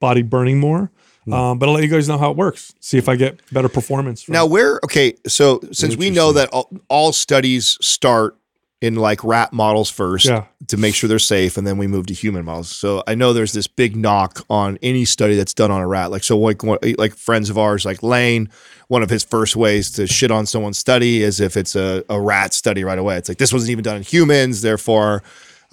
body 0.00 0.22
burning 0.22 0.60
more. 0.60 0.90
Um, 1.32 1.58
but 1.58 1.68
I'll 1.68 1.74
let 1.74 1.82
you 1.84 1.88
guys 1.90 2.08
know 2.08 2.18
how 2.18 2.30
it 2.30 2.36
works. 2.36 2.74
See 2.80 2.98
if 2.98 3.08
I 3.08 3.16
get 3.16 3.40
better 3.52 3.68
performance. 3.68 4.22
From 4.22 4.32
Now, 4.34 4.46
where 4.46 4.78
okay, 4.84 5.14
so 5.26 5.60
since 5.72 5.96
we 5.96 6.10
know 6.10 6.32
that 6.32 6.48
all, 6.50 6.68
all 6.88 7.12
studies 7.12 7.78
start 7.80 8.36
in 8.80 8.96
like 8.96 9.24
rat 9.24 9.50
models 9.52 9.88
first 9.88 10.26
Yeah. 10.26 10.44
to 10.68 10.76
make 10.76 10.94
sure 10.94 11.08
they're 11.08 11.18
safe, 11.18 11.56
and 11.56 11.66
then 11.66 11.78
we 11.78 11.86
move 11.86 12.04
to 12.06 12.12
human 12.14 12.44
models. 12.44 12.68
So 12.68 13.02
I 13.06 13.14
know 13.14 13.32
there's 13.32 13.52
this 13.54 13.66
big 13.66 13.96
knock 13.96 14.44
on 14.50 14.78
any 14.82 15.06
study 15.06 15.36
that's 15.36 15.54
done 15.54 15.70
on 15.70 15.80
a 15.80 15.86
rat. 15.86 16.10
Like 16.10 16.22
so, 16.24 16.38
like 16.38 16.62
one- 16.62 16.78
like 16.98 17.14
friends 17.14 17.48
of 17.48 17.56
ours, 17.56 17.86
like 17.86 18.02
Layne, 18.02 18.50
one 18.88 19.02
of 19.02 19.08
his 19.08 19.24
first 19.24 19.56
ways 19.56 19.90
to 19.92 20.06
shit 20.06 20.30
on 20.30 20.44
someone's 20.44 20.76
study 20.76 21.22
is 21.22 21.40
if 21.40 21.56
it's 21.56 21.74
a, 21.74 22.04
a 22.10 22.20
rat 22.20 22.52
study 22.52 22.84
right 22.84 22.98
away. 22.98 23.16
It's 23.16 23.30
like 23.30 23.38
this 23.38 23.52
wasn't 23.54 23.70
even 23.70 23.84
done 23.84 23.96
in 23.96 24.02
humans, 24.02 24.60
therefore. 24.60 25.22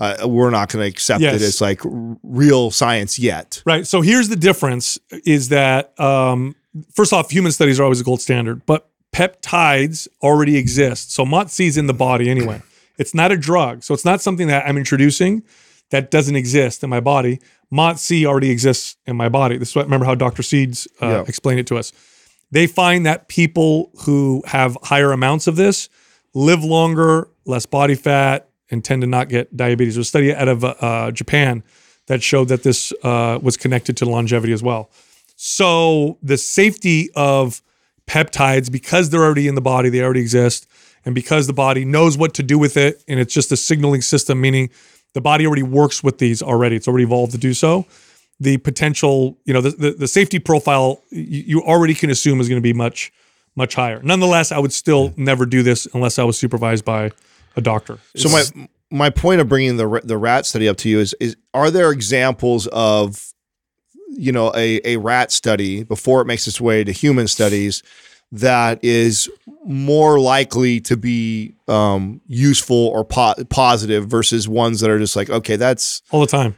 Uh, 0.01 0.27
we're 0.27 0.49
not 0.49 0.67
going 0.69 0.83
to 0.83 0.89
accept 0.89 1.21
Yes. 1.21 1.35
it 1.35 1.41
as 1.43 1.61
like 1.61 1.79
real 2.23 2.71
science 2.71 3.19
yet. 3.19 3.61
Right. 3.65 3.85
So 3.85 4.01
here's 4.01 4.29
the 4.29 4.35
difference 4.35 4.97
is 5.25 5.49
that 5.49 5.97
um, 5.99 6.55
first 6.93 7.13
off, 7.13 7.29
human 7.29 7.51
studies 7.51 7.79
are 7.79 7.83
always 7.83 8.01
a 8.01 8.03
gold 8.03 8.19
standard, 8.19 8.65
but 8.65 8.89
peptides 9.13 10.07
already 10.23 10.57
exist. 10.57 11.11
So 11.13 11.25
MOTS 11.25 11.59
is 11.59 11.77
in 11.77 11.87
the 11.87 11.93
body 11.93 12.29
anyway. 12.29 12.61
It's 12.97 13.15
not 13.15 13.31
a 13.31 13.37
drug. 13.37 13.81
So 13.83 13.95
it's 13.95 14.05
not 14.05 14.21
something 14.21 14.45
that 14.47 14.67
I'm 14.67 14.77
introducing 14.77 15.41
that 15.89 16.11
doesn't 16.11 16.35
exist 16.35 16.83
in 16.83 16.89
my 16.91 16.99
body. 16.99 17.39
MOTS 17.71 18.11
already 18.25 18.51
exists 18.51 18.95
in 19.07 19.15
my 19.15 19.27
body. 19.27 19.57
This 19.57 19.69
is 19.69 19.75
what 19.75 19.85
remember 19.85 20.05
how 20.05 20.13
Dr. 20.13 20.43
Seeds 20.43 20.87
uh, 21.01 21.07
Yeah. 21.07 21.23
explained 21.27 21.59
it 21.61 21.67
to 21.67 21.77
us. 21.77 21.93
They 22.51 22.67
find 22.67 23.03
that 23.07 23.27
people 23.27 23.89
who 24.01 24.43
have 24.45 24.77
higher 24.83 25.11
amounts 25.13 25.47
of 25.47 25.55
this 25.55 25.89
live 26.35 26.63
longer, 26.63 27.27
less 27.45 27.65
body 27.65 27.95
fat, 27.95 28.49
and 28.71 28.83
tend 28.83 29.01
to 29.01 29.07
not 29.07 29.29
get 29.29 29.55
diabetes. 29.55 29.95
There's 29.95 30.07
a 30.07 30.09
study 30.09 30.33
out 30.33 30.47
of 30.47 30.63
uh, 30.63 31.11
Japan 31.11 31.63
that 32.07 32.23
showed 32.23 32.47
that 32.47 32.63
this 32.63 32.91
uh, 33.03 33.37
was 33.41 33.57
connected 33.57 33.97
to 33.97 34.05
longevity 34.05 34.53
as 34.53 34.63
well. 34.63 34.89
So 35.35 36.17
the 36.23 36.37
safety 36.37 37.09
of 37.15 37.61
peptides, 38.07 38.71
because 38.71 39.09
they're 39.09 39.23
already 39.23 39.47
in 39.47 39.55
the 39.55 39.61
body, 39.61 39.89
they 39.89 40.01
already 40.01 40.21
exist, 40.21 40.67
and 41.05 41.15
because 41.15 41.47
the 41.47 41.53
body 41.53 41.85
knows 41.85 42.17
what 42.17 42.33
to 42.35 42.43
do 42.43 42.57
with 42.59 42.77
it, 42.77 43.03
and 43.07 43.19
it's 43.19 43.33
just 43.33 43.51
a 43.51 43.57
signaling 43.57 44.01
system, 44.01 44.39
meaning 44.39 44.69
the 45.13 45.21
body 45.21 45.45
already 45.45 45.63
works 45.63 46.03
with 46.03 46.17
these 46.19 46.41
already. 46.41 46.75
It's 46.75 46.87
already 46.87 47.05
evolved 47.05 47.31
to 47.33 47.37
do 47.37 47.53
so. 47.53 47.85
The 48.39 48.57
potential, 48.57 49.37
you 49.45 49.53
know, 49.53 49.61
the, 49.61 49.71
the, 49.71 49.91
the 49.91 50.07
safety 50.07 50.39
profile 50.39 51.03
you, 51.09 51.43
you 51.45 51.61
already 51.61 51.93
can 51.93 52.09
assume 52.09 52.39
is 52.39 52.49
going 52.49 52.61
to 52.61 52.63
be 52.63 52.73
much, 52.73 53.11
much 53.55 53.75
higher. 53.75 54.01
Nonetheless, 54.01 54.51
I 54.51 54.59
would 54.59 54.73
still 54.73 55.13
never 55.17 55.45
do 55.45 55.63
this 55.63 55.87
unless 55.93 56.17
I 56.17 56.23
was 56.23 56.37
supervised 56.37 56.85
by 56.85 57.11
a 57.55 57.61
doctor. 57.61 57.99
So 58.15 58.29
my 58.29 58.43
my 58.89 59.09
point 59.09 59.41
of 59.41 59.49
bringing 59.49 59.77
the 59.77 60.01
the 60.03 60.17
rat 60.17 60.45
study 60.45 60.67
up 60.67 60.77
to 60.77 60.89
you 60.89 60.99
is 60.99 61.15
is 61.19 61.35
are 61.53 61.71
there 61.71 61.91
examples 61.91 62.67
of 62.67 63.33
you 64.09 64.31
know 64.31 64.51
a 64.55 64.81
a 64.85 64.97
rat 64.97 65.31
study 65.31 65.83
before 65.83 66.21
it 66.21 66.25
makes 66.25 66.47
its 66.47 66.59
way 66.59 66.83
to 66.83 66.91
human 66.91 67.27
studies 67.27 67.81
that 68.33 68.83
is 68.83 69.29
more 69.65 70.19
likely 70.19 70.79
to 70.79 70.95
be 70.95 71.53
um, 71.67 72.21
useful 72.27 72.87
or 72.87 73.03
po- 73.03 73.35
positive 73.49 74.07
versus 74.07 74.47
ones 74.47 74.79
that 74.79 74.89
are 74.89 74.99
just 74.99 75.15
like 75.15 75.29
okay 75.29 75.55
that's 75.55 76.01
all 76.11 76.21
the 76.21 76.27
time. 76.27 76.55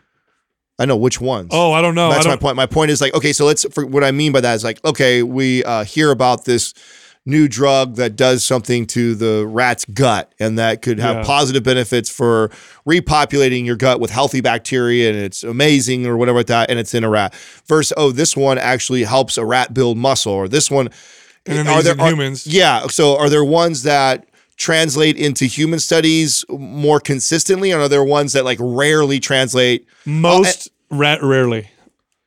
I 0.79 0.85
know 0.85 0.97
which 0.97 1.21
ones. 1.21 1.49
Oh, 1.51 1.71
I 1.71 1.81
don't 1.83 1.93
know. 1.93 2.09
That's 2.09 2.25
my 2.25 2.31
don't, 2.31 2.41
point. 2.41 2.55
My 2.55 2.65
point 2.65 2.89
is 2.89 2.99
like, 2.99 3.13
okay, 3.13 3.31
so 3.31 3.45
let's. 3.45 3.63
For 3.71 3.85
what 3.85 4.03
I 4.03 4.09
mean 4.09 4.31
by 4.31 4.41
that 4.41 4.55
is 4.55 4.63
like, 4.63 4.83
okay, 4.83 5.21
we 5.21 5.63
uh, 5.63 5.83
hear 5.83 6.09
about 6.09 6.45
this 6.45 6.73
new 7.26 7.47
drug 7.47 7.95
that 7.95 8.15
does 8.15 8.43
something 8.43 8.86
to 8.86 9.15
the 9.15 9.47
rat's 9.47 9.86
gut, 9.86 10.34
and 10.39 10.59
that 10.59 10.82
could 10.82 10.99
have 10.99 11.17
Yeah. 11.17 11.24
positive 11.24 11.63
benefits 11.63 12.09
for 12.09 12.51
repopulating 12.88 13.65
your 13.65 13.78
gut 13.78 13.99
with 13.99 14.11
healthy 14.11 14.41
bacteria, 14.41 15.09
and 15.09 15.17
it's 15.17 15.41
amazing 15.43 16.05
or 16.05 16.17
whatever 16.17 16.39
like 16.39 16.47
that, 16.47 16.69
and 16.69 16.80
it's 16.80 16.93
in 16.93 17.03
a 17.03 17.09
rat. 17.09 17.34
Versus, 17.67 17.93
oh, 17.95 18.11
this 18.11 18.36
one 18.36 18.57
actually 18.57 19.03
helps 19.03 19.38
a 19.38 19.45
rat 19.45 19.74
build 19.74 19.97
muscle, 19.97 20.34
or 20.34 20.47
this 20.47 20.69
one. 20.69 20.89
And 21.45 21.57
then 21.57 21.65
they 21.65 21.76
use 21.76 21.86
it 21.88 21.99
humans. 21.99 22.47
Yeah. 22.47 22.88
So 22.88 23.17
are 23.17 23.30
there 23.30 23.43
ones 23.43 23.84
that 23.84 24.26
translate 24.55 25.17
into 25.17 25.45
human 25.45 25.80
studies 25.80 26.45
more 26.49 26.99
consistently, 26.99 27.71
or 27.74 27.80
are 27.82 27.89
there 27.89 28.03
ones 28.03 28.34
that 28.34 28.45
like 28.45 28.57
rarely 28.61 29.19
translate? 29.19 29.86
Most 30.05 30.69
oh, 30.91 30.97
ra- 30.97 31.17
rarely, 31.21 31.69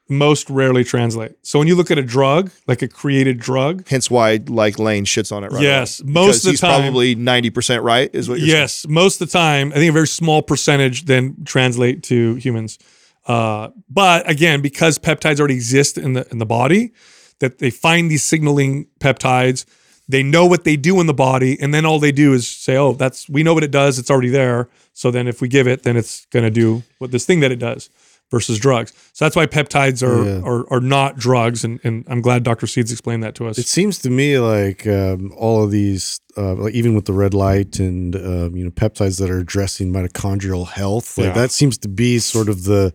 most 0.09 0.49
rarely 0.49 0.85
translate. 0.85 1.33
So 1.43 1.59
when 1.59 1.67
you 1.67 1.75
look 1.75 1.91
at 1.91 1.99
a 1.99 2.03
drug, 2.03 2.51
like 2.69 2.81
a 2.83 2.89
created 2.89 3.39
drug, 3.39 3.87
Hence 3.89 4.09
why 4.11 4.41
like 4.47 4.79
Layne 4.79 5.05
shits 5.05 5.33
on 5.35 5.43
it 5.45 5.51
right 5.53 5.63
Yes, 5.63 6.01
away. 6.01 6.13
most 6.13 6.27
Because 6.27 6.37
of 6.39 6.43
the 6.45 6.51
he's 6.53 6.61
time- 6.61 6.83
probably 6.83 7.15
90% 7.17 7.83
right 7.83 8.11
is 8.13 8.29
what 8.29 8.39
you're 8.39 8.49
yes, 8.49 8.87
most 8.89 9.21
of 9.21 9.29
the 9.29 9.33
time, 9.33 9.73
I 9.73 9.77
think 9.77 9.91
a 9.91 9.93
very 9.93 10.07
small 10.07 10.43
percentage 10.43 11.07
then 11.07 11.37
translate 11.45 12.03
to 12.05 12.35
humans. 12.37 12.79
Uh, 13.27 13.71
but 13.91 14.29
again, 14.31 14.61
because 14.63 14.99
peptides 14.99 15.41
already 15.41 15.55
exist 15.55 15.99
in 15.99 16.13
the 16.13 16.25
in 16.31 16.39
the 16.39 16.47
body, 16.47 16.93
that 17.41 17.59
they 17.59 17.71
find 17.71 18.09
these 18.09 18.23
signaling 18.23 18.87
peptides, 19.01 19.65
they 20.09 20.23
know 20.23 20.47
what 20.47 20.63
they 20.63 20.77
do 20.77 21.01
in 21.01 21.07
the 21.09 21.13
body, 21.15 21.59
and 21.61 21.75
then 21.75 21.85
all 21.85 21.99
they 21.99 22.13
do 22.13 22.33
is 22.33 22.47
say, 22.49 22.77
"Oh, 22.77 22.93
that's 22.93 23.29
we 23.29 23.43
know 23.43 23.53
what 23.55 23.65
it 23.65 23.73
does. 23.73 23.99
It's 23.99 24.11
already 24.13 24.29
there." 24.29 24.69
So 24.93 25.11
then, 25.11 25.27
if 25.27 25.41
we 25.41 25.49
give 25.49 25.67
it, 25.67 25.83
then 25.83 25.97
it's 25.97 26.27
going 26.27 26.45
to 26.45 26.51
do 26.51 26.85
what 26.99 27.11
this 27.11 27.27
thing 27.27 27.41
that 27.41 27.51
it 27.51 27.59
does. 27.59 27.91
Versus 28.33 28.59
drugs, 28.59 28.93
so 29.13 29.25
that's 29.25 29.37
why 29.37 29.47
peptides 29.47 30.03
are 30.03 30.25
Yeah. 30.25 30.41
are, 30.45 30.69
are 30.73 30.81
not 30.81 31.17
drugs, 31.17 31.63
and, 31.63 31.79
and 31.85 32.05
I'm 32.09 32.21
glad 32.21 32.43
Dr. 32.43 32.67
Seeds 32.67 32.91
explained 32.91 33.23
that 33.23 33.37
to 33.37 33.47
us. 33.47 33.57
It 33.57 33.69
seems 33.69 33.99
to 33.99 34.11
me 34.11 34.37
like 34.41 34.85
um, 34.85 35.33
all 35.37 35.63
of 35.63 35.71
these, 35.71 36.19
uh, 36.37 36.55
like 36.55 36.75
even 36.75 36.97
with 36.97 37.05
the 37.05 37.13
red 37.13 37.35
light 37.35 37.79
and 37.79 38.17
um, 38.17 38.57
you 38.57 38.65
know 38.65 38.71
peptides 38.73 39.21
that 39.21 39.31
are 39.31 39.39
addressing 39.39 39.93
mitochondrial 39.93 40.67
health, 40.67 41.17
like 41.17 41.29
Yeah. 41.29 41.33
that 41.35 41.53
seems 41.53 41.79
to 41.79 41.89
be 41.89 42.19
sort 42.19 42.49
of 42.49 42.65
the 42.65 42.93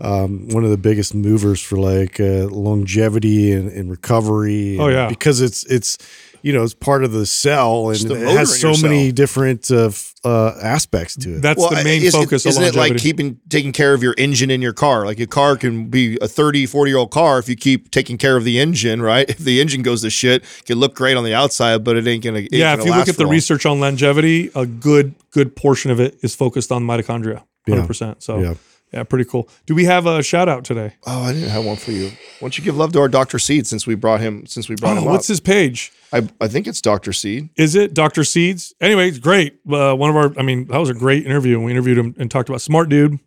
um, 0.00 0.48
one 0.48 0.64
of 0.64 0.70
the 0.70 0.78
biggest 0.78 1.14
movers 1.14 1.60
for 1.60 1.76
like 1.76 2.18
uh, 2.18 2.46
longevity 2.48 3.52
and, 3.52 3.70
and 3.70 3.90
recovery. 3.90 4.78
Oh, 4.78 4.88
yeah. 4.88 5.06
because 5.08 5.42
it's 5.42 5.64
it's 5.66 5.98
you 6.42 6.52
know 6.52 6.62
it's 6.62 6.74
part 6.74 7.04
of 7.04 7.12
the 7.12 7.24
cell 7.26 7.90
and 7.90 7.98
the 8.00 8.14
it 8.14 8.36
has 8.36 8.60
so 8.60 8.72
many 8.82 9.06
cell. 9.06 9.14
different 9.14 9.70
uh, 9.70 9.90
uh, 10.24 10.54
aspects 10.62 11.16
to 11.16 11.36
it. 11.36 11.42
that's 11.42 11.58
Well, 11.58 11.70
the 11.70 11.82
main 11.84 12.02
is- 12.02 12.12
focus 12.14 12.46
Isn't 12.46 12.62
of 12.62 12.68
it 12.70 12.74
like 12.76 12.96
keeping 12.98 13.38
taking 13.48 13.72
care 13.72 13.94
of 13.94 14.02
your 14.02 14.14
engine 14.18 14.50
in 14.50 14.60
your 14.62 14.72
car? 14.72 15.04
Like 15.06 15.18
your 15.18 15.26
car 15.28 15.56
can 15.56 15.86
be 15.88 16.18
a 16.20 16.28
30, 16.28 16.66
40 16.66 16.90
year 16.90 16.98
old 16.98 17.10
car 17.10 17.38
if 17.38 17.48
you 17.48 17.56
keep 17.56 17.90
taking 17.90 18.18
care 18.18 18.36
of 18.36 18.44
the 18.44 18.58
engine, 18.58 19.00
right? 19.02 19.28
If 19.28 19.38
the 19.38 19.60
engine 19.60 19.82
goes 19.82 20.02
to 20.02 20.10
shit, 20.10 20.42
it 20.42 20.64
can 20.66 20.78
look 20.78 20.94
great 20.94 21.16
on 21.16 21.24
the 21.24 21.34
outside, 21.34 21.82
but 21.84 21.96
it 21.96 22.06
ain't 22.06 22.22
gonna. 22.24 22.38
it 22.38 22.42
ain't 22.42 22.52
yeah, 22.52 22.72
gonna 22.72 22.82
if 22.82 22.86
you 22.86 22.90
last 22.92 22.98
look 23.00 23.08
at 23.10 23.16
the 23.16 23.24
long. 23.24 23.32
research 23.32 23.66
on 23.66 23.80
longevity, 23.80 24.50
a 24.54 24.66
good 24.66 25.14
good 25.30 25.56
portion 25.56 25.90
of 25.90 26.00
it 26.00 26.18
is 26.22 26.34
focused 26.34 26.70
on 26.70 26.84
mitochondria, 26.84 27.42
hundred 27.68 27.86
percent. 27.86 28.22
So 28.22 28.38
Yeah. 28.40 28.54
Yeah. 28.92 29.02
pretty 29.04 29.24
cool. 29.24 29.48
Do 29.66 29.74
we 29.74 29.84
have 29.84 30.06
a 30.06 30.22
shout 30.22 30.48
out 30.48 30.64
today? 30.64 30.94
Oh, 31.06 31.22
I 31.22 31.32
didn't 31.32 31.48
have 31.50 31.64
one 31.64 31.76
for 31.76 31.92
you. 31.92 32.06
Why 32.08 32.14
don't 32.40 32.58
you 32.58 32.64
give 32.64 32.76
love 32.76 32.92
to 32.92 33.00
our 33.00 33.08
Doctor 33.08 33.38
Seed 33.38 33.66
since 33.66 33.86
we 33.86 33.94
brought 33.94 34.20
him? 34.20 34.46
Since 34.46 34.68
we 34.68 34.74
brought 34.76 34.96
Oh, 34.96 35.00
him 35.00 35.04
what's 35.06 35.28
up, 35.28 35.32
his 35.32 35.40
page? 35.40 35.92
I, 36.12 36.28
I 36.40 36.48
think 36.48 36.66
it's 36.66 36.80
Doctor 36.80 37.12
Seed. 37.12 37.48
Is 37.56 37.74
it 37.74 37.94
Dr. 37.94 38.22
Seeds? 38.24 38.74
Anyway, 38.80 39.08
it's 39.08 39.18
great. 39.18 39.54
Uh, 39.70 39.94
one 39.94 40.10
of 40.10 40.16
our, 40.16 40.32
I 40.38 40.42
mean, 40.42 40.66
that 40.66 40.78
was 40.78 40.90
a 40.90 40.94
great 40.94 41.24
interview. 41.24 41.58
We 41.60 41.70
interviewed 41.70 41.96
him 41.98 42.14
and 42.18 42.30
talked 42.30 42.48
about 42.50 42.60
smart 42.60 42.88
dude, 42.90 43.18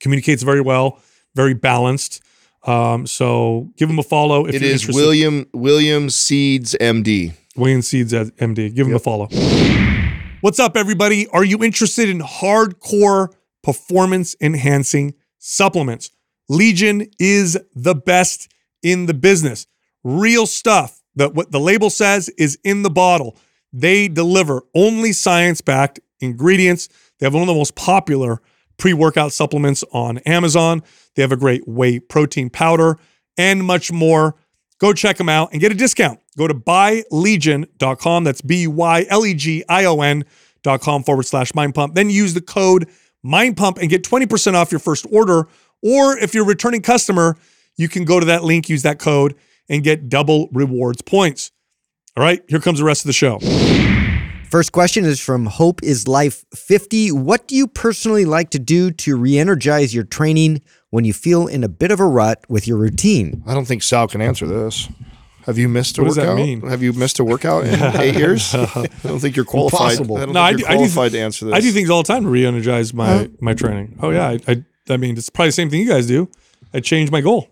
communicates 0.00 0.42
very 0.42 0.60
well, 0.62 1.00
very 1.34 1.54
balanced. 1.54 2.22
Um, 2.64 3.06
so 3.06 3.68
give 3.76 3.88
him 3.90 3.98
a 3.98 4.02
follow 4.02 4.46
if 4.46 4.54
It 4.54 4.62
you're 4.62 4.70
is 4.70 4.82
interested. 4.82 5.00
William 5.00 5.46
William 5.52 6.10
Seeds 6.10 6.74
MD. 6.80 7.34
William 7.56 7.82
Seeds 7.82 8.12
MD. 8.12 8.74
Give 8.74 8.86
him 8.86 8.94
a 8.94 8.98
follow. 8.98 9.28
What's 10.40 10.58
up, 10.60 10.76
everybody? 10.76 11.26
Are 11.28 11.44
you 11.44 11.62
interested 11.64 12.08
in 12.08 12.20
hardcore 12.20 13.32
performance 13.68 14.34
enhancing 14.40 15.12
supplements? 15.38 16.10
Legion 16.48 17.06
is 17.18 17.58
the 17.74 17.94
best 17.94 18.50
in 18.82 19.04
the 19.04 19.12
business. 19.12 19.66
Real 20.02 20.46
stuff. 20.46 21.02
That 21.16 21.34
what 21.34 21.50
the 21.50 21.60
label 21.60 21.90
says 21.90 22.30
is 22.38 22.58
in 22.64 22.82
the 22.82 22.88
bottle. 22.88 23.36
They 23.70 24.08
deliver 24.08 24.62
only 24.74 25.12
science 25.12 25.60
backed 25.60 26.00
ingredients. 26.20 26.88
They 27.18 27.26
have 27.26 27.34
one 27.34 27.42
of 27.42 27.48
the 27.48 27.54
most 27.54 27.74
popular 27.74 28.40
pre 28.78 28.94
workout 28.94 29.34
supplements 29.34 29.84
on 29.92 30.18
Amazon. 30.18 30.82
They 31.14 31.22
have 31.22 31.32
a 31.32 31.36
great 31.36 31.68
whey 31.68 31.98
protein 31.98 32.48
powder 32.48 32.98
and 33.36 33.62
much 33.62 33.92
more. 33.92 34.36
Go 34.78 34.94
check 34.94 35.18
them 35.18 35.28
out 35.28 35.50
and 35.52 35.60
get 35.60 35.72
a 35.72 35.74
discount. 35.74 36.20
Go 36.38 36.46
to 36.46 36.54
buylegion.com. 36.54 38.24
That's 38.24 38.40
B 38.40 38.66
Y 38.66 39.04
L 39.10 39.26
E 39.26 39.34
G 39.34 39.62
I 39.68 39.84
O 39.84 40.00
N.com 40.00 41.02
forward 41.02 41.24
slash 41.24 41.54
mind 41.54 41.74
pump. 41.74 41.94
Then 41.96 42.08
use 42.08 42.32
the 42.32 42.40
code 42.40 42.88
mind 43.22 43.56
pump 43.56 43.78
and 43.78 43.88
get 43.90 44.02
20% 44.02 44.54
off 44.54 44.72
your 44.72 44.78
first 44.78 45.06
order. 45.10 45.48
Or 45.82 46.18
if 46.18 46.34
you're 46.34 46.44
a 46.44 46.46
returning 46.46 46.82
customer, 46.82 47.36
you 47.76 47.88
can 47.88 48.04
go 48.04 48.18
to 48.20 48.26
that 48.26 48.44
link, 48.44 48.68
use 48.68 48.82
that 48.82 48.98
code, 48.98 49.34
and 49.68 49.82
get 49.82 50.08
double 50.08 50.48
rewards 50.52 51.02
points. 51.02 51.52
All 52.16 52.22
right, 52.22 52.42
here 52.48 52.60
comes 52.60 52.78
the 52.78 52.84
rest 52.84 53.02
of 53.02 53.06
the 53.06 53.12
show. 53.12 53.38
First 54.50 54.72
question 54.72 55.04
is 55.04 55.20
from 55.20 55.44
Hope 55.44 55.82
is 55.82 56.08
Life 56.08 56.44
50. 56.54 57.12
What 57.12 57.46
do 57.46 57.54
you 57.54 57.66
personally 57.66 58.24
like 58.24 58.48
to 58.50 58.58
do 58.58 58.90
to 58.90 59.14
re 59.14 59.38
energize 59.38 59.94
your 59.94 60.04
training 60.04 60.62
when 60.88 61.04
you 61.04 61.12
feel 61.12 61.46
in 61.46 61.62
a 61.62 61.68
bit 61.68 61.90
of 61.90 62.00
a 62.00 62.06
rut 62.06 62.42
with 62.48 62.66
your 62.66 62.78
routine? 62.78 63.42
I 63.46 63.52
don't 63.52 63.66
think 63.66 63.82
Sal 63.82 64.08
can 64.08 64.22
answer 64.22 64.46
this. 64.46 64.88
Have 65.48 65.56
you 65.58 65.68
missed 65.68 65.96
a 65.98 66.02
What 66.02 66.08
does 66.08 66.16
that 66.16 66.26
workout? 66.28 66.36
mean? 66.46 66.60
Have 66.68 66.82
you 66.82 66.92
missed 66.92 67.18
a 67.18 67.24
workout 67.24 67.64
in 67.66 67.74
eight 68.00 68.16
years? 68.16 68.54
I 68.54 68.86
don't 69.02 69.18
think 69.18 69.34
you're 69.34 69.44
qualified. 69.46 69.92
Impossible. 69.92 70.16
I 70.18 70.24
don't 70.26 70.34
No, 70.34 70.40
I 70.42 70.52
do- 70.52 70.58
you're 70.60 70.68
I 70.68 70.72
do- 70.72 70.76
qualified 70.78 71.12
to 71.12 71.18
answer 71.20 71.46
this. 71.46 71.54
I 71.54 71.60
do 71.60 71.70
things 71.72 71.88
all 71.90 72.02
the 72.02 72.06
time 72.12 72.22
to 72.24 72.28
re-energize 72.28 72.92
my 72.92 73.30
my 73.40 73.54
training. 73.54 73.98
Oh 74.02 74.10
yeah, 74.10 74.28
I, 74.28 74.38
I 74.46 74.64
I 74.90 74.96
mean 74.98 75.16
it's 75.16 75.30
probably 75.30 75.48
the 75.48 75.52
same 75.52 75.70
thing 75.70 75.80
you 75.80 75.88
guys 75.88 76.06
do. 76.06 76.28
I 76.74 76.80
change 76.80 77.10
my 77.10 77.20
goal. 77.22 77.48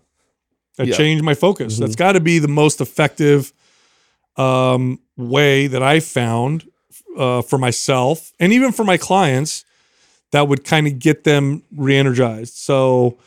I 0.79 0.83
Yeah. 0.83 0.95
change 0.95 1.21
my 1.23 1.33
focus. 1.33 1.77
That's 1.79 1.95
got 1.95 2.11
to 2.13 2.19
be 2.19 2.37
the 2.39 2.47
most 2.47 2.79
effective 2.81 3.51
um, 4.37 4.99
way 5.17 5.65
that 5.67 5.81
I 5.81 5.99
found 5.99 6.69
uh, 7.17 7.41
for 7.41 7.57
myself 7.57 8.31
and 8.39 8.53
even 8.53 8.71
for 8.71 8.83
my 8.83 8.97
clients 8.97 9.65
that 10.31 10.47
would 10.47 10.63
kind 10.63 10.85
of 10.85 10.99
get 10.99 11.23
them 11.23 11.63
re-energized. 11.75 12.53
So, 12.53 13.17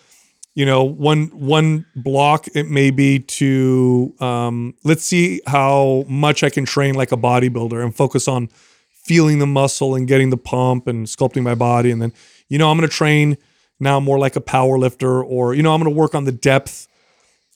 you 0.61 0.67
know, 0.67 0.85
one 0.85 1.29
one 1.29 1.87
block 1.97 2.47
it 2.55 2.69
may 2.69 2.91
be 2.91 3.19
to 3.19 4.15
um, 4.21 4.75
let's 4.85 5.03
see 5.03 5.41
how 5.47 6.05
much 6.07 6.45
I 6.45 6.51
can 6.51 6.67
train 6.67 6.95
like 6.95 7.13
a 7.13 7.17
bodybuilder 7.17 7.83
and 7.83 7.97
focus 7.97 8.29
on 8.29 8.51
feeling 8.93 9.39
the 9.39 9.47
muscle 9.47 9.95
and 9.95 10.07
getting 10.07 10.29
the 10.29 10.37
pump 10.37 10.87
and 10.87 11.07
sculpting 11.07 11.43
my 11.43 11.55
body, 11.55 11.91
and 11.91 12.03
then 12.03 12.13
you 12.51 12.59
know 12.59 12.71
I'm 12.71 12.77
going 12.77 12.87
to 12.87 12.95
train 12.95 13.39
now 13.79 14.01
more 14.01 14.19
like 14.19 14.37
a 14.37 14.41
power 14.43 14.77
lifter, 14.77 15.25
or 15.25 15.55
you 15.55 15.63
know 15.63 15.73
I'm 15.73 15.81
going 15.81 15.91
to 15.91 15.99
work 15.99 16.15
on 16.15 16.25
the 16.25 16.33
depth 16.33 16.87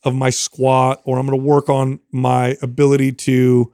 of 0.02 0.14
my 0.14 0.30
squat, 0.30 1.02
or 1.04 1.18
I'm 1.18 1.26
going 1.26 1.38
to 1.38 1.44
work 1.44 1.68
on 1.68 2.00
my 2.10 2.56
ability 2.62 3.12
to 3.12 3.70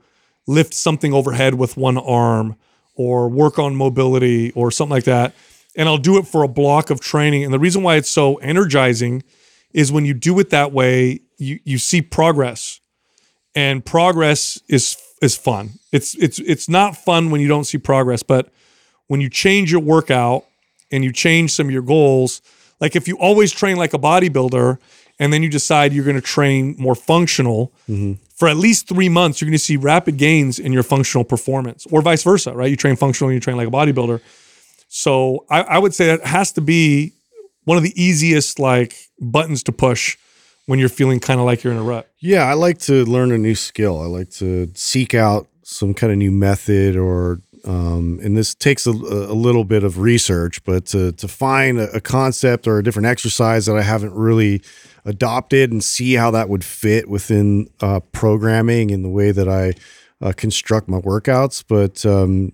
lift 0.49 0.75
something 0.75 1.15
overhead 1.15 1.55
with 1.55 1.77
one 1.77 1.99
arm, 1.99 2.57
or 2.97 3.29
work 3.29 3.61
on 3.61 3.77
mobility, 3.77 4.51
or 4.57 4.73
something 4.73 4.97
like 4.97 5.05
that 5.05 5.37
and 5.81 5.89
I'll 5.89 5.97
do 5.97 6.19
it 6.19 6.27
for 6.27 6.43
a 6.43 6.49
block 6.49 6.91
of 6.91 7.01
training. 7.01 7.43
And 7.43 7.55
the 7.55 7.59
reason 7.59 7.83
why 7.83 7.97
it's 7.97 8.11
so 8.11 8.35
energizing 8.37 9.23
is 9.73 9.91
when 9.91 10.05
you 10.05 10.13
do 10.13 10.39
it 10.39 10.51
that 10.51 10.73
way, 10.73 11.21
you 11.39 11.59
you 11.65 11.79
see 11.79 12.03
progress. 12.03 12.81
And 13.55 13.83
progress 13.83 14.61
is 14.69 14.99
is 15.23 15.39
fun. 15.39 15.71
It's 15.91 16.15
it's 16.17 16.39
it's 16.41 16.69
not 16.69 16.99
fun 16.99 17.31
when 17.31 17.41
you 17.41 17.49
don't 17.49 17.65
see 17.65 17.79
progress, 17.79 18.23
but 18.23 18.53
when 19.07 19.23
you 19.23 19.31
change 19.31 19.73
your 19.73 19.81
workout 19.81 20.45
and 20.93 21.03
you 21.03 21.13
change 21.15 21.53
some 21.53 21.69
of 21.69 21.73
your 21.73 21.83
goals, 21.83 22.43
like 22.79 22.95
if 22.95 23.09
you 23.09 23.17
always 23.17 23.51
train 23.51 23.79
like 23.79 23.95
a 23.95 23.99
bodybuilder 23.99 24.77
and 25.19 25.33
then 25.33 25.43
you 25.43 25.49
decide 25.49 25.95
you're 25.95 26.05
going 26.05 26.15
to 26.15 26.21
train 26.21 26.77
more 26.79 26.95
functional, 26.95 27.73
mm-hmm. 27.89 28.23
for 28.37 28.49
at 28.49 28.59
least 28.59 28.87
three 28.87 29.09
months, 29.09 29.41
you're 29.41 29.47
going 29.47 29.53
to 29.53 29.65
see 29.65 29.79
rapid 29.79 30.19
gains 30.19 30.59
in 30.59 30.75
your 30.75 30.83
functional 30.83 31.25
performance, 31.25 31.87
or 31.91 32.03
vice 32.03 32.23
versa, 32.23 32.53
right? 32.53 32.69
You 32.69 32.77
train 32.77 32.97
functional 32.97 33.31
and 33.31 33.35
you 33.35 33.41
train 33.41 33.57
like 33.57 33.69
a 33.69 33.71
bodybuilder. 33.71 34.21
So 34.93 35.47
I, 35.49 35.63
I 35.63 35.79
would 35.79 35.95
say 35.95 36.09
that 36.09 36.27
has 36.27 36.51
to 36.53 36.61
be 36.61 37.13
one 37.63 37.77
of 37.77 37.85
the 37.85 37.93
easiest 37.95 38.59
like 38.59 38.97
buttons 39.21 39.63
to 39.63 39.73
push 39.73 40.19
when 40.67 40.81
you're 40.81 40.89
feeling 40.89 41.21
kind 41.21 41.39
of 41.39 41.47
like 41.47 41.63
you're 41.63 41.73
in 41.73 41.79
a 41.79 41.83
rut. 41.83 42.11
Yeah, 42.19 42.45
I 42.45 42.55
like 42.55 42.79
to 42.81 43.05
learn 43.05 43.31
a 43.31 43.39
new 43.39 43.55
skill. 43.55 44.01
I 44.01 44.07
like 44.07 44.31
to 44.33 44.69
seek 44.75 45.15
out 45.15 45.47
some 45.63 45.95
kind 45.95 46.13
of 46.13 46.19
new 46.19 46.33
method 46.33 46.97
or 46.97 47.41
um, 47.65 48.19
and 48.23 48.37
this 48.37 48.53
takes 48.53 48.87
a, 48.87 48.91
a 48.91 49.37
little 49.37 49.65
bit 49.65 49.85
of 49.85 49.99
research, 49.99 50.65
but 50.65 50.87
to, 50.87 51.13
to 51.13 51.29
find 51.29 51.79
a, 51.79 51.91
a 51.93 52.01
concept 52.01 52.67
or 52.67 52.79
a 52.79 52.83
different 52.83 53.07
exercise 53.07 53.67
that 53.67 53.77
I 53.77 53.83
haven't 53.83 54.15
really 54.15 54.63
adopted 55.05 55.71
and 55.71 55.85
see 55.85 56.15
how 56.15 56.33
that 56.33 56.49
would 56.49 56.65
fit 56.65 57.09
within 57.09 57.69
uh, 57.81 58.01
programming 58.13 58.91
and 58.91 59.05
the 59.05 59.09
way 59.09 59.31
that 59.31 59.49
I 59.49 59.75
uh, 60.21 60.33
construct 60.37 60.89
my 60.89 60.99
workouts. 60.99 61.63
But 61.67 62.05
um, 62.05 62.53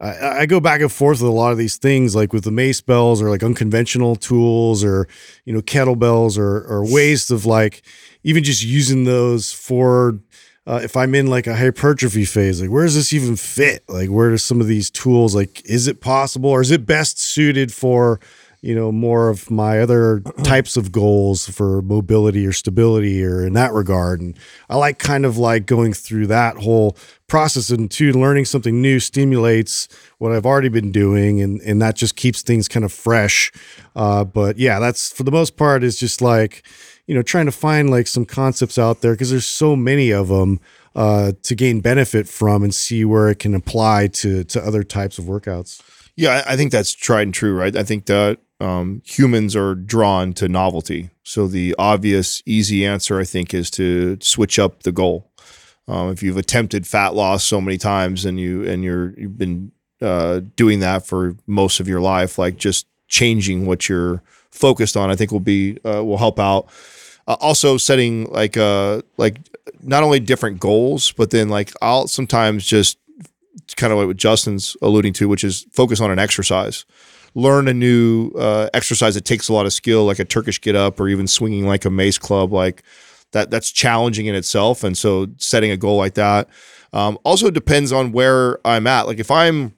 I, 0.00 0.40
I 0.40 0.46
go 0.46 0.60
back 0.60 0.80
and 0.80 0.92
forth 0.92 1.20
with 1.20 1.30
a 1.30 1.34
lot 1.34 1.52
of 1.52 1.58
these 1.58 1.76
things, 1.76 2.14
like 2.14 2.32
with 2.32 2.44
the 2.44 2.50
mace 2.50 2.80
bells 2.80 3.22
or 3.22 3.30
like 3.30 3.42
unconventional 3.42 4.16
tools 4.16 4.84
or 4.84 5.08
you 5.44 5.52
know 5.52 5.62
kettlebells 5.62 6.36
or 6.36 6.64
or 6.64 6.90
ways 6.90 7.30
of 7.30 7.46
like 7.46 7.82
even 8.22 8.42
just 8.42 8.64
using 8.64 9.04
those 9.04 9.52
for 9.52 10.18
uh, 10.66 10.80
if 10.82 10.96
I'm 10.96 11.14
in 11.14 11.26
like 11.26 11.46
a 11.46 11.56
hypertrophy 11.56 12.24
phase, 12.24 12.60
like 12.60 12.70
where 12.70 12.84
does 12.84 12.94
this 12.94 13.12
even 13.12 13.36
fit? 13.36 13.84
Like 13.88 14.08
where 14.08 14.30
do 14.30 14.38
some 14.38 14.60
of 14.60 14.66
these 14.66 14.90
tools 14.90 15.34
like 15.34 15.62
is 15.64 15.86
it 15.86 16.00
possible 16.00 16.50
or 16.50 16.60
is 16.60 16.70
it 16.70 16.86
best 16.86 17.18
suited 17.18 17.72
for 17.72 18.20
you 18.64 18.74
know 18.74 18.90
more 18.90 19.28
of 19.28 19.50
my 19.50 19.78
other 19.78 20.20
types 20.42 20.78
of 20.78 20.90
goals 20.90 21.46
for 21.46 21.82
mobility 21.82 22.46
or 22.46 22.52
stability 22.52 23.22
or 23.22 23.46
in 23.46 23.52
that 23.52 23.74
regard. 23.74 24.22
And 24.22 24.38
i 24.70 24.76
like 24.76 24.98
kind 24.98 25.26
of 25.26 25.36
like 25.36 25.66
going 25.66 25.92
through 25.92 26.28
that 26.28 26.56
whole 26.56 26.96
process 27.26 27.68
and 27.68 27.90
two 27.90 28.12
learning 28.12 28.46
something 28.46 28.80
new 28.80 29.00
stimulates 29.00 29.88
what 30.18 30.32
i've 30.32 30.46
already 30.46 30.68
been 30.68 30.92
doing 30.92 31.40
and 31.42 31.60
and 31.60 31.80
that 31.82 31.96
just 31.96 32.16
keeps 32.16 32.40
things 32.40 32.66
kind 32.66 32.84
of 32.84 32.92
fresh. 32.92 33.52
Uh, 33.94 34.24
but 34.24 34.56
yeah 34.56 34.78
that's 34.78 35.12
for 35.12 35.24
the 35.24 35.30
most 35.30 35.58
part 35.58 35.84
is 35.84 35.98
just 35.98 36.22
like 36.22 36.66
you 37.06 37.14
know 37.14 37.22
trying 37.22 37.46
to 37.46 37.52
find 37.52 37.90
like 37.90 38.06
some 38.06 38.24
concepts 38.24 38.78
out 38.78 39.02
there 39.02 39.12
because 39.12 39.30
there's 39.30 39.46
so 39.46 39.76
many 39.76 40.10
of 40.10 40.28
them 40.28 40.58
uh, 40.94 41.32
to 41.42 41.54
gain 41.54 41.80
benefit 41.80 42.28
from 42.28 42.62
and 42.62 42.74
see 42.74 43.04
where 43.04 43.28
it 43.28 43.38
can 43.40 43.54
apply 43.54 44.06
to 44.06 44.42
to 44.44 44.62
other 44.62 44.82
types 44.82 45.18
of 45.18 45.26
workouts. 45.26 45.82
Yeah, 46.16 46.44
I 46.46 46.56
think 46.56 46.70
that's 46.70 46.92
tried 46.92 47.22
and 47.22 47.34
true, 47.34 47.56
right? 47.56 47.74
I 47.74 47.82
think 47.82 48.06
that 48.06 48.38
um, 48.60 49.02
humans 49.04 49.56
are 49.56 49.74
drawn 49.74 50.32
to 50.34 50.48
novelty. 50.48 51.10
So 51.22 51.46
the 51.46 51.74
obvious, 51.78 52.42
easy 52.46 52.84
answer, 52.86 53.18
I 53.18 53.24
think, 53.24 53.52
is 53.52 53.70
to 53.72 54.18
switch 54.20 54.58
up 54.58 54.82
the 54.82 54.92
goal. 54.92 55.30
Um, 55.86 56.10
if 56.10 56.22
you've 56.22 56.36
attempted 56.36 56.86
fat 56.86 57.14
loss 57.14 57.44
so 57.44 57.60
many 57.60 57.76
times 57.76 58.24
and 58.24 58.40
you 58.40 58.64
and 58.64 58.82
you're 58.82 59.12
you've 59.18 59.36
been 59.36 59.72
uh, 60.00 60.40
doing 60.56 60.80
that 60.80 61.06
for 61.06 61.36
most 61.46 61.80
of 61.80 61.88
your 61.88 62.00
life, 62.00 62.38
like 62.38 62.56
just 62.56 62.86
changing 63.08 63.66
what 63.66 63.88
you're 63.88 64.22
focused 64.50 64.96
on, 64.96 65.10
I 65.10 65.16
think 65.16 65.30
will 65.30 65.40
be 65.40 65.78
uh, 65.84 66.02
will 66.04 66.18
help 66.18 66.38
out. 66.38 66.68
Uh, 67.26 67.36
also, 67.40 67.76
setting 67.76 68.24
like 68.30 68.56
uh 68.56 69.02
like 69.18 69.40
not 69.82 70.02
only 70.02 70.20
different 70.20 70.58
goals, 70.60 71.12
but 71.12 71.30
then 71.30 71.48
like 71.48 71.72
I'll 71.82 72.06
sometimes 72.06 72.66
just 72.66 72.98
kind 73.76 73.92
of 73.92 73.98
like 73.98 74.06
what 74.06 74.16
Justin's 74.16 74.76
alluding 74.80 75.12
to, 75.14 75.28
which 75.28 75.44
is 75.44 75.66
focus 75.72 76.00
on 76.00 76.10
an 76.10 76.18
exercise. 76.18 76.84
Learn 77.34 77.68
a 77.68 77.74
new 77.74 78.30
uh, 78.30 78.68
exercise 78.74 79.14
that 79.14 79.24
takes 79.24 79.48
a 79.48 79.52
lot 79.52 79.66
of 79.66 79.72
skill, 79.72 80.04
like 80.04 80.18
a 80.18 80.24
Turkish 80.24 80.60
get 80.60 80.76
up 80.76 81.00
or 81.00 81.08
even 81.08 81.26
swinging 81.26 81.66
like 81.66 81.84
a 81.84 81.90
mace 81.90 82.18
club. 82.18 82.52
Like 82.52 82.82
that, 83.32 83.50
that's 83.50 83.70
challenging 83.72 84.26
in 84.26 84.34
itself. 84.34 84.84
And 84.84 84.96
so 84.96 85.26
setting 85.38 85.70
a 85.70 85.76
goal 85.76 85.96
like 85.96 86.14
that 86.14 86.48
um, 86.92 87.18
also 87.24 87.50
depends 87.50 87.92
on 87.92 88.12
where 88.12 88.58
I'm 88.64 88.86
at. 88.86 89.06
Like 89.06 89.18
if 89.18 89.30
I'm 89.30 89.74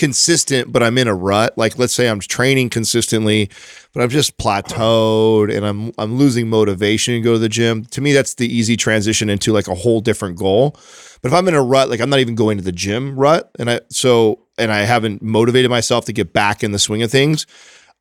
consistent, 0.00 0.72
but 0.72 0.82
I'm 0.82 0.96
in 0.96 1.08
a 1.08 1.14
rut. 1.14 1.56
Like 1.58 1.78
let's 1.78 1.92
say 1.92 2.08
I'm 2.08 2.20
training 2.20 2.70
consistently, 2.70 3.50
but 3.92 4.02
I've 4.02 4.10
just 4.10 4.38
plateaued 4.38 5.54
and 5.54 5.64
I'm 5.64 5.92
I'm 5.98 6.16
losing 6.16 6.48
motivation 6.48 7.14
to 7.14 7.20
go 7.20 7.34
to 7.34 7.38
the 7.38 7.50
gym. 7.50 7.84
To 7.84 8.00
me, 8.00 8.14
that's 8.14 8.34
the 8.34 8.52
easy 8.52 8.78
transition 8.78 9.28
into 9.28 9.52
like 9.52 9.68
a 9.68 9.74
whole 9.74 10.00
different 10.00 10.38
goal. 10.38 10.74
But 11.22 11.28
if 11.28 11.34
I'm 11.34 11.48
in 11.48 11.54
a 11.54 11.62
rut, 11.62 11.90
like 11.90 12.00
I'm 12.00 12.10
not 12.10 12.20
even 12.20 12.34
going 12.34 12.58
to 12.58 12.64
the 12.64 12.72
gym 12.72 13.16
rut, 13.16 13.50
and 13.58 13.70
I 13.70 13.80
so 13.88 14.46
and 14.58 14.72
I 14.72 14.80
haven't 14.80 15.22
motivated 15.22 15.70
myself 15.70 16.04
to 16.06 16.12
get 16.12 16.32
back 16.32 16.62
in 16.62 16.72
the 16.72 16.78
swing 16.78 17.02
of 17.02 17.10
things. 17.10 17.46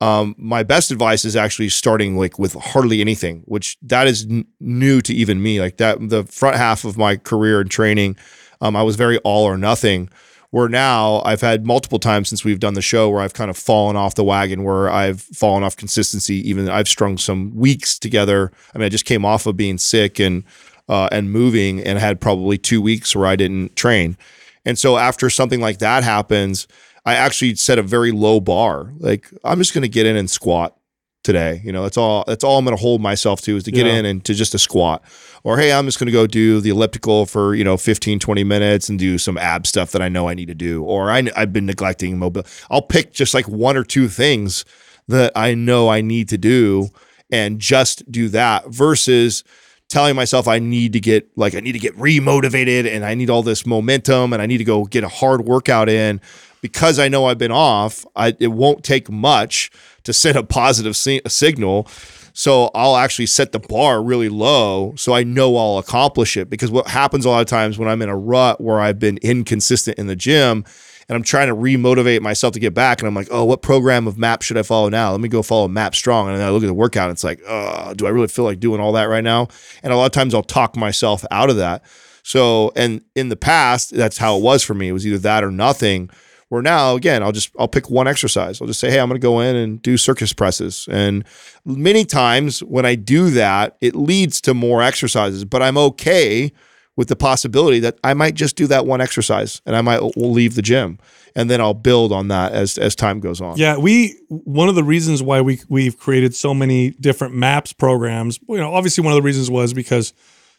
Um, 0.02 0.34
my 0.38 0.64
best 0.64 0.92
advice 0.92 1.26
is 1.26 1.36
actually 1.36 1.70
starting 1.70 2.18
like 2.18 2.40
with 2.40 2.54
hardly 2.54 3.02
anything, 3.02 3.42
which 3.46 3.78
that 3.82 4.08
is 4.08 4.26
n- 4.30 4.46
new 4.60 5.02
to 5.02 5.14
even 5.14 5.44
me. 5.44 5.60
Like 5.60 5.78
that, 5.78 5.98
the 6.10 6.24
front 6.24 6.56
half 6.56 6.86
of 6.86 6.98
my 6.98 7.18
career 7.18 7.60
and 7.60 7.70
training, 7.70 8.16
um, 8.62 8.76
I 8.78 8.84
was 8.84 8.96
very 8.96 9.18
all 9.20 9.44
or 9.44 9.58
nothing. 9.58 10.10
Where 10.52 10.70
now 10.70 11.22
I've 11.26 11.42
had 11.42 11.68
multiple 11.68 12.00
times 12.00 12.28
since 12.30 12.44
we've 12.44 12.60
done 12.60 12.74
the 12.74 12.82
show 12.82 13.08
where 13.10 13.22
I've 13.22 13.36
kind 13.36 13.52
of 13.52 13.58
fallen 13.58 13.96
off 13.96 14.16
the 14.16 14.24
wagon, 14.24 14.64
where 14.64 14.90
I've 14.90 15.22
fallen 15.22 15.64
off 15.64 15.76
consistency. 15.76 16.38
Even 16.50 16.68
I've 16.68 16.88
strung 16.88 17.20
some 17.20 17.56
weeks 17.56 18.00
together. 18.00 18.52
I 18.74 18.80
mean, 18.80 18.86
I 18.86 18.90
just 18.90 19.06
came 19.06 19.26
off 19.26 19.46
of 19.46 19.56
being 19.56 19.78
sick 19.78 20.18
and 20.18 20.44
uh, 20.90 21.08
and 21.12 21.32
moving, 21.32 21.80
and 21.82 21.98
had 22.00 22.20
probably 22.20 22.58
two 22.58 22.82
weeks 22.82 23.16
where 23.16 23.28
I 23.28 23.36
didn't 23.38 23.76
train. 23.78 24.18
And 24.66 24.78
so 24.78 24.98
after 24.98 25.30
something 25.30 25.62
like 25.62 25.80
that 25.80 26.04
happens, 26.04 26.68
I 27.06 27.16
actually 27.16 27.56
set 27.56 27.80
a 27.80 27.84
very 27.84 28.12
low 28.12 28.40
bar. 28.42 28.92
Like 28.98 29.30
I'm 29.46 29.58
just 29.60 29.74
going 29.74 29.84
to 29.84 29.88
get 29.90 30.06
in 30.06 30.18
and 30.18 30.30
squat 30.30 30.76
today. 31.24 31.62
You 31.64 31.72
know, 31.72 31.84
that's 31.84 31.98
all 31.98 32.24
that's 32.28 32.44
all 32.44 32.58
I'm 32.58 32.66
going 32.66 32.76
to 32.76 32.82
hold 32.82 33.02
myself 33.02 33.42
to 33.42 33.56
is 33.56 33.64
to 33.64 33.72
get 33.72 33.86
Yeah. 33.86 33.94
in 33.94 34.06
and 34.06 34.24
to 34.26 34.34
just 34.34 34.54
a 34.54 34.60
squat. 34.60 35.04
Or 35.44 35.58
hey, 35.58 35.72
I'm 35.72 35.86
just 35.86 35.98
going 36.00 36.08
to 36.08 36.12
go 36.12 36.28
do 36.28 36.60
the 36.60 36.70
elliptical 36.70 37.26
for, 37.26 37.56
you 37.56 37.64
know, 37.64 37.78
15 37.78 38.20
20 38.20 38.44
minutes 38.44 38.90
and 38.90 39.00
do 39.00 39.18
some 39.18 39.38
ab 39.38 39.66
stuff 39.66 39.92
that 39.94 40.02
I 40.02 40.10
know 40.10 40.28
I 40.28 40.34
need 40.34 40.48
to 40.48 40.56
do. 40.56 40.84
Or 40.84 41.10
I 41.12 41.24
I've 41.36 41.54
been 41.54 41.66
neglecting 41.66 42.18
mobile. 42.20 42.44
I'll 42.70 42.82
pick 42.82 43.14
just 43.14 43.34
like 43.34 43.48
one 43.48 43.78
or 43.78 43.84
two 43.84 44.08
things 44.10 44.66
that 45.08 45.32
I 45.36 45.54
know 45.56 45.88
I 45.90 46.02
need 46.02 46.28
to 46.30 46.38
do 46.38 46.90
and 47.32 47.60
just 47.60 48.12
do 48.12 48.28
that 48.30 48.68
versus 48.68 49.44
telling 49.90 50.16
myself 50.16 50.48
I 50.48 50.60
need 50.60 50.94
to 50.94 51.00
get 51.00 51.28
like 51.36 51.56
I 51.56 51.60
need 51.60 51.74
to 51.74 51.80
get 51.80 51.96
remotivated 51.98 52.88
and 52.88 53.04
I 53.04 53.16
need 53.16 53.30
all 53.30 53.44
this 53.44 53.66
momentum 53.66 54.32
and 54.34 54.42
I 54.42 54.46
need 54.46 54.60
to 54.60 54.64
go 54.64 54.86
get 54.86 55.04
a 55.04 55.10
hard 55.10 55.42
workout 55.42 55.90
in 55.90 56.22
because 56.62 57.00
I 57.00 57.08
know 57.08 57.26
I've 57.26 57.38
been 57.38 57.52
off. 57.52 58.06
I, 58.16 58.36
it 58.40 58.48
won't 58.48 58.84
take 58.84 59.10
much 59.10 59.72
to 60.04 60.14
send 60.14 60.38
a 60.38 60.44
positive 60.44 60.96
si- 60.96 61.22
signal. 61.28 61.88
So 62.34 62.70
I'll 62.74 62.96
actually 62.96 63.26
set 63.26 63.52
the 63.52 63.60
bar 63.60 64.02
really 64.02 64.30
low 64.30 64.94
so 64.96 65.14
I 65.14 65.24
know 65.24 65.58
I'll 65.58 65.78
accomplish 65.78 66.38
it. 66.38 66.50
Because 66.50 66.72
what 66.72 66.88
happens 66.88 67.26
a 67.26 67.30
lot 67.30 67.42
of 67.42 67.48
times 67.48 67.78
when 67.78 67.90
I'm 67.90 68.02
in 68.02 68.10
a 68.10 68.18
rut 68.18 68.62
where 68.62 68.80
I've 68.80 69.00
been 69.00 69.18
inconsistent 69.22 69.98
in 69.98 70.08
the 70.08 70.16
gym 70.16 70.64
and 71.10 71.16
I'm 71.16 71.24
trying 71.24 71.48
to 71.48 71.56
remotivate 71.56 72.22
myself 72.22 72.54
to 72.54 72.60
get 72.60 72.76
back, 72.76 73.02
and 73.02 73.08
I'm 73.08 73.16
like, 73.16 73.30
oh, 73.32 73.44
what 73.44 73.64
program 73.64 74.08
of 74.08 74.18
MAP 74.18 74.44
should 74.44 74.58
I 74.58 74.62
follow 74.64 74.90
now? 74.90 75.12
Let 75.12 75.20
me 75.20 75.28
go 75.28 75.42
follow 75.42 75.68
MAP 75.68 75.96
Strong. 75.96 76.30
And 76.30 76.42
I 76.42 76.52
look 76.52 76.62
at 76.62 76.68
the 76.68 76.74
workout, 76.74 77.10
and 77.10 77.16
it's 77.16 77.24
like, 77.24 77.42
oh, 77.48 77.96
do 77.96 78.06
I 78.06 78.10
really 78.10 78.28
feel 78.28 78.46
like 78.46 78.60
doing 78.60 78.80
all 78.80 78.94
that 78.94 79.06
right 79.06 79.24
now? 79.24 79.48
And 79.82 79.92
a 79.92 79.98
lot 79.98 80.06
of 80.06 80.12
times 80.12 80.36
I'll 80.36 80.44
talk 80.44 80.78
myself 80.78 81.26
out 81.32 81.50
of 81.50 81.58
that. 81.58 81.84
So, 82.22 82.72
and 82.76 83.02
in 83.16 83.30
the 83.30 83.36
past, 83.36 83.96
that's 83.96 84.20
how 84.20 84.38
it 84.38 84.44
was 84.44 84.64
for 84.64 84.76
me. 84.76 84.90
It 84.90 84.92
was 84.92 85.08
either 85.08 85.18
that 85.18 85.44
or 85.44 85.50
nothing. 85.50 86.12
Where 86.50 86.62
now, 86.62 86.96
again, 86.96 87.24
I'll 87.24 87.32
just 87.32 87.52
I'll 87.60 87.68
pick 87.68 87.90
one 87.90 88.08
exercise. 88.08 88.62
I'll 88.62 88.68
just 88.68 88.80
say, 88.80 88.92
hey, 88.92 89.00
I'm 89.00 89.08
going 89.10 89.20
to 89.20 89.26
go 89.26 89.40
in 89.40 89.56
and 89.56 89.82
do 89.82 89.98
circus 89.98 90.34
presses. 90.34 90.88
And 90.92 91.24
many 91.66 92.06
times 92.06 92.62
when 92.62 92.86
I 92.86 92.96
do 92.96 93.32
that, 93.32 93.78
it 93.82 93.96
leads 93.96 94.42
to 94.42 94.54
more 94.54 94.82
exercises. 94.82 95.46
But 95.46 95.62
I'm 95.64 95.78
okay 95.78 96.52
with 97.00 97.08
the 97.08 97.16
possibility 97.16 97.80
that 97.80 97.98
I 98.04 98.14
might 98.14 98.36
just 98.36 98.58
do 98.58 98.68
that 98.68 98.86
one 98.86 99.00
exercise 99.00 99.62
and 99.66 99.74
I 99.74 99.80
might 99.80 100.02
will 100.02 100.34
leave 100.34 100.56
the 100.56 100.62
gym 100.62 101.00
and 101.34 101.50
then 101.50 101.62
I'll 101.62 101.74
build 101.74 102.12
on 102.12 102.28
that 102.28 102.52
as 102.52 102.78
as 102.78 102.94
time 102.94 103.22
goes 103.22 103.40
on. 103.40 103.56
Yeah, 103.56 103.78
we 103.78 104.20
one 104.28 104.68
of 104.68 104.76
the 104.76 104.84
reasons 104.84 105.24
why 105.24 105.40
we 105.40 105.62
we've 105.70 105.98
created 105.98 106.36
so 106.36 106.54
many 106.54 106.90
different 106.90 107.34
maps 107.34 107.72
programs. 107.72 108.38
You 108.50 108.58
know, 108.58 108.74
obviously 108.74 109.02
one 109.02 109.14
of 109.14 109.16
the 109.16 109.22
reasons 109.22 109.50
was 109.50 109.74
because 109.74 110.12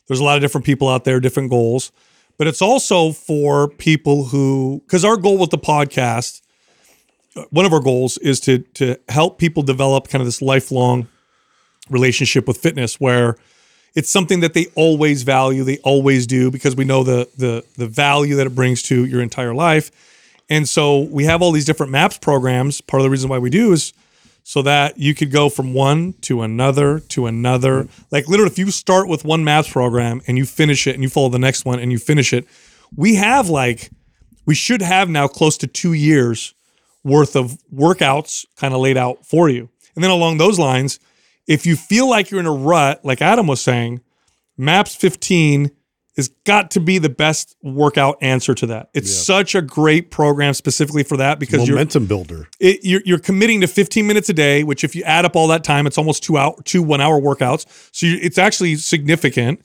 there's 0.09 0.19
a 0.19 0.25
lot 0.25 0.37
of 0.37 0.41
different 0.41 0.65
people 0.65 0.89
out 0.89 1.05
there, 1.05 1.21
different 1.21 1.51
goals, 1.51 1.93
but 2.39 2.47
it's 2.47 2.63
also 2.63 3.13
for 3.13 3.69
people 3.69 4.25
who 4.25 4.83
because 4.87 5.05
our 5.05 5.19
goal 5.19 5.37
with 5.37 5.51
the 5.51 5.59
podcast, 5.59 6.41
uh, 7.37 7.45
one 7.51 7.67
of 7.67 7.75
our 7.75 7.81
goals 7.81 8.17
is 8.17 8.41
to 8.41 8.61
to 8.77 8.97
help 9.11 9.39
people 9.39 9.63
develop 9.63 10.09
kind 10.09 10.23
of 10.23 10.27
this 10.27 10.41
lifelong 10.41 11.07
relationship 11.91 12.49
with 12.49 12.57
fitness 12.57 12.99
where 12.99 13.37
it's 13.95 14.11
something 14.11 14.41
that 14.41 14.55
they 14.55 14.67
always 14.75 15.23
value, 15.23 15.65
they 15.65 15.79
always 15.79 16.27
do 16.27 16.51
because 16.51 16.77
we 16.77 16.85
know 16.85 17.03
the 17.03 17.29
the 17.37 17.65
the 17.77 17.87
value 17.87 18.37
that 18.37 18.47
it 18.47 18.55
brings 18.55 18.83
to 18.85 19.05
your 19.05 19.23
entire 19.23 19.55
life. 19.55 19.91
And 20.49 20.69
so 20.69 21.01
we 21.01 21.25
have 21.25 21.43
all 21.43 21.53
these 21.53 21.65
different 21.65 21.93
maps 21.93 22.19
programs. 22.19 22.81
Part 22.81 23.01
of 23.01 23.05
the 23.05 23.11
reason 23.11 23.31
why 23.31 23.39
we 23.39 23.51
do 23.51 23.73
is 23.73 23.93
so 24.43 24.63
that 24.63 24.99
you 24.99 25.15
could 25.15 25.31
go 25.31 25.49
from 25.49 25.75
one 25.75 26.15
to 26.23 26.43
another 26.43 27.01
to 27.01 27.27
another. 27.27 27.89
Like 28.11 28.27
literally, 28.27 28.51
if 28.51 28.59
you 28.59 28.71
start 28.71 29.09
with 29.09 29.25
one 29.25 29.45
maps 29.45 29.71
program 29.71 30.23
and 30.27 30.37
you 30.37 30.45
finish 30.45 30.87
it 30.87 30.95
and 30.95 31.03
you 31.03 31.09
follow 31.09 31.29
the 31.29 31.39
next 31.39 31.65
one 31.65 31.79
and 31.79 31.93
you 31.93 31.99
finish 31.99 32.33
it, 32.33 32.47
we 32.97 33.15
have 33.17 33.49
like, 33.49 33.91
we 34.47 34.55
should 34.55 34.83
have 34.83 35.09
now 35.09 35.29
close 35.29 35.57
to 35.59 35.67
two 35.67 35.93
years 35.93 36.55
worth 37.05 37.37
of 37.37 37.59
workouts 37.73 38.45
kind 38.57 38.75
of 38.75 38.81
laid 38.81 38.97
out 38.97 39.25
for 39.25 39.49
you. 39.49 39.69
And 39.95 40.03
then 40.03 40.11
along 40.11 40.39
those 40.39 40.59
lines, 40.59 40.99
if 41.51 41.67
you 41.67 41.75
feel 41.75 42.09
like 42.09 42.31
you're 42.31 42.39
in 42.39 42.47
a 42.47 42.53
rut, 42.53 43.05
like 43.05 43.21
Adam 43.21 43.49
was 43.49 43.61
saying, 43.61 44.01
Maps 44.57 44.95
15 44.95 45.73
has 46.17 46.29
got 46.45 46.71
to 46.71 46.81
be 46.81 46.99
the 46.99 47.09
best 47.09 47.57
workout 47.61 48.19
answer 48.21 48.55
to 48.55 48.67
that. 48.67 48.89
It's 48.95 49.13
such 49.13 49.57
a 49.57 49.63
great 49.63 50.13
program 50.13 50.55
specifically 50.55 51.03
for 51.03 51.17
that 51.17 51.41
because 51.41 51.67
you're 51.67 51.77
Momentum 51.77 52.07
builder. 52.07 52.49
it, 52.61 52.85
you're, 52.85 53.01
you're 53.05 53.19
committing 53.19 53.63
to 53.63 53.67
15 53.67 54.07
minutes 54.07 54.29
a 54.29 54.33
day, 54.33 54.63
which 54.63 54.85
if 54.85 54.95
you 54.95 55.03
add 55.03 55.25
up 55.25 55.35
all 55.35 55.49
that 55.49 55.65
time, 55.65 55.89
it's 55.89 55.99
almost 55.99 56.23
two 56.23 56.39
out 56.39 56.65
two 56.65 56.85
one 56.85 57.01
hour 57.01 57.21
workouts. 57.21 57.67
So 57.91 58.07
you, 58.07 58.19
it's 58.23 58.39
actually 58.39 58.77
significant. 58.77 59.61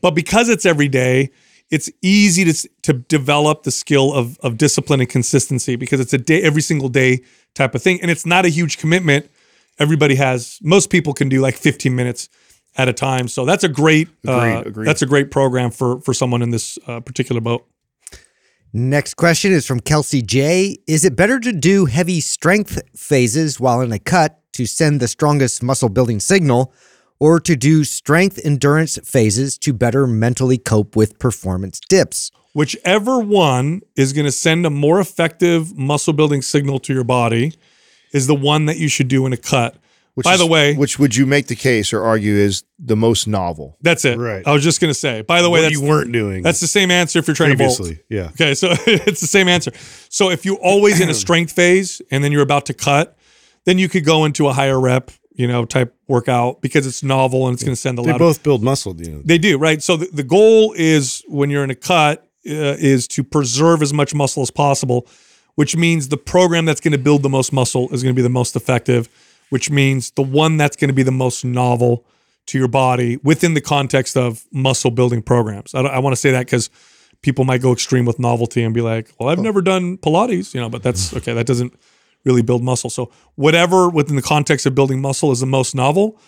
But 0.00 0.16
because 0.16 0.48
it's 0.48 0.66
every 0.66 0.88
day, 0.88 1.30
it's 1.70 1.88
easy 2.02 2.44
to 2.50 2.68
to 2.82 2.94
develop 2.94 3.62
the 3.62 3.70
skill 3.70 4.12
of 4.12 4.40
of 4.40 4.58
discipline 4.58 5.00
and 5.00 5.08
consistency 5.08 5.76
because 5.76 6.00
it's 6.00 6.12
a 6.12 6.18
day 6.18 6.42
every 6.42 6.62
single 6.62 6.88
day 6.88 7.22
type 7.54 7.76
of 7.76 7.82
thing, 7.82 8.02
and 8.02 8.10
it's 8.10 8.26
not 8.26 8.44
a 8.44 8.48
huge 8.48 8.78
commitment. 8.78 9.30
Everybody 9.78 10.14
has 10.16 10.58
most 10.62 10.90
people 10.90 11.12
can 11.14 11.28
do 11.28 11.40
like 11.40 11.56
15 11.56 11.94
minutes 11.94 12.28
at 12.76 12.88
a 12.88 12.92
time. 12.92 13.28
So 13.28 13.44
that's 13.44 13.64
a 13.64 13.68
great 13.68 14.08
uh, 14.26 14.32
Agreed, 14.32 14.66
agreed. 14.66 14.86
that's 14.86 15.02
a 15.02 15.06
great 15.06 15.30
program 15.30 15.70
for 15.70 16.00
for 16.00 16.14
someone 16.14 16.42
in 16.42 16.50
this 16.50 16.78
uh, 16.86 17.00
particular 17.00 17.40
boat. 17.40 17.66
Next 18.74 19.14
question 19.14 19.52
is 19.52 19.66
from 19.66 19.80
Kelsey 19.80 20.22
J. 20.22 20.78
Is 20.86 21.04
it 21.04 21.14
better 21.14 21.38
to 21.38 21.52
do 21.52 21.84
heavy 21.86 22.20
strength 22.20 22.80
phases 22.96 23.60
while 23.60 23.82
in 23.82 23.92
a 23.92 23.98
cut 23.98 24.40
to 24.54 24.64
send 24.66 25.00
the 25.00 25.08
strongest 25.08 25.62
muscle 25.62 25.90
building 25.90 26.20
signal, 26.20 26.72
or 27.20 27.38
to 27.40 27.54
do 27.54 27.84
strength 27.84 28.40
endurance 28.44 28.98
phases 29.04 29.58
to 29.58 29.74
better 29.74 30.06
mentally 30.06 30.56
cope 30.58 30.96
with 30.96 31.18
performance 31.18 31.80
dips? 31.88 32.30
whichever 32.54 33.18
one 33.18 33.80
is 33.96 34.12
going 34.12 34.26
to 34.26 34.32
send 34.32 34.66
a 34.66 34.70
more 34.70 35.00
effective 35.00 35.76
muscle 35.76 36.12
building 36.12 36.42
signal 36.42 36.78
to 36.78 36.92
your 36.92 37.04
body 37.04 37.52
is 38.12 38.26
the 38.26 38.34
one 38.34 38.66
that 38.66 38.78
you 38.78 38.88
should 38.88 39.08
do 39.08 39.26
in 39.26 39.32
a 39.32 39.36
cut. 39.36 39.76
Which 40.14 40.24
By 40.24 40.34
is- 40.34 40.40
the 40.40 40.46
way, 40.46 40.74
which 40.74 40.98
would 40.98 41.16
you 41.16 41.24
make 41.24 41.46
the 41.46 41.56
case 41.56 41.90
or 41.94 42.02
argue 42.04 42.34
is 42.34 42.64
the 42.78 42.96
most 42.96 43.26
novel? 43.26 43.78
that's 43.80 44.04
it. 44.04 44.18
Right. 44.18 44.46
I 44.46 44.52
was 44.52 44.62
just 44.62 44.78
going 44.78 44.90
to 44.90 44.98
say. 44.98 45.22
By 45.22 45.40
the 45.40 45.48
way, 45.48 45.60
what 45.60 45.62
that's 45.70 45.72
you 45.80 45.82
weren't 45.88 46.12
doing 46.12 46.42
that's 46.42 46.60
the 46.60 46.66
same 46.66 46.90
answer 46.90 47.18
if 47.18 47.26
you're 47.26 47.34
trying 47.34 47.52
to 47.52 47.56
previously. 47.56 47.94
to 47.96 48.02
Yeah. 48.10 48.28
Okay, 48.32 48.52
so 48.54 48.68
it's 48.86 49.22
the 49.22 49.26
same 49.26 49.48
answer. 49.48 49.72
So 50.10 50.28
if 50.30 50.44
you're 50.44 50.58
always 50.62 51.00
in 51.00 51.08
a 51.08 51.14
strength 51.24 51.52
phase 51.52 52.02
and 52.10 52.22
then 52.22 52.30
you're 52.30 52.42
about 52.42 52.66
to 52.66 52.74
cut, 52.74 53.16
then 53.64 53.78
you 53.78 53.88
could 53.88 54.04
go 54.04 54.26
into 54.26 54.48
a 54.48 54.52
higher 54.52 54.78
rep, 54.78 55.10
you 55.34 55.48
know, 55.48 55.64
type 55.64 55.96
workout 56.08 56.60
because 56.60 56.86
it's 56.86 57.02
novel 57.02 57.46
and 57.46 57.54
it's 57.54 57.64
going 57.64 57.74
to 57.74 57.80
send 57.80 57.98
a 57.98 58.02
They 58.02 58.08
lot. 58.10 58.18
They 58.18 58.24
both 58.24 58.42
build 58.42 58.62
muscle. 58.62 58.94
You 59.00 59.12
know. 59.12 59.22
They 59.24 59.38
do, 59.38 59.56
right? 59.56 59.82
So 59.82 59.96
the, 59.96 60.08
the 60.12 60.24
goal 60.24 60.74
is 60.76 61.24
when 61.26 61.48
you're 61.48 61.64
in 61.64 61.70
a 61.70 61.74
cut 61.74 62.18
uh, 62.46 62.76
is 62.78 63.08
to 63.08 63.24
preserve 63.24 63.80
as 63.80 63.94
much 63.94 64.14
muscle 64.14 64.42
as 64.42 64.50
possible, 64.50 65.06
which 65.54 65.76
means 65.76 66.08
the 66.08 66.16
program 66.16 66.64
that's 66.64 66.80
going 66.80 66.92
to 66.92 66.98
build 66.98 67.22
the 67.22 67.28
most 67.28 67.52
muscle 67.52 67.88
is 67.92 68.02
going 68.02 68.14
to 68.14 68.18
be 68.18 68.22
the 68.22 68.28
most 68.28 68.56
effective, 68.56 69.08
which 69.50 69.70
means 69.70 70.10
the 70.12 70.22
one 70.22 70.56
that's 70.56 70.76
going 70.76 70.88
to 70.88 70.94
be 70.94 71.02
the 71.02 71.12
most 71.12 71.44
novel 71.44 72.04
to 72.46 72.58
your 72.58 72.68
body 72.68 73.18
within 73.22 73.54
the 73.54 73.60
context 73.60 74.16
of 74.16 74.44
muscle 74.50 74.90
building 74.90 75.22
programs. 75.22 75.74
I, 75.74 75.80
I 75.80 75.98
want 75.98 76.12
to 76.12 76.20
say 76.20 76.32
that 76.32 76.46
because 76.46 76.70
people 77.22 77.44
might 77.44 77.62
go 77.62 77.72
extreme 77.72 78.04
with 78.04 78.18
novelty 78.18 78.62
and 78.62 78.74
be 78.74 78.80
like, 78.80 79.12
well, 79.18 79.28
I've 79.28 79.38
oh. 79.38 79.42
never 79.42 79.62
done 79.62 79.96
Pilates, 79.98 80.54
you 80.54 80.60
know, 80.60 80.68
but 80.68 80.82
that's 80.82 81.10
mm. 81.10 81.18
okay. 81.18 81.32
That 81.32 81.46
doesn't 81.46 81.72
really 82.24 82.42
build 82.42 82.62
muscle. 82.62 82.90
So 82.90 83.10
whatever 83.36 83.88
within 83.88 84.16
the 84.16 84.22
context 84.22 84.66
of 84.66 84.74
building 84.74 85.00
muscle 85.00 85.32
is 85.32 85.40
the 85.40 85.46
most 85.46 85.74
novel. 85.74 86.18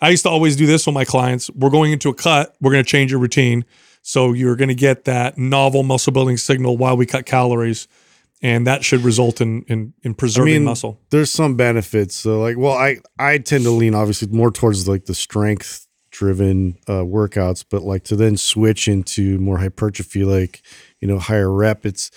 I 0.00 0.10
used 0.10 0.24
to 0.24 0.28
always 0.28 0.56
do 0.56 0.66
this 0.66 0.86
with 0.86 0.94
my 0.94 1.04
clients. 1.04 1.50
We're 1.50 1.70
going 1.70 1.92
into 1.92 2.08
a 2.08 2.14
cut. 2.14 2.54
We're 2.60 2.72
going 2.72 2.84
to 2.84 2.90
change 2.90 3.10
your 3.10 3.20
routine. 3.20 3.64
So 4.02 4.32
you're 4.32 4.56
going 4.56 4.68
to 4.68 4.74
get 4.74 5.04
that 5.04 5.38
novel 5.38 5.82
muscle 5.82 6.12
building 6.12 6.36
signal 6.36 6.76
while 6.76 6.96
we 6.96 7.06
cut 7.06 7.24
calories. 7.26 7.88
And 8.42 8.66
that 8.66 8.84
should 8.84 9.00
result 9.02 9.40
in 9.40 9.62
in, 9.68 9.94
in 10.02 10.12
I 10.12 10.14
preserving 10.14 10.52
mean, 10.54 10.64
muscle. 10.64 11.00
there's 11.10 11.30
some 11.30 11.56
benefits. 11.56 12.14
So 12.14 12.40
like, 12.40 12.56
well, 12.58 12.74
I 12.74 12.98
I 13.18 13.38
tend 13.38 13.64
to 13.64 13.70
lean 13.70 13.94
obviously 13.94 14.28
more 14.28 14.50
towards 14.50 14.86
like 14.86 15.06
the 15.06 15.14
strength 15.14 15.86
driven 16.10 16.76
uh, 16.86 17.02
workouts, 17.02 17.64
but 17.68 17.82
like 17.82 18.04
to 18.04 18.16
then 18.16 18.36
switch 18.36 18.86
into 18.86 19.38
more 19.38 19.58
hypertrophy, 19.58 20.24
like 20.24 20.62
you 21.00 21.08
know, 21.08 21.18
higher 21.18 21.50
rep. 21.50 21.86
It's 21.86 22.10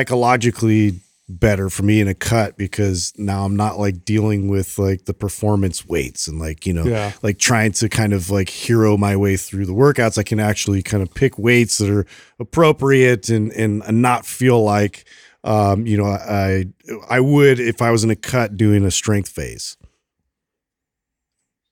psychologically 0.00 1.00
better 1.28 1.70
for 1.70 1.84
me 1.84 2.00
in 2.00 2.08
a 2.08 2.14
cut 2.14 2.56
because 2.56 3.12
now 3.16 3.44
I'm 3.44 3.54
not 3.54 3.78
like 3.78 4.04
dealing 4.04 4.48
with 4.48 4.76
like 4.80 5.04
the 5.04 5.14
performance 5.14 5.86
weights 5.86 6.26
and 6.26 6.40
like 6.40 6.66
you 6.66 6.72
know 6.72 6.84
Yeah. 6.84 7.12
like 7.22 7.38
trying 7.38 7.70
to 7.72 7.88
kind 7.88 8.12
of 8.12 8.30
like 8.30 8.48
hero 8.48 8.96
my 8.96 9.14
way 9.16 9.36
through 9.36 9.66
the 9.66 9.72
workouts. 9.72 10.18
I 10.18 10.24
can 10.24 10.40
actually 10.40 10.82
kind 10.82 11.02
of 11.04 11.14
pick 11.14 11.38
weights 11.38 11.78
that 11.78 11.88
are 11.88 12.04
appropriate 12.40 13.28
and 13.28 13.52
and, 13.52 13.82
and 13.86 14.02
not 14.02 14.26
feel 14.26 14.60
like 14.64 15.04
um, 15.44 15.86
you 15.86 15.96
know, 15.96 16.06
I 16.06 16.66
I 17.08 17.20
would 17.20 17.60
if 17.60 17.80
I 17.82 17.90
was 17.90 18.04
in 18.04 18.10
a 18.10 18.16
cut 18.16 18.56
doing 18.56 18.84
a 18.84 18.90
strength 18.90 19.28
phase. 19.30 19.76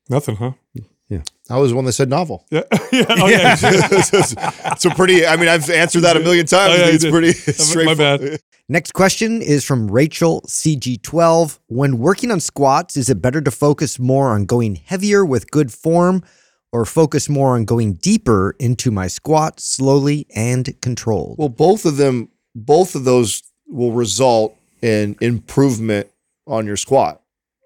Nothing, 0.09 0.37
huh? 0.37 0.53
Yeah. 1.09 1.23
I 1.49 1.59
was 1.59 1.71
the 1.71 1.77
one 1.77 1.85
that 1.87 1.93
said 1.93 2.11
novel. 2.11 2.47
Yeah. 2.51 2.63
yeah. 2.93 3.05
Oh, 3.09 3.29
yeah. 3.29 3.57
it's 3.63 4.85
a 4.85 4.91
pretty. 4.95 5.27
I 5.27 5.37
mean, 5.37 5.49
I've 5.49 5.69
answered 5.71 6.03
that 6.03 6.17
a 6.17 6.21
million 6.21 6.47
times. 6.47 6.75
Oh, 6.75 6.77
yeah, 6.77 6.83
I 6.83 6.87
think 6.87 6.89
you 6.91 6.95
it's 6.95 7.05
did. 7.05 7.11
pretty 7.11 7.27
My 7.29 7.65
straightforward. 7.65 8.21
bad. 8.21 8.41
Next 8.69 8.93
question 8.93 9.41
is 9.41 9.65
from 9.65 9.91
Rachel 9.91 10.43
CG12. 10.43 11.59
When 11.69 11.99
working 11.99 12.31
on 12.31 12.41
squats, 12.41 12.97
is 12.99 13.09
it 13.09 13.23
better 13.23 13.41
to 13.41 13.51
focus 13.51 13.99
more 13.99 14.31
on 14.31 14.45
going 14.45 14.75
heavier 14.77 15.25
with 15.25 15.51
good 15.51 15.73
form 15.73 16.23
or 16.73 16.85
focus 16.85 17.31
more 17.31 17.55
on 17.55 17.65
going 17.65 17.95
deeper 17.95 18.55
into 18.59 18.91
my 18.91 19.07
squat 19.07 19.61
slowly 19.61 20.27
and 20.35 20.79
controlled? 20.83 21.37
Well, 21.39 21.49
both 21.49 21.87
of 21.87 21.97
them, 21.97 22.29
both 22.55 22.95
of 22.95 23.05
those 23.05 23.43
will 23.69 23.93
result 23.93 24.57
in 24.83 25.17
improvement 25.21 26.09
on 26.47 26.67
your 26.67 26.77
squat. 26.77 27.21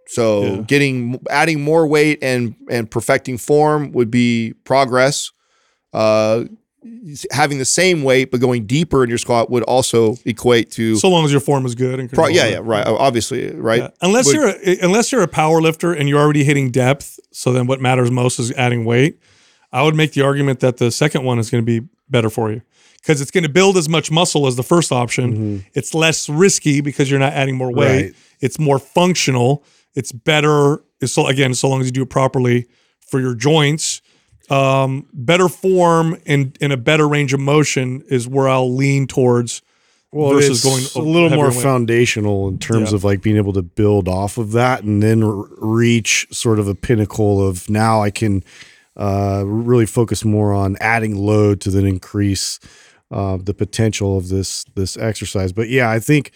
So 0.08 0.42
Yeah. 0.42 0.56
getting 0.62 1.20
adding 1.30 1.60
more 1.62 1.86
weight 1.86 2.18
and 2.22 2.54
and 2.70 2.90
perfecting 2.90 3.38
form 3.38 3.92
would 3.92 4.10
be 4.10 4.54
progress. 4.64 5.30
Uh, 5.92 6.44
having 7.30 7.58
the 7.58 7.64
same 7.64 8.02
weight 8.02 8.30
but 8.32 8.40
going 8.40 8.66
deeper 8.66 9.04
in 9.04 9.08
your 9.08 9.18
squat 9.18 9.48
would 9.50 9.62
also 9.64 10.16
equate 10.24 10.68
to 10.68 10.96
so 10.96 11.08
long 11.08 11.24
as 11.24 11.30
your 11.30 11.40
form 11.40 11.64
is 11.64 11.76
good 11.76 12.00
and 12.00 12.10
pro- 12.10 12.26
yeah 12.26 12.48
yeah 12.48 12.58
right 12.60 12.84
obviously 12.86 13.52
right 13.54 13.82
Yeah. 13.82 13.88
Unless 14.00 14.26
Would- 14.26 14.34
you're 14.34 14.48
a, 14.48 14.78
unless 14.82 15.12
you're 15.12 15.22
a 15.22 15.28
power 15.28 15.60
lifter 15.60 15.92
and 15.92 16.08
you're 16.08 16.18
already 16.18 16.42
hitting 16.42 16.72
depth, 16.72 17.20
so 17.30 17.52
then 17.52 17.68
what 17.68 17.80
matters 17.80 18.10
most 18.10 18.40
is 18.40 18.50
adding 18.52 18.84
weight. 18.84 19.18
I 19.72 19.84
would 19.84 19.94
make 19.94 20.12
the 20.12 20.22
argument 20.22 20.58
that 20.60 20.78
the 20.78 20.90
second 20.90 21.22
one 21.24 21.38
is 21.38 21.50
going 21.50 21.64
to 21.64 21.80
be 21.80 21.86
better 22.10 22.28
for 22.28 22.50
you 22.50 22.62
because 23.02 23.20
it's 23.20 23.30
going 23.30 23.42
to 23.44 23.50
build 23.50 23.76
as 23.76 23.88
much 23.88 24.10
muscle 24.10 24.46
as 24.46 24.56
the 24.56 24.62
first 24.62 24.92
option. 24.92 25.64
It's 25.74 25.92
less 25.92 26.28
risky 26.28 26.80
because 26.80 27.10
you're 27.10 27.20
not 27.20 27.32
adding 27.32 27.56
more 27.56 27.72
weight. 27.72 28.02
Right. 28.06 28.14
It's 28.40 28.58
more 28.58 28.78
functional. 28.78 29.64
It's 29.94 30.12
better. 30.12 30.82
So 31.04 31.26
again, 31.26 31.52
so 31.54 31.68
long 31.68 31.80
as 31.80 31.86
you 31.86 31.92
do 31.92 32.02
it 32.02 32.10
properly 32.10 32.66
for 33.00 33.20
your 33.20 33.34
joints. 33.34 34.00
Um, 34.50 35.06
better 35.12 35.48
form 35.48 36.16
and 36.26 36.56
in 36.60 36.72
a 36.72 36.76
better 36.76 37.08
range 37.08 37.32
of 37.32 37.40
motion 37.40 38.02
is 38.08 38.28
where 38.28 38.48
I'll 38.48 38.74
lean 38.74 39.06
towards. 39.06 39.62
Well, 40.14 40.34
versus 40.34 40.62
it's 40.62 40.94
going 40.94 41.04
a 41.06 41.08
little 41.08 41.30
more 41.30 41.48
weight. 41.50 41.62
foundational 41.62 42.46
in 42.48 42.58
terms 42.58 42.90
Yeah. 42.90 42.96
of 42.96 43.04
like 43.04 43.22
being 43.22 43.36
able 43.38 43.54
to 43.54 43.62
build 43.62 44.08
off 44.08 44.36
of 44.36 44.52
that 44.52 44.82
and 44.82 45.02
then 45.02 45.22
r- 45.22 45.46
reach 45.56 46.26
sort 46.30 46.58
of 46.58 46.68
a 46.68 46.74
pinnacle 46.74 47.46
of 47.48 47.70
now 47.70 48.02
I 48.02 48.10
can 48.10 48.44
uh, 48.94 49.42
really 49.46 49.86
focus 49.86 50.22
more 50.22 50.52
on 50.52 50.76
adding 50.80 51.16
load 51.16 51.62
to 51.62 51.70
then 51.70 51.86
increase 51.86 52.60
uh, 53.12 53.36
the 53.36 53.54
potential 53.54 54.16
of 54.16 54.28
this 54.28 54.64
this 54.74 54.96
exercise. 54.96 55.52
But 55.52 55.68
yeah, 55.68 55.90
I 55.90 56.00
think 56.00 56.32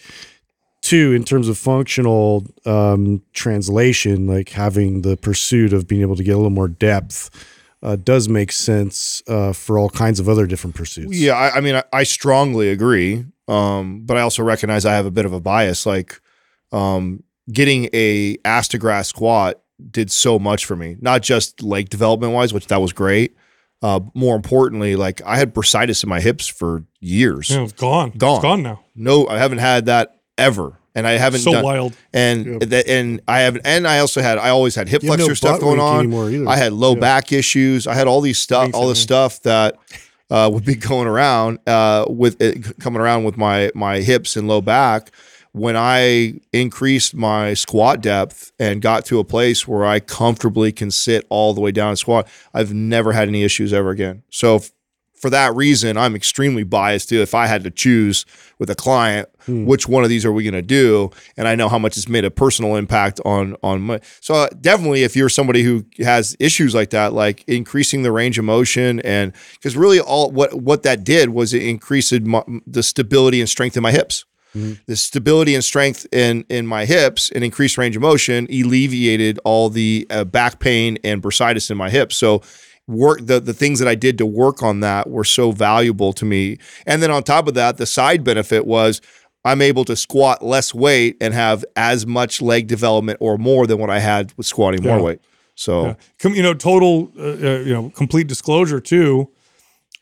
too 0.81 1.13
in 1.13 1.23
terms 1.23 1.49
of 1.49 1.57
functional 1.57 2.45
um, 2.65 3.21
translation, 3.33 4.27
like 4.27 4.49
having 4.49 5.01
the 5.01 5.17
pursuit 5.17 5.73
of 5.73 5.87
being 5.87 6.01
able 6.01 6.15
to 6.15 6.23
get 6.23 6.33
a 6.33 6.37
little 6.37 6.51
more 6.51 6.69
depth. 6.69 7.29
uh, 7.83 7.95
does 7.95 8.27
make 8.27 8.51
sense 8.51 9.21
uh, 9.27 9.53
for 9.53 9.77
all 9.77 9.89
kinds 9.89 10.19
of 10.19 10.27
other 10.27 10.47
different 10.47 10.75
pursuits. 10.75 11.17
Yeah, 11.17 11.33
I, 11.33 11.57
I 11.57 11.61
mean, 11.61 11.75
I, 11.75 11.83
I 11.93 12.03
strongly 12.03 12.69
agree. 12.69 13.25
Um, 13.47 14.01
but 14.05 14.17
I 14.17 14.21
also 14.21 14.43
recognize 14.43 14.85
I 14.85 14.93
have 14.93 15.05
a 15.05 15.11
bit 15.11 15.25
of 15.25 15.33
a 15.33 15.39
bias. 15.39 15.85
Like, 15.85 16.19
um, 16.71 17.23
getting 17.51 17.89
a 17.93 18.37
ass 18.43 18.67
grass 18.75 19.07
squat 19.07 19.61
did 19.91 20.11
so 20.11 20.37
much 20.39 20.65
for 20.65 20.75
me. 20.75 20.97
Not 20.99 21.21
just 21.21 21.61
leg 21.61 21.89
development 21.89 22.33
wise, 22.33 22.53
which 22.53 22.67
that 22.67 22.81
was 22.81 22.91
great. 22.91 23.37
Uh, 23.81 23.99
more 24.15 24.35
importantly, 24.35 24.95
like 24.95 25.21
I 25.25 25.37
had 25.37 25.53
bursitis 25.53 26.03
in 26.03 26.09
my 26.09 26.19
hips 26.19 26.47
for 26.47 26.83
years. 26.99 27.49
Yeah, 27.51 27.61
it's 27.63 27.73
gone. 27.73 28.11
Gone. 28.17 28.35
It's 28.37 28.41
gone 28.43 28.63
now. 28.63 28.83
No, 28.95 29.27
I 29.27 29.37
haven't 29.37 29.59
had 29.59 29.85
that 29.85 30.15
ever, 30.37 30.79
and 30.95 31.05
I 31.05 31.11
haven't 31.11 31.41
So 31.41 31.51
done. 31.51 31.63
wild. 31.63 31.93
And 32.11 32.59
that, 32.61 32.87
and 32.87 33.21
I 33.27 33.41
have, 33.41 33.59
and 33.63 33.87
I 33.87 33.99
also 33.99 34.21
had, 34.21 34.39
I 34.39 34.49
always 34.49 34.73
had 34.73 34.89
hip 34.89 35.03
You 35.03 35.11
have 35.11 35.19
no 35.19 35.25
flexor 35.25 35.35
stuff 35.35 35.59
going 35.59 35.79
on. 35.79 36.47
I 36.47 36.57
had 36.57 36.73
low 36.73 36.95
Yeah. 36.95 36.99
back 37.01 37.31
issues. 37.31 37.85
I 37.85 37.93
had 37.93 38.07
all 38.07 38.21
these 38.21 38.39
stuff, 38.39 38.71
all 38.73 38.87
this 38.87 38.99
stuff 39.01 39.41
that 39.43 39.75
uh, 40.31 40.49
would 40.51 40.65
be 40.65 40.73
going 40.91 41.07
around 41.07 41.59
uh, 41.67 42.05
with 42.09 42.41
it 42.41 42.79
coming 42.79 42.99
around 42.99 43.25
with 43.25 43.37
my 43.37 43.71
my 43.75 43.99
hips 43.99 44.35
and 44.35 44.47
low 44.47 44.59
back. 44.61 45.11
When 45.57 45.75
I 45.75 46.39
increased 46.53 47.15
my 47.15 47.53
squat 47.53 48.01
depth 48.01 48.51
and 48.59 48.81
got 48.81 49.05
to 49.05 49.19
a 49.19 49.23
place 49.23 49.67
where 49.67 49.85
I 49.85 49.99
comfortably 49.99 50.71
can 50.71 50.91
sit 50.91 51.25
all 51.29 51.53
the 51.53 51.61
way 51.61 51.71
down 51.71 51.89
and 51.89 51.99
squat, 51.99 52.27
I've 52.53 52.73
never 52.73 53.11
had 53.13 53.27
any 53.27 53.43
issues 53.43 53.73
ever 53.73 53.89
again. 53.89 54.23
So. 54.29 54.55
f- 54.57 54.71
For 55.19 55.31
that 55.31 55.55
reason, 55.55 55.97
I'm 55.97 56.15
extremely 56.15 56.63
biased 56.63 57.09
to 57.09 57.15
if 57.23 57.33
I 57.33 57.47
had 57.47 57.63
to 57.63 57.71
choose 57.71 58.23
with 58.59 58.69
a 58.69 58.75
client, 58.75 59.27
which 59.65 59.87
one 59.89 60.03
of 60.03 60.09
these 60.11 60.27
are 60.27 60.31
we 60.31 60.43
going 60.43 60.53
to 60.53 60.61
do? 60.81 61.09
And 61.35 61.47
I 61.47 61.55
know 61.55 61.69
how 61.69 61.79
much 61.79 61.97
it's 61.97 62.07
made 62.07 62.23
a 62.23 62.29
personal 62.29 62.75
impact 62.75 63.19
on 63.25 63.55
on 63.63 63.81
my. 63.81 63.99
So 64.21 64.35
uh, 64.35 64.47
definitely, 64.61 65.01
if 65.03 65.15
you're 65.15 65.33
somebody 65.39 65.63
who 65.63 65.85
has 66.05 66.35
issues 66.39 66.75
like 66.75 66.91
that, 66.91 67.13
like 67.13 67.43
increasing 67.47 68.03
the 68.03 68.11
range 68.11 68.37
of 68.37 68.45
motion, 68.45 68.99
and 69.01 69.33
because 69.53 69.75
really 69.75 69.99
all 69.99 70.29
what 70.29 70.53
what 70.53 70.83
that 70.83 71.03
did 71.03 71.29
was 71.29 71.51
it 71.51 71.63
increased 71.63 72.13
my, 72.21 72.43
the 72.67 72.83
stability 72.83 73.39
and 73.41 73.49
strength 73.49 73.75
in 73.75 73.81
my 73.81 73.91
hips. 73.91 74.25
The 74.53 74.95
stability 74.95 75.53
and 75.55 75.63
strength 75.63 76.07
in 76.11 76.45
in 76.49 76.65
my 76.65 76.85
hips 76.85 77.29
and 77.29 77.43
increased 77.43 77.77
range 77.77 77.95
of 77.95 78.01
motion 78.01 78.47
alleviated 78.49 79.39
all 79.43 79.69
the 79.69 80.07
uh, 80.09 80.23
back 80.23 80.59
pain 80.59 80.97
and 81.03 81.21
bursitis 81.21 81.69
in 81.69 81.77
my 81.77 81.89
hips. 81.89 82.15
So 82.15 82.41
work 82.87 83.19
the 83.25 83.39
the 83.39 83.53
things 83.53 83.79
that 83.79 83.87
I 83.87 83.95
did 83.95 84.17
to 84.17 84.25
work 84.25 84.63
on 84.63 84.79
that 84.79 85.09
were 85.09 85.23
so 85.25 85.51
valuable 85.51 86.13
to 86.13 86.25
me. 86.25 86.57
And 86.85 87.03
then 87.03 87.11
on 87.11 87.23
top 87.23 87.47
of 87.47 87.53
that, 87.55 87.77
the 87.77 87.85
side 87.85 88.23
benefit 88.23 88.65
was 88.65 89.01
I'm 89.45 89.61
able 89.61 89.85
to 89.85 89.95
squat 89.95 90.43
less 90.43 90.73
weight 90.73 91.17
and 91.21 91.33
have 91.33 91.63
as 91.75 92.05
much 92.05 92.41
leg 92.41 92.67
development 92.67 93.17
or 93.21 93.37
more 93.37 93.67
than 93.67 93.77
what 93.79 93.89
I 93.89 93.99
had 93.99 94.33
with 94.37 94.45
squatting 94.45 94.83
more 94.83 95.01
weight. 95.01 95.21
So 95.55 95.85
Yeah. 95.85 95.93
Com- 96.19 96.35
you 96.35 96.43
know, 96.43 96.53
total, 96.53 97.11
uh, 97.17 97.23
uh, 97.23 97.59
you 97.59 97.73
know, 97.73 97.89
complete 97.89 98.27
disclosure 98.27 98.79
too. 98.79 99.29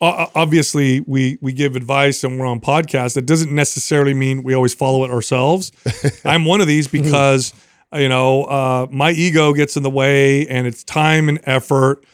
Obviously, 0.00 1.00
we 1.00 1.38
we 1.40 1.52
give 1.52 1.74
advice 1.74 2.22
and 2.22 2.38
we're 2.38 2.46
on 2.46 2.60
podcasts. 2.60 3.14
That 3.14 3.26
doesn't 3.26 3.54
necessarily 3.54 4.12
mean 4.12 4.42
we 4.42 4.54
always 4.54 4.74
follow 4.74 5.04
it 5.04 5.10
ourselves. 5.10 5.72
I'm 6.24 6.44
one 6.44 6.60
of 6.60 6.66
these 6.66 6.86
because 6.86 7.54
you 7.94 8.08
know 8.08 8.44
uh, 8.44 8.86
my 8.90 9.12
ego 9.12 9.54
gets 9.54 9.76
in 9.76 9.82
the 9.82 9.90
way, 9.90 10.46
and 10.48 10.66
it's 10.66 10.84
time 10.84 11.28
and 11.30 11.40
effort 11.44 12.04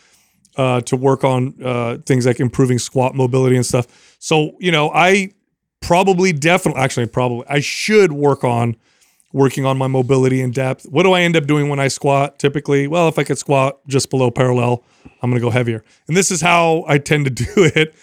uh, 0.57 0.81
to 0.83 0.97
work 0.97 1.25
on 1.25 1.55
uh, 1.63 1.99
things 2.07 2.25
like 2.25 2.39
improving 2.39 2.79
squat 2.79 3.15
mobility 3.15 3.57
and 3.57 3.67
stuff. 3.67 4.17
So 4.21 4.57
you 4.61 4.71
know, 4.71 4.91
I 4.95 5.33
probably, 5.81 6.33
definitely, 6.33 6.81
actually, 6.81 7.07
probably, 7.07 7.45
I 7.49 7.61
should 7.61 8.13
work 8.13 8.45
on 8.45 8.77
working 9.33 9.65
on 9.65 9.79
my 9.79 9.87
mobility 9.87 10.41
and 10.43 10.53
depth. 10.53 10.85
What 10.91 11.05
do 11.05 11.13
I 11.13 11.23
end 11.23 11.37
up 11.37 11.47
doing 11.47 11.69
when 11.69 11.81
I 11.81 11.89
squat 11.89 12.39
typically? 12.39 12.87
Well, 12.87 13.09
if 13.09 13.19
I 13.19 13.25
could 13.25 13.39
squat 13.39 13.79
just 13.89 14.11
below 14.11 14.31
parallel, 14.31 14.85
I'm 15.23 15.31
going 15.31 15.41
to 15.41 15.45
go 15.45 15.51
heavier. 15.51 15.83
And 16.09 16.17
this 16.17 16.31
is 16.31 16.41
how 16.41 16.85
I 16.87 16.99
tend 16.99 17.25
to 17.25 17.31
do 17.45 17.47
it 17.57 17.95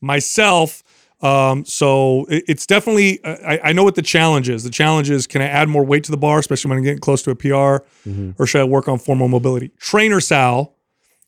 myself. 0.00 0.82
Um, 1.22 1.64
so 1.66 2.24
it- 2.30 2.44
it's 2.48 2.66
definitely, 2.66 3.22
I, 3.24 3.60
I 3.64 3.72
know 3.72 3.84
what 3.84 3.94
the 3.94 4.02
challenge 4.02 4.48
is. 4.48 4.64
The 4.64 4.70
challenge 4.70 5.10
is 5.10 5.26
can 5.26 5.42
I 5.42 5.46
add 5.46 5.68
more 5.68 5.84
weight 5.84 6.04
to 6.04 6.10
the 6.10 6.16
bar, 6.16 6.38
especially 6.38 6.70
when 6.70 6.78
I'm 6.78 6.84
getting 6.84 6.98
close 7.00 7.22
to 7.24 7.30
a 7.30 7.34
PR, 7.36 7.84
or 8.38 8.46
should 8.46 8.60
I 8.62 8.64
work 8.64 8.88
on 8.88 8.98
formal 8.98 9.28
mobility? 9.28 9.68
Trainer 9.78 10.20
Sal, 10.20 10.74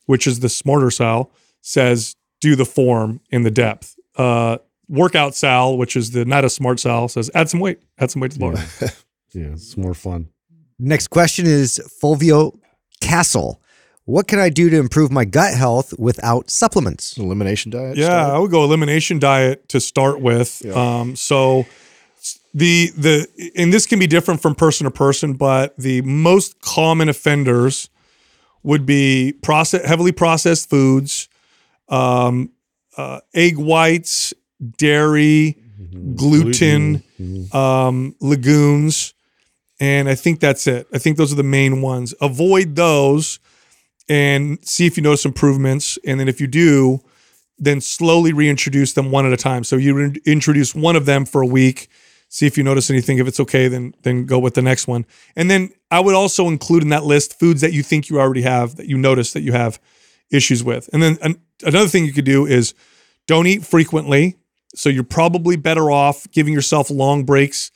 which 0.07 0.25
is 0.25 0.39
the 0.39 0.49
smarter 0.49 0.89
Sal, 0.89 1.31
says 1.61 2.15
do 2.41 2.55
the 2.55 2.65
form 2.65 3.21
in 3.29 3.43
the 3.43 3.51
depth. 3.51 3.95
Uh, 4.17 4.57
workout 4.89 5.35
Sal, 5.35 5.77
which 5.77 5.95
is 5.95 6.11
the 6.11 6.25
not 6.25 6.43
a 6.43 6.49
smart 6.49 6.79
Sal, 6.79 7.07
says 7.07 7.29
add 7.35 7.49
some 7.49 7.59
weight, 7.59 7.79
add 7.99 8.09
some 8.09 8.19
weight 8.19 8.31
to 8.31 8.39
the 8.39 8.51
bar. 8.51 8.55
Yeah, 9.33 9.53
it's 9.53 9.77
more 9.77 9.93
fun. 9.93 10.29
Next 10.79 11.07
question 11.07 11.45
is 11.45 11.81
Fulvio 12.01 12.57
Castle. 13.01 13.61
What 14.05 14.27
can 14.27 14.39
I 14.39 14.49
do 14.49 14.69
to 14.69 14.77
improve 14.77 15.11
my 15.11 15.23
gut 15.23 15.53
health 15.53 15.93
without 15.97 16.49
supplements? 16.49 17.17
elimination 17.17 17.71
diet. 17.71 17.95
Yeah, 17.95 18.05
stuff. 18.05 18.33
I 18.33 18.37
would 18.37 18.51
go 18.51 18.63
elimination 18.63 19.17
diet 19.17 19.69
to 19.69 19.79
start 19.79 20.19
with. 20.19 20.65
Um, 20.65 21.15
so 21.15 21.65
the 22.53 22.91
the 22.97 23.27
and 23.55 23.73
this 23.73 23.85
can 23.85 23.99
be 23.99 24.07
different 24.07 24.41
from 24.41 24.55
person 24.55 24.85
to 24.85 24.91
person, 24.91 25.33
but 25.33 25.75
the 25.77 26.01
most 26.01 26.59
common 26.61 27.07
offenders 27.09 27.89
would 28.61 28.85
be 28.85 29.33
process 29.41 29.85
heavily 29.85 30.11
processed 30.11 30.69
foods, 30.69 31.29
um, 31.89 32.51
uh, 32.97 33.21
egg 33.33 33.57
whites, 33.57 34.33
dairy, 34.77 35.57
gluten, 36.15 37.03
um, 37.51 38.15
legumes, 38.19 39.13
and 39.83 40.07
I 40.07 40.15
think 40.15 40.39
that's 40.39 40.65
it. 40.65 40.87
I 40.93 40.97
think 40.97 41.17
those 41.17 41.33
are 41.33 41.35
the 41.35 41.43
main 41.43 41.81
ones. 41.81 42.15
Avoid 42.21 42.77
those 42.77 43.39
and 44.07 44.57
see 44.65 44.85
if 44.85 44.95
you 44.95 45.03
notice 45.03 45.25
improvements, 45.25 45.99
and 46.05 46.21
then 46.21 46.29
if 46.29 46.39
you 46.39 46.47
do, 46.47 47.01
then 47.59 47.81
slowly 47.81 48.31
reintroduce 48.31 48.93
them 48.93 49.11
one 49.11 49.25
at 49.25 49.33
a 49.33 49.37
time. 49.37 49.65
So 49.65 49.75
you 49.75 49.93
re- 49.93 50.21
introduce 50.25 50.73
one 50.73 50.95
of 50.95 51.05
them 51.05 51.25
for 51.25 51.41
a 51.41 51.45
week, 51.45 51.89
see 52.29 52.47
if 52.47 52.57
you 52.57 52.63
notice 52.63 52.89
anything. 52.89 53.17
If 53.17 53.27
it's 53.27 53.41
okay, 53.41 53.67
then 53.67 53.93
then 54.03 54.25
go 54.25 54.39
with 54.39 54.53
the 54.53 54.61
next 54.61 54.87
one. 54.87 55.05
And 55.35 55.51
then 55.51 55.73
I 55.91 55.99
would 55.99 56.15
also 56.15 56.47
include 56.47 56.83
in 56.83 56.89
that 56.89 57.03
list 57.03 57.37
foods 57.37 57.59
that 57.59 57.73
you 57.73 57.83
think 57.83 58.07
you 58.07 58.21
already 58.21 58.43
have 58.43 58.77
that 58.77 58.87
you 58.87 58.97
notice 58.97 59.33
that 59.33 59.41
you 59.41 59.51
have 59.51 59.81
issues 60.31 60.63
with. 60.63 60.89
And 60.93 61.03
then 61.03 61.17
an, 61.21 61.41
another 61.61 61.89
thing 61.89 62.05
you 62.05 62.13
could 62.13 62.23
do 62.23 62.45
is 62.45 62.73
don't 63.27 63.47
eat 63.47 63.65
frequently. 63.65 64.37
So 64.75 64.87
you're 64.87 65.03
probably 65.03 65.57
better 65.57 65.91
off 65.91 66.25
giving 66.31 66.53
yourself 66.53 66.89
long 66.89 67.25
breaks 67.25 67.69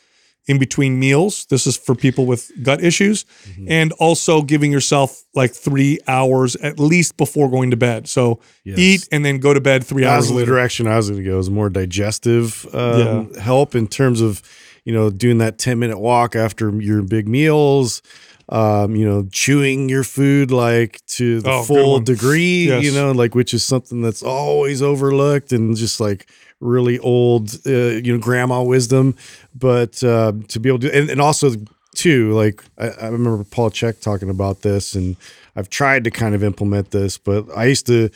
in 0.47 0.57
between 0.59 0.97
meals. 0.99 1.45
This 1.49 1.67
is 1.67 1.75
for 1.77 1.93
people 1.93 2.25
with 2.25 2.51
gut 2.63 2.81
issues. 2.83 3.25
And 3.67 3.91
also 3.93 4.41
giving 4.41 4.71
yourself 4.71 5.23
like 5.35 5.51
three 5.53 5.99
hours 6.07 6.55
at 6.57 6.79
least 6.79 7.17
before 7.17 7.49
going 7.49 7.71
to 7.71 7.77
bed. 7.77 8.07
So 8.07 8.39
Yes. 8.63 8.79
eat 8.79 9.07
and 9.11 9.23
then 9.25 9.39
go 9.39 9.53
to 9.53 9.59
bed 9.61 9.83
three 9.85 10.03
That 10.03 10.13
hours 10.13 10.23
was 10.23 10.29
the 10.29 10.35
later. 10.35 10.51
direction 10.51 10.87
I 10.87 10.95
was 10.97 11.09
going 11.09 11.21
to 11.23 11.29
go. 11.29 11.37
Is 11.39 11.49
more 11.49 11.69
digestive 11.69 12.65
um, 12.73 13.33
help 13.35 13.75
in 13.75 13.87
terms 13.87 14.21
of 14.21 14.41
you 14.85 14.93
know 14.93 15.09
doing 15.09 15.37
that 15.39 15.57
ten 15.57 15.79
minute 15.79 15.99
walk 15.99 16.35
after 16.35 16.71
your 16.81 17.01
big 17.01 17.27
meals. 17.27 18.01
Um, 18.49 18.95
you 18.95 19.05
know, 19.05 19.27
chewing 19.29 19.89
your 19.89 20.05
food 20.05 20.51
like 20.51 21.01
to 21.17 21.41
the 21.41 21.51
Oh, 21.51 21.63
full 21.63 21.99
degree. 21.99 22.67
Yes. 22.67 22.81
You 22.85 22.93
know, 22.93 23.11
like 23.11 23.35
which 23.35 23.53
is 23.53 23.61
something 23.65 24.01
that's 24.01 24.23
always 24.23 24.81
overlooked 24.81 25.51
and 25.51 25.75
just 25.75 25.99
like 25.99 26.29
really 26.59 26.99
old, 26.99 27.55
uh, 27.65 27.69
you 27.69 28.13
know, 28.13 28.19
grandma 28.19 28.63
wisdom. 28.63 29.15
But 29.55 30.03
uh, 30.03 30.33
to 30.47 30.59
be 30.59 30.69
able 30.69 30.79
to, 30.79 30.95
and, 30.95 31.09
and 31.09 31.21
also 31.21 31.51
too, 31.95 32.33
like 32.33 32.63
I, 32.77 32.89
I 32.89 33.07
remember 33.07 33.43
Paul 33.43 33.69
Chek 33.69 34.01
talking 34.01 34.29
about 34.29 34.61
this, 34.61 34.93
and 34.95 35.15
I've 35.55 35.69
tried 35.69 36.03
to 36.03 36.11
kind 36.11 36.35
of 36.35 36.43
implement 36.43 36.91
this, 36.91 37.17
but 37.17 37.45
I 37.55 37.65
used 37.65 37.87
to 37.87 38.09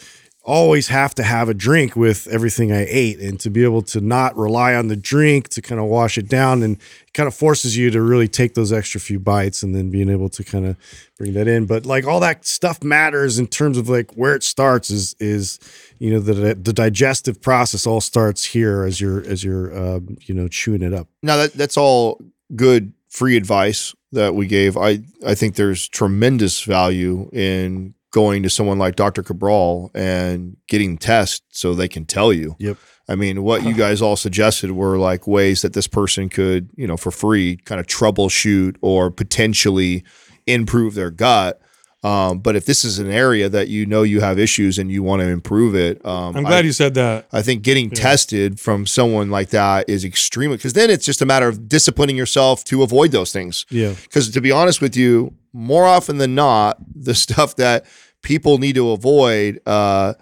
always 0.43 0.87
have 0.87 1.13
to 1.13 1.21
have 1.21 1.49
a 1.49 1.53
drink 1.53 1.95
with 1.95 2.27
everything 2.27 2.71
I 2.71 2.87
ate 2.89 3.19
and 3.19 3.39
to 3.41 3.49
be 3.51 3.63
able 3.63 3.83
to 3.83 4.01
not 4.01 4.35
rely 4.35 4.73
on 4.73 4.87
the 4.87 4.95
drink 4.95 5.49
to 5.49 5.61
kind 5.61 5.79
of 5.79 5.85
wash 5.85 6.17
it 6.17 6.27
down 6.27 6.63
and 6.63 6.77
it 6.77 7.13
kind 7.13 7.27
of 7.27 7.35
forces 7.35 7.77
you 7.77 7.91
to 7.91 8.01
really 8.01 8.27
take 8.27 8.55
those 8.55 8.73
extra 8.73 8.99
few 8.99 9.19
bites 9.19 9.61
and 9.61 9.75
then 9.75 9.91
being 9.91 10.09
able 10.09 10.29
to 10.29 10.43
kind 10.43 10.65
of 10.65 10.77
bring 11.15 11.33
that 11.33 11.47
in 11.47 11.67
but 11.67 11.85
like 11.85 12.07
all 12.07 12.19
that 12.19 12.43
stuff 12.43 12.83
matters 12.83 13.37
in 13.37 13.45
terms 13.45 13.77
of 13.77 13.87
like 13.87 14.11
where 14.13 14.35
it 14.35 14.41
starts 14.41 14.89
is 14.89 15.15
is 15.19 15.59
you 16.01 16.09
know 16.09 16.19
the 16.19 16.55
the 16.55 16.73
digestive 16.73 17.39
process 17.41 17.85
all 17.85 18.01
starts 18.01 18.43
here 18.43 18.83
as 18.83 18.99
you're 18.99 19.23
as 19.25 19.43
you're 19.43 19.77
um, 19.77 20.17
you 20.21 20.33
know 20.33 20.47
chewing 20.47 20.81
it 20.81 20.93
up 20.93 21.07
Now 21.21 21.37
that 21.37 21.53
that's 21.53 21.77
all 21.77 22.19
good 22.55 22.93
free 23.07 23.37
advice 23.37 23.93
that 24.11 24.33
we 24.33 24.47
gave. 24.47 24.77
I 24.77 25.03
I 25.25 25.35
think 25.35 25.55
there's 25.55 25.87
tremendous 25.87 26.63
value 26.63 27.29
in 27.31 27.93
going 28.09 28.43
to 28.43 28.49
someone 28.49 28.79
like 28.79 28.95
Dr. 28.95 29.21
Cabral 29.23 29.91
and 29.93 30.57
getting 30.67 30.97
tests 30.97 31.45
so 31.51 31.73
they 31.73 31.87
can 31.87 32.05
tell 32.05 32.33
you. 32.33 32.55
Yep. 32.59 32.77
I 33.07 33.15
mean, 33.15 33.43
what 33.43 33.63
you 33.63 33.73
guys 33.73 34.01
all 34.01 34.15
suggested 34.15 34.71
were 34.71 34.97
like 34.97 35.27
ways 35.27 35.61
that 35.61 35.73
this 35.73 35.87
person 35.87 36.29
could, 36.29 36.69
you 36.75 36.87
know, 36.87 36.97
for 36.97 37.11
free 37.11 37.57
kind 37.57 37.79
of 37.79 37.87
troubleshoot 37.87 38.75
or 38.81 39.11
potentially 39.11 40.03
improve 40.47 40.95
their 40.95 41.11
gut. 41.11 41.61
Um, 42.03 42.39
but 42.39 42.55
if 42.55 42.65
this 42.65 42.83
is 42.83 42.97
an 42.97 43.11
area 43.11 43.47
that 43.47 43.67
you 43.67 43.85
know 43.85 44.01
you 44.01 44.21
have 44.21 44.39
issues 44.39 44.79
and 44.79 44.91
you 44.91 45.03
want 45.03 45.21
to 45.21 45.27
improve 45.27 45.75
it, 45.75 46.03
um, 46.03 46.35
I'm 46.35 46.43
glad 46.43 46.63
I- 46.63 46.67
you 46.67 46.71
said 46.71 46.95
that. 46.95 47.27
I 47.31 47.43
think 47.43 47.61
getting 47.61 47.91
tested 47.91 48.59
from 48.59 48.87
someone 48.87 49.29
like 49.29 49.49
that 49.49 49.87
is 49.87 50.03
extremely 50.03 50.57
because 50.57 50.73
then 50.73 50.89
it's 50.89 51.05
just 51.05 51.21
a 51.21 51.25
matter 51.27 51.47
of 51.47 51.69
disciplining 51.69 52.17
yourself 52.17 52.63
to 52.65 52.81
avoid 52.81 53.11
those 53.11 53.31
things. 53.31 53.65
yeah 53.69 53.93
Because 54.03 54.29
to 54.31 54.41
be 54.41 54.51
honest 54.51 54.81
with 54.81 54.95
you, 54.97 55.35
more 55.53 55.85
often 55.85 56.17
than 56.17 56.33
not, 56.33 56.77
the 56.95 57.13
stuff 57.25 57.55
that 57.57 57.85
people 58.23 58.57
need 58.57 58.73
to 58.75 58.89
avoid 58.91 59.59
uh, 59.67 60.13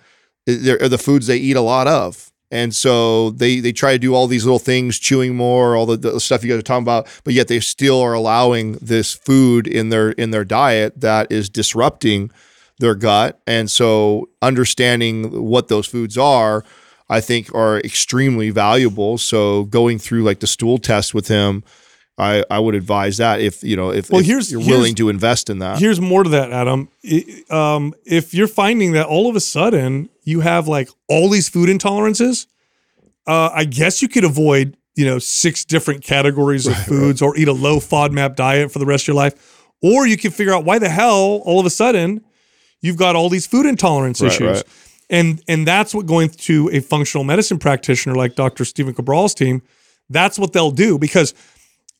are 0.47 0.88
the 0.89 0.97
foods 0.97 1.27
they 1.27 1.38
eat 1.38 1.56
a 1.56 1.61
lot 1.61 1.88
of. 1.88 2.28
And 2.52 2.76
so 2.76 3.30
they 3.32 3.60
they 3.60 3.72
try 3.72 3.94
to 3.94 4.00
do 4.00 4.16
all 4.16 4.28
these 4.28 4.44
little 4.44 4.60
things, 4.60 4.98
chewing 4.98 5.36
more, 5.36 5.76
all 5.76 5.86
the, 5.86 5.98
the 5.98 6.20
stuff 6.20 6.44
you 6.44 6.50
guys 6.50 6.60
are 6.60 6.64
talking 6.64 6.84
about, 6.84 7.08
but 7.24 7.34
yet 7.34 7.48
they 7.48 7.60
still 7.60 8.02
are 8.02 8.14
allowing 8.14 8.74
this 8.74 9.14
food 9.14 9.68
in 9.68 9.90
their 9.90 10.12
in 10.12 10.32
their 10.32 10.46
diet 10.46 11.00
that 11.00 11.32
is 11.32 11.50
disrupting 11.50 12.32
their 12.80 12.96
gut. 12.96 13.40
And 13.46 13.70
so 13.70 14.30
understanding 14.42 15.46
what 15.46 15.68
those 15.68 15.86
foods 15.86 16.18
are, 16.18 16.64
I 17.08 17.22
think 17.22 17.54
are 17.54 17.80
extremely 17.80 18.50
valuable. 18.50 19.18
So 19.18 19.66
going 19.66 20.00
through 20.00 20.24
like 20.24 20.40
the 20.40 20.48
stool 20.48 20.80
test 20.80 21.14
with 21.14 21.28
him, 21.28 21.64
I, 22.20 22.44
I 22.52 22.60
would 22.60 22.76
advise 22.76 23.18
that 23.18 23.40
if 23.41 23.64
you 23.64 23.76
know 23.76 23.91
if, 23.91 24.10
Well, 24.10 24.22
if 24.22 24.28
here's- 24.28 24.52
you're 24.52 24.60
here's- 24.62 24.78
willing 24.78 24.96
to 24.96 25.10
invest 25.10 25.50
in 25.50 25.60
that. 25.60 25.80
Here's 25.80 26.02
more 26.02 26.24
to 26.24 26.30
that, 26.32 26.52
Adam. 26.52 26.90
I- 27.10 27.44
um, 27.50 27.94
if 28.06 28.34
you're 28.34 28.48
finding 28.48 28.91
that 28.91 29.06
all 29.06 29.30
of 29.30 29.36
a 29.36 29.40
sudden 29.40 30.10
you 30.24 30.41
have 30.41 30.68
like 30.68 30.90
all 31.08 31.30
these 31.30 31.48
food 31.50 31.70
intolerances, 31.70 32.46
uh, 33.28 33.50
I 33.54 33.64
guess 33.66 34.02
you 34.02 34.08
could 34.08 34.24
avoid, 34.26 34.76
you 34.96 35.06
know, 35.06 35.20
six 35.20 35.64
different 35.66 36.04
categories 36.04 36.68
of 36.68 36.76
foods 36.86 37.22
or 37.22 37.38
eat 37.38 37.48
a 37.48 37.54
low 37.54 37.80
FODMAP 37.80 38.36
diet 38.36 38.72
for 38.72 38.80
the 38.80 38.86
rest 38.86 39.04
of 39.04 39.08
your 39.10 39.16
life. 39.16 39.36
Or 39.82 40.06
you 40.06 40.18
can 40.18 40.32
figure 40.32 40.54
out 40.54 40.66
why 40.66 40.78
the 40.80 40.90
hell 40.90 41.41
all 41.46 41.60
of 41.60 41.66
a 41.66 41.70
sudden 41.70 42.22
you've 42.82 42.98
got 42.98 43.16
all 43.16 43.30
these 43.30 43.46
food 43.48 43.66
intolerance 43.66 44.20
Right, 44.22 44.32
issues. 44.32 44.58
right. 44.58 44.64
And 45.10 45.41
and 45.48 45.66
that's 45.66 45.94
what 45.96 46.06
going 46.06 46.30
to 46.30 46.70
a 46.74 46.82
functional 46.82 47.24
medicine 47.24 47.60
practitioner 47.60 48.16
like 48.16 48.36
Dr. 48.36 48.66
Stephen 48.66 48.94
Cabral's 48.94 49.34
team, 49.34 49.62
that's 50.10 50.38
what 50.38 50.54
they'll 50.54 50.70
do 50.72 51.00
because 51.00 51.34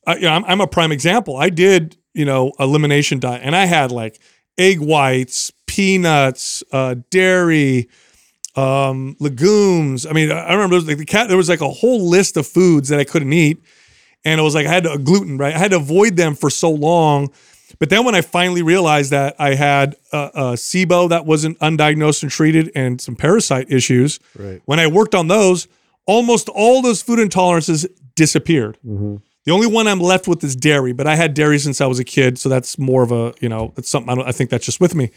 uh, 0.06 0.14
you 0.16 0.22
know, 0.22 0.30
I'm, 0.32 0.44
I'm 0.44 0.60
a 0.60 0.66
prime 0.66 0.92
example. 0.92 1.36
I 1.36 1.50
did, 1.50 1.96
you 2.14 2.24
know, 2.24 2.52
elimination 2.58 3.20
diet, 3.20 3.42
and 3.44 3.54
I 3.54 3.66
had 3.66 3.90
like 3.92 4.18
egg 4.58 4.80
whites, 4.80 5.50
peanuts, 5.66 6.62
uh, 6.72 6.96
dairy, 7.10 7.88
um, 8.56 9.16
legumes. 9.20 10.06
I 10.06 10.12
mean, 10.12 10.30
I 10.32 10.40
I 10.46 10.52
remember 10.54 10.74
there 10.74 10.78
was 10.80 10.88
like 10.88 10.98
the 10.98 11.04
cat. 11.06 11.28
There 11.28 11.36
was 11.36 11.48
like 11.48 11.60
a 11.60 11.68
whole 11.70 12.08
list 12.08 12.36
of 12.36 12.46
foods 12.46 12.88
that 12.88 12.98
I 12.98 13.04
couldn't 13.04 13.32
eat, 13.32 13.62
and 14.24 14.40
it 14.40 14.42
was 14.42 14.54
like 14.54 14.66
I 14.66 14.70
had 14.72 14.84
to, 14.84 14.98
gluten, 14.98 15.38
right? 15.38 15.54
I 15.54 15.58
had 15.58 15.70
to 15.70 15.76
avoid 15.76 16.16
them 16.16 16.34
for 16.34 16.50
so 16.50 16.70
long. 16.70 17.30
But 17.78 17.88
then 17.88 18.04
when 18.04 18.14
I 18.16 18.20
finally 18.20 18.62
realized 18.62 19.10
that 19.12 19.36
I 19.38 19.54
had 19.54 19.94
uh, 20.12 20.28
a 20.34 20.42
SIBO 20.54 21.08
that 21.10 21.24
wasn't 21.24 21.58
undiagnosed 21.60 22.22
and 22.22 22.30
treated, 22.30 22.70
and 22.74 23.00
some 23.00 23.14
parasite 23.16 23.70
issues, 23.70 24.18
Right. 24.36 24.60
when 24.66 24.80
I 24.80 24.86
worked 24.88 25.14
on 25.14 25.28
those, 25.28 25.68
almost 26.04 26.48
all 26.48 26.82
those 26.82 27.00
food 27.00 27.20
intolerances 27.20 27.86
disappeared. 28.16 28.76
The 29.50 29.54
only 29.54 29.66
one 29.66 29.88
I'm 29.88 29.98
left 29.98 30.28
with 30.28 30.44
is 30.44 30.54
dairy, 30.54 30.92
but 30.92 31.08
I 31.08 31.16
had 31.16 31.34
dairy 31.34 31.58
since 31.58 31.80
I 31.80 31.86
was 31.86 31.98
a 31.98 32.04
kid, 32.04 32.38
so 32.38 32.48
that's 32.48 32.78
more 32.78 33.02
of 33.02 33.10
a 33.10 33.34
you 33.40 33.48
know 33.48 33.74
it's 33.76 33.88
something 33.88 34.16
I, 34.16 34.28
I 34.28 34.30
think 34.30 34.48
that's 34.48 34.64
just 34.64 34.80
with 34.80 34.94
me. 34.94 35.10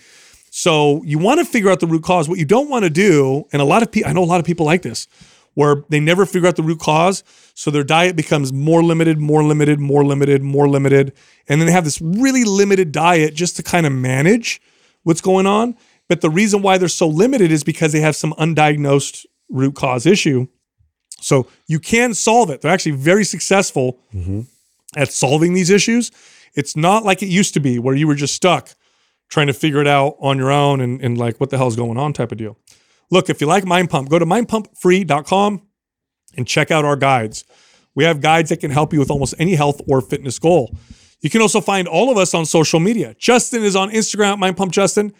So 0.49 1.03
you 1.03 1.19
want 1.19 1.39
to 1.39 1.45
figure 1.45 1.69
out 1.69 1.79
the 1.79 1.85
root 1.85 2.01
cause. 2.01 2.27
What 2.27 2.39
you 2.39 2.45
don't 2.45 2.67
want 2.67 2.83
to 2.83 2.89
do, 2.89 3.43
and 3.53 3.61
a 3.61 3.65
lot 3.65 3.83
of 3.83 3.91
people, 3.91 4.09
I 4.09 4.13
know 4.13 4.23
a 4.23 4.25
lot 4.25 4.39
of 4.39 4.45
people 4.47 4.65
like 4.65 4.81
this, 4.81 5.05
where 5.53 5.83
they 5.89 5.99
never 5.99 6.25
figure 6.25 6.47
out 6.47 6.55
the 6.55 6.63
root 6.63 6.79
cause, 6.79 7.23
so 7.53 7.69
their 7.69 7.83
diet 7.83 8.15
becomes 8.15 8.51
more 8.51 8.81
limited, 8.81 9.19
more 9.19 9.43
limited, 9.43 9.79
more 9.79 10.03
limited, 10.03 10.41
more 10.41 10.67
limited, 10.67 11.13
and 11.47 11.61
then 11.61 11.67
they 11.67 11.71
have 11.71 11.83
this 11.83 12.01
really 12.01 12.43
limited 12.43 12.91
diet 12.91 13.35
just 13.35 13.55
to 13.57 13.61
kind 13.61 13.85
of 13.85 13.93
manage 13.93 14.59
what's 15.03 15.21
going 15.21 15.45
on. 15.45 15.77
But 16.09 16.21
the 16.21 16.31
reason 16.31 16.63
why 16.63 16.79
they're 16.79 16.87
so 16.87 17.07
limited 17.07 17.51
is 17.51 17.63
because 17.63 17.91
they 17.91 18.01
have 18.01 18.15
some 18.15 18.33
undiagnosed 18.39 19.27
root 19.49 19.75
cause 19.75 20.07
issue. 20.07 20.47
So 21.23 21.47
you 21.67 21.79
can 21.79 22.13
solve 22.13 22.49
it. 22.49 22.61
They're 22.61 22.71
actually 22.71 22.93
very 22.93 23.23
successful 23.23 23.99
mm-hmm. 24.13 24.41
at 24.95 25.11
solving 25.11 25.53
these 25.53 25.69
issues. 25.69 26.11
It's 26.53 26.75
not 26.75 27.03
like 27.03 27.23
it 27.23 27.27
used 27.27 27.53
to 27.55 27.59
be 27.59 27.79
where 27.79 27.95
you 27.95 28.07
were 28.07 28.15
just 28.15 28.35
stuck 28.35 28.69
trying 29.29 29.47
to 29.47 29.53
figure 29.53 29.81
it 29.81 29.87
out 29.87 30.15
on 30.19 30.37
your 30.37 30.51
own 30.51 30.81
and, 30.81 31.01
and 31.01 31.17
like 31.17 31.39
what 31.39 31.49
the 31.49 31.57
hell's 31.57 31.75
going 31.75 31.97
on 31.97 32.13
type 32.13 32.31
of 32.31 32.37
deal. 32.37 32.57
Look, 33.09 33.29
if 33.29 33.41
you 33.41 33.47
like 33.47 33.65
Mind 33.65 33.89
Pump, 33.89 34.09
go 34.09 34.19
to 34.19 34.25
mindpumpfree.com 34.25 35.61
and 36.37 36.47
check 36.47 36.71
out 36.71 36.85
our 36.85 36.95
guides. 36.95 37.43
We 37.95 38.03
have 38.03 38.21
guides 38.21 38.49
that 38.49 38.59
can 38.59 38.71
help 38.71 38.93
you 38.93 38.99
with 38.99 39.09
almost 39.09 39.33
any 39.39 39.55
health 39.55 39.81
or 39.87 40.01
fitness 40.01 40.39
goal. 40.39 40.75
You 41.21 41.29
can 41.29 41.41
also 41.41 41.61
find 41.61 41.87
all 41.87 42.11
of 42.11 42.17
us 42.17 42.33
on 42.33 42.45
social 42.45 42.79
media. 42.79 43.15
Justin 43.17 43.63
is 43.63 43.75
on 43.75 43.89
Instagram 43.89 44.33
at 44.33 44.39
Mind 44.39 44.57
Pump 44.57 44.71
Justin. 44.71 45.13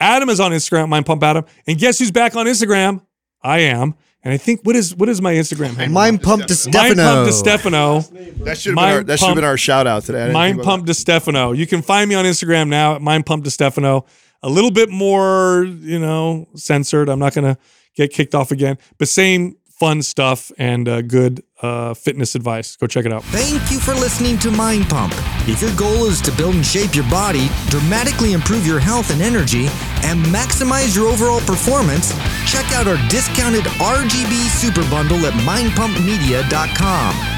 Adam 0.00 0.28
is 0.28 0.40
on 0.40 0.52
Instagram 0.52 0.84
at 0.84 0.88
Mind 0.88 1.06
Pump 1.06 1.22
Adam. 1.22 1.44
And 1.66 1.78
guess 1.78 1.98
who's 1.98 2.12
back 2.12 2.36
on 2.36 2.46
Instagram? 2.46 3.02
I 3.42 3.60
am. 3.60 3.94
And 4.24 4.34
I 4.34 4.36
think 4.36 4.60
what 4.64 4.74
is 4.74 4.94
what 4.96 5.08
is 5.08 5.22
my 5.22 5.34
Instagram 5.34 5.76
handle? 5.76 5.90
Mind 5.90 6.22
Pump 6.22 6.46
to 6.46 6.52
Mind 6.52 6.58
Stefano. 6.58 7.24
Pump 7.24 7.32
Stefano. 7.32 8.00
That 8.00 8.10
should 8.10 8.16
have 8.44 8.64
been 8.64 8.74
Mind 8.74 8.94
our 8.96 9.04
that 9.04 9.18
should 9.18 9.26
have 9.26 9.34
been 9.36 9.44
our 9.44 9.56
shout 9.56 9.86
out 9.86 10.02
today. 10.04 10.18
I 10.18 10.22
didn't 10.24 10.34
Mind 10.34 10.56
think 10.56 10.64
about 10.64 10.70
Pump 10.70 10.86
DeStefano. 10.86 11.56
You 11.56 11.66
can 11.66 11.82
find 11.82 12.08
me 12.08 12.14
on 12.16 12.24
Instagram 12.24 12.68
now 12.68 12.96
at 12.96 13.02
Mind 13.02 13.26
Pump 13.26 13.44
DeStefano. 13.44 14.06
A 14.42 14.48
little 14.48 14.70
bit 14.70 14.88
more, 14.88 15.64
you 15.64 15.98
know, 15.98 16.46
censored. 16.54 17.08
I'm 17.08 17.18
not 17.18 17.34
going 17.34 17.54
to 17.54 17.60
get 17.96 18.12
kicked 18.12 18.34
off 18.34 18.50
again, 18.50 18.78
but 18.98 19.08
same 19.08 19.56
fun 19.78 20.02
stuff 20.02 20.50
and 20.58 20.88
uh, 20.88 21.02
good 21.02 21.42
uh, 21.62 21.94
fitness 21.94 22.34
advice. 22.34 22.76
Go 22.76 22.86
check 22.86 23.06
it 23.06 23.12
out. 23.12 23.22
Thank 23.24 23.70
you 23.70 23.78
for 23.78 23.94
listening 23.94 24.38
to 24.40 24.50
Mind 24.50 24.88
Pump. 24.88 25.14
If 25.46 25.62
your 25.62 25.74
goal 25.76 26.06
is 26.06 26.20
to 26.22 26.32
build 26.32 26.54
and 26.56 26.66
shape 26.66 26.94
your 26.94 27.08
body, 27.08 27.48
dramatically 27.68 28.32
improve 28.32 28.66
your 28.66 28.80
health 28.80 29.10
and 29.10 29.22
energy, 29.22 29.66
and 30.02 30.24
maximize 30.26 30.94
your 30.96 31.08
overall 31.08 31.40
performance, 31.40 32.12
check 32.50 32.66
out 32.72 32.86
our 32.86 32.98
discounted 33.08 33.64
RGB 33.64 34.48
Super 34.48 34.88
Bundle 34.90 35.24
at 35.26 35.34
mindpumpmedia.com. 35.44 37.37